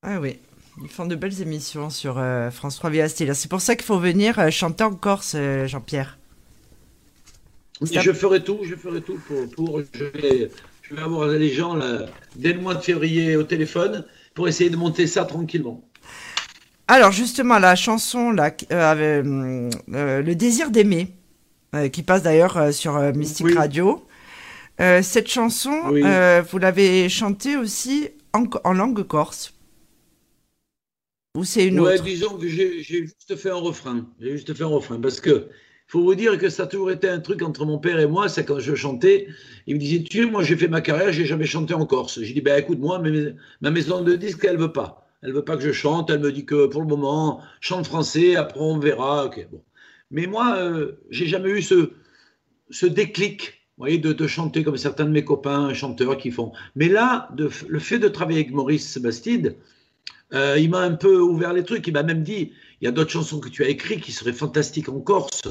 Ah 0.04 0.20
oui. 0.20 0.38
Ils 0.84 0.90
font 0.90 1.08
de 1.08 1.16
belles 1.16 1.42
émissions 1.42 1.90
sur 1.90 2.20
euh, 2.20 2.52
France 2.52 2.76
3 2.76 2.92
via 2.92 3.10
Style. 3.10 3.34
C'est 3.34 3.50
pour 3.50 3.62
ça 3.62 3.76
qu'il 3.76 3.86
faut 3.86 3.98
venir 3.98 4.38
euh, 4.38 4.52
chanter 4.52 4.84
en 4.84 4.94
Corse, 4.94 5.34
euh, 5.36 5.66
Jean-Pierre. 5.66 6.20
Je 7.82 8.12
ferai 8.12 8.44
tout, 8.44 8.60
je 8.64 8.76
ferai 8.76 9.02
tout 9.02 9.20
pour. 9.28 9.50
pour 9.50 9.82
je, 9.94 10.04
vais, 10.04 10.52
je 10.84 10.96
vais 10.96 11.02
avoir 11.02 11.28
les 11.28 11.52
gens 11.52 11.76
là, 11.76 12.06
dès 12.36 12.54
le 12.54 12.60
mois 12.60 12.76
de 12.76 12.82
février 12.82 13.36
au 13.36 13.44
téléphone 13.44 14.06
pour 14.36 14.48
essayer 14.48 14.70
de 14.70 14.76
monter 14.76 15.08
ça 15.08 15.26
tranquillement. 15.26 15.84
Alors 16.88 17.12
justement, 17.12 17.60
la 17.60 17.76
chanson 17.76 18.32
là, 18.32 18.56
Le 18.72 20.34
désir 20.34 20.72
d'aimer, 20.72 21.10
qui 21.92 22.02
passe 22.02 22.24
d'ailleurs 22.24 22.74
sur 22.74 23.00
Mystique 23.14 23.48
Oui. 23.48 23.54
Radio. 23.54 24.07
Euh, 24.80 25.02
cette 25.02 25.28
chanson, 25.30 25.76
Oui. 25.82 26.04
euh, 26.04 26.44
vous 26.50 26.60
l'avez 26.60 27.10
chantée 27.10 27.58
aussi 27.58 28.10
en, 28.34 28.46
en 28.64 28.74
langue 28.74 29.04
corse. 29.04 29.54
Ou 31.36 31.46
c'est 31.46 31.68
une 31.68 31.80
ouais, 31.80 31.80
autre 31.80 32.04
disons 32.04 32.38
que 32.38 32.48
j'ai 32.48 32.82
juste 32.84 33.36
fait 33.36 33.50
un 33.50 33.56
refrain. 33.56 34.08
J'ai 34.20 34.32
juste 34.32 34.54
fait 34.54 34.64
un 34.64 34.68
refrain 34.68 35.00
parce 35.00 35.20
que 35.20 35.50
faut 35.88 36.02
vous 36.04 36.16
dire 36.16 36.38
que 36.38 36.50
ça 36.50 36.64
a 36.64 36.68
toujours 36.68 36.92
été 36.92 37.08
un 37.10 37.20
truc 37.20 37.42
entre 37.42 37.66
mon 37.66 37.80
père 37.80 38.00
et 38.00 38.08
moi. 38.08 38.28
C'est 38.30 38.46
quand 38.46 38.60
je 38.60 38.76
chantais, 38.76 39.28
il 39.68 39.76
me 39.76 39.80
disait 39.80 40.04
Tu 40.04 40.24
sais, 40.24 40.30
moi 40.30 40.44
j'ai 40.44 40.58
fait 40.58 40.68
ma 40.68 40.82
carrière, 40.82 41.12
j'ai 41.14 41.26
jamais 41.26 41.46
chanté 41.46 41.74
en 41.74 41.86
Corse. 41.86 42.22
J'ai 42.22 42.34
dit 42.34 42.42
Ben 42.42 42.60
écoute, 42.60 42.80
moi, 42.80 43.00
ma- 43.00 43.10
ma 43.62 43.72
maison 43.72 44.02
de 44.04 44.16
disque, 44.16 44.44
elle 44.46 44.58
veut 44.58 44.74
pas. 44.74 45.08
Elle 45.22 45.34
veut 45.34 45.44
pas 45.46 45.56
que 45.58 45.64
je 45.64 45.72
chante. 45.72 46.10
Elle 46.10 46.20
me 46.20 46.32
dit 46.32 46.46
que 46.46 46.68
pour 46.68 46.82
le 46.82 46.88
moment, 46.88 47.42
chante 47.62 47.88
français, 47.88 48.36
après 48.36 48.60
on 48.60 48.80
verra. 48.80 49.26
Ok, 49.26 49.48
bon. 49.52 49.64
Mais 50.12 50.28
moi, 50.28 50.58
euh, 50.58 50.94
j'ai 51.10 51.28
jamais 51.28 51.50
eu 51.50 51.62
ce, 51.62 51.92
ce 52.72 52.86
déclic. 52.86 53.57
Voyez, 53.78 54.00
de, 54.00 54.12
de 54.12 54.28
chanter 54.28 54.64
comme 54.64 54.78
certains 54.78 55.06
de 55.06 55.12
mes 55.12 55.24
copains 55.24 55.74
chanteurs 55.74 56.18
qui 56.18 56.32
font. 56.32 56.52
Mais 56.76 56.88
là, 56.88 57.30
de, 57.36 57.50
le 57.68 57.80
fait 57.80 58.00
de 58.00 58.08
travailler 58.08 58.40
avec 58.40 58.52
Maurice 58.54 58.90
Sebastide, 58.92 59.56
euh, 60.34 60.58
il 60.60 60.70
m'a 60.70 60.80
un 60.82 60.96
peu 60.96 61.20
ouvert 61.20 61.54
les 61.54 61.64
trucs. 61.64 61.86
Il 61.88 61.94
m'a 61.94 62.04
même 62.04 62.24
dit 62.24 62.52
il 62.82 62.86
y 62.86 62.88
a 62.88 62.92
d'autres 62.92 63.12
chansons 63.12 63.40
que 63.40 63.50
tu 63.50 63.64
as 63.64 63.70
écrites 63.70 64.02
qui 64.02 64.12
seraient 64.12 64.34
fantastiques 64.34 64.90
en 64.90 65.00
Corse. 65.00 65.44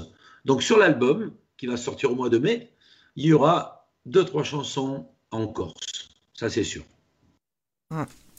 Donc 0.44 0.62
sur 0.62 0.78
l'album, 0.78 1.32
qui 1.56 1.66
va 1.66 1.76
sortir 1.76 2.12
au 2.12 2.14
mois 2.14 2.28
de 2.28 2.38
mai, 2.38 2.68
il 3.16 3.26
y 3.26 3.32
aura 3.32 3.88
deux, 4.06 4.24
trois 4.24 4.44
chansons 4.44 5.06
en 5.30 5.46
Corse. 5.46 6.10
Ça, 6.34 6.50
c'est 6.50 6.64
sûr. 6.64 6.82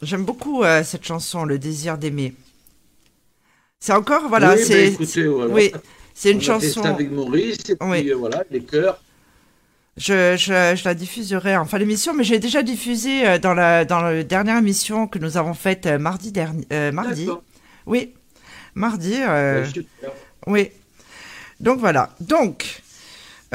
J'aime 0.02 0.26
beaucoup 0.26 0.64
euh, 0.64 0.84
cette 0.84 1.06
chanson, 1.06 1.46
Le 1.46 1.58
désir 1.58 1.98
d'aimer. 1.98 2.36
C'est 3.80 3.94
encore, 3.94 4.28
voilà, 4.28 4.56
Oui, 4.56 4.64
c'est 4.66 4.90
oui, 5.50 5.72
une 6.32 6.42
chanson. 6.42 6.84
avec 6.84 7.12
Maurice, 7.12 7.58
et 7.70 7.76
puis 7.76 7.88
Oui. 7.90 8.12
euh, 8.12 8.16
voilà, 8.16 8.44
les 8.52 8.62
chœurs. 8.62 9.02
Je, 9.98 10.38
je, 10.38 10.76
je 10.76 10.84
la 10.86 10.94
diffuserai 10.94 11.58
en 11.58 11.66
fin 11.66 11.80
d'émission, 11.80 12.14
mais 12.14 12.24
j'ai 12.24 12.38
déjà 12.40 12.62
diffusé 12.62 13.28
euh, 13.28 13.40
dans 13.40 13.56
la, 13.56 13.84
dans 13.84 14.00
la 14.00 14.24
dernière 14.24 14.58
émission 14.58 15.08
que 15.08 15.18
nous 15.18 15.38
avons 15.38 15.56
faite 15.56 15.88
euh, 15.88 15.98
mardi 15.98 16.32
dernier. 16.32 16.66
euh, 16.72 16.92
mardi. 16.92 17.28
Oui, 17.88 18.14
mardi. 18.76 19.16
euh, 19.16 19.66
Ben, 19.76 20.10
oui. 20.46 20.70
Donc 21.60 21.80
voilà. 21.80 22.12
Donc, 22.20 22.84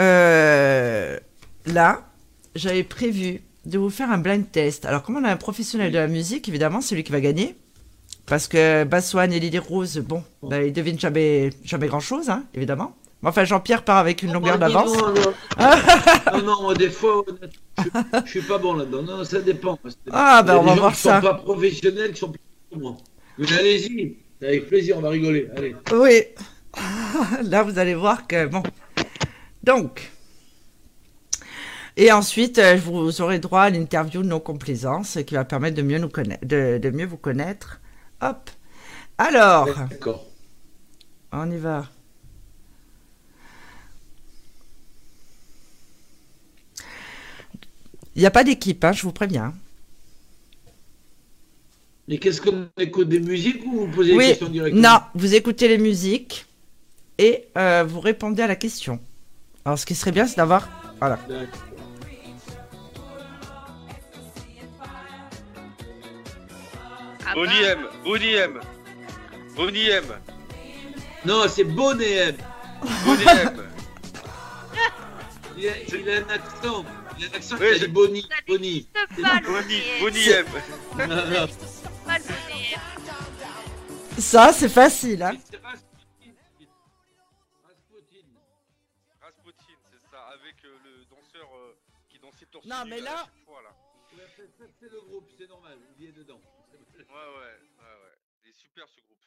euh, 0.00 1.18
là, 1.66 2.02
j'avais 2.56 2.82
prévu 2.82 3.40
de 3.64 3.78
vous 3.78 3.90
faire 3.90 4.10
un 4.10 4.18
blind 4.18 4.50
test. 4.50 4.84
Alors, 4.84 5.02
comme 5.04 5.16
on 5.16 5.24
a 5.24 5.30
un 5.30 5.36
professionnel 5.36 5.92
de 5.92 5.98
la 5.98 6.08
musique, 6.08 6.48
évidemment, 6.48 6.80
c'est 6.80 6.96
lui 6.96 7.04
qui 7.04 7.12
va 7.12 7.20
gagner. 7.20 7.54
Parce 8.26 8.48
que 8.48 8.84
Bassoine 8.84 9.32
et 9.32 9.38
Lily 9.40 9.58
Rose, 9.58 9.98
bon, 9.98 10.24
bah, 10.42 10.62
ils 10.62 10.72
devinent 10.72 10.98
jamais, 10.98 11.50
jamais 11.64 11.86
grand-chose, 11.86 12.30
hein, 12.30 12.44
évidemment. 12.54 12.96
Enfin, 13.24 13.44
Jean-Pierre 13.44 13.84
part 13.84 13.98
avec 13.98 14.22
une 14.22 14.32
longueur 14.32 14.54
Oh, 14.60 14.66
dis 14.66 14.72
d'avance. 14.72 14.96
Non, 14.96 15.14
non. 15.14 15.32
non, 16.44 16.62
non, 16.62 16.72
des 16.72 16.90
fois, 16.90 17.24
je, 17.78 17.84
je 18.24 18.30
suis 18.30 18.42
pas 18.42 18.58
bon 18.58 18.74
là-dedans. 18.74 19.02
Non, 19.02 19.24
ça 19.24 19.40
dépend. 19.40 19.78
Ah, 20.10 20.42
ben, 20.42 20.56
on 20.56 20.62
va 20.62 20.74
voir 20.74 20.92
qui 20.92 21.00
ça. 21.00 21.20
sont 21.20 21.26
pas 21.28 21.34
professionnels, 21.34 22.12
qui 22.12 22.18
sont 22.18 22.32
plus 22.32 22.40
que 22.72 22.78
moi. 22.78 22.96
Mais 23.38 23.52
allez-y, 23.52 24.16
Avec 24.42 24.68
plaisir, 24.68 24.98
on 24.98 25.02
va 25.02 25.10
rigoler. 25.10 25.48
Allez. 25.56 25.76
Oui. 25.92 26.22
Là, 27.44 27.62
vous 27.62 27.78
allez 27.78 27.94
voir 27.94 28.26
que 28.26 28.46
bon. 28.46 28.62
Donc. 29.62 30.10
Et 31.96 32.10
ensuite, 32.10 32.58
euh, 32.58 32.76
vous 32.76 33.20
aurez 33.20 33.38
droit 33.38 33.62
à 33.62 33.70
l'interview 33.70 34.22
de 34.22 34.28
nos 34.28 34.40
complaisances 34.40 35.18
qui 35.26 35.34
va 35.34 35.44
permettre 35.44 35.76
de 35.76 35.82
mieux, 35.82 35.98
nous 35.98 36.08
connaître, 36.08 36.44
de, 36.46 36.78
de 36.78 36.90
mieux 36.90 37.06
vous 37.06 37.18
connaître. 37.18 37.80
Hop. 38.22 38.50
Alors, 39.18 39.68
D'accord. 39.90 40.24
on 41.32 41.50
y 41.50 41.58
va. 41.58 41.84
Il 48.14 48.20
n'y 48.20 48.26
a 48.26 48.30
pas 48.30 48.44
d'équipe, 48.44 48.84
hein, 48.84 48.92
je 48.92 49.02
vous 49.02 49.12
préviens. 49.12 49.54
Et 52.08 52.18
qu'est-ce 52.18 52.40
qu'on 52.42 52.68
écoute 52.78 53.08
des 53.08 53.20
musiques 53.20 53.64
ou 53.64 53.86
vous 53.86 53.88
posez 53.88 54.10
des 54.10 54.16
Oui, 54.16 54.26
questions 54.28 54.48
directement 54.48 54.82
non, 54.82 54.98
vous 55.14 55.34
écoutez 55.34 55.68
les 55.68 55.78
musiques 55.78 56.46
et 57.16 57.46
euh, 57.56 57.84
vous 57.86 58.00
répondez 58.00 58.42
à 58.42 58.46
la 58.46 58.56
question. 58.56 59.00
Alors, 59.64 59.78
ce 59.78 59.86
qui 59.86 59.94
serait 59.94 60.12
bien, 60.12 60.26
c'est 60.26 60.36
d'avoir. 60.36 60.68
Voilà. 60.98 61.18
Bonnie 67.34 67.62
M, 67.62 67.78
Bonnie 68.04 68.34
M, 68.34 68.60
Bonnie 69.56 69.88
M, 69.88 70.04
Non, 71.24 71.44
c'est 71.48 71.62
M. 71.62 71.74
Bonnie 71.74 72.04
M. 72.12 72.36
Il 75.56 75.68
a, 75.68 75.72
il 75.86 76.10
a 76.10 76.14
un 76.16 76.28
accent. 76.34 76.84
Oui, 77.60 77.78
dit 77.78 77.88
Bonnie. 77.88 78.22
ça 78.22 78.36
Bonnie. 78.46 78.88
Bonnie. 79.46 79.82
Bonnie 80.00 80.28
M. 80.30 80.46
Ça 84.18 84.52
c'est 84.52 84.68
facile. 84.68 85.22
Hein. 85.22 85.36
C'est 85.50 85.56
Rasputin. 85.62 85.88
C'est 89.90 90.10
ça, 90.10 90.20
avec 90.28 90.56
euh, 90.64 90.76
le 90.84 91.04
danseur 91.06 91.48
euh, 91.56 91.76
qui 92.08 92.18
dansait 92.18 92.46
torse 92.46 92.66
Non, 92.66 92.84
mais 92.86 93.00
là- 93.00 93.26
C'est 94.80 94.90
le 94.90 95.00
groupe, 95.00 95.30
c'est 95.38 95.48
normal. 95.48 95.78
Il 95.98 96.06
est 96.08 96.12
dedans. 96.12 96.40
Ouais, 96.72 97.04
ouais, 97.04 97.04
ouais, 97.08 97.44
ouais. 97.44 98.16
Il 98.44 98.50
est 98.50 98.54
super 98.54 98.86
ce 98.88 99.00
groupe. 99.00 99.18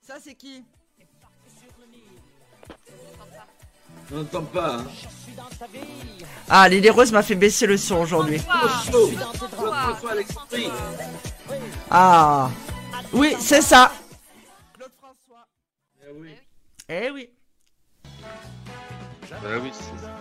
Ça, 0.00 0.18
c'est 0.20 0.34
qui? 0.34 0.64
On 4.10 4.16
n'entend 4.16 4.42
pas. 4.42 4.76
Hein. 4.76 4.86
Ah, 6.48 6.68
Lily 6.68 6.90
Rose 6.90 7.12
m'a 7.12 7.22
fait 7.22 7.34
baisser 7.34 7.66
le 7.66 7.76
son 7.76 7.96
aujourd'hui. 7.96 8.40
Ah. 11.90 12.50
Oui, 13.12 13.34
c'est 13.38 13.62
ça. 13.62 13.92
Claude 14.74 14.90
François. 14.98 15.46
Eh 16.02 16.12
oui. 16.12 16.34
Eh 16.88 17.10
oui. 17.10 17.30
Bah 19.30 19.48
oui, 19.62 19.70
c'est 19.72 20.04
ça. 20.04 20.14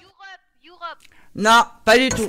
Europe, 0.00 0.40
Europe, 0.64 0.98
Non, 1.34 1.64
pas 1.84 1.98
du 1.98 2.08
tout. 2.10 2.28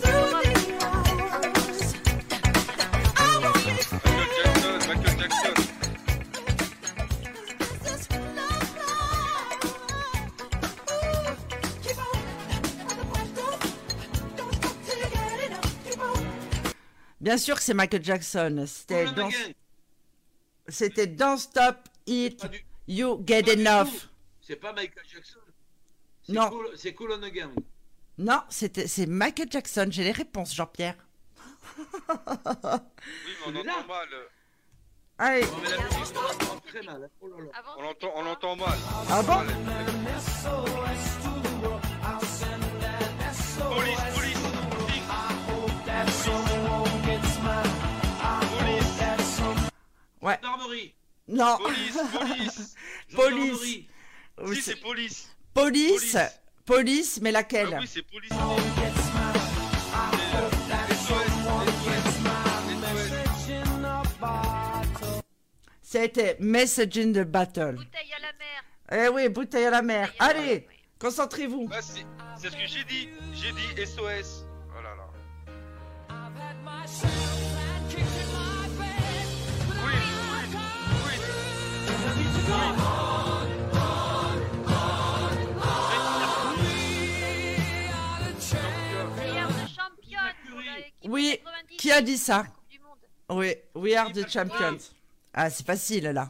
Bien 17.23 17.37
sûr 17.37 17.55
que 17.55 17.61
c'est 17.63 17.73
Michael 17.73 18.03
Jackson. 18.03 18.65
C'était 18.67 19.05
Cool 19.05 19.15
dans, 19.15 19.29
c'était 20.67 21.07
Don't 21.07 21.37
Stop 21.37 21.77
It, 22.05 22.45
du- 22.51 22.65
You 22.89 23.23
Get 23.25 23.49
Enough. 23.53 24.09
C'est 24.41 24.57
pas 24.57 24.73
Michael 24.73 25.05
Jackson. 25.09 25.39
Non. 26.27 26.49
Cool, 26.49 26.67
c'est 26.75 26.93
cool 26.93 27.13
on 27.13 27.19
the 27.19 27.31
gang. 27.31 27.53
Non, 28.17 28.41
c'était 28.49 28.87
c'est 28.87 29.05
Michael 29.05 29.47
Jackson. 29.49 29.87
J'ai 29.89 30.03
les 30.03 30.11
réponses, 30.11 30.53
Jean-Pierre. 30.53 30.95
Oui, 31.77 31.85
mais 32.17 33.47
on 33.47 33.55
entend 33.55 33.87
mal. 33.87 34.07
euh, 34.13 34.25
Allez. 35.17 35.45
Mais 35.61 35.69
la 35.69 35.77
musique, 35.77 36.15
on 36.17 36.21
l'entend 36.21 36.59
très 36.67 36.81
mal. 36.81 37.03
hein. 37.05 37.09
Oh 37.21 37.27
là 37.29 37.37
là. 37.37 37.51
Avant, 37.57 37.71
On 37.79 38.19
on 38.19 38.23
l'entend 38.23 38.55
mal. 38.57 38.77
Ah 39.09 39.23
bon? 39.23 39.39
Ouais. 50.23 50.39
Gendarmerie. 50.41 50.93
Non. 51.27 51.57
police, 51.57 51.97
police. 52.11 52.75
Police. 53.15 53.47
Gendarmerie. 53.49 53.87
Oui, 54.41 54.55
Si, 54.55 54.61
c'est- 54.61 54.71
c'est 54.71 54.81
police. 54.81 55.29
Police. 55.53 55.91
Police. 56.13 56.17
Police, 56.65 57.19
mais 57.21 57.29
Ah 57.29 57.33
laquelle 57.33 57.77
oui, 57.79 57.87
c'est 57.87 58.01
police. 58.03 58.31
C'était 65.81 66.37
Message 66.39 66.97
in 66.97 67.11
the 67.13 67.23
Battle. 67.25 67.75
bouteille 67.75 68.13
à 68.17 68.21
la 68.21 68.33
mer. 68.39 69.05
Eh 69.05 69.09
oui, 69.09 69.29
bouteille 69.29 69.65
à 69.65 69.69
la 69.69 69.81
mer. 69.81 70.11
La 70.19 70.25
Allez, 70.27 70.39
mer, 70.39 70.61
oui. 70.67 70.75
concentrez-vous. 70.99 71.67
Bah, 71.67 71.81
c'est 71.81 72.05
c'est 72.37 72.49
ce 72.49 72.55
que 72.55 72.67
j'ai 72.67 72.83
dit. 72.85 73.09
J'ai 73.33 73.51
dit 73.51 73.85
SOS. 73.85 74.45
Oh 74.77 74.81
là 74.81 74.95
là. 74.95 75.07
A 91.93 92.01
dit 92.01 92.17
ça. 92.17 92.45
Oui, 93.29 93.55
we 93.73 93.95
are 93.95 94.11
the 94.11 94.27
champions. 94.29 94.77
Ah, 95.33 95.49
c'est 95.49 95.65
facile 95.65 96.03
là. 96.09 96.29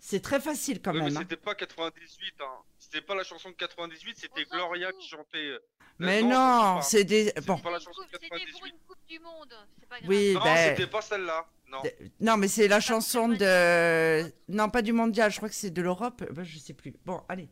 C'est 0.00 0.20
très 0.22 0.40
facile 0.40 0.80
quand 0.80 0.94
même. 0.94 1.14
hein. 1.16 1.20
c'était 1.20 1.36
pas 1.36 1.54
98, 1.54 2.34
hein. 2.40 2.44
C'était 2.78 3.02
pas 3.02 3.14
la 3.14 3.24
chanson 3.24 3.50
de 3.50 3.54
98, 3.54 4.16
c'était 4.18 4.44
Gloria 4.50 4.90
qui 4.92 5.06
chantait. 5.06 5.36
euh, 5.36 5.58
Mais 5.98 6.22
non, 6.22 6.80
c'est 6.80 7.04
des. 7.04 7.26
C'est 7.36 7.44
Bon, 7.44 7.58
pas 7.58 7.70
la 7.72 7.78
chanson 7.78 8.00
de 8.02 8.06
coupe- 8.06 8.14
C'était 8.14 8.28
pour 8.28 8.38
98. 8.38 8.72
une 8.72 8.78
Coupe 8.88 8.98
du 9.06 9.20
Monde. 9.20 9.54
C'est 9.78 9.88
pas 9.88 9.96
grave. 9.98 10.08
oui, 10.08 10.32
Non, 10.34 10.40
ben. 10.42 10.56
c'était 10.76 10.86
pas 10.86 11.02
celle-là. 11.02 11.46
Non. 11.70 11.82
Non, 12.20 12.36
mais 12.38 12.48
c'est 12.48 12.66
la 12.68 12.80
chanson 12.80 13.28
de. 13.28 14.32
Non, 14.48 14.70
pas 14.70 14.80
du 14.80 14.92
mondial, 14.94 15.30
je 15.30 15.36
crois 15.36 15.50
que 15.50 15.54
c'est 15.54 15.70
de 15.70 15.82
l'Europe. 15.82 16.24
Ben, 16.32 16.42
je 16.44 16.58
sais 16.58 16.72
plus. 16.72 16.94
Bon, 17.04 17.22
allez. 17.28 17.48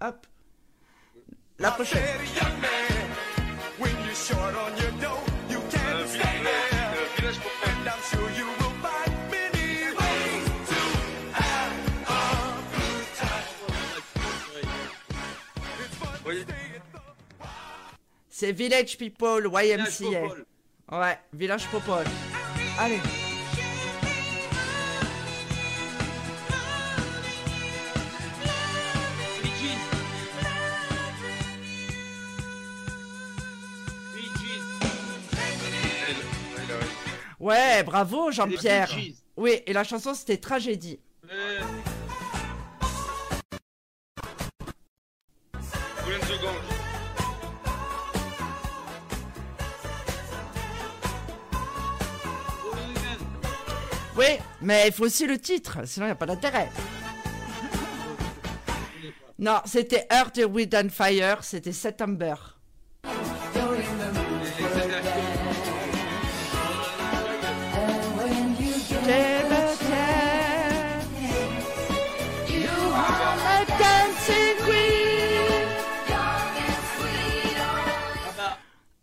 Hop. 0.00 0.26
La 1.60 1.70
prochaine. 1.70 2.02
Oui. 16.26 16.44
C'est 18.28 18.52
Village 18.52 18.96
People, 18.96 19.48
Village 19.48 19.78
YMCA. 19.78 20.20
Popol. 20.20 20.46
Ouais, 20.90 21.18
Village 21.32 21.66
Popol. 21.68 22.04
Allez. 22.78 23.00
Ouais. 37.40 37.82
Bravo 37.82 38.30
Jean-Pierre. 38.30 38.88
Oui, 39.36 39.60
et 39.66 39.72
la 39.72 39.82
chanson 39.82 40.14
c'était 40.14 40.36
Tragédie. 40.36 41.00
Euh, 41.30 41.60
Oui, 54.16 54.26
mais 54.60 54.88
il 54.88 54.92
faut 54.92 55.04
aussi 55.04 55.26
le 55.26 55.38
titre, 55.38 55.78
sinon 55.86 56.06
il 56.06 56.08
n'y 56.08 56.12
a 56.12 56.16
pas 56.16 56.26
d'intérêt. 56.26 56.68
Non, 59.38 59.60
c'était 59.64 60.06
Earth, 60.10 60.38
Wind 60.48 60.74
and 60.74 60.88
Fire, 60.90 61.42
c'était 61.42 61.72
September. 61.72 62.34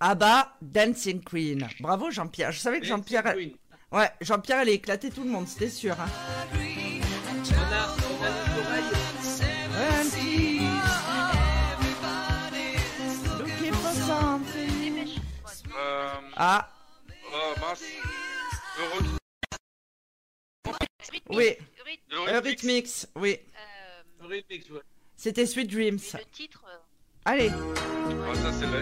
Abba, 0.01 0.55
Dancing 0.61 1.21
Queen. 1.21 1.67
Bravo 1.81 2.09
Jean-Pierre. 2.09 2.51
Je 2.53 2.59
savais 2.59 2.79
que 2.79 2.85
Jean-Pierre. 2.85 3.33
Queen. 3.35 3.58
Ouais, 3.91 4.09
Jean-Pierre 4.21 4.59
allait 4.59 4.75
éclater 4.75 5.09
tout 5.09 5.23
le 5.23 5.29
monde, 5.29 5.47
c'était 5.47 5.69
sûr. 5.69 5.99
Hein. 5.99 6.07
On 7.51 7.73
a, 7.73 7.95
on 7.97 8.23
a. 8.23 9.79
Euh, 15.77 16.07
Ah, 16.35 16.69
oh, 17.33 17.53
mince. 17.59 17.83
Euro- 18.79 19.05
Rhythmique, 21.01 21.23
oui. 21.29 21.55
Eurythmics. 22.11 23.07
Oui. 23.15 23.37
euh, 23.39 24.25
Eurythmics, 24.25 24.69
ouais. 24.71 24.81
C'était 25.15 25.45
Sweet 25.45 25.69
Dreams. 25.71 25.99
le 26.13 26.25
titre. 26.31 26.63
euh, 26.67 26.77
Allez. 27.25 27.49
Ah, 27.51 28.35
ça, 28.35 28.51
c'est 28.53 28.65
la 28.67 28.81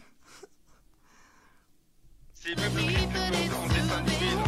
C'est 2.43 2.55
le 2.55 2.69
en 3.53 3.67
dessin 3.67 3.97
animé. 3.99 4.41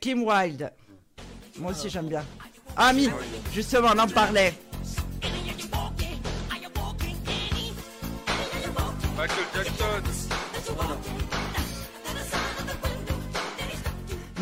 Kim 0.00 0.22
Wilde. 0.22 0.72
Moi 1.58 1.72
aussi 1.72 1.90
j'aime 1.90 2.08
bien. 2.08 2.24
Ah, 2.76 2.92
mi, 2.92 3.10
justement, 3.52 3.88
on 3.92 3.98
en 3.98 4.08
parlait. 4.08 4.54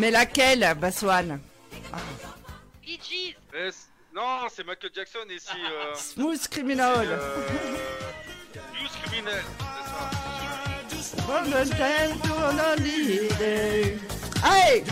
Mais 0.03 0.11
laquelle, 0.11 0.75
Baswan 0.81 1.39
Bee 2.83 2.99
Gees. 3.01 3.37
C- 3.71 3.87
non, 4.13 4.49
c'est 4.53 4.67
Michael 4.67 4.91
Jackson 4.93 5.21
et 5.31 5.39
c'est 5.39 5.53
euh, 5.53 5.95
Smooth 5.95 6.49
Criminal. 6.49 7.07
euh, 7.09 7.47
Blues 8.73 8.91
Criminal. 9.05 9.45
C'est 10.89 11.03
ça. 11.05 11.23
From 11.23 11.51
the 11.51 11.71
time 11.71 12.19
to 12.21 12.83
leader. 12.83 13.97
Hey! 14.45 14.83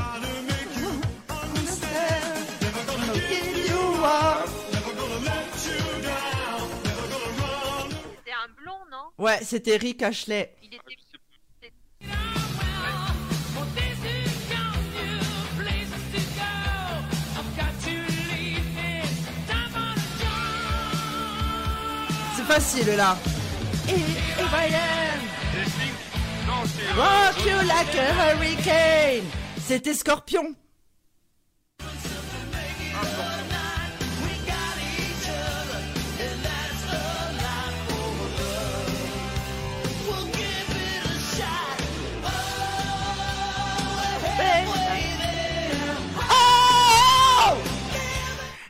C'était 8.18 8.30
un 8.32 8.48
blond, 8.56 8.78
non? 8.92 9.10
Ouais, 9.18 9.40
c'était 9.42 9.76
Rick 9.76 10.04
Ashley. 10.04 10.54
Il 10.62 10.72
était. 10.72 10.96
Facile 22.50 22.96
là. 22.96 23.16
Euh, 23.88 23.94
Rock 26.96 27.46
you 27.46 27.56
like 27.68 27.94
a 27.94 28.12
hurricane. 28.12 29.24
C'était 29.56 29.94
Scorpion. 29.94 30.56
Oh 31.80 31.86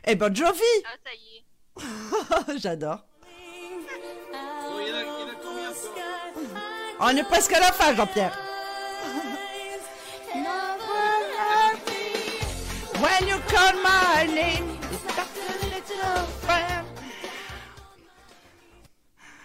Et 0.05 0.15
Bon 0.15 0.35
Jovi 0.35 0.59
Ah, 0.85 0.89
ça 1.03 1.11
y 1.15 2.55
est. 2.55 2.59
J'adore. 2.59 3.10
On 7.03 7.09
est 7.17 7.23
presque 7.23 7.51
à 7.53 7.59
la 7.59 7.71
fin, 7.71 7.95
Jean-Pierre. 7.95 8.37
When 13.01 13.27
you 13.27 13.37
call 13.49 13.73
my 13.83 14.27
name, 14.27 14.77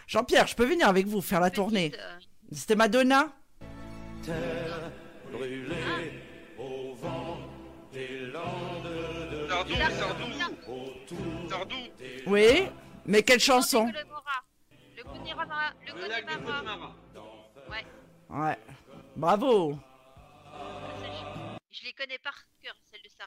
Jean-Pierre, 0.07 0.47
je 0.47 0.55
peux 0.55 0.66
venir 0.66 0.87
avec 0.87 1.07
vous 1.07 1.23
faire 1.23 1.41
la 1.41 1.51
tournée. 1.51 1.91
Petite, 1.91 2.03
euh, 2.03 2.19
C'était 2.53 2.74
Madonna 2.77 3.28
Sardou, 9.49 9.74
Sardou. 9.99 11.49
Sardou. 11.49 11.77
Oui, 12.27 12.69
mais 13.07 13.23
quelle 13.23 13.41
chanson 13.41 13.87
Le 13.87 15.03
Connemara. 15.05 15.73
Le 15.87 16.03
Le 16.03 16.09
lac 16.09 16.27
de 16.27 16.45
Connemara. 16.45 16.95
Ouais. 18.28 18.59
Bravo. 19.15 19.78
Je 21.70 21.85
les 21.85 21.93
connais 21.93 22.19
par 22.19 22.35
cœur, 22.62 22.74
celles 22.90 23.03
de 23.03 23.09
ça. 23.09 23.24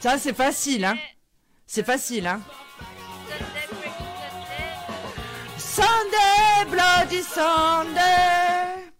Ça, 0.00 0.18
c'est 0.18 0.34
facile, 0.34 0.84
hein 0.84 0.96
C'est 1.66 1.84
facile, 1.84 2.26
hein 2.26 2.40
Sunday, 5.56 6.70
Bloody 6.70 7.22
Sunday 7.22 8.92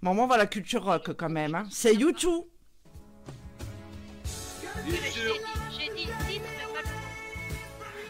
Bon, 0.00 0.16
on 0.18 0.26
va 0.26 0.36
la 0.36 0.46
culture 0.46 0.84
rock 0.84 1.12
quand 1.16 1.28
même, 1.28 1.54
hein. 1.54 1.66
C'est 1.70 1.94
YouTube. 1.94 2.44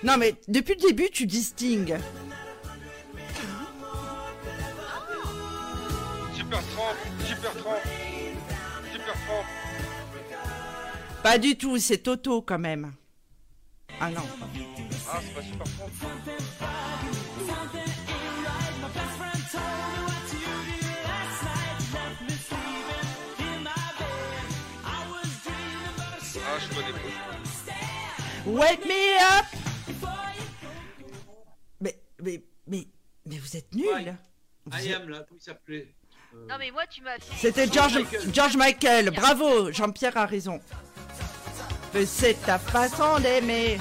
Non, 0.05 0.17
mais 0.17 0.35
depuis 0.49 0.75
le 0.75 0.89
début, 0.89 1.11
tu 1.11 1.27
dis 1.27 1.43
Sting. 1.43 1.97
Super 6.35 6.59
Tramp. 6.59 6.97
Super 7.25 7.53
Tramp. 7.55 7.79
Super 8.93 9.15
Tramp. 9.15 9.45
Pas 11.23 11.39
du 11.39 11.57
tout, 11.57 11.79
c'est 11.79 11.99
Toto 11.99 12.43
quand 12.43 12.59
même. 12.59 12.93
Ah 14.01 14.11
non. 14.11 14.23
Ah, 15.09 15.21
c'est 15.23 15.35
pas 15.35 15.43
Super 15.43 15.67
Tramp. 15.77 15.91
Ah, 26.45 26.59
je 26.59 26.75
connais 26.75 26.93
pas. 26.93 26.99
Wake 28.45 28.85
me 28.85 29.17
up 29.39 29.47
vous 33.53 33.59
êtes 33.59 33.75
nuls. 33.75 33.87
Ouais. 33.87 34.15
Vous 34.65 34.79
I 34.79 34.89
êtes- 34.93 34.97
am 34.97 35.09
là, 35.09 35.25
comment 35.29 35.39
il 35.41 35.45
s'appelait 35.45 35.95
Euh, 36.35 36.47
Non, 36.49 36.55
mais 36.59 36.71
moi, 36.71 36.87
tu 36.87 37.03
m'as 37.03 37.19
fait. 37.19 37.37
C'était 37.51 37.71
George, 37.71 37.95
Michael. 37.99 38.35
George 38.35 38.57
Michael. 38.57 39.11
Bravo, 39.11 39.71
Jean-Pierre 39.71 40.17
a 40.17 40.25
raison. 40.25 40.61
Mais 41.93 42.07
c'est 42.07 42.35
ta 42.47 42.59
façon 42.59 43.19
d'aimer. 43.21 43.79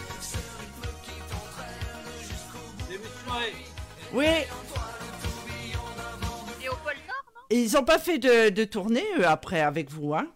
Oui, 4.14 4.26
C'est 6.60 6.68
au 6.68 6.76
pôle 6.76 6.94
Nord, 7.08 7.24
non? 7.34 7.40
Et 7.50 7.62
ils 7.64 7.78
ont 7.78 7.86
pas 7.86 7.98
fait 8.00 8.18
de, 8.20 8.50
de 8.50 8.64
tournée 8.66 9.06
eux, 9.18 9.26
après 9.26 9.62
avec 9.62 9.90
vous, 9.90 10.14
hein? 10.14 10.28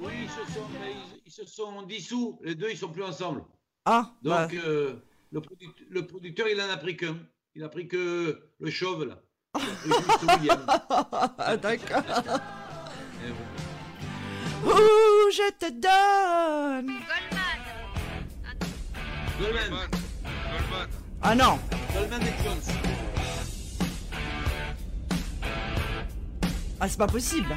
Oui, 0.00 0.12
ils 0.22 0.30
se 0.30 0.52
sont, 0.54 0.66
mais 0.80 0.92
ils, 0.92 1.20
ils 1.26 1.32
se 1.32 1.44
sont 1.44 1.82
dissous. 1.82 2.40
Les 2.42 2.54
deux, 2.54 2.70
ils 2.70 2.78
sont 2.78 2.88
plus 2.88 3.02
ensemble. 3.02 3.44
Ah, 3.84 4.14
Donc, 4.22 4.32
bah, 4.32 4.48
euh, 4.64 4.94
le, 5.34 5.40
product- 5.40 5.82
le 5.90 6.06
producteur, 6.06 6.48
il 6.48 6.60
en 6.60 6.70
a 6.70 6.76
pris 6.76 6.96
qu'un. 6.96 7.18
Il 7.54 7.62
a 7.62 7.68
pris 7.68 7.86
que 7.88 8.40
le 8.58 8.70
chauve, 8.70 9.04
là. 9.04 9.20
Ah, 11.38 11.56
D'accord. 11.56 12.02
Bon. 14.64 14.70
Ouh, 14.70 15.30
je 15.30 15.50
te 15.58 15.70
donne. 15.70 16.86
Goldman 19.38 19.70
Goldman. 19.70 19.70
Goldman. 19.70 19.88
Goldman. 20.50 20.88
Ah 21.22 21.34
non. 21.34 21.58
Goldman 21.92 22.22
et 22.22 22.42
Jones. 22.42 22.74
Ah, 26.80 26.88
c'est 26.88 26.98
pas 26.98 27.06
possible. 27.06 27.54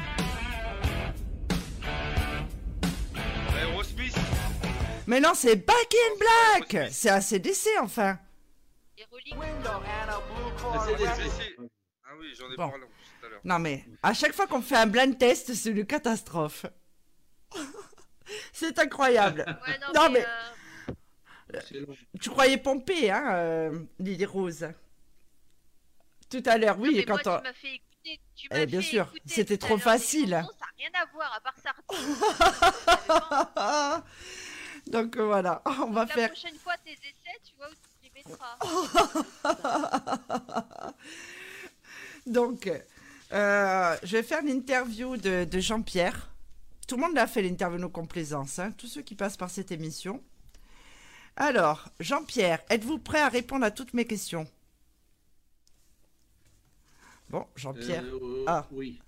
Mais 5.08 5.18
non, 5.20 5.32
c'est 5.34 5.56
Back 5.56 5.94
in 5.94 6.16
Black. 6.68 6.92
C'est 6.92 7.08
ACDC, 7.08 7.68
enfin. 7.80 8.18
Ah, 12.04 12.10
oui, 12.18 12.34
j'en 12.38 12.50
ai 12.52 12.56
Bon. 12.56 12.68
parlé 12.68 12.84
tout 12.84 13.26
à 13.26 13.28
l'heure. 13.30 13.40
Non, 13.42 13.58
mais 13.58 13.86
à 14.02 14.12
chaque 14.12 14.34
fois 14.34 14.46
qu'on 14.46 14.60
fait 14.60 14.76
un 14.76 14.86
blind 14.86 15.16
test, 15.16 15.54
c'est 15.54 15.70
une 15.70 15.86
catastrophe. 15.86 16.66
c'est 18.52 18.78
incroyable. 18.78 19.46
Ouais, 19.66 19.78
non, 19.78 19.86
Non, 19.94 20.10
mais, 20.10 20.26
mais- 21.50 21.56
euh. 21.56 21.86
Tu 22.20 22.28
croyais 22.28 22.58
pomper, 22.58 23.10
hein, 23.10 23.32
euh, 23.34 23.80
Lily 23.98 24.26
Rose 24.26 24.68
Tout 26.30 26.42
à 26.44 26.58
l'heure, 26.58 26.78
oui, 26.78 26.92
mais 26.96 27.04
quand 27.06 27.24
moi, 27.24 27.36
on... 27.36 27.38
tu 27.38 27.44
m'as 27.44 27.54
fait 27.54 27.76
écouter. 27.76 28.20
Tu 28.36 28.46
Eh, 28.50 28.66
bien 28.66 28.82
fait 28.82 28.88
sûr, 28.88 29.10
c'était 29.24 29.56
trop 29.56 29.78
facile. 29.78 30.32
chansons, 30.42 30.52
Ça 30.58 30.66
n'a 30.66 30.72
rien 30.76 30.90
à 31.00 31.06
voir, 31.14 31.32
à 31.34 31.40
part 31.40 31.56
ça. 31.62 31.72
Donc 34.90 35.16
euh, 35.16 35.24
voilà, 35.26 35.62
on 35.66 35.90
va 35.90 36.04
La 36.04 36.06
faire... 36.14 36.30
prochaine 36.30 36.56
fois, 36.56 36.74
tes 36.84 36.92
essais, 36.92 37.38
tu 37.44 37.54
vois 37.56 37.68
où 37.68 37.74
tu 37.74 37.88
les 38.04 38.10
mettras. 38.14 38.58
Donc, 42.26 42.70
euh, 43.32 43.96
je 44.02 44.16
vais 44.16 44.22
faire 44.22 44.42
l'interview 44.42 45.16
de, 45.16 45.44
de 45.44 45.60
Jean-Pierre. 45.60 46.30
Tout 46.86 46.96
le 46.96 47.02
monde 47.02 47.14
l'a 47.14 47.26
fait 47.26 47.42
l'interview 47.42 47.78
de 47.78 47.86
complaisance, 47.86 48.58
hein, 48.58 48.72
tous 48.76 48.86
ceux 48.86 49.02
qui 49.02 49.14
passent 49.14 49.36
par 49.36 49.50
cette 49.50 49.70
émission. 49.72 50.22
Alors, 51.36 51.88
Jean-Pierre, 52.00 52.60
êtes-vous 52.70 52.98
prêt 52.98 53.20
à 53.20 53.28
répondre 53.28 53.64
à 53.64 53.70
toutes 53.70 53.94
mes 53.94 54.06
questions? 54.06 54.46
Bon, 57.30 57.46
Jean-Pierre. 57.56 58.04
Euh, 58.04 58.44
Ah. 58.46 58.66
Oui. 58.72 59.00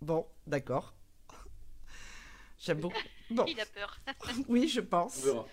Bon, 0.00 0.26
d'accord. 0.46 0.92
J'aime 2.66 2.80
beaucoup. 2.80 2.96
Bon, 3.30 3.44
Il 3.48 3.60
a 3.60 3.66
peur. 3.66 4.00
oui, 4.48 4.68
je 4.68 4.80
On 4.80 4.86
pense. 4.86 5.18
verra. 5.24 5.46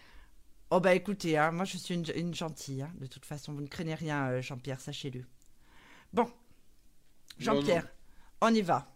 Oh 0.70 0.80
bah 0.80 0.94
écoutez, 0.94 1.38
hein, 1.38 1.52
moi 1.52 1.66
je 1.66 1.78
suis 1.78 1.94
une, 1.96 2.06
une 2.16 2.34
gentille, 2.36 2.82
hein, 2.84 2.92
de 3.00 3.06
toute 3.08 3.26
façon, 3.26 3.54
vous 3.54 3.62
ne 3.62 3.68
craignez 3.68 3.96
rien, 3.96 4.28
euh, 4.30 4.42
Jean-Pierre, 4.42 4.80
sachez-le. 4.80 5.24
Bon, 6.14 6.32
Jean-Pierre, 7.40 7.88
on 8.42 8.54
y 8.54 8.62
va. 8.62 8.88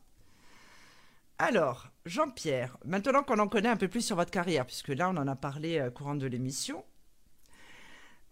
Alors, 1.40 1.88
Jean-Pierre, 2.06 2.78
maintenant 2.86 3.22
qu'on 3.24 3.38
en 3.40 3.48
connaît 3.48 3.70
un 3.70 3.78
peu 3.78 3.88
plus 3.88 4.02
sur 4.02 4.16
votre 4.16 4.32
carrière, 4.32 4.66
puisque 4.66 4.88
là 4.90 5.10
on 5.10 5.18
en 5.18 5.28
a 5.28 5.36
parlé 5.36 5.78
euh, 5.80 5.90
courant 5.92 6.16
de 6.16 6.26
l'émission. 6.28 6.84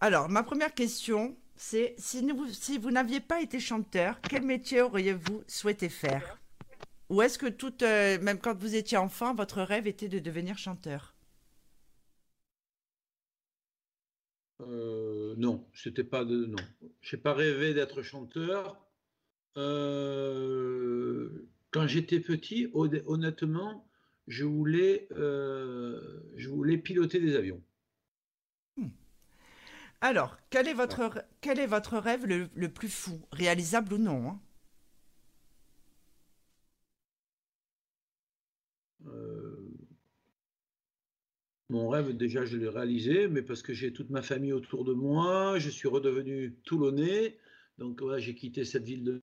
Alors, 0.00 0.28
ma 0.28 0.42
première 0.42 0.74
question, 0.74 1.36
c'est 1.56 1.94
si, 1.98 2.22
nous- 2.22 2.48
si 2.52 2.78
vous 2.78 2.90
n'aviez 2.90 3.20
pas 3.20 3.40
été 3.40 3.60
chanteur, 3.60 4.20
quel 4.22 4.42
métier 4.42 4.80
auriez-vous 4.82 5.42
souhaité 5.48 5.88
faire? 5.88 6.38
Ou 7.10 7.20
est-ce 7.22 7.36
que 7.38 7.46
tout, 7.46 7.82
euh, 7.82 8.16
même 8.20 8.38
quand 8.38 8.56
vous 8.56 8.76
étiez 8.76 8.96
enfant, 8.96 9.34
votre 9.34 9.60
rêve 9.62 9.88
était 9.88 10.08
de 10.08 10.20
devenir 10.20 10.56
chanteur? 10.58 11.14
Euh, 14.62 15.34
non, 15.36 15.66
c'était 15.74 16.04
pas 16.04 16.24
de 16.24 16.46
non. 16.46 16.56
J'ai 17.02 17.16
pas 17.16 17.34
rêvé 17.34 17.74
d'être 17.74 18.02
chanteur. 18.02 18.80
Euh, 19.58 21.48
quand 21.72 21.86
j'étais 21.88 22.20
petit, 22.20 22.68
hon- 22.74 22.90
honnêtement, 23.06 23.88
je 24.28 24.44
voulais, 24.44 25.08
je 25.12 26.48
voulais 26.48 26.78
piloter 26.78 27.20
des 27.20 27.36
avions. 27.36 27.62
Alors, 30.00 30.38
quel 30.50 30.68
est 30.68 30.72
votre, 30.74 31.22
quel 31.42 31.58
est 31.58 31.66
votre 31.66 31.98
rêve 31.98 32.24
le, 32.26 32.48
le 32.54 32.68
plus 32.70 32.88
fou, 32.88 33.20
réalisable 33.30 33.92
ou 33.94 33.98
non 33.98 34.28
hein? 34.30 34.40
Mon 41.68 41.88
rêve, 41.88 42.16
déjà, 42.16 42.44
je 42.44 42.56
l'ai 42.56 42.68
réalisé, 42.68 43.28
mais 43.28 43.42
parce 43.42 43.62
que 43.62 43.72
j'ai 43.74 43.92
toute 43.92 44.10
ma 44.10 44.22
famille 44.22 44.52
autour 44.52 44.84
de 44.84 44.92
moi, 44.92 45.58
je 45.58 45.70
suis 45.70 45.88
redevenu 45.88 46.54
toulonnais, 46.64 47.38
donc 47.78 48.00
voilà, 48.02 48.18
j'ai 48.18 48.34
quitté 48.34 48.64
cette 48.64 48.84
ville 48.84 49.04
de 49.04 49.22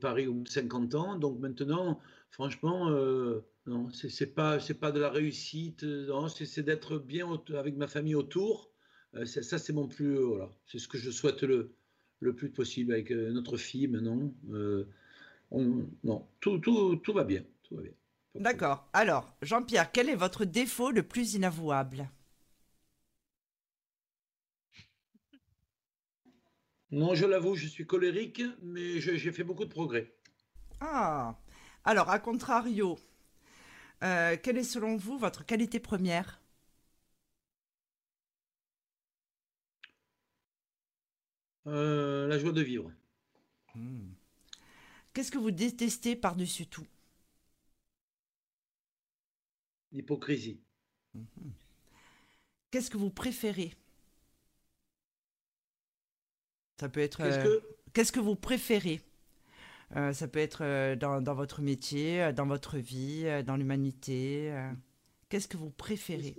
Paris 0.00 0.26
au 0.26 0.34
bout 0.34 0.44
de 0.44 0.48
50 0.48 0.94
ans, 0.94 1.18
donc 1.18 1.38
maintenant, 1.40 2.00
franchement, 2.30 2.90
euh, 2.90 3.40
non, 3.66 3.88
c'est 3.90 4.34
pas, 4.34 4.58
pas 4.80 4.92
de 4.92 5.00
la 5.00 5.10
réussite, 5.10 5.84
euh, 5.84 6.28
c'est 6.28 6.62
d'être 6.62 6.98
bien 6.98 7.28
avec 7.54 7.76
ma 7.76 7.86
famille 7.88 8.14
autour. 8.14 8.72
Euh, 9.14 9.26
ça, 9.26 9.58
c'est 9.58 9.72
mon 9.72 9.86
plus, 9.88 10.16
euh, 10.18 10.24
voilà, 10.24 10.50
c'est 10.66 10.78
ce 10.78 10.88
que 10.88 10.98
je 10.98 11.10
souhaite 11.10 11.42
le, 11.42 11.76
le 12.20 12.34
plus 12.34 12.50
possible 12.50 12.92
avec 12.92 13.10
notre 13.10 13.56
fille 13.58 13.88
maintenant. 13.88 14.34
On- 15.50 15.88
non, 16.02 16.28
tout, 16.40 16.58
tout, 16.58 16.96
tout 16.96 17.12
va 17.14 17.24
bien, 17.24 17.44
tout 17.62 17.76
va 17.76 17.82
bien. 17.82 17.92
D'accord. 18.36 18.88
Alors, 18.92 19.34
Jean-Pierre, 19.42 19.90
quel 19.90 20.08
est 20.08 20.14
votre 20.14 20.44
défaut 20.44 20.92
le 20.92 21.02
plus 21.02 21.34
inavouable? 21.34 22.08
Non, 26.92 27.14
je 27.14 27.26
l'avoue, 27.26 27.56
je 27.56 27.66
suis 27.66 27.86
colérique, 27.86 28.40
mais 28.62 28.98
j'ai 28.98 29.32
fait 29.32 29.44
beaucoup 29.44 29.66
de 29.66 29.70
progrès. 29.70 30.14
Ah 30.80 31.34
Alors, 31.84 32.10
à 32.10 32.20
contrario, 32.20 32.96
euh, 34.02 34.36
quelle 34.42 34.58
est 34.58 34.62
selon 34.64 34.96
vous 34.96 35.18
votre 35.18 35.44
qualité 35.46 35.80
première? 35.80 36.40
Euh, 41.66 42.26
la 42.26 42.38
joie 42.38 42.52
de 42.52 42.62
vivre. 42.62 42.90
Qu'est-ce 45.14 45.30
que 45.30 45.38
vous 45.38 45.50
détestez 45.50 46.14
par-dessus 46.14 46.66
tout? 46.66 46.86
L'hypocrisie. 49.94 50.60
Qu'est-ce 52.70 52.90
que 52.90 52.96
vous 52.98 53.10
préférez? 53.10 53.72
Ça 56.80 56.88
peut 56.88 57.00
être... 57.00 57.18
Qu'est-ce 57.92 58.10
euh, 58.10 58.14
que 58.14 58.20
vous 58.20 58.36
préférez? 58.36 59.00
Euh, 59.96 60.12
Ça 60.12 60.28
peut 60.28 60.40
être 60.40 60.64
euh, 60.64 60.96
dans, 60.96 61.20
dans 61.20 61.34
votre 61.34 61.62
métier, 61.62 62.32
dans 62.32 62.46
votre 62.46 62.78
vie, 62.78 63.24
dans 63.46 63.56
l'humanité. 63.56 64.52
Qu'est-ce 65.28 65.48
que 65.48 65.56
vous 65.56 65.70
préférez? 65.70 66.36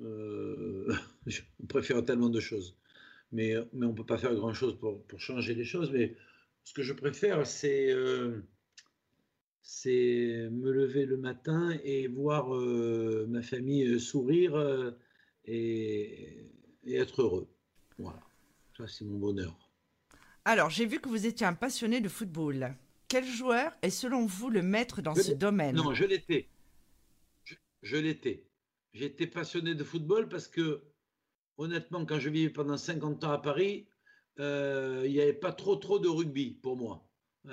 Euh, 0.00 0.92
je 1.26 1.42
préfère 1.68 2.04
tellement 2.04 2.28
de 2.30 2.40
choses. 2.40 2.76
Mais, 3.32 3.54
mais 3.72 3.86
on 3.86 3.90
ne 3.90 3.96
peut 3.96 4.06
pas 4.06 4.18
faire 4.18 4.34
grand-chose 4.34 4.78
pour, 4.78 5.04
pour 5.06 5.20
changer 5.20 5.54
les 5.54 5.64
choses. 5.64 5.90
Mais 5.92 6.16
ce 6.64 6.72
que 6.74 6.82
je 6.82 6.92
préfère, 6.92 7.46
c'est 7.46 7.90
euh, 7.92 8.42
c'est 9.72 10.48
me 10.50 10.72
lever 10.72 11.06
le 11.06 11.16
matin 11.16 11.70
et 11.84 12.08
voir 12.08 12.52
euh, 12.56 13.24
ma 13.28 13.40
famille 13.40 13.86
euh, 13.86 14.00
sourire 14.00 14.56
euh, 14.56 14.90
et, 15.44 16.50
et 16.82 16.96
être 16.96 17.22
heureux. 17.22 17.48
Voilà. 17.96 18.18
Ça, 18.76 18.88
c'est 18.88 19.04
mon 19.04 19.16
bonheur. 19.18 19.70
Alors, 20.44 20.70
j'ai 20.70 20.86
vu 20.86 20.98
que 20.98 21.08
vous 21.08 21.24
étiez 21.24 21.46
un 21.46 21.54
passionné 21.54 22.00
de 22.00 22.08
football. 22.08 22.74
Quel 23.06 23.24
joueur 23.24 23.72
est 23.82 23.90
selon 23.90 24.26
vous 24.26 24.50
le 24.50 24.60
maître 24.60 25.02
dans 25.02 25.14
Je 25.14 25.22
ce 25.22 25.32
domaine? 25.32 25.76
Non, 25.76 25.94
je 25.94 26.04
l'étais. 26.04 26.48
Je, 27.44 27.54
je 27.82 27.96
l'étais. 27.96 28.48
J'étais 28.92 29.28
passionné 29.28 29.76
de 29.76 29.84
football 29.84 30.28
parce 30.28 30.48
que, 30.48 30.82
honnêtement, 31.58 32.04
quand 32.04 32.18
je 32.18 32.28
vivais 32.28 32.50
pendant 32.50 32.76
50 32.76 33.22
ans 33.22 33.30
à 33.30 33.38
Paris, 33.38 33.86
euh, 34.40 35.04
il 35.06 35.12
n'y 35.12 35.20
avait 35.20 35.32
pas 35.32 35.52
trop 35.52 35.76
trop 35.76 36.00
de 36.00 36.08
rugby 36.08 36.58
pour 36.60 36.76
moi. 36.76 37.06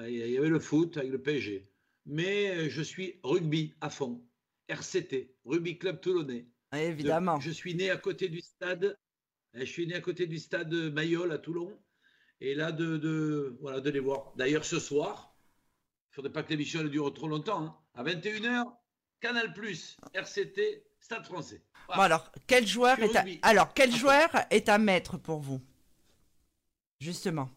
Il 0.08 0.16
y 0.16 0.36
avait 0.38 0.50
le 0.50 0.60
foot 0.60 0.98
avec 0.98 1.12
le 1.12 1.22
PSG. 1.22 1.70
Mais 2.08 2.70
je 2.70 2.82
suis 2.82 3.20
rugby 3.24 3.76
à 3.82 3.90
fond. 3.90 4.24
RCT, 4.70 5.36
Rugby 5.46 5.78
Club 5.78 6.02
Toulonnais. 6.02 6.48
Évidemment. 6.74 7.40
Je 7.40 7.52
suis 7.52 7.76
né 7.76 7.90
à 7.90 7.98
côté 7.98 8.30
du 8.30 8.42
stade. 8.42 8.98
Je 9.54 9.64
suis 9.66 9.88
né 9.88 9.96
à 9.96 10.02
côté 10.02 10.26
du 10.26 10.40
stade 10.40 10.74
Mayol 10.74 11.32
à 11.32 11.38
Toulon. 11.38 11.78
Et 12.40 12.54
là, 12.54 12.72
de, 12.72 12.98
de, 12.98 13.58
voilà, 13.62 13.82
de 13.82 13.90
les 13.90 14.00
voir. 14.00 14.34
D'ailleurs, 14.36 14.66
ce 14.66 14.80
soir, 14.80 15.36
il 15.36 16.12
ne 16.12 16.16
faudrait 16.16 16.32
pas 16.32 16.44
que 16.44 16.50
l'émission 16.50 16.84
dure 16.84 17.14
trop 17.14 17.28
longtemps. 17.28 17.64
hein. 17.64 17.78
À 17.94 18.04
21h, 18.04 18.64
Canal, 19.20 19.54
RCT, 20.14 20.86
Stade 21.00 21.26
français. 21.26 21.62
Bon, 21.88 22.02
alors, 22.02 22.32
quel 22.46 22.68
joueur 22.68 23.00
est 23.00 23.08
rugby. 23.08 23.40
alors 23.42 23.74
quel 23.74 23.96
joueur 23.96 24.30
est 24.50 24.70
un 24.70 24.78
maître 24.78 25.18
pour 25.18 25.40
vous? 25.40 25.62
Justement. 27.00 27.50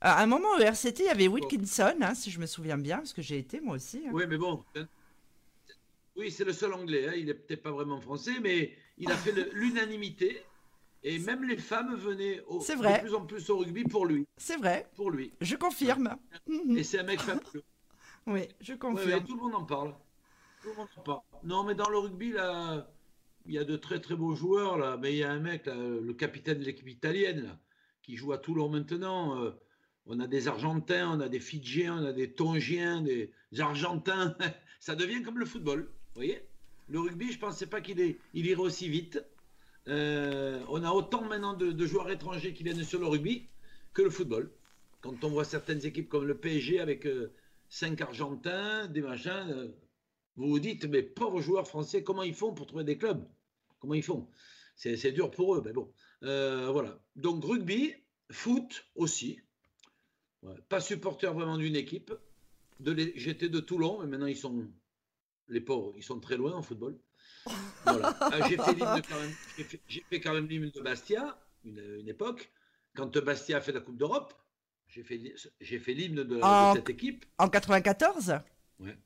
À 0.00 0.22
un 0.22 0.26
moment 0.26 0.48
au 0.56 0.60
RCT, 0.60 1.00
il 1.02 1.06
y 1.06 1.08
avait 1.08 1.28
Wilkinson, 1.28 1.96
hein, 2.00 2.14
si 2.14 2.30
je 2.30 2.38
me 2.40 2.46
souviens 2.46 2.78
bien, 2.78 2.98
parce 2.98 3.12
que 3.12 3.22
j'ai 3.22 3.38
été 3.38 3.60
moi 3.60 3.76
aussi. 3.76 4.02
hein. 4.06 4.10
Oui, 4.12 4.24
mais 4.28 4.36
bon. 4.38 4.64
Oui, 6.16 6.30
c'est 6.30 6.44
le 6.44 6.52
seul 6.52 6.72
anglais. 6.72 7.08
hein. 7.08 7.12
Il 7.16 7.26
n'est 7.26 7.34
peut-être 7.34 7.62
pas 7.62 7.70
vraiment 7.72 8.00
français, 8.00 8.38
mais 8.40 8.72
il 8.96 9.10
a 9.10 9.16
fait 9.16 9.32
l'unanimité. 9.52 10.42
Et 11.04 11.18
même 11.20 11.44
les 11.44 11.56
femmes 11.56 11.94
venaient 11.94 12.40
au, 12.48 12.60
C'est 12.60 12.74
vrai. 12.74 12.94
de 12.98 13.06
plus 13.06 13.14
en 13.14 13.24
plus 13.24 13.50
au 13.50 13.58
rugby 13.58 13.84
pour 13.84 14.04
lui. 14.04 14.26
C'est 14.36 14.56
vrai, 14.56 14.88
Pour 14.96 15.10
lui. 15.12 15.32
je 15.40 15.54
confirme. 15.54 16.16
Et 16.76 16.82
c'est 16.82 16.98
un 16.98 17.04
mec 17.04 17.20
fabuleux. 17.20 17.62
Oui, 18.26 18.46
je 18.60 18.72
Ouais, 18.72 18.78
confirme. 18.78 19.10
ouais, 19.10 19.24
tout 19.24 19.36
le 19.36 19.40
monde 19.42 19.54
en 19.54 19.64
parle. 19.64 19.94
Tout 20.62 20.68
le 20.70 20.74
monde 20.74 20.88
en 20.96 21.00
parle. 21.02 21.20
Non, 21.44 21.62
mais 21.64 21.74
dans 21.74 21.88
le 21.88 21.96
rugby, 21.98 22.32
là, 22.32 22.90
il 23.46 23.54
y 23.54 23.58
a 23.58 23.64
de 23.64 23.76
très 23.76 24.00
très 24.00 24.16
beaux 24.16 24.34
joueurs, 24.34 24.76
là. 24.76 24.96
Mais 24.98 25.12
il 25.14 25.18
y 25.18 25.22
a 25.24 25.30
un 25.30 25.38
mec, 25.38 25.64
là, 25.66 25.74
le 25.74 26.12
capitaine 26.12 26.58
de 26.58 26.64
l'équipe 26.64 26.88
italienne, 26.88 27.44
là, 27.44 27.58
qui 28.02 28.16
joue 28.16 28.32
à 28.32 28.38
Toulon 28.38 28.68
maintenant. 28.68 29.40
Euh, 29.40 29.52
on 30.08 30.20
a 30.20 30.26
des 30.26 30.48
Argentins, 30.48 31.10
on 31.12 31.20
a 31.20 31.28
des 31.28 31.38
Fidjiens, 31.38 32.02
on 32.02 32.06
a 32.06 32.12
des 32.12 32.32
Tongiens, 32.32 33.02
des 33.02 33.30
Argentins. 33.58 34.36
Ça 34.80 34.94
devient 34.94 35.22
comme 35.22 35.38
le 35.38 35.44
football. 35.44 35.82
Vous 35.82 36.14
voyez? 36.14 36.42
Le 36.88 37.00
rugby, 37.00 37.30
je 37.30 37.38
pensais 37.38 37.66
pas 37.66 37.82
qu'il 37.82 38.16
irait 38.32 38.54
aussi 38.54 38.88
vite. 38.88 39.22
Euh, 39.86 40.62
on 40.68 40.82
a 40.82 40.90
autant 40.90 41.24
maintenant 41.24 41.52
de, 41.54 41.86
joueurs 41.86 42.10
étrangers 42.10 42.54
qui 42.54 42.62
viennent 42.62 42.82
sur 42.82 42.98
le 42.98 43.06
rugby 43.06 43.48
que 43.92 44.02
le 44.02 44.10
football. 44.10 44.50
Quand 45.02 45.22
on 45.24 45.28
voit 45.28 45.44
certaines 45.44 45.84
équipes 45.84 46.08
comme 46.08 46.26
le 46.26 46.36
PSG 46.36 46.80
avec 46.80 47.06
euh, 47.06 47.32
cinq 47.68 48.00
Argentins, 48.00 48.86
des 48.86 49.02
machins, 49.02 49.46
euh, 49.50 49.68
vous 50.36 50.48
vous 50.48 50.58
dites, 50.58 50.86
mais 50.86 51.02
pauvres 51.02 51.42
joueurs 51.42 51.68
français, 51.68 52.02
comment 52.02 52.22
ils 52.22 52.34
font 52.34 52.54
pour 52.54 52.66
trouver 52.66 52.84
des 52.84 52.96
clubs? 52.96 53.28
Comment 53.80 53.94
ils 53.94 54.02
font? 54.02 54.28
C'est 54.74 54.96
c'est 54.96 55.12
dur 55.12 55.30
pour 55.30 55.56
eux, 55.56 55.62
mais 55.64 55.72
bon. 55.72 55.92
Euh, 56.22 56.70
voilà. 56.72 56.98
Donc 57.16 57.44
rugby, 57.44 57.94
foot 58.30 58.86
aussi. 58.94 59.40
Ouais. 60.42 60.54
Pas 60.68 60.80
supporter 60.80 61.32
vraiment 61.32 61.56
d'une 61.56 61.76
équipe. 61.76 62.12
De 62.80 62.94
J'étais 63.16 63.48
de 63.48 63.58
Toulon, 63.60 63.98
mais 64.00 64.06
maintenant 64.06 64.26
ils 64.26 64.36
sont, 64.36 64.66
les 65.48 65.60
pauvres, 65.60 65.92
ils 65.96 66.02
sont 66.04 66.20
très 66.20 66.36
loin 66.36 66.52
en 66.54 66.62
football. 66.62 66.96
Voilà. 67.84 68.14
Ah, 68.20 68.48
j'ai 68.48 68.56
fait 68.56 68.74
quand 68.78 68.94
même. 68.94 69.32
J'ai 69.56 69.64
fait, 69.64 69.80
j'ai 69.88 70.04
fait 70.08 70.20
quand 70.20 70.34
même 70.34 70.46
l'hymne 70.46 70.70
de 70.70 70.80
Bastia, 70.80 71.38
une, 71.64 71.80
une 72.00 72.08
époque. 72.08 72.52
Quand 72.94 73.16
Bastia 73.18 73.56
a 73.56 73.60
fait 73.60 73.72
la 73.72 73.80
Coupe 73.80 73.96
d'Europe, 73.96 74.32
j'ai 74.86 75.02
fait, 75.02 75.16
l'hymne 75.94 76.16
de, 76.16 76.22
de 76.24 76.40
Ah. 76.42 76.72
cette 76.76 76.88
équipe. 76.90 77.24
En 77.38 77.48
94 77.48 78.40
Ouais. 78.78 78.96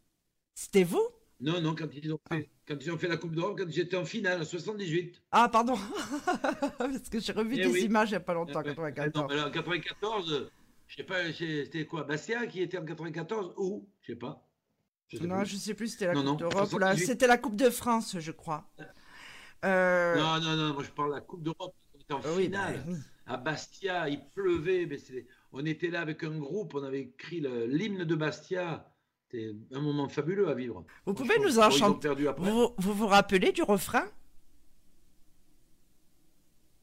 C'était 0.54 0.84
vous? 0.84 1.06
Non, 1.40 1.60
non, 1.60 1.74
quand 1.74 1.88
ils 1.94 2.12
ont 2.12 2.20
fait, 2.30 2.50
quand 2.68 2.76
ils 2.80 2.90
ont 2.92 2.98
fait 2.98 3.08
la 3.08 3.16
Coupe 3.16 3.34
d'Europe, 3.34 3.58
quand 3.58 3.70
j'étais 3.70 3.96
en 3.96 4.04
finale, 4.04 4.42
en 4.42 4.44
78. 4.44 5.22
Ah, 5.32 5.48
pardon. 5.48 5.74
Parce 6.78 7.08
que 7.08 7.18
j'ai 7.20 7.32
revu 7.32 7.54
Eh 7.58 7.62
des 7.64 7.66
oui. 7.72 7.80
images 7.84 8.10
il 8.10 8.12
n'y 8.12 8.16
a 8.16 8.20
pas 8.20 8.34
longtemps, 8.34 8.60
Ah, 8.64 8.68
ouais. 8.68 8.74
94. 8.92 9.34
Non, 9.36 9.46
en 9.46 9.50
94, 9.50 10.50
je 10.92 10.96
sais 10.98 11.04
pas, 11.04 11.32
c'était 11.32 11.86
quoi 11.86 12.04
Bastia 12.04 12.46
qui 12.46 12.60
était 12.60 12.76
en 12.76 12.84
94 12.84 13.54
ou 13.56 13.88
Je 14.02 14.12
sais 14.12 14.18
pas. 14.18 14.46
Je 15.08 15.16
sais 15.16 15.24
Non, 15.26 15.38
plus. 15.38 15.46
je 15.46 15.56
sais 15.56 15.72
plus, 15.74 15.88
c'était 15.88 16.06
la 16.06 16.12
Non, 16.14 16.32
Coupe 16.36 16.40
d'Europe 16.40 16.72
ou 16.74 16.78
la- 16.78 16.88
78. 16.88 17.06
C'était 17.06 17.26
la 17.26 17.38
Coupe 17.38 17.56
de 17.56 17.70
France, 17.70 18.16
je 18.18 18.30
crois. 18.30 18.70
Euh, 19.64 20.16
Non, 20.16 20.38
non, 20.40 20.54
non, 20.56 20.74
moi 20.74 20.82
je 20.82 20.90
parle 20.90 21.10
de 21.10 21.14
la 21.14 21.20
Coupe 21.22 21.42
d'Europe. 21.42 21.74
On 21.94 21.98
était 21.98 22.12
en 22.12 22.18
oui, 22.36 22.48
bah, 22.48 22.66
finale. 22.68 22.84
oui. 22.88 22.96
à 23.26 23.36
Bastia, 23.38 24.08
il 24.10 24.22
pleuvait, 24.34 24.84
mais 24.84 24.98
on 25.52 25.64
était 25.64 25.88
là 25.88 26.02
avec 26.02 26.24
un 26.24 26.38
groupe, 26.38 26.74
on 26.74 26.82
avait 26.82 27.00
écrit 27.00 27.40
le- 27.40 27.64
l'hymne 27.64 28.04
de 28.04 28.14
Bastia. 28.14 28.86
C'était 29.30 29.54
un 29.72 29.80
moment 29.80 30.10
fabuleux 30.10 30.48
à 30.50 30.54
vivre. 30.54 30.84
Vous 31.06 31.14
pouvez 31.14 31.38
nous 31.38 31.58
en 31.58 31.70
chanter 31.70 32.08
vous 32.76 32.92
vous 32.92 33.06
rappelez 33.06 33.50
du 33.52 33.62
refrain? 33.62 34.04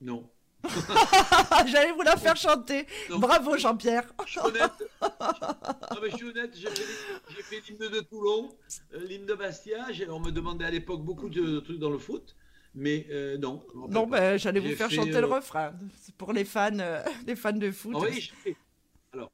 Non. 0.02 0.27
J'allais 1.68 1.91
vous 1.94 2.02
la 2.02 2.18
faire 2.18 2.36
chanter. 2.36 2.86
Non. 3.10 3.19
Bravo, 3.19 3.57
Jean-Pierre. 3.57 4.11
Je 4.26 4.31
suis 4.31 4.40
honnête. 4.40 4.72
Ah, 5.02 5.95
mais 6.02 6.10
je 6.11 6.15
suis 6.18 6.26
honnête, 6.26 6.56
j'ai 6.56 6.69
fait, 6.69 7.61
l'hymne 7.68 7.90
de 7.90 7.99
Toulon, 8.02 8.49
euh, 8.94 9.06
l'hymne 9.06 9.26
de 9.26 9.34
Bastia. 9.34 9.88
On 10.10 10.19
me 10.19 10.31
demandait 10.31 10.65
à 10.65 10.72
l'époque 10.72 11.03
beaucoup 11.03 11.30
de 11.30 11.60
trucs 11.60 11.80
dans 11.80 11.90
le 11.90 11.98
foot, 11.98 12.36
mais 12.76 13.07
euh, 13.10 13.38
non. 13.38 13.64
Non, 13.90 14.10
j'allais 14.38 14.60
vous 14.60 14.76
faire 14.76 14.90
fait, 14.90 14.95
chanter 14.95 15.15
euh, 15.15 15.22
le 15.22 15.27
refrain. 15.27 15.73
C'est 16.02 16.15
pour 16.15 16.34
les 16.34 16.45
fans, 16.45 16.77
euh, 16.80 17.03
les 17.26 17.36
fans 17.36 17.53
de 17.53 17.72
foot. 17.72 17.95
Ah 17.95 18.06
oui, 18.10 18.56
alors, 19.14 19.31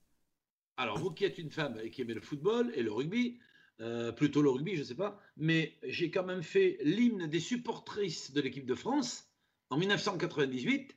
alors, 0.77 0.97
vous 0.99 1.11
qui 1.11 1.25
êtes 1.25 1.37
une 1.37 1.51
femme 1.51 1.79
et 1.83 1.89
qui 1.89 2.01
aimez 2.01 2.13
le 2.13 2.21
football 2.21 2.71
et 2.75 2.83
le 2.83 2.91
rugby, 2.91 3.39
euh, 3.81 4.11
plutôt 4.13 4.41
le 4.41 4.49
rugby, 4.49 4.75
je 4.75 4.79
ne 4.79 4.85
sais 4.85 4.95
pas, 4.95 5.19
mais 5.35 5.73
j'ai 5.83 6.09
quand 6.09 6.23
même 6.23 6.43
fait 6.43 6.77
l'hymne 6.81 7.27
des 7.27 7.41
supportrices 7.41 8.31
de 8.31 8.39
l'équipe 8.39 8.65
de 8.65 8.75
France 8.75 9.27
en 9.69 9.77
1998, 9.77 10.95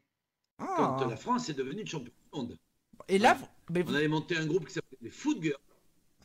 Ah. 0.58 0.96
quand 0.98 1.06
la 1.06 1.16
France 1.16 1.48
est 1.48 1.54
devenue 1.54 1.86
championne 1.86 2.12
du 2.32 2.38
monde. 2.38 2.58
Et 3.08 3.18
là, 3.18 3.34
vous- 3.34 3.46
mais 3.70 3.84
On 3.86 3.94
avait 3.94 4.08
monté 4.08 4.36
un 4.36 4.46
groupe 4.46 4.66
qui 4.66 4.74
s'appelait 4.74 4.98
les 5.02 5.10
Foot 5.10 5.38
Girls, 5.42 5.56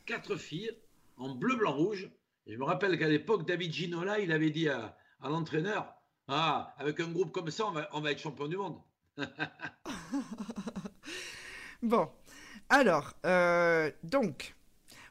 quatre 0.06 0.36
filles 0.36 0.70
en 1.16 1.34
bleu, 1.34 1.56
blanc, 1.56 1.72
rouge. 1.72 2.10
Et 2.46 2.52
je 2.52 2.58
me 2.58 2.64
rappelle 2.64 2.98
qu'à 2.98 3.08
l'époque, 3.08 3.46
David 3.46 3.72
Ginola, 3.72 4.18
il 4.20 4.32
avait 4.32 4.50
dit 4.50 4.68
à, 4.68 4.96
à 5.20 5.28
l'entraîneur 5.28 5.94
Ah, 6.28 6.74
avec 6.78 7.00
un 7.00 7.08
groupe 7.10 7.32
comme 7.32 7.50
ça, 7.50 7.66
on 7.66 7.72
va, 7.72 7.88
on 7.92 8.00
va 8.00 8.10
être 8.12 8.18
champion 8.20 8.48
du 8.48 8.56
monde. 8.56 8.78
Bon, 11.82 12.08
alors, 12.70 13.12
euh, 13.26 13.90
donc, 14.04 14.54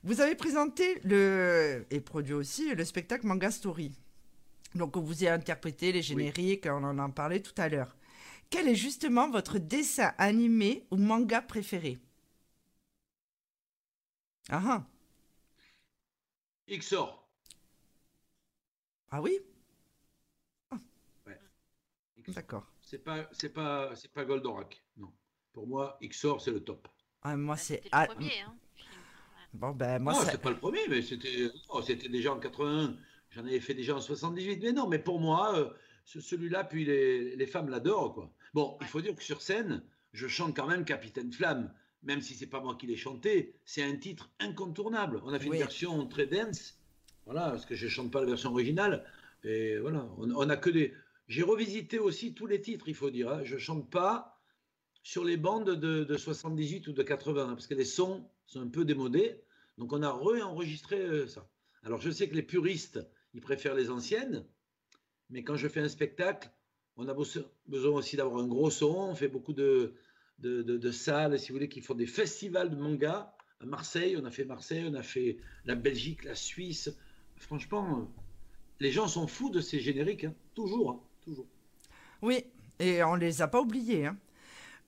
vous 0.04 0.22
avez 0.22 0.36
présenté 0.36 1.00
le, 1.04 1.86
et 1.92 2.02
produit 2.02 2.34
aussi 2.34 2.74
le 2.74 2.84
spectacle 2.84 3.28
Manga 3.28 3.52
Story. 3.52 3.92
Donc, 4.74 4.98
vous 4.98 5.24
y 5.24 5.28
a 5.28 5.34
interprété 5.36 5.92
les 5.92 6.02
génériques, 6.02 6.66
on 6.68 6.84
en 6.84 6.98
a 6.98 7.10
parlé 7.10 7.42
tout 7.44 7.54
à 7.58 7.70
l'heure. 7.70 7.96
Quel 8.50 8.70
est 8.70 8.76
justement 8.76 9.30
votre 9.30 9.60
dessin 9.60 10.14
animé 10.18 10.86
ou 10.92 10.96
manga 10.98 11.42
préféré 11.42 12.00
Ah 14.50 14.62
ah, 14.66 14.86
XOR. 16.68 17.10
ah 19.12 19.22
oui 19.22 19.40
XOR. 22.18 22.34
D'accord. 22.36 22.66
C'est 22.82 23.00
pas, 23.04 23.30
c'est 23.32 23.50
pas, 23.50 23.96
c'est 23.96 24.12
pas 24.12 24.26
Goldorak. 24.26 24.84
Non. 24.98 25.14
Pour 25.54 25.68
moi, 25.68 25.98
XOR, 26.02 26.42
c'est 26.42 26.52
le 26.52 26.64
top. 26.64 26.88
Ah, 27.22 27.36
moi, 27.38 27.56
Ah, 27.56 27.58
c'est... 27.58 27.84
C'était 27.84 27.90
ah, 27.92 28.08
le 28.08 28.08
premier, 28.14 28.42
hein. 28.42 28.56
film. 28.76 29.04
Bon, 29.54 29.72
ben, 29.72 30.00
moi, 30.00 30.14
non, 30.14 30.20
c'est... 30.22 30.42
pas 30.42 30.50
le 30.50 30.58
premier, 30.60 30.88
mais 30.90 31.02
c'était, 31.02 31.50
c'était 31.86 32.10
déjà 32.10 32.34
en 32.34 32.40
81. 32.40 32.98
J'en 33.30 33.42
avais 33.46 33.60
fait 33.60 33.74
déjà 33.74 33.96
en 33.96 34.02
78. 34.02 34.62
Mais 34.64 34.72
non, 34.74 34.88
mais 34.88 35.00
pour 35.00 35.20
moi, 35.20 35.56
euh, 35.58 35.74
celui-là, 36.06 36.64
puis 36.64 36.86
les, 36.86 37.36
les 37.36 37.48
femmes 37.48 37.70
l'adorent, 37.70 38.14
quoi. 38.14 38.34
Bon, 38.54 38.78
il 38.82 38.88
faut 38.88 39.02
dire 39.02 39.16
que 39.16 39.24
sur 39.24 39.42
scène, 39.42 39.84
je 40.12 40.28
chante 40.28 40.56
quand 40.56 40.68
même 40.68 40.86
Capitaine 40.86 41.32
Flamme. 41.32 41.74
Même 42.04 42.22
si 42.22 42.34
c'est 42.36 42.48
pas 42.48 42.60
moi 42.60 42.76
qui 42.76 42.86
l'ai 42.86 42.98
chanté, 42.98 43.56
c'est 43.66 43.82
un 43.82 43.96
titre 43.96 44.30
incontournable. 44.40 45.22
On 45.24 45.34
a 45.34 45.40
fait 45.40 45.50
Oui. 45.50 45.56
une 45.58 45.62
version 45.64 46.06
très 46.08 46.28
dense. 46.28 46.78
Voilà, 47.26 47.50
parce 47.52 47.66
que 47.66 47.76
je 47.76 47.88
chante 47.88 48.12
pas 48.12 48.20
la 48.20 48.28
version 48.28 48.52
originale. 48.52 49.06
Et 49.46 49.78
voilà, 49.78 50.10
on, 50.18 50.30
on 50.32 50.50
a 50.50 50.58
que 50.58 50.70
des. 50.70 50.94
J'ai 51.30 51.44
revisité 51.44 52.00
aussi 52.00 52.34
tous 52.34 52.46
les 52.46 52.60
titres, 52.62 52.90
il 52.90 52.96
faut 52.96 53.10
dire. 53.10 53.30
hein. 53.32 53.42
Je 53.46 53.58
chante 53.58 53.90
pas 53.90 54.42
sur 55.04 55.24
les 55.24 55.38
bandes 55.38 55.70
de, 55.70 56.04
de 56.04 56.18
78 56.18 56.88
ou 56.88 56.92
de 56.94 57.04
80, 57.04 57.44
hein, 57.50 57.54
parce 57.54 57.68
que 57.68 57.74
les 57.74 57.86
sons 57.86 58.30
sont 58.46 58.62
un 58.62 58.68
peu 58.68 58.84
démodés. 58.84 59.42
Donc 59.78 59.94
on 59.94 60.04
a 60.04 60.12
réenregistré 60.12 61.00
euh, 61.00 61.26
ça. 61.28 61.48
Alors 61.84 62.02
je 62.02 62.12
sais 62.12 62.28
que 62.30 62.36
les 62.36 62.44
puristes, 62.44 63.00
ils 63.34 63.42
préfèrent 63.42 63.76
les 63.76 63.90
anciennes, 63.90 64.46
mais 65.30 65.44
quand 65.44 65.56
je 65.56 65.68
fais 65.68 65.80
un 65.82 65.90
spectacle, 65.90 66.50
on 66.98 67.08
a 67.08 67.14
beso- 67.14 67.46
besoin 67.68 67.98
aussi 68.00 68.16
d'avoir 68.18 68.42
un 68.44 68.48
gros 68.48 68.70
son. 68.70 68.94
On 68.96 69.16
fait 69.16 69.28
beaucoup 69.28 69.54
de, 69.54 69.94
de, 70.40 70.62
de- 70.62 70.78
de 70.78 70.92
salles, 70.92 71.40
si 71.40 71.50
vous 71.50 71.56
voulez, 71.56 71.70
qui 71.70 71.82
font 71.82 71.96
des 71.96 72.06
festivals 72.06 72.70
de 72.70 72.76
manga. 72.76 73.34
À 73.60 73.66
Marseille, 73.66 74.18
on 74.22 74.26
a 74.26 74.32
fait 74.32 74.46
Marseille, 74.46 74.86
on 74.88 74.94
a 74.94 75.04
fait 75.04 75.38
la 75.66 75.76
Belgique, 75.76 76.24
la 76.24 76.36
Suisse. 76.36 76.90
Franchement, 77.38 78.12
les 78.80 78.92
gens 78.92 79.08
sont 79.08 79.26
fous 79.28 79.50
de 79.50 79.62
ces 79.62 79.80
génériques, 79.80 80.26
hein. 80.26 80.36
toujours, 80.54 80.92
hein, 80.92 81.00
toujours. 81.24 81.48
Oui, 82.22 82.46
et 82.80 83.04
on 83.04 83.16
les 83.16 83.42
a 83.42 83.48
pas 83.48 83.62
oubliés. 83.62 84.06
hein. 84.08 84.18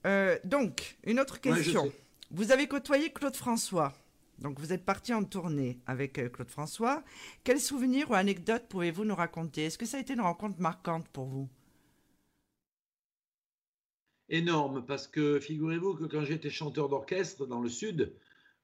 Euh, 0.05 0.37
donc, 0.43 0.97
une 1.03 1.19
autre 1.19 1.39
question. 1.41 1.91
vous 2.31 2.51
avez 2.51 2.67
côtoyé 2.67 3.11
Claude 3.11 3.35
François? 3.35 3.93
Donc, 4.39 4.59
vous 4.59 4.73
êtes 4.73 4.85
parti 4.85 5.13
en 5.13 5.23
tournée 5.23 5.79
avec 5.85 6.19
euh, 6.19 6.29
Claude 6.29 6.49
François. 6.49 7.03
Quels 7.43 7.59
souvenirs 7.59 8.11
ou 8.11 8.13
anecdotes 8.13 8.67
pouvez-vous 8.67 9.05
nous 9.05 9.15
raconter? 9.15 9.65
Est-ce 9.65 9.77
que 9.77 9.85
ça 9.85 9.97
a 9.97 10.01
été 10.01 10.13
une 10.13 10.21
rencontre 10.21 10.59
marquante 10.59 11.07
pour 11.09 11.25
vous? 11.25 11.49
Énorme 14.27 14.85
parce 14.85 15.07
que 15.07 15.39
figurez-vous 15.39 15.95
que 15.95 16.05
quand 16.05 16.23
j'étais 16.23 16.49
chanteur 16.49 16.89
d'orchestre 16.89 17.45
dans 17.45 17.61
le 17.61 17.69
sud, 17.69 18.13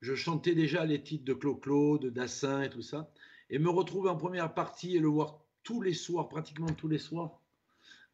je 0.01 0.15
chantais 0.15 0.55
déjà 0.55 0.85
les 0.85 1.03
titres 1.03 1.25
de 1.25 1.33
Clo-Clo, 1.33 1.99
de 1.99 2.09
Dassin 2.09 2.63
et 2.63 2.69
tout 2.69 2.81
ça. 2.81 3.11
Et 3.49 3.59
me 3.59 3.69
retrouver 3.69 4.09
en 4.09 4.17
première 4.17 4.53
partie 4.53 4.95
et 4.95 4.99
le 4.99 5.07
voir 5.07 5.39
tous 5.63 5.81
les 5.81 5.93
soirs, 5.93 6.29
pratiquement 6.29 6.73
tous 6.73 6.87
les 6.87 6.97
soirs, 6.97 7.39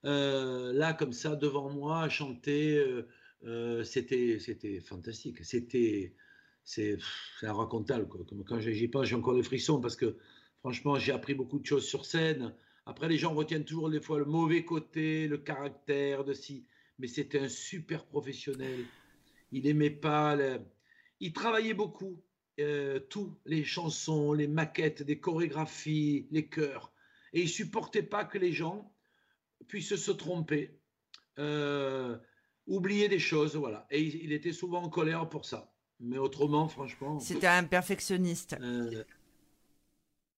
euh, 0.05 0.73
là 0.73 0.93
comme 0.93 1.13
ça 1.13 1.35
devant 1.35 1.69
moi, 1.69 2.09
chanter, 2.09 2.77
euh, 2.77 3.07
euh, 3.45 3.83
c'était 3.83 4.39
fantastique. 4.81 5.43
C'était 5.43 6.13
c'est 6.67 6.97
c'est 7.39 7.47
inracontable. 7.47 8.07
Quoi. 8.07 8.21
Comme 8.29 8.43
quand 8.43 8.59
j'y 8.59 8.87
pense, 8.89 9.05
j'ai 9.07 9.15
encore 9.15 9.35
des 9.35 9.43
frissons 9.43 9.79
parce 9.81 9.95
que 9.95 10.17
franchement, 10.59 10.99
j'ai 10.99 11.13
appris 11.13 11.33
beaucoup 11.35 11.59
de 11.59 11.65
choses 11.65 11.87
sur 11.87 12.05
scène. 12.05 12.53
Après, 12.85 13.07
les 13.09 13.17
gens 13.17 13.33
retiennent 13.33 13.65
toujours 13.65 13.89
des 13.89 14.01
fois 14.01 14.19
le 14.19 14.25
mauvais 14.25 14.63
côté, 14.65 15.27
le 15.27 15.37
caractère 15.37 16.23
de 16.25 16.33
si 16.33 16.65
mais 16.99 17.07
c'était 17.07 17.39
un 17.39 17.49
super 17.49 18.05
professionnel. 18.07 18.91
Il 19.51 19.67
aimait 19.67 19.91
pas. 19.91 20.37
Il 21.19 21.33
travaillait 21.33 21.73
beaucoup. 21.75 22.21
euh, 22.59 22.99
tout, 22.99 23.37
les 23.45 23.63
chansons, 23.63 24.33
les 24.33 24.47
maquettes, 24.47 25.03
des 25.03 25.19
chorégraphies, 25.19 26.27
les 26.31 26.47
chœurs. 26.49 26.91
Et 27.33 27.41
il 27.43 27.49
supportait 27.49 28.03
pas 28.03 28.25
que 28.25 28.37
les 28.39 28.51
gens 28.53 28.91
puissent 29.67 29.95
se 29.95 30.11
tromper. 30.11 30.79
euh, 31.39 32.17
oubliait 32.67 33.09
des 33.09 33.19
choses, 33.19 33.55
voilà. 33.55 33.87
Et 33.91 34.01
il 34.03 34.31
était 34.33 34.53
souvent 34.53 34.83
en 34.83 34.89
colère 34.89 35.29
pour 35.29 35.45
ça. 35.45 35.73
Mais 35.99 36.17
autrement, 36.17 36.67
franchement. 36.67 37.19
C'était 37.19 37.47
un 37.47 37.63
perfectionniste. 37.63 38.55
euh, 38.61 39.03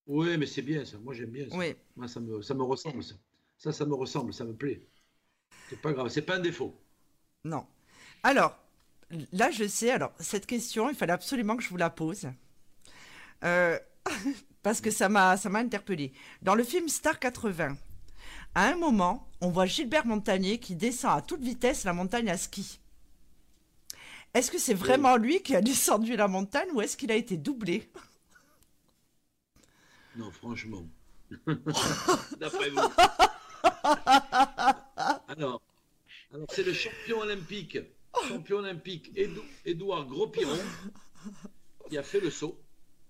oui, 0.06 0.36
mais 0.38 0.46
c'est 0.46 0.62
bien 0.62 0.84
ça. 0.84 0.98
Moi, 0.98 1.14
j'aime 1.14 1.30
bien 1.30 1.48
ça. 1.48 1.56
Oui. 1.56 1.74
Moi, 1.96 2.08
ça 2.08 2.20
me, 2.20 2.42
ça 2.42 2.54
me 2.54 2.62
ressemble, 2.62 3.02
ça. 3.02 3.14
Ça, 3.58 3.72
ça 3.72 3.84
me 3.84 3.94
ressemble, 3.94 4.32
ça 4.32 4.44
me 4.44 4.54
plaît. 4.54 4.80
C'est 5.68 5.80
pas 5.80 5.92
grave, 5.92 6.08
c'est 6.08 6.22
pas 6.22 6.36
un 6.36 6.40
défaut. 6.40 6.74
Non. 7.44 7.66
Alors, 8.22 8.58
là, 9.32 9.50
je 9.50 9.66
sais. 9.68 9.90
Alors, 9.90 10.12
cette 10.18 10.46
question, 10.46 10.88
il 10.90 10.96
fallait 10.96 11.12
absolument 11.12 11.56
que 11.56 11.62
je 11.62 11.68
vous 11.68 11.76
la 11.76 11.90
pose. 11.90 12.26
Euh, 13.44 13.78
parce 14.62 14.80
que 14.80 14.90
ça 14.90 15.08
m'a, 15.08 15.36
ça 15.36 15.48
m'a 15.48 15.60
interpellé. 15.60 16.12
Dans 16.42 16.54
le 16.54 16.64
film 16.64 16.88
Star 16.88 17.18
80, 17.18 17.76
à 18.54 18.68
un 18.68 18.76
moment, 18.76 19.28
on 19.40 19.50
voit 19.50 19.66
Gilbert 19.66 20.06
Montagnier 20.06 20.58
qui 20.58 20.74
descend 20.76 21.18
à 21.18 21.22
toute 21.22 21.42
vitesse 21.42 21.84
la 21.84 21.92
montagne 21.92 22.30
à 22.30 22.36
ski. 22.36 22.79
Est-ce 24.34 24.50
que 24.50 24.58
c'est 24.58 24.74
vraiment 24.74 25.16
lui 25.16 25.42
qui 25.42 25.56
a 25.56 25.60
descendu 25.60 26.16
la 26.16 26.28
montagne 26.28 26.68
ou 26.72 26.80
est-ce 26.80 26.96
qu'il 26.96 27.10
a 27.10 27.16
été 27.16 27.36
doublé 27.36 27.90
Non, 30.16 30.30
franchement. 30.30 30.86
D'après 32.38 32.70
vous. 32.70 32.78
alors, 35.28 35.62
alors 36.32 36.46
c'est 36.50 36.62
le 36.64 36.72
champion 36.72 37.20
olympique, 37.20 37.78
champion 38.28 38.58
olympique 38.58 39.12
Édouard 39.64 40.06
Gros-Piron 40.06 40.58
qui 41.88 41.98
a 41.98 42.02
fait 42.02 42.20
le 42.20 42.30
saut. 42.30 42.58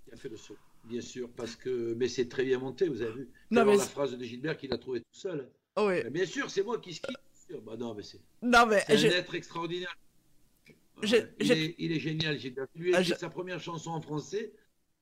Qui 0.06 0.14
a 0.14 0.16
fait 0.16 0.28
le 0.28 0.36
saut, 0.36 0.56
bien 0.84 1.00
sûr, 1.00 1.28
parce 1.30 1.56
que. 1.56 1.94
Mais 1.96 2.08
c'est 2.08 2.28
très 2.28 2.44
bien 2.44 2.58
monté, 2.58 2.88
vous 2.88 3.00
avez 3.02 3.12
vu. 3.12 3.28
Non, 3.50 3.64
mais 3.64 3.76
la 3.76 3.84
phrase 3.84 4.16
de 4.16 4.24
Gilbert 4.24 4.56
qu'il 4.58 4.72
a 4.72 4.78
trouvé 4.78 5.00
tout 5.00 5.06
seul. 5.18 5.48
Oui. 5.78 6.00
Mais 6.04 6.10
bien 6.10 6.26
sûr, 6.26 6.50
c'est 6.50 6.62
moi 6.62 6.78
qui 6.78 6.94
skie. 6.94 7.12
bien 7.12 7.40
sûr. 7.48 7.62
Bah 7.62 7.76
non, 7.78 7.94
mais 7.94 8.02
c'est 8.02 8.20
Non, 8.42 8.66
mais 8.66 8.82
c'est 8.86 8.94
un 8.94 8.96
je- 8.96 9.06
être 9.06 9.34
extraordinaire. 9.34 9.96
Je- 11.02 11.16
Ouais, 11.16 11.34
il, 11.38 11.46
je- 11.46 11.52
est, 11.52 11.74
il 11.78 11.92
est 11.92 12.00
génial, 12.00 12.38
Gilbert. 12.38 12.66
Il 12.74 12.82
lui 12.82 12.94
a 12.94 12.98
écrit 13.00 13.14
sa 13.14 13.30
première 13.30 13.60
chanson 13.60 13.90
en 13.90 14.00
français, 14.00 14.52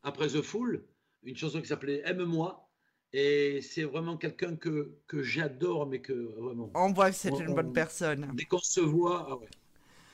après 0.03 0.29
The 0.29 0.43
Fool, 0.43 0.85
une 1.23 1.37
chanson 1.37 1.61
qui 1.61 1.69
s'appelait 1.69 2.03
Aime-moi. 2.05 2.65
Et 3.13 3.63
c'est 3.63 3.85
vraiment 3.85 4.19
quelqu'un 4.19 4.55
que, 4.57 4.99
que 5.07 5.23
j'adore, 5.23 5.87
mais 5.87 6.01
que 6.03 6.13
vraiment. 6.13 6.71
on 6.75 6.93
voit 6.93 7.11
que 7.11 7.17
c'est 7.17 7.29
une 7.31 7.55
bonne 7.55 7.69
on- 7.69 7.73
personne. 7.73 8.31
Dès 8.35 8.45
qu'on 8.45 8.59
se 8.59 8.81
voit, 8.81 9.27
ah 9.31 9.37
ouais, 9.37 9.49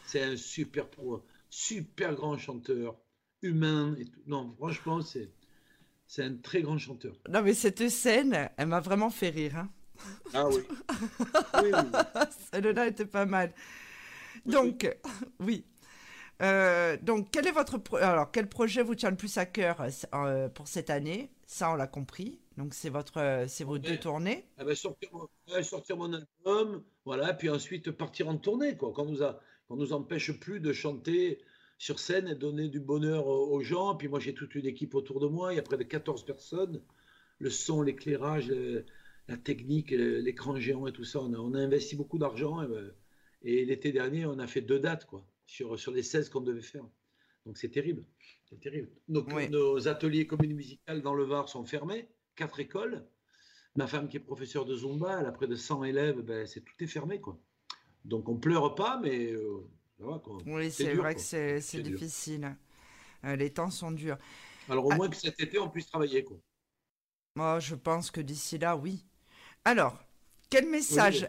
c'est 0.07 0.23
un 0.23 0.37
super 0.37 0.89
pro, 0.89 1.25
super 1.51 2.15
grand 2.15 2.39
chanteur, 2.39 2.97
humain 3.43 3.97
et 3.99 4.05
tout. 4.05 4.21
Non, 4.27 4.55
franchement, 4.57 5.03
c'est 5.03 5.29
c'est 6.07 6.23
un 6.25 6.37
très 6.37 6.63
grand 6.63 6.79
chanteur. 6.79 7.17
Non, 7.29 7.43
mais 7.43 7.55
cette 7.55 7.89
scène, 7.89 8.51
elle 8.57 8.69
m'a 8.69 8.81
vraiment 8.81 9.11
fait 9.11 9.31
rire. 9.31 9.57
hein. 9.57 9.71
Ah 10.33 10.49
oui. 10.49 10.63
oui, 11.63 11.71
oui. 11.73 12.01
Celle-là 12.53 12.87
était 12.89 13.07
pas 13.07 13.27
mal. 13.27 13.53
Donc, 14.47 14.89
oui. 15.41 15.65
Euh, 16.43 16.97
donc, 17.01 17.29
quel 17.31 17.47
est 17.47 17.53
votre 17.53 17.79
pro- 17.79 17.97
alors 17.97 18.31
quel 18.31 18.49
projet 18.49 18.83
vous 18.83 18.95
tient 18.95 19.11
le 19.11 19.17
plus 19.17 19.39
à 19.39 19.47
cœur 19.47 19.87
euh, 20.15 20.49
pour 20.49 20.69
cette 20.69 20.91
année? 20.91 21.31
Ça, 21.47 21.71
on 21.73 21.75
l'a 21.77 21.87
compris. 21.87 22.41
Donc, 22.57 22.75
c'est 22.75 22.89
votre, 22.91 23.19
euh, 23.19 23.47
c'est 23.49 23.65
vos 23.65 23.79
Ouais. 23.79 23.79
deux 23.79 23.99
tournées. 23.99 24.45
Ah 24.57 24.65
ben, 24.65 24.75
sortir, 24.75 25.09
mon, 25.13 25.29
ouais, 25.55 25.63
sortir 25.63 25.97
mon 25.97 26.13
album, 26.13 26.85
voilà, 27.05 27.35
puis 27.35 27.51
ensuite 27.51 27.91
partir 27.91 28.29
en 28.29 28.37
tournée, 28.37 28.77
quoi. 28.77 28.93
Qu'on 28.93 29.05
nous 29.07 29.23
a, 29.23 29.41
qu'on 29.69 29.77
nous 29.77 29.93
empêche 29.93 30.33
plus 30.39 30.61
de 30.61 30.73
chanter 30.73 31.41
sur 31.79 31.99
scène 31.99 32.29
et 32.29 32.35
donner 32.35 32.69
du 32.69 32.81
bonheur 32.81 33.27
aux, 33.27 33.61
gens. 33.63 33.95
Puis 33.97 34.09
moi, 34.09 34.21
j'ai 34.21 34.35
toute 34.35 34.55
une 34.55 34.67
équipe 34.67 34.95
autour 34.95 35.21
de 35.21 35.27
moi. 35.27 35.53
Il 35.53 35.57
y 35.57 35.59
a 35.59 35.63
près 35.63 35.77
de 35.77 35.83
14 35.85 36.25
personnes. 36.25 36.83
Le 37.39 37.51
son, 37.51 37.83
l'éclairage, 37.83 38.53
la 39.29 39.37
technique, 39.37 39.91
l'écran 39.91 40.57
géant 40.59 40.87
et 40.87 40.93
tout 40.93 41.05
ça. 41.05 41.21
On 41.21 41.33
a, 41.35 41.39
on 41.39 41.55
a 41.55 41.59
investi 41.61 41.97
beaucoup 41.97 42.19
d'argent. 42.19 42.63
Et, 42.63 42.67
ben, 42.69 42.93
et 43.43 43.65
l'été 43.65 43.93
dernier, 43.93 44.25
on 44.27 44.39
a 44.39 44.47
fait 44.47 44.61
deux 44.63 44.79
dates, 44.81 45.05
quoi, 45.07 45.25
sur, 45.47 45.79
sur 45.79 45.93
les 45.93 46.03
16 46.03 46.29
qu'on 46.31 46.41
devait 46.41 46.63
faire. 46.63 46.85
Donc 47.47 47.59
c'est 47.59 47.69
terrible. 47.71 48.05
C'est 48.49 48.61
terrible. 48.61 48.91
Donc, 49.09 49.29
Oui. 49.35 49.49
Nos 49.51 49.89
ateliers 49.89 50.27
communes 50.27 50.55
musicales 50.55 51.03
dans 51.03 51.15
le 51.15 51.25
Var 51.25 51.49
sont 51.49 51.65
fermés. 51.65 52.09
Quatre 52.37 52.61
écoles. 52.61 53.07
Ma 53.77 53.87
femme 53.87 54.09
qui 54.09 54.17
est 54.17 54.21
professeure 54.21 54.65
de 54.65 54.77
Zumba, 54.77 55.19
elle 55.21 55.27
a 55.27 55.33
près 55.33 55.47
de 55.49 55.57
100 55.57 55.85
élèves, 55.85 56.21
ben, 56.21 56.47
c'est 56.47 56.61
tout 56.61 56.75
est 56.81 56.87
fermé 56.87 57.21
quoi. 57.21 57.39
Donc 58.05 58.29
on 58.29 58.37
pleure 58.37 58.75
pas, 58.75 59.01
mais 59.03 59.33
euh, 59.33 59.67
ça 59.99 60.07
va, 60.07 60.19
quoi. 60.21 60.39
Oui, 60.47 60.71
c'est 60.71 60.93
dur, 60.93 61.03
vrai 61.03 61.15
quoi. 61.15 61.15
que 61.15 61.21
c'est 61.21 61.61
c'est 61.61 61.79
C'est 61.79 61.83
dur. 61.83 61.99
difficile. 61.99 62.57
Euh, 63.25 63.35
les 63.37 63.51
temps 63.53 63.71
sont 63.71 63.91
durs. 63.91 64.19
Alors 64.69 64.87
au 64.87 64.93
Ah. 64.93 64.97
moins 64.97 65.09
que 65.09 65.17
cet 65.17 65.41
été 65.41 65.59
on 65.59 65.69
puisse 65.69 65.87
travailler 65.87 66.23
quoi. 66.25 66.39
Moi, 67.37 67.59
je 67.59 67.75
pense 67.75 68.11
que 68.13 68.21
d'ici 68.21 68.59
là, 68.59 68.77
oui. 68.77 69.05
Alors, 69.65 69.99
quel 70.51 70.69
message, 70.69 71.29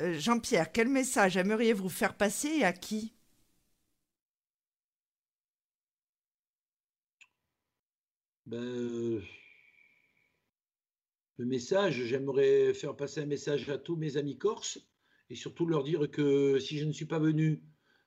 euh, 0.00 0.14
Jean-Pierre, 0.18 0.72
quel 0.72 0.88
message 0.88 1.36
aimeriez-vous 1.36 1.90
faire 1.90 2.16
passer 2.16 2.48
et 2.48 2.64
à 2.64 2.72
qui? 2.72 3.12
Ben, 8.46 8.60
euh, 8.60 9.22
le 11.36 11.44
message, 11.44 12.02
j'aimerais 12.04 12.74
faire 12.74 12.96
passer 12.96 13.20
un 13.20 13.26
message 13.26 13.68
à 13.70 13.78
tous 13.78 13.94
mes 13.94 14.16
amis 14.16 14.36
corses 14.36 14.80
et 15.30 15.36
surtout 15.36 15.64
leur 15.64 15.84
dire 15.84 16.10
que 16.10 16.58
si 16.58 16.78
je 16.78 16.84
ne 16.84 16.92
suis 16.92 17.04
pas 17.04 17.20
venu 17.20 17.62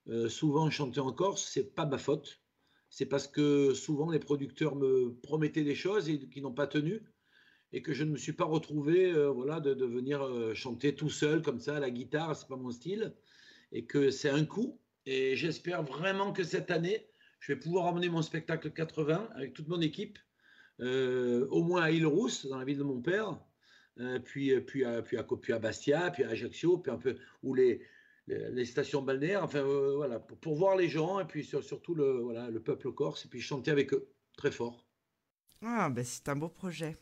euh, 0.09 0.27
souvent 0.27 0.69
chanter 0.69 0.99
en 0.99 1.13
Corse, 1.13 1.49
c'est 1.51 1.73
pas 1.73 1.85
ma 1.85 1.97
faute. 1.97 2.41
C'est 2.89 3.05
parce 3.05 3.27
que 3.27 3.73
souvent 3.73 4.11
les 4.11 4.19
producteurs 4.19 4.75
me 4.75 5.15
promettaient 5.23 5.63
des 5.63 5.75
choses 5.75 6.09
et 6.09 6.19
qui 6.19 6.41
n'ont 6.41 6.53
pas 6.53 6.67
tenu 6.67 7.01
et 7.71 7.81
que 7.81 7.93
je 7.93 8.03
ne 8.03 8.11
me 8.11 8.17
suis 8.17 8.33
pas 8.33 8.45
retrouvé 8.45 9.11
euh, 9.11 9.29
voilà, 9.29 9.59
de, 9.61 9.85
venir 9.85 10.21
chanter 10.53 10.95
tout 10.95 11.09
seul 11.09 11.41
comme 11.41 11.59
ça 11.59 11.77
à 11.77 11.79
la 11.79 11.89
guitare, 11.89 12.35
c'est 12.35 12.47
pas 12.47 12.57
mon 12.57 12.71
style 12.71 13.15
et 13.71 13.85
que 13.85 14.11
c'est 14.11 14.29
un 14.29 14.45
coup. 14.45 14.79
Et 15.05 15.35
j'espère 15.37 15.83
vraiment 15.83 16.33
que 16.33 16.43
cette 16.43 16.71
année, 16.71 17.07
je 17.39 17.53
vais 17.53 17.59
pouvoir 17.59 17.85
emmener 17.85 18.09
mon 18.09 18.21
spectacle 18.21 18.71
80 18.71 19.29
avec 19.33 19.53
toute 19.53 19.67
mon 19.67 19.79
équipe, 19.81 20.19
au 20.79 21.63
moins 21.63 21.83
à 21.83 21.91
Île-Rousse, 21.91 22.47
dans 22.47 22.57
la 22.57 22.65
ville 22.65 22.77
de 22.77 22.83
mon 22.83 23.01
père, 23.01 23.37
euh, 23.99 24.19
puis, 24.19 24.59
puis, 24.61 24.83
à, 24.83 25.01
puis, 25.01 25.17
à, 25.17 25.23
puis 25.23 25.53
à 25.53 25.59
Bastia, 25.59 26.11
puis 26.11 26.23
à 26.23 26.29
Ajaccio, 26.29 26.77
puis 26.77 26.91
un 26.91 26.97
peu 26.97 27.17
où 27.43 27.53
les, 27.53 27.81
les, 28.27 28.65
stations 28.65 29.01
balnéaires, 29.01 29.43
enfin 29.43 29.59
euh, 29.59 29.93
voilà, 29.95 30.19
pour, 30.19 30.37
pour, 30.37 30.55
voir 30.55 30.75
les 30.75 30.89
gens 30.89 31.19
et 31.19 31.25
puis 31.25 31.45
sur, 31.45 31.63
surtout 31.63 31.95
le, 31.95 32.19
voilà, 32.19 32.49
le 32.49 32.61
peuple 32.61 32.91
corse 32.91 33.25
et 33.25 33.29
puis 33.29 33.39
chanter 33.39 33.71
avec 33.71 33.93
eux 33.93 34.09
très 34.35 34.51
fort. 34.51 34.85
Ah, 35.63 35.89
ben 35.89 36.03
c'est 36.03 36.27
un 36.27 36.35
beau 36.35 36.49
projet. 36.49 36.97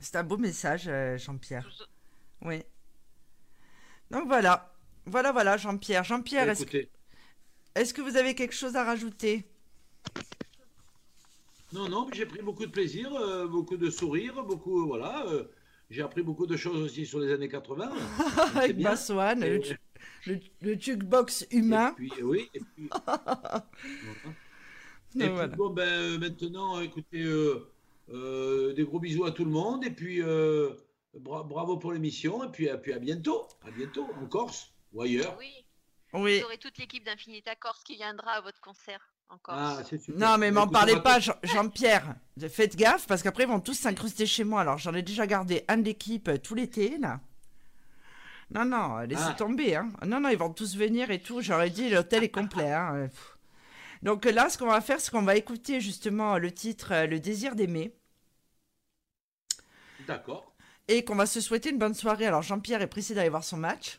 C'est 0.00 0.16
un 0.16 0.24
beau 0.24 0.38
message, 0.38 0.88
euh, 0.88 1.18
Jean-Pierre. 1.18 1.70
Oui. 2.42 2.62
Donc 4.10 4.26
voilà. 4.26 4.74
Voilà, 5.04 5.32
voilà, 5.32 5.56
Jean-Pierre. 5.56 6.04
Jean-Pierre, 6.04 6.48
est-ce 6.48 6.64
que, 6.64 6.88
est 7.74 7.92
que 7.92 8.00
vous 8.00 8.16
avez 8.16 8.34
quelque 8.34 8.54
chose 8.54 8.74
à 8.74 8.84
rajouter? 8.84 9.44
Non, 11.76 11.90
non, 11.90 12.08
j'ai 12.10 12.24
pris 12.24 12.40
beaucoup 12.40 12.64
de 12.64 12.70
plaisir, 12.70 13.14
euh, 13.14 13.46
beaucoup 13.46 13.76
de 13.76 13.90
sourires, 13.90 14.42
beaucoup, 14.42 14.80
euh, 14.80 14.86
voilà. 14.86 15.26
euh, 15.26 15.44
j'ai 15.90 16.00
appris 16.00 16.22
beaucoup 16.22 16.46
de 16.46 16.56
choses 16.56 16.80
aussi 16.80 17.04
sur 17.04 17.18
les 17.20 17.30
années 17.30 17.50
80. 17.50 17.92
Avec 18.56 18.78
Bassoane, 18.78 19.40
le, 19.40 19.60
le, 20.26 20.40
le, 20.62 20.80
jukebox 20.80 21.46
humain. 21.50 21.90
Et 21.90 21.94
puis, 22.08 22.22
oui, 22.22 22.48
et 22.54 22.60
puis, 22.60 22.88
voilà. 23.04 23.68
et 25.20 25.28
voilà. 25.28 25.48
puis 25.48 25.56
bon, 25.58 25.68
ben, 25.68 26.18
maintenant, 26.18 26.80
écoutez, 26.80 27.22
euh, 27.22 28.72
des 28.72 28.84
gros 28.84 28.98
bisous 28.98 29.26
à 29.26 29.32
tout 29.32 29.44
le 29.44 29.50
monde, 29.50 29.84
et 29.84 29.90
puis 29.90 30.22
bra 31.12 31.42
bravo 31.42 31.76
pour 31.76 31.92
l'émission, 31.92 32.42
et 32.42 32.50
puis, 32.50 32.70
puis 32.82 32.94
à 32.94 32.98
bientôt, 32.98 33.46
à 33.66 33.70
bientôt, 33.70 34.06
en 34.18 34.26
Corse 34.26 34.72
ou 34.94 35.02
ailleurs. 35.02 35.36
Oui. 35.38 35.52
Oui. 36.14 36.38
Vous 36.38 36.46
aurez 36.46 36.58
toute 36.58 36.78
l'équipe 36.78 37.04
d'Infinita 37.04 37.54
Corse 37.54 37.84
qui 37.84 37.96
viendra 37.96 38.32
à 38.32 38.40
votre 38.40 38.60
concert 38.62 39.06
en 39.28 39.38
Corse. 39.38 39.58
Ah, 39.58 39.84
super. 39.84 40.14
Non, 40.16 40.38
mais 40.38 40.50
m'en 40.50 40.68
parlez 40.68 41.00
pas, 41.00 41.18
Jean-Pierre. 41.20 42.14
Jean 42.36 42.48
Faites 42.48 42.76
gaffe, 42.76 43.06
parce 43.06 43.22
qu'après, 43.22 43.44
ils 43.44 43.48
vont 43.48 43.60
tous 43.60 43.74
s'incruster 43.74 44.26
chez 44.26 44.44
moi. 44.44 44.60
Alors, 44.60 44.78
j'en 44.78 44.94
ai 44.94 45.02
déjà 45.02 45.26
gardé 45.26 45.64
un 45.68 45.78
de 45.78 45.84
l'équipe 45.84 46.30
tout 46.42 46.54
l'été, 46.54 46.98
là. 46.98 47.20
Non, 48.50 48.64
non, 48.64 48.98
laissez 49.00 49.22
ah. 49.26 49.34
tomber. 49.34 49.74
Hein. 49.74 49.90
Non, 50.06 50.20
non, 50.20 50.28
ils 50.28 50.38
vont 50.38 50.52
tous 50.52 50.76
venir 50.76 51.10
et 51.10 51.20
tout. 51.20 51.40
J'aurais 51.40 51.70
dit, 51.70 51.90
l'hôtel 51.90 52.22
est 52.22 52.30
complet. 52.30 52.72
Hein. 52.72 53.08
Donc 54.02 54.24
là, 54.24 54.48
ce 54.48 54.58
qu'on 54.58 54.66
va 54.66 54.80
faire, 54.80 55.00
c'est 55.00 55.10
qu'on 55.10 55.22
va 55.22 55.36
écouter 55.36 55.80
justement 55.80 56.38
le 56.38 56.52
titre 56.52 56.92
euh, 56.92 57.06
Le 57.06 57.18
désir 57.18 57.56
d'aimer. 57.56 57.92
D'accord. 60.06 60.54
Et 60.86 61.04
qu'on 61.04 61.16
va 61.16 61.26
se 61.26 61.40
souhaiter 61.40 61.70
une 61.70 61.78
bonne 61.78 61.94
soirée. 61.94 62.26
Alors, 62.26 62.42
Jean-Pierre 62.42 62.82
est 62.82 62.86
pressé 62.86 63.14
d'aller 63.14 63.30
voir 63.30 63.42
son 63.42 63.56
match. 63.56 63.98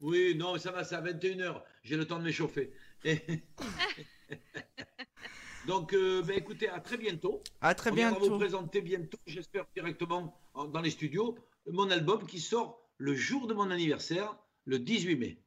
Oui, 0.00 0.36
non, 0.36 0.56
ça 0.58 0.70
va, 0.70 0.84
c'est 0.84 0.94
à 0.94 1.00
21h. 1.00 1.62
J'ai 1.82 1.96
le 1.96 2.06
temps 2.06 2.18
de 2.18 2.24
m'échauffer. 2.24 2.72
Donc, 5.66 5.94
euh, 5.94 6.22
ben, 6.22 6.36
écoutez, 6.36 6.68
à 6.68 6.80
très 6.80 6.96
bientôt. 6.96 7.42
À 7.60 7.74
très 7.74 7.92
bientôt. 7.92 8.16
On 8.16 8.20
va 8.20 8.28
vous 8.28 8.38
présenter 8.38 8.80
bientôt, 8.80 9.18
j'espère 9.26 9.64
directement 9.74 10.40
dans 10.54 10.80
les 10.80 10.90
studios, 10.90 11.36
mon 11.66 11.90
album 11.90 12.26
qui 12.26 12.40
sort 12.40 12.80
le 12.98 13.14
jour 13.14 13.46
de 13.46 13.54
mon 13.54 13.70
anniversaire, 13.70 14.36
le 14.64 14.78
18 14.78 15.16
mai. 15.16 15.38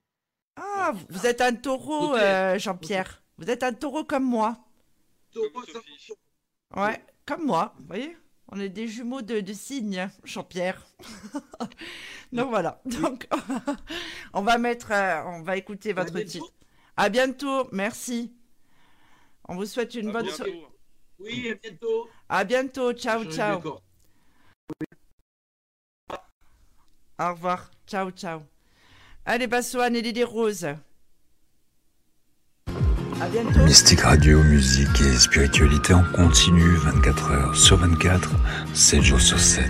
Ah, 0.56 0.94
vous 1.10 1.26
êtes 1.26 1.41
un 1.41 1.53
taureau, 1.53 2.15
euh, 2.15 2.57
Jean-Pierre. 2.57 3.23
Vous 3.38 3.49
êtes 3.49 3.64
un 3.64 3.73
taureau 3.73 4.06
comme 4.06 4.23
moi. 4.23 4.57
Taureau, 5.34 5.61
Ouais, 6.77 7.06
comme 7.26 7.45
moi, 7.45 7.76
vous 7.77 7.88
voyez 7.88 8.15
on 8.49 8.60
est 8.60 8.69
des 8.69 8.88
jumeaux 8.88 9.22
de, 9.22 9.40
de 9.40 9.53
Jean-Pierre. 10.23 10.86
Donc 12.32 12.49
voilà. 12.49 12.82
Donc 12.86 13.27
on 14.34 14.41
va 14.41 14.57
mettre, 14.57 14.91
euh, 14.91 15.23
on 15.26 15.41
va 15.41 15.57
écouter 15.57 15.94
votre 15.94 16.19
titre. 16.22 16.52
À 16.97 17.09
bientôt, 17.09 17.67
merci. 17.72 18.34
On 19.47 19.55
vous 19.55 19.65
souhaite 19.65 19.95
une 19.95 20.11
bonne 20.11 20.30
soirée. 20.30 20.65
Oui, 21.19 21.49
à 21.51 21.55
bientôt. 21.55 22.09
À 22.30 22.43
bientôt, 22.43 22.93
ciao, 22.93 23.26
ciao. 23.26 23.61
Au 27.17 27.30
revoir, 27.34 27.72
ciao, 27.88 28.11
ciao. 28.11 28.41
Allez, 29.26 29.47
passo 29.47 29.80
Anne 29.80 29.95
et 29.95 30.01
Lily 30.01 30.23
Rose. 30.23 30.67
Bientôt. 33.31 33.63
Mystique 33.63 34.01
Radio, 34.01 34.43
musique 34.43 35.01
et 35.01 35.17
spiritualité 35.17 35.93
en 35.93 36.03
continu 36.03 36.76
24 36.76 37.31
heures 37.31 37.55
sur 37.55 37.77
24, 37.77 38.30
7 38.73 39.01
jours 39.01 39.22
sur 39.22 39.39
7. 39.39 39.63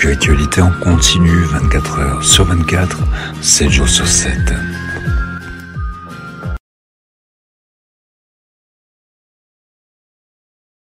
spiritualité 0.00 0.62
en 0.62 0.70
continu 0.80 1.42
24 1.52 1.98
heures 1.98 2.24
sur 2.24 2.46
24, 2.46 3.00
7 3.42 3.68
jours 3.68 3.86
sur 3.86 4.08
7. 4.08 4.30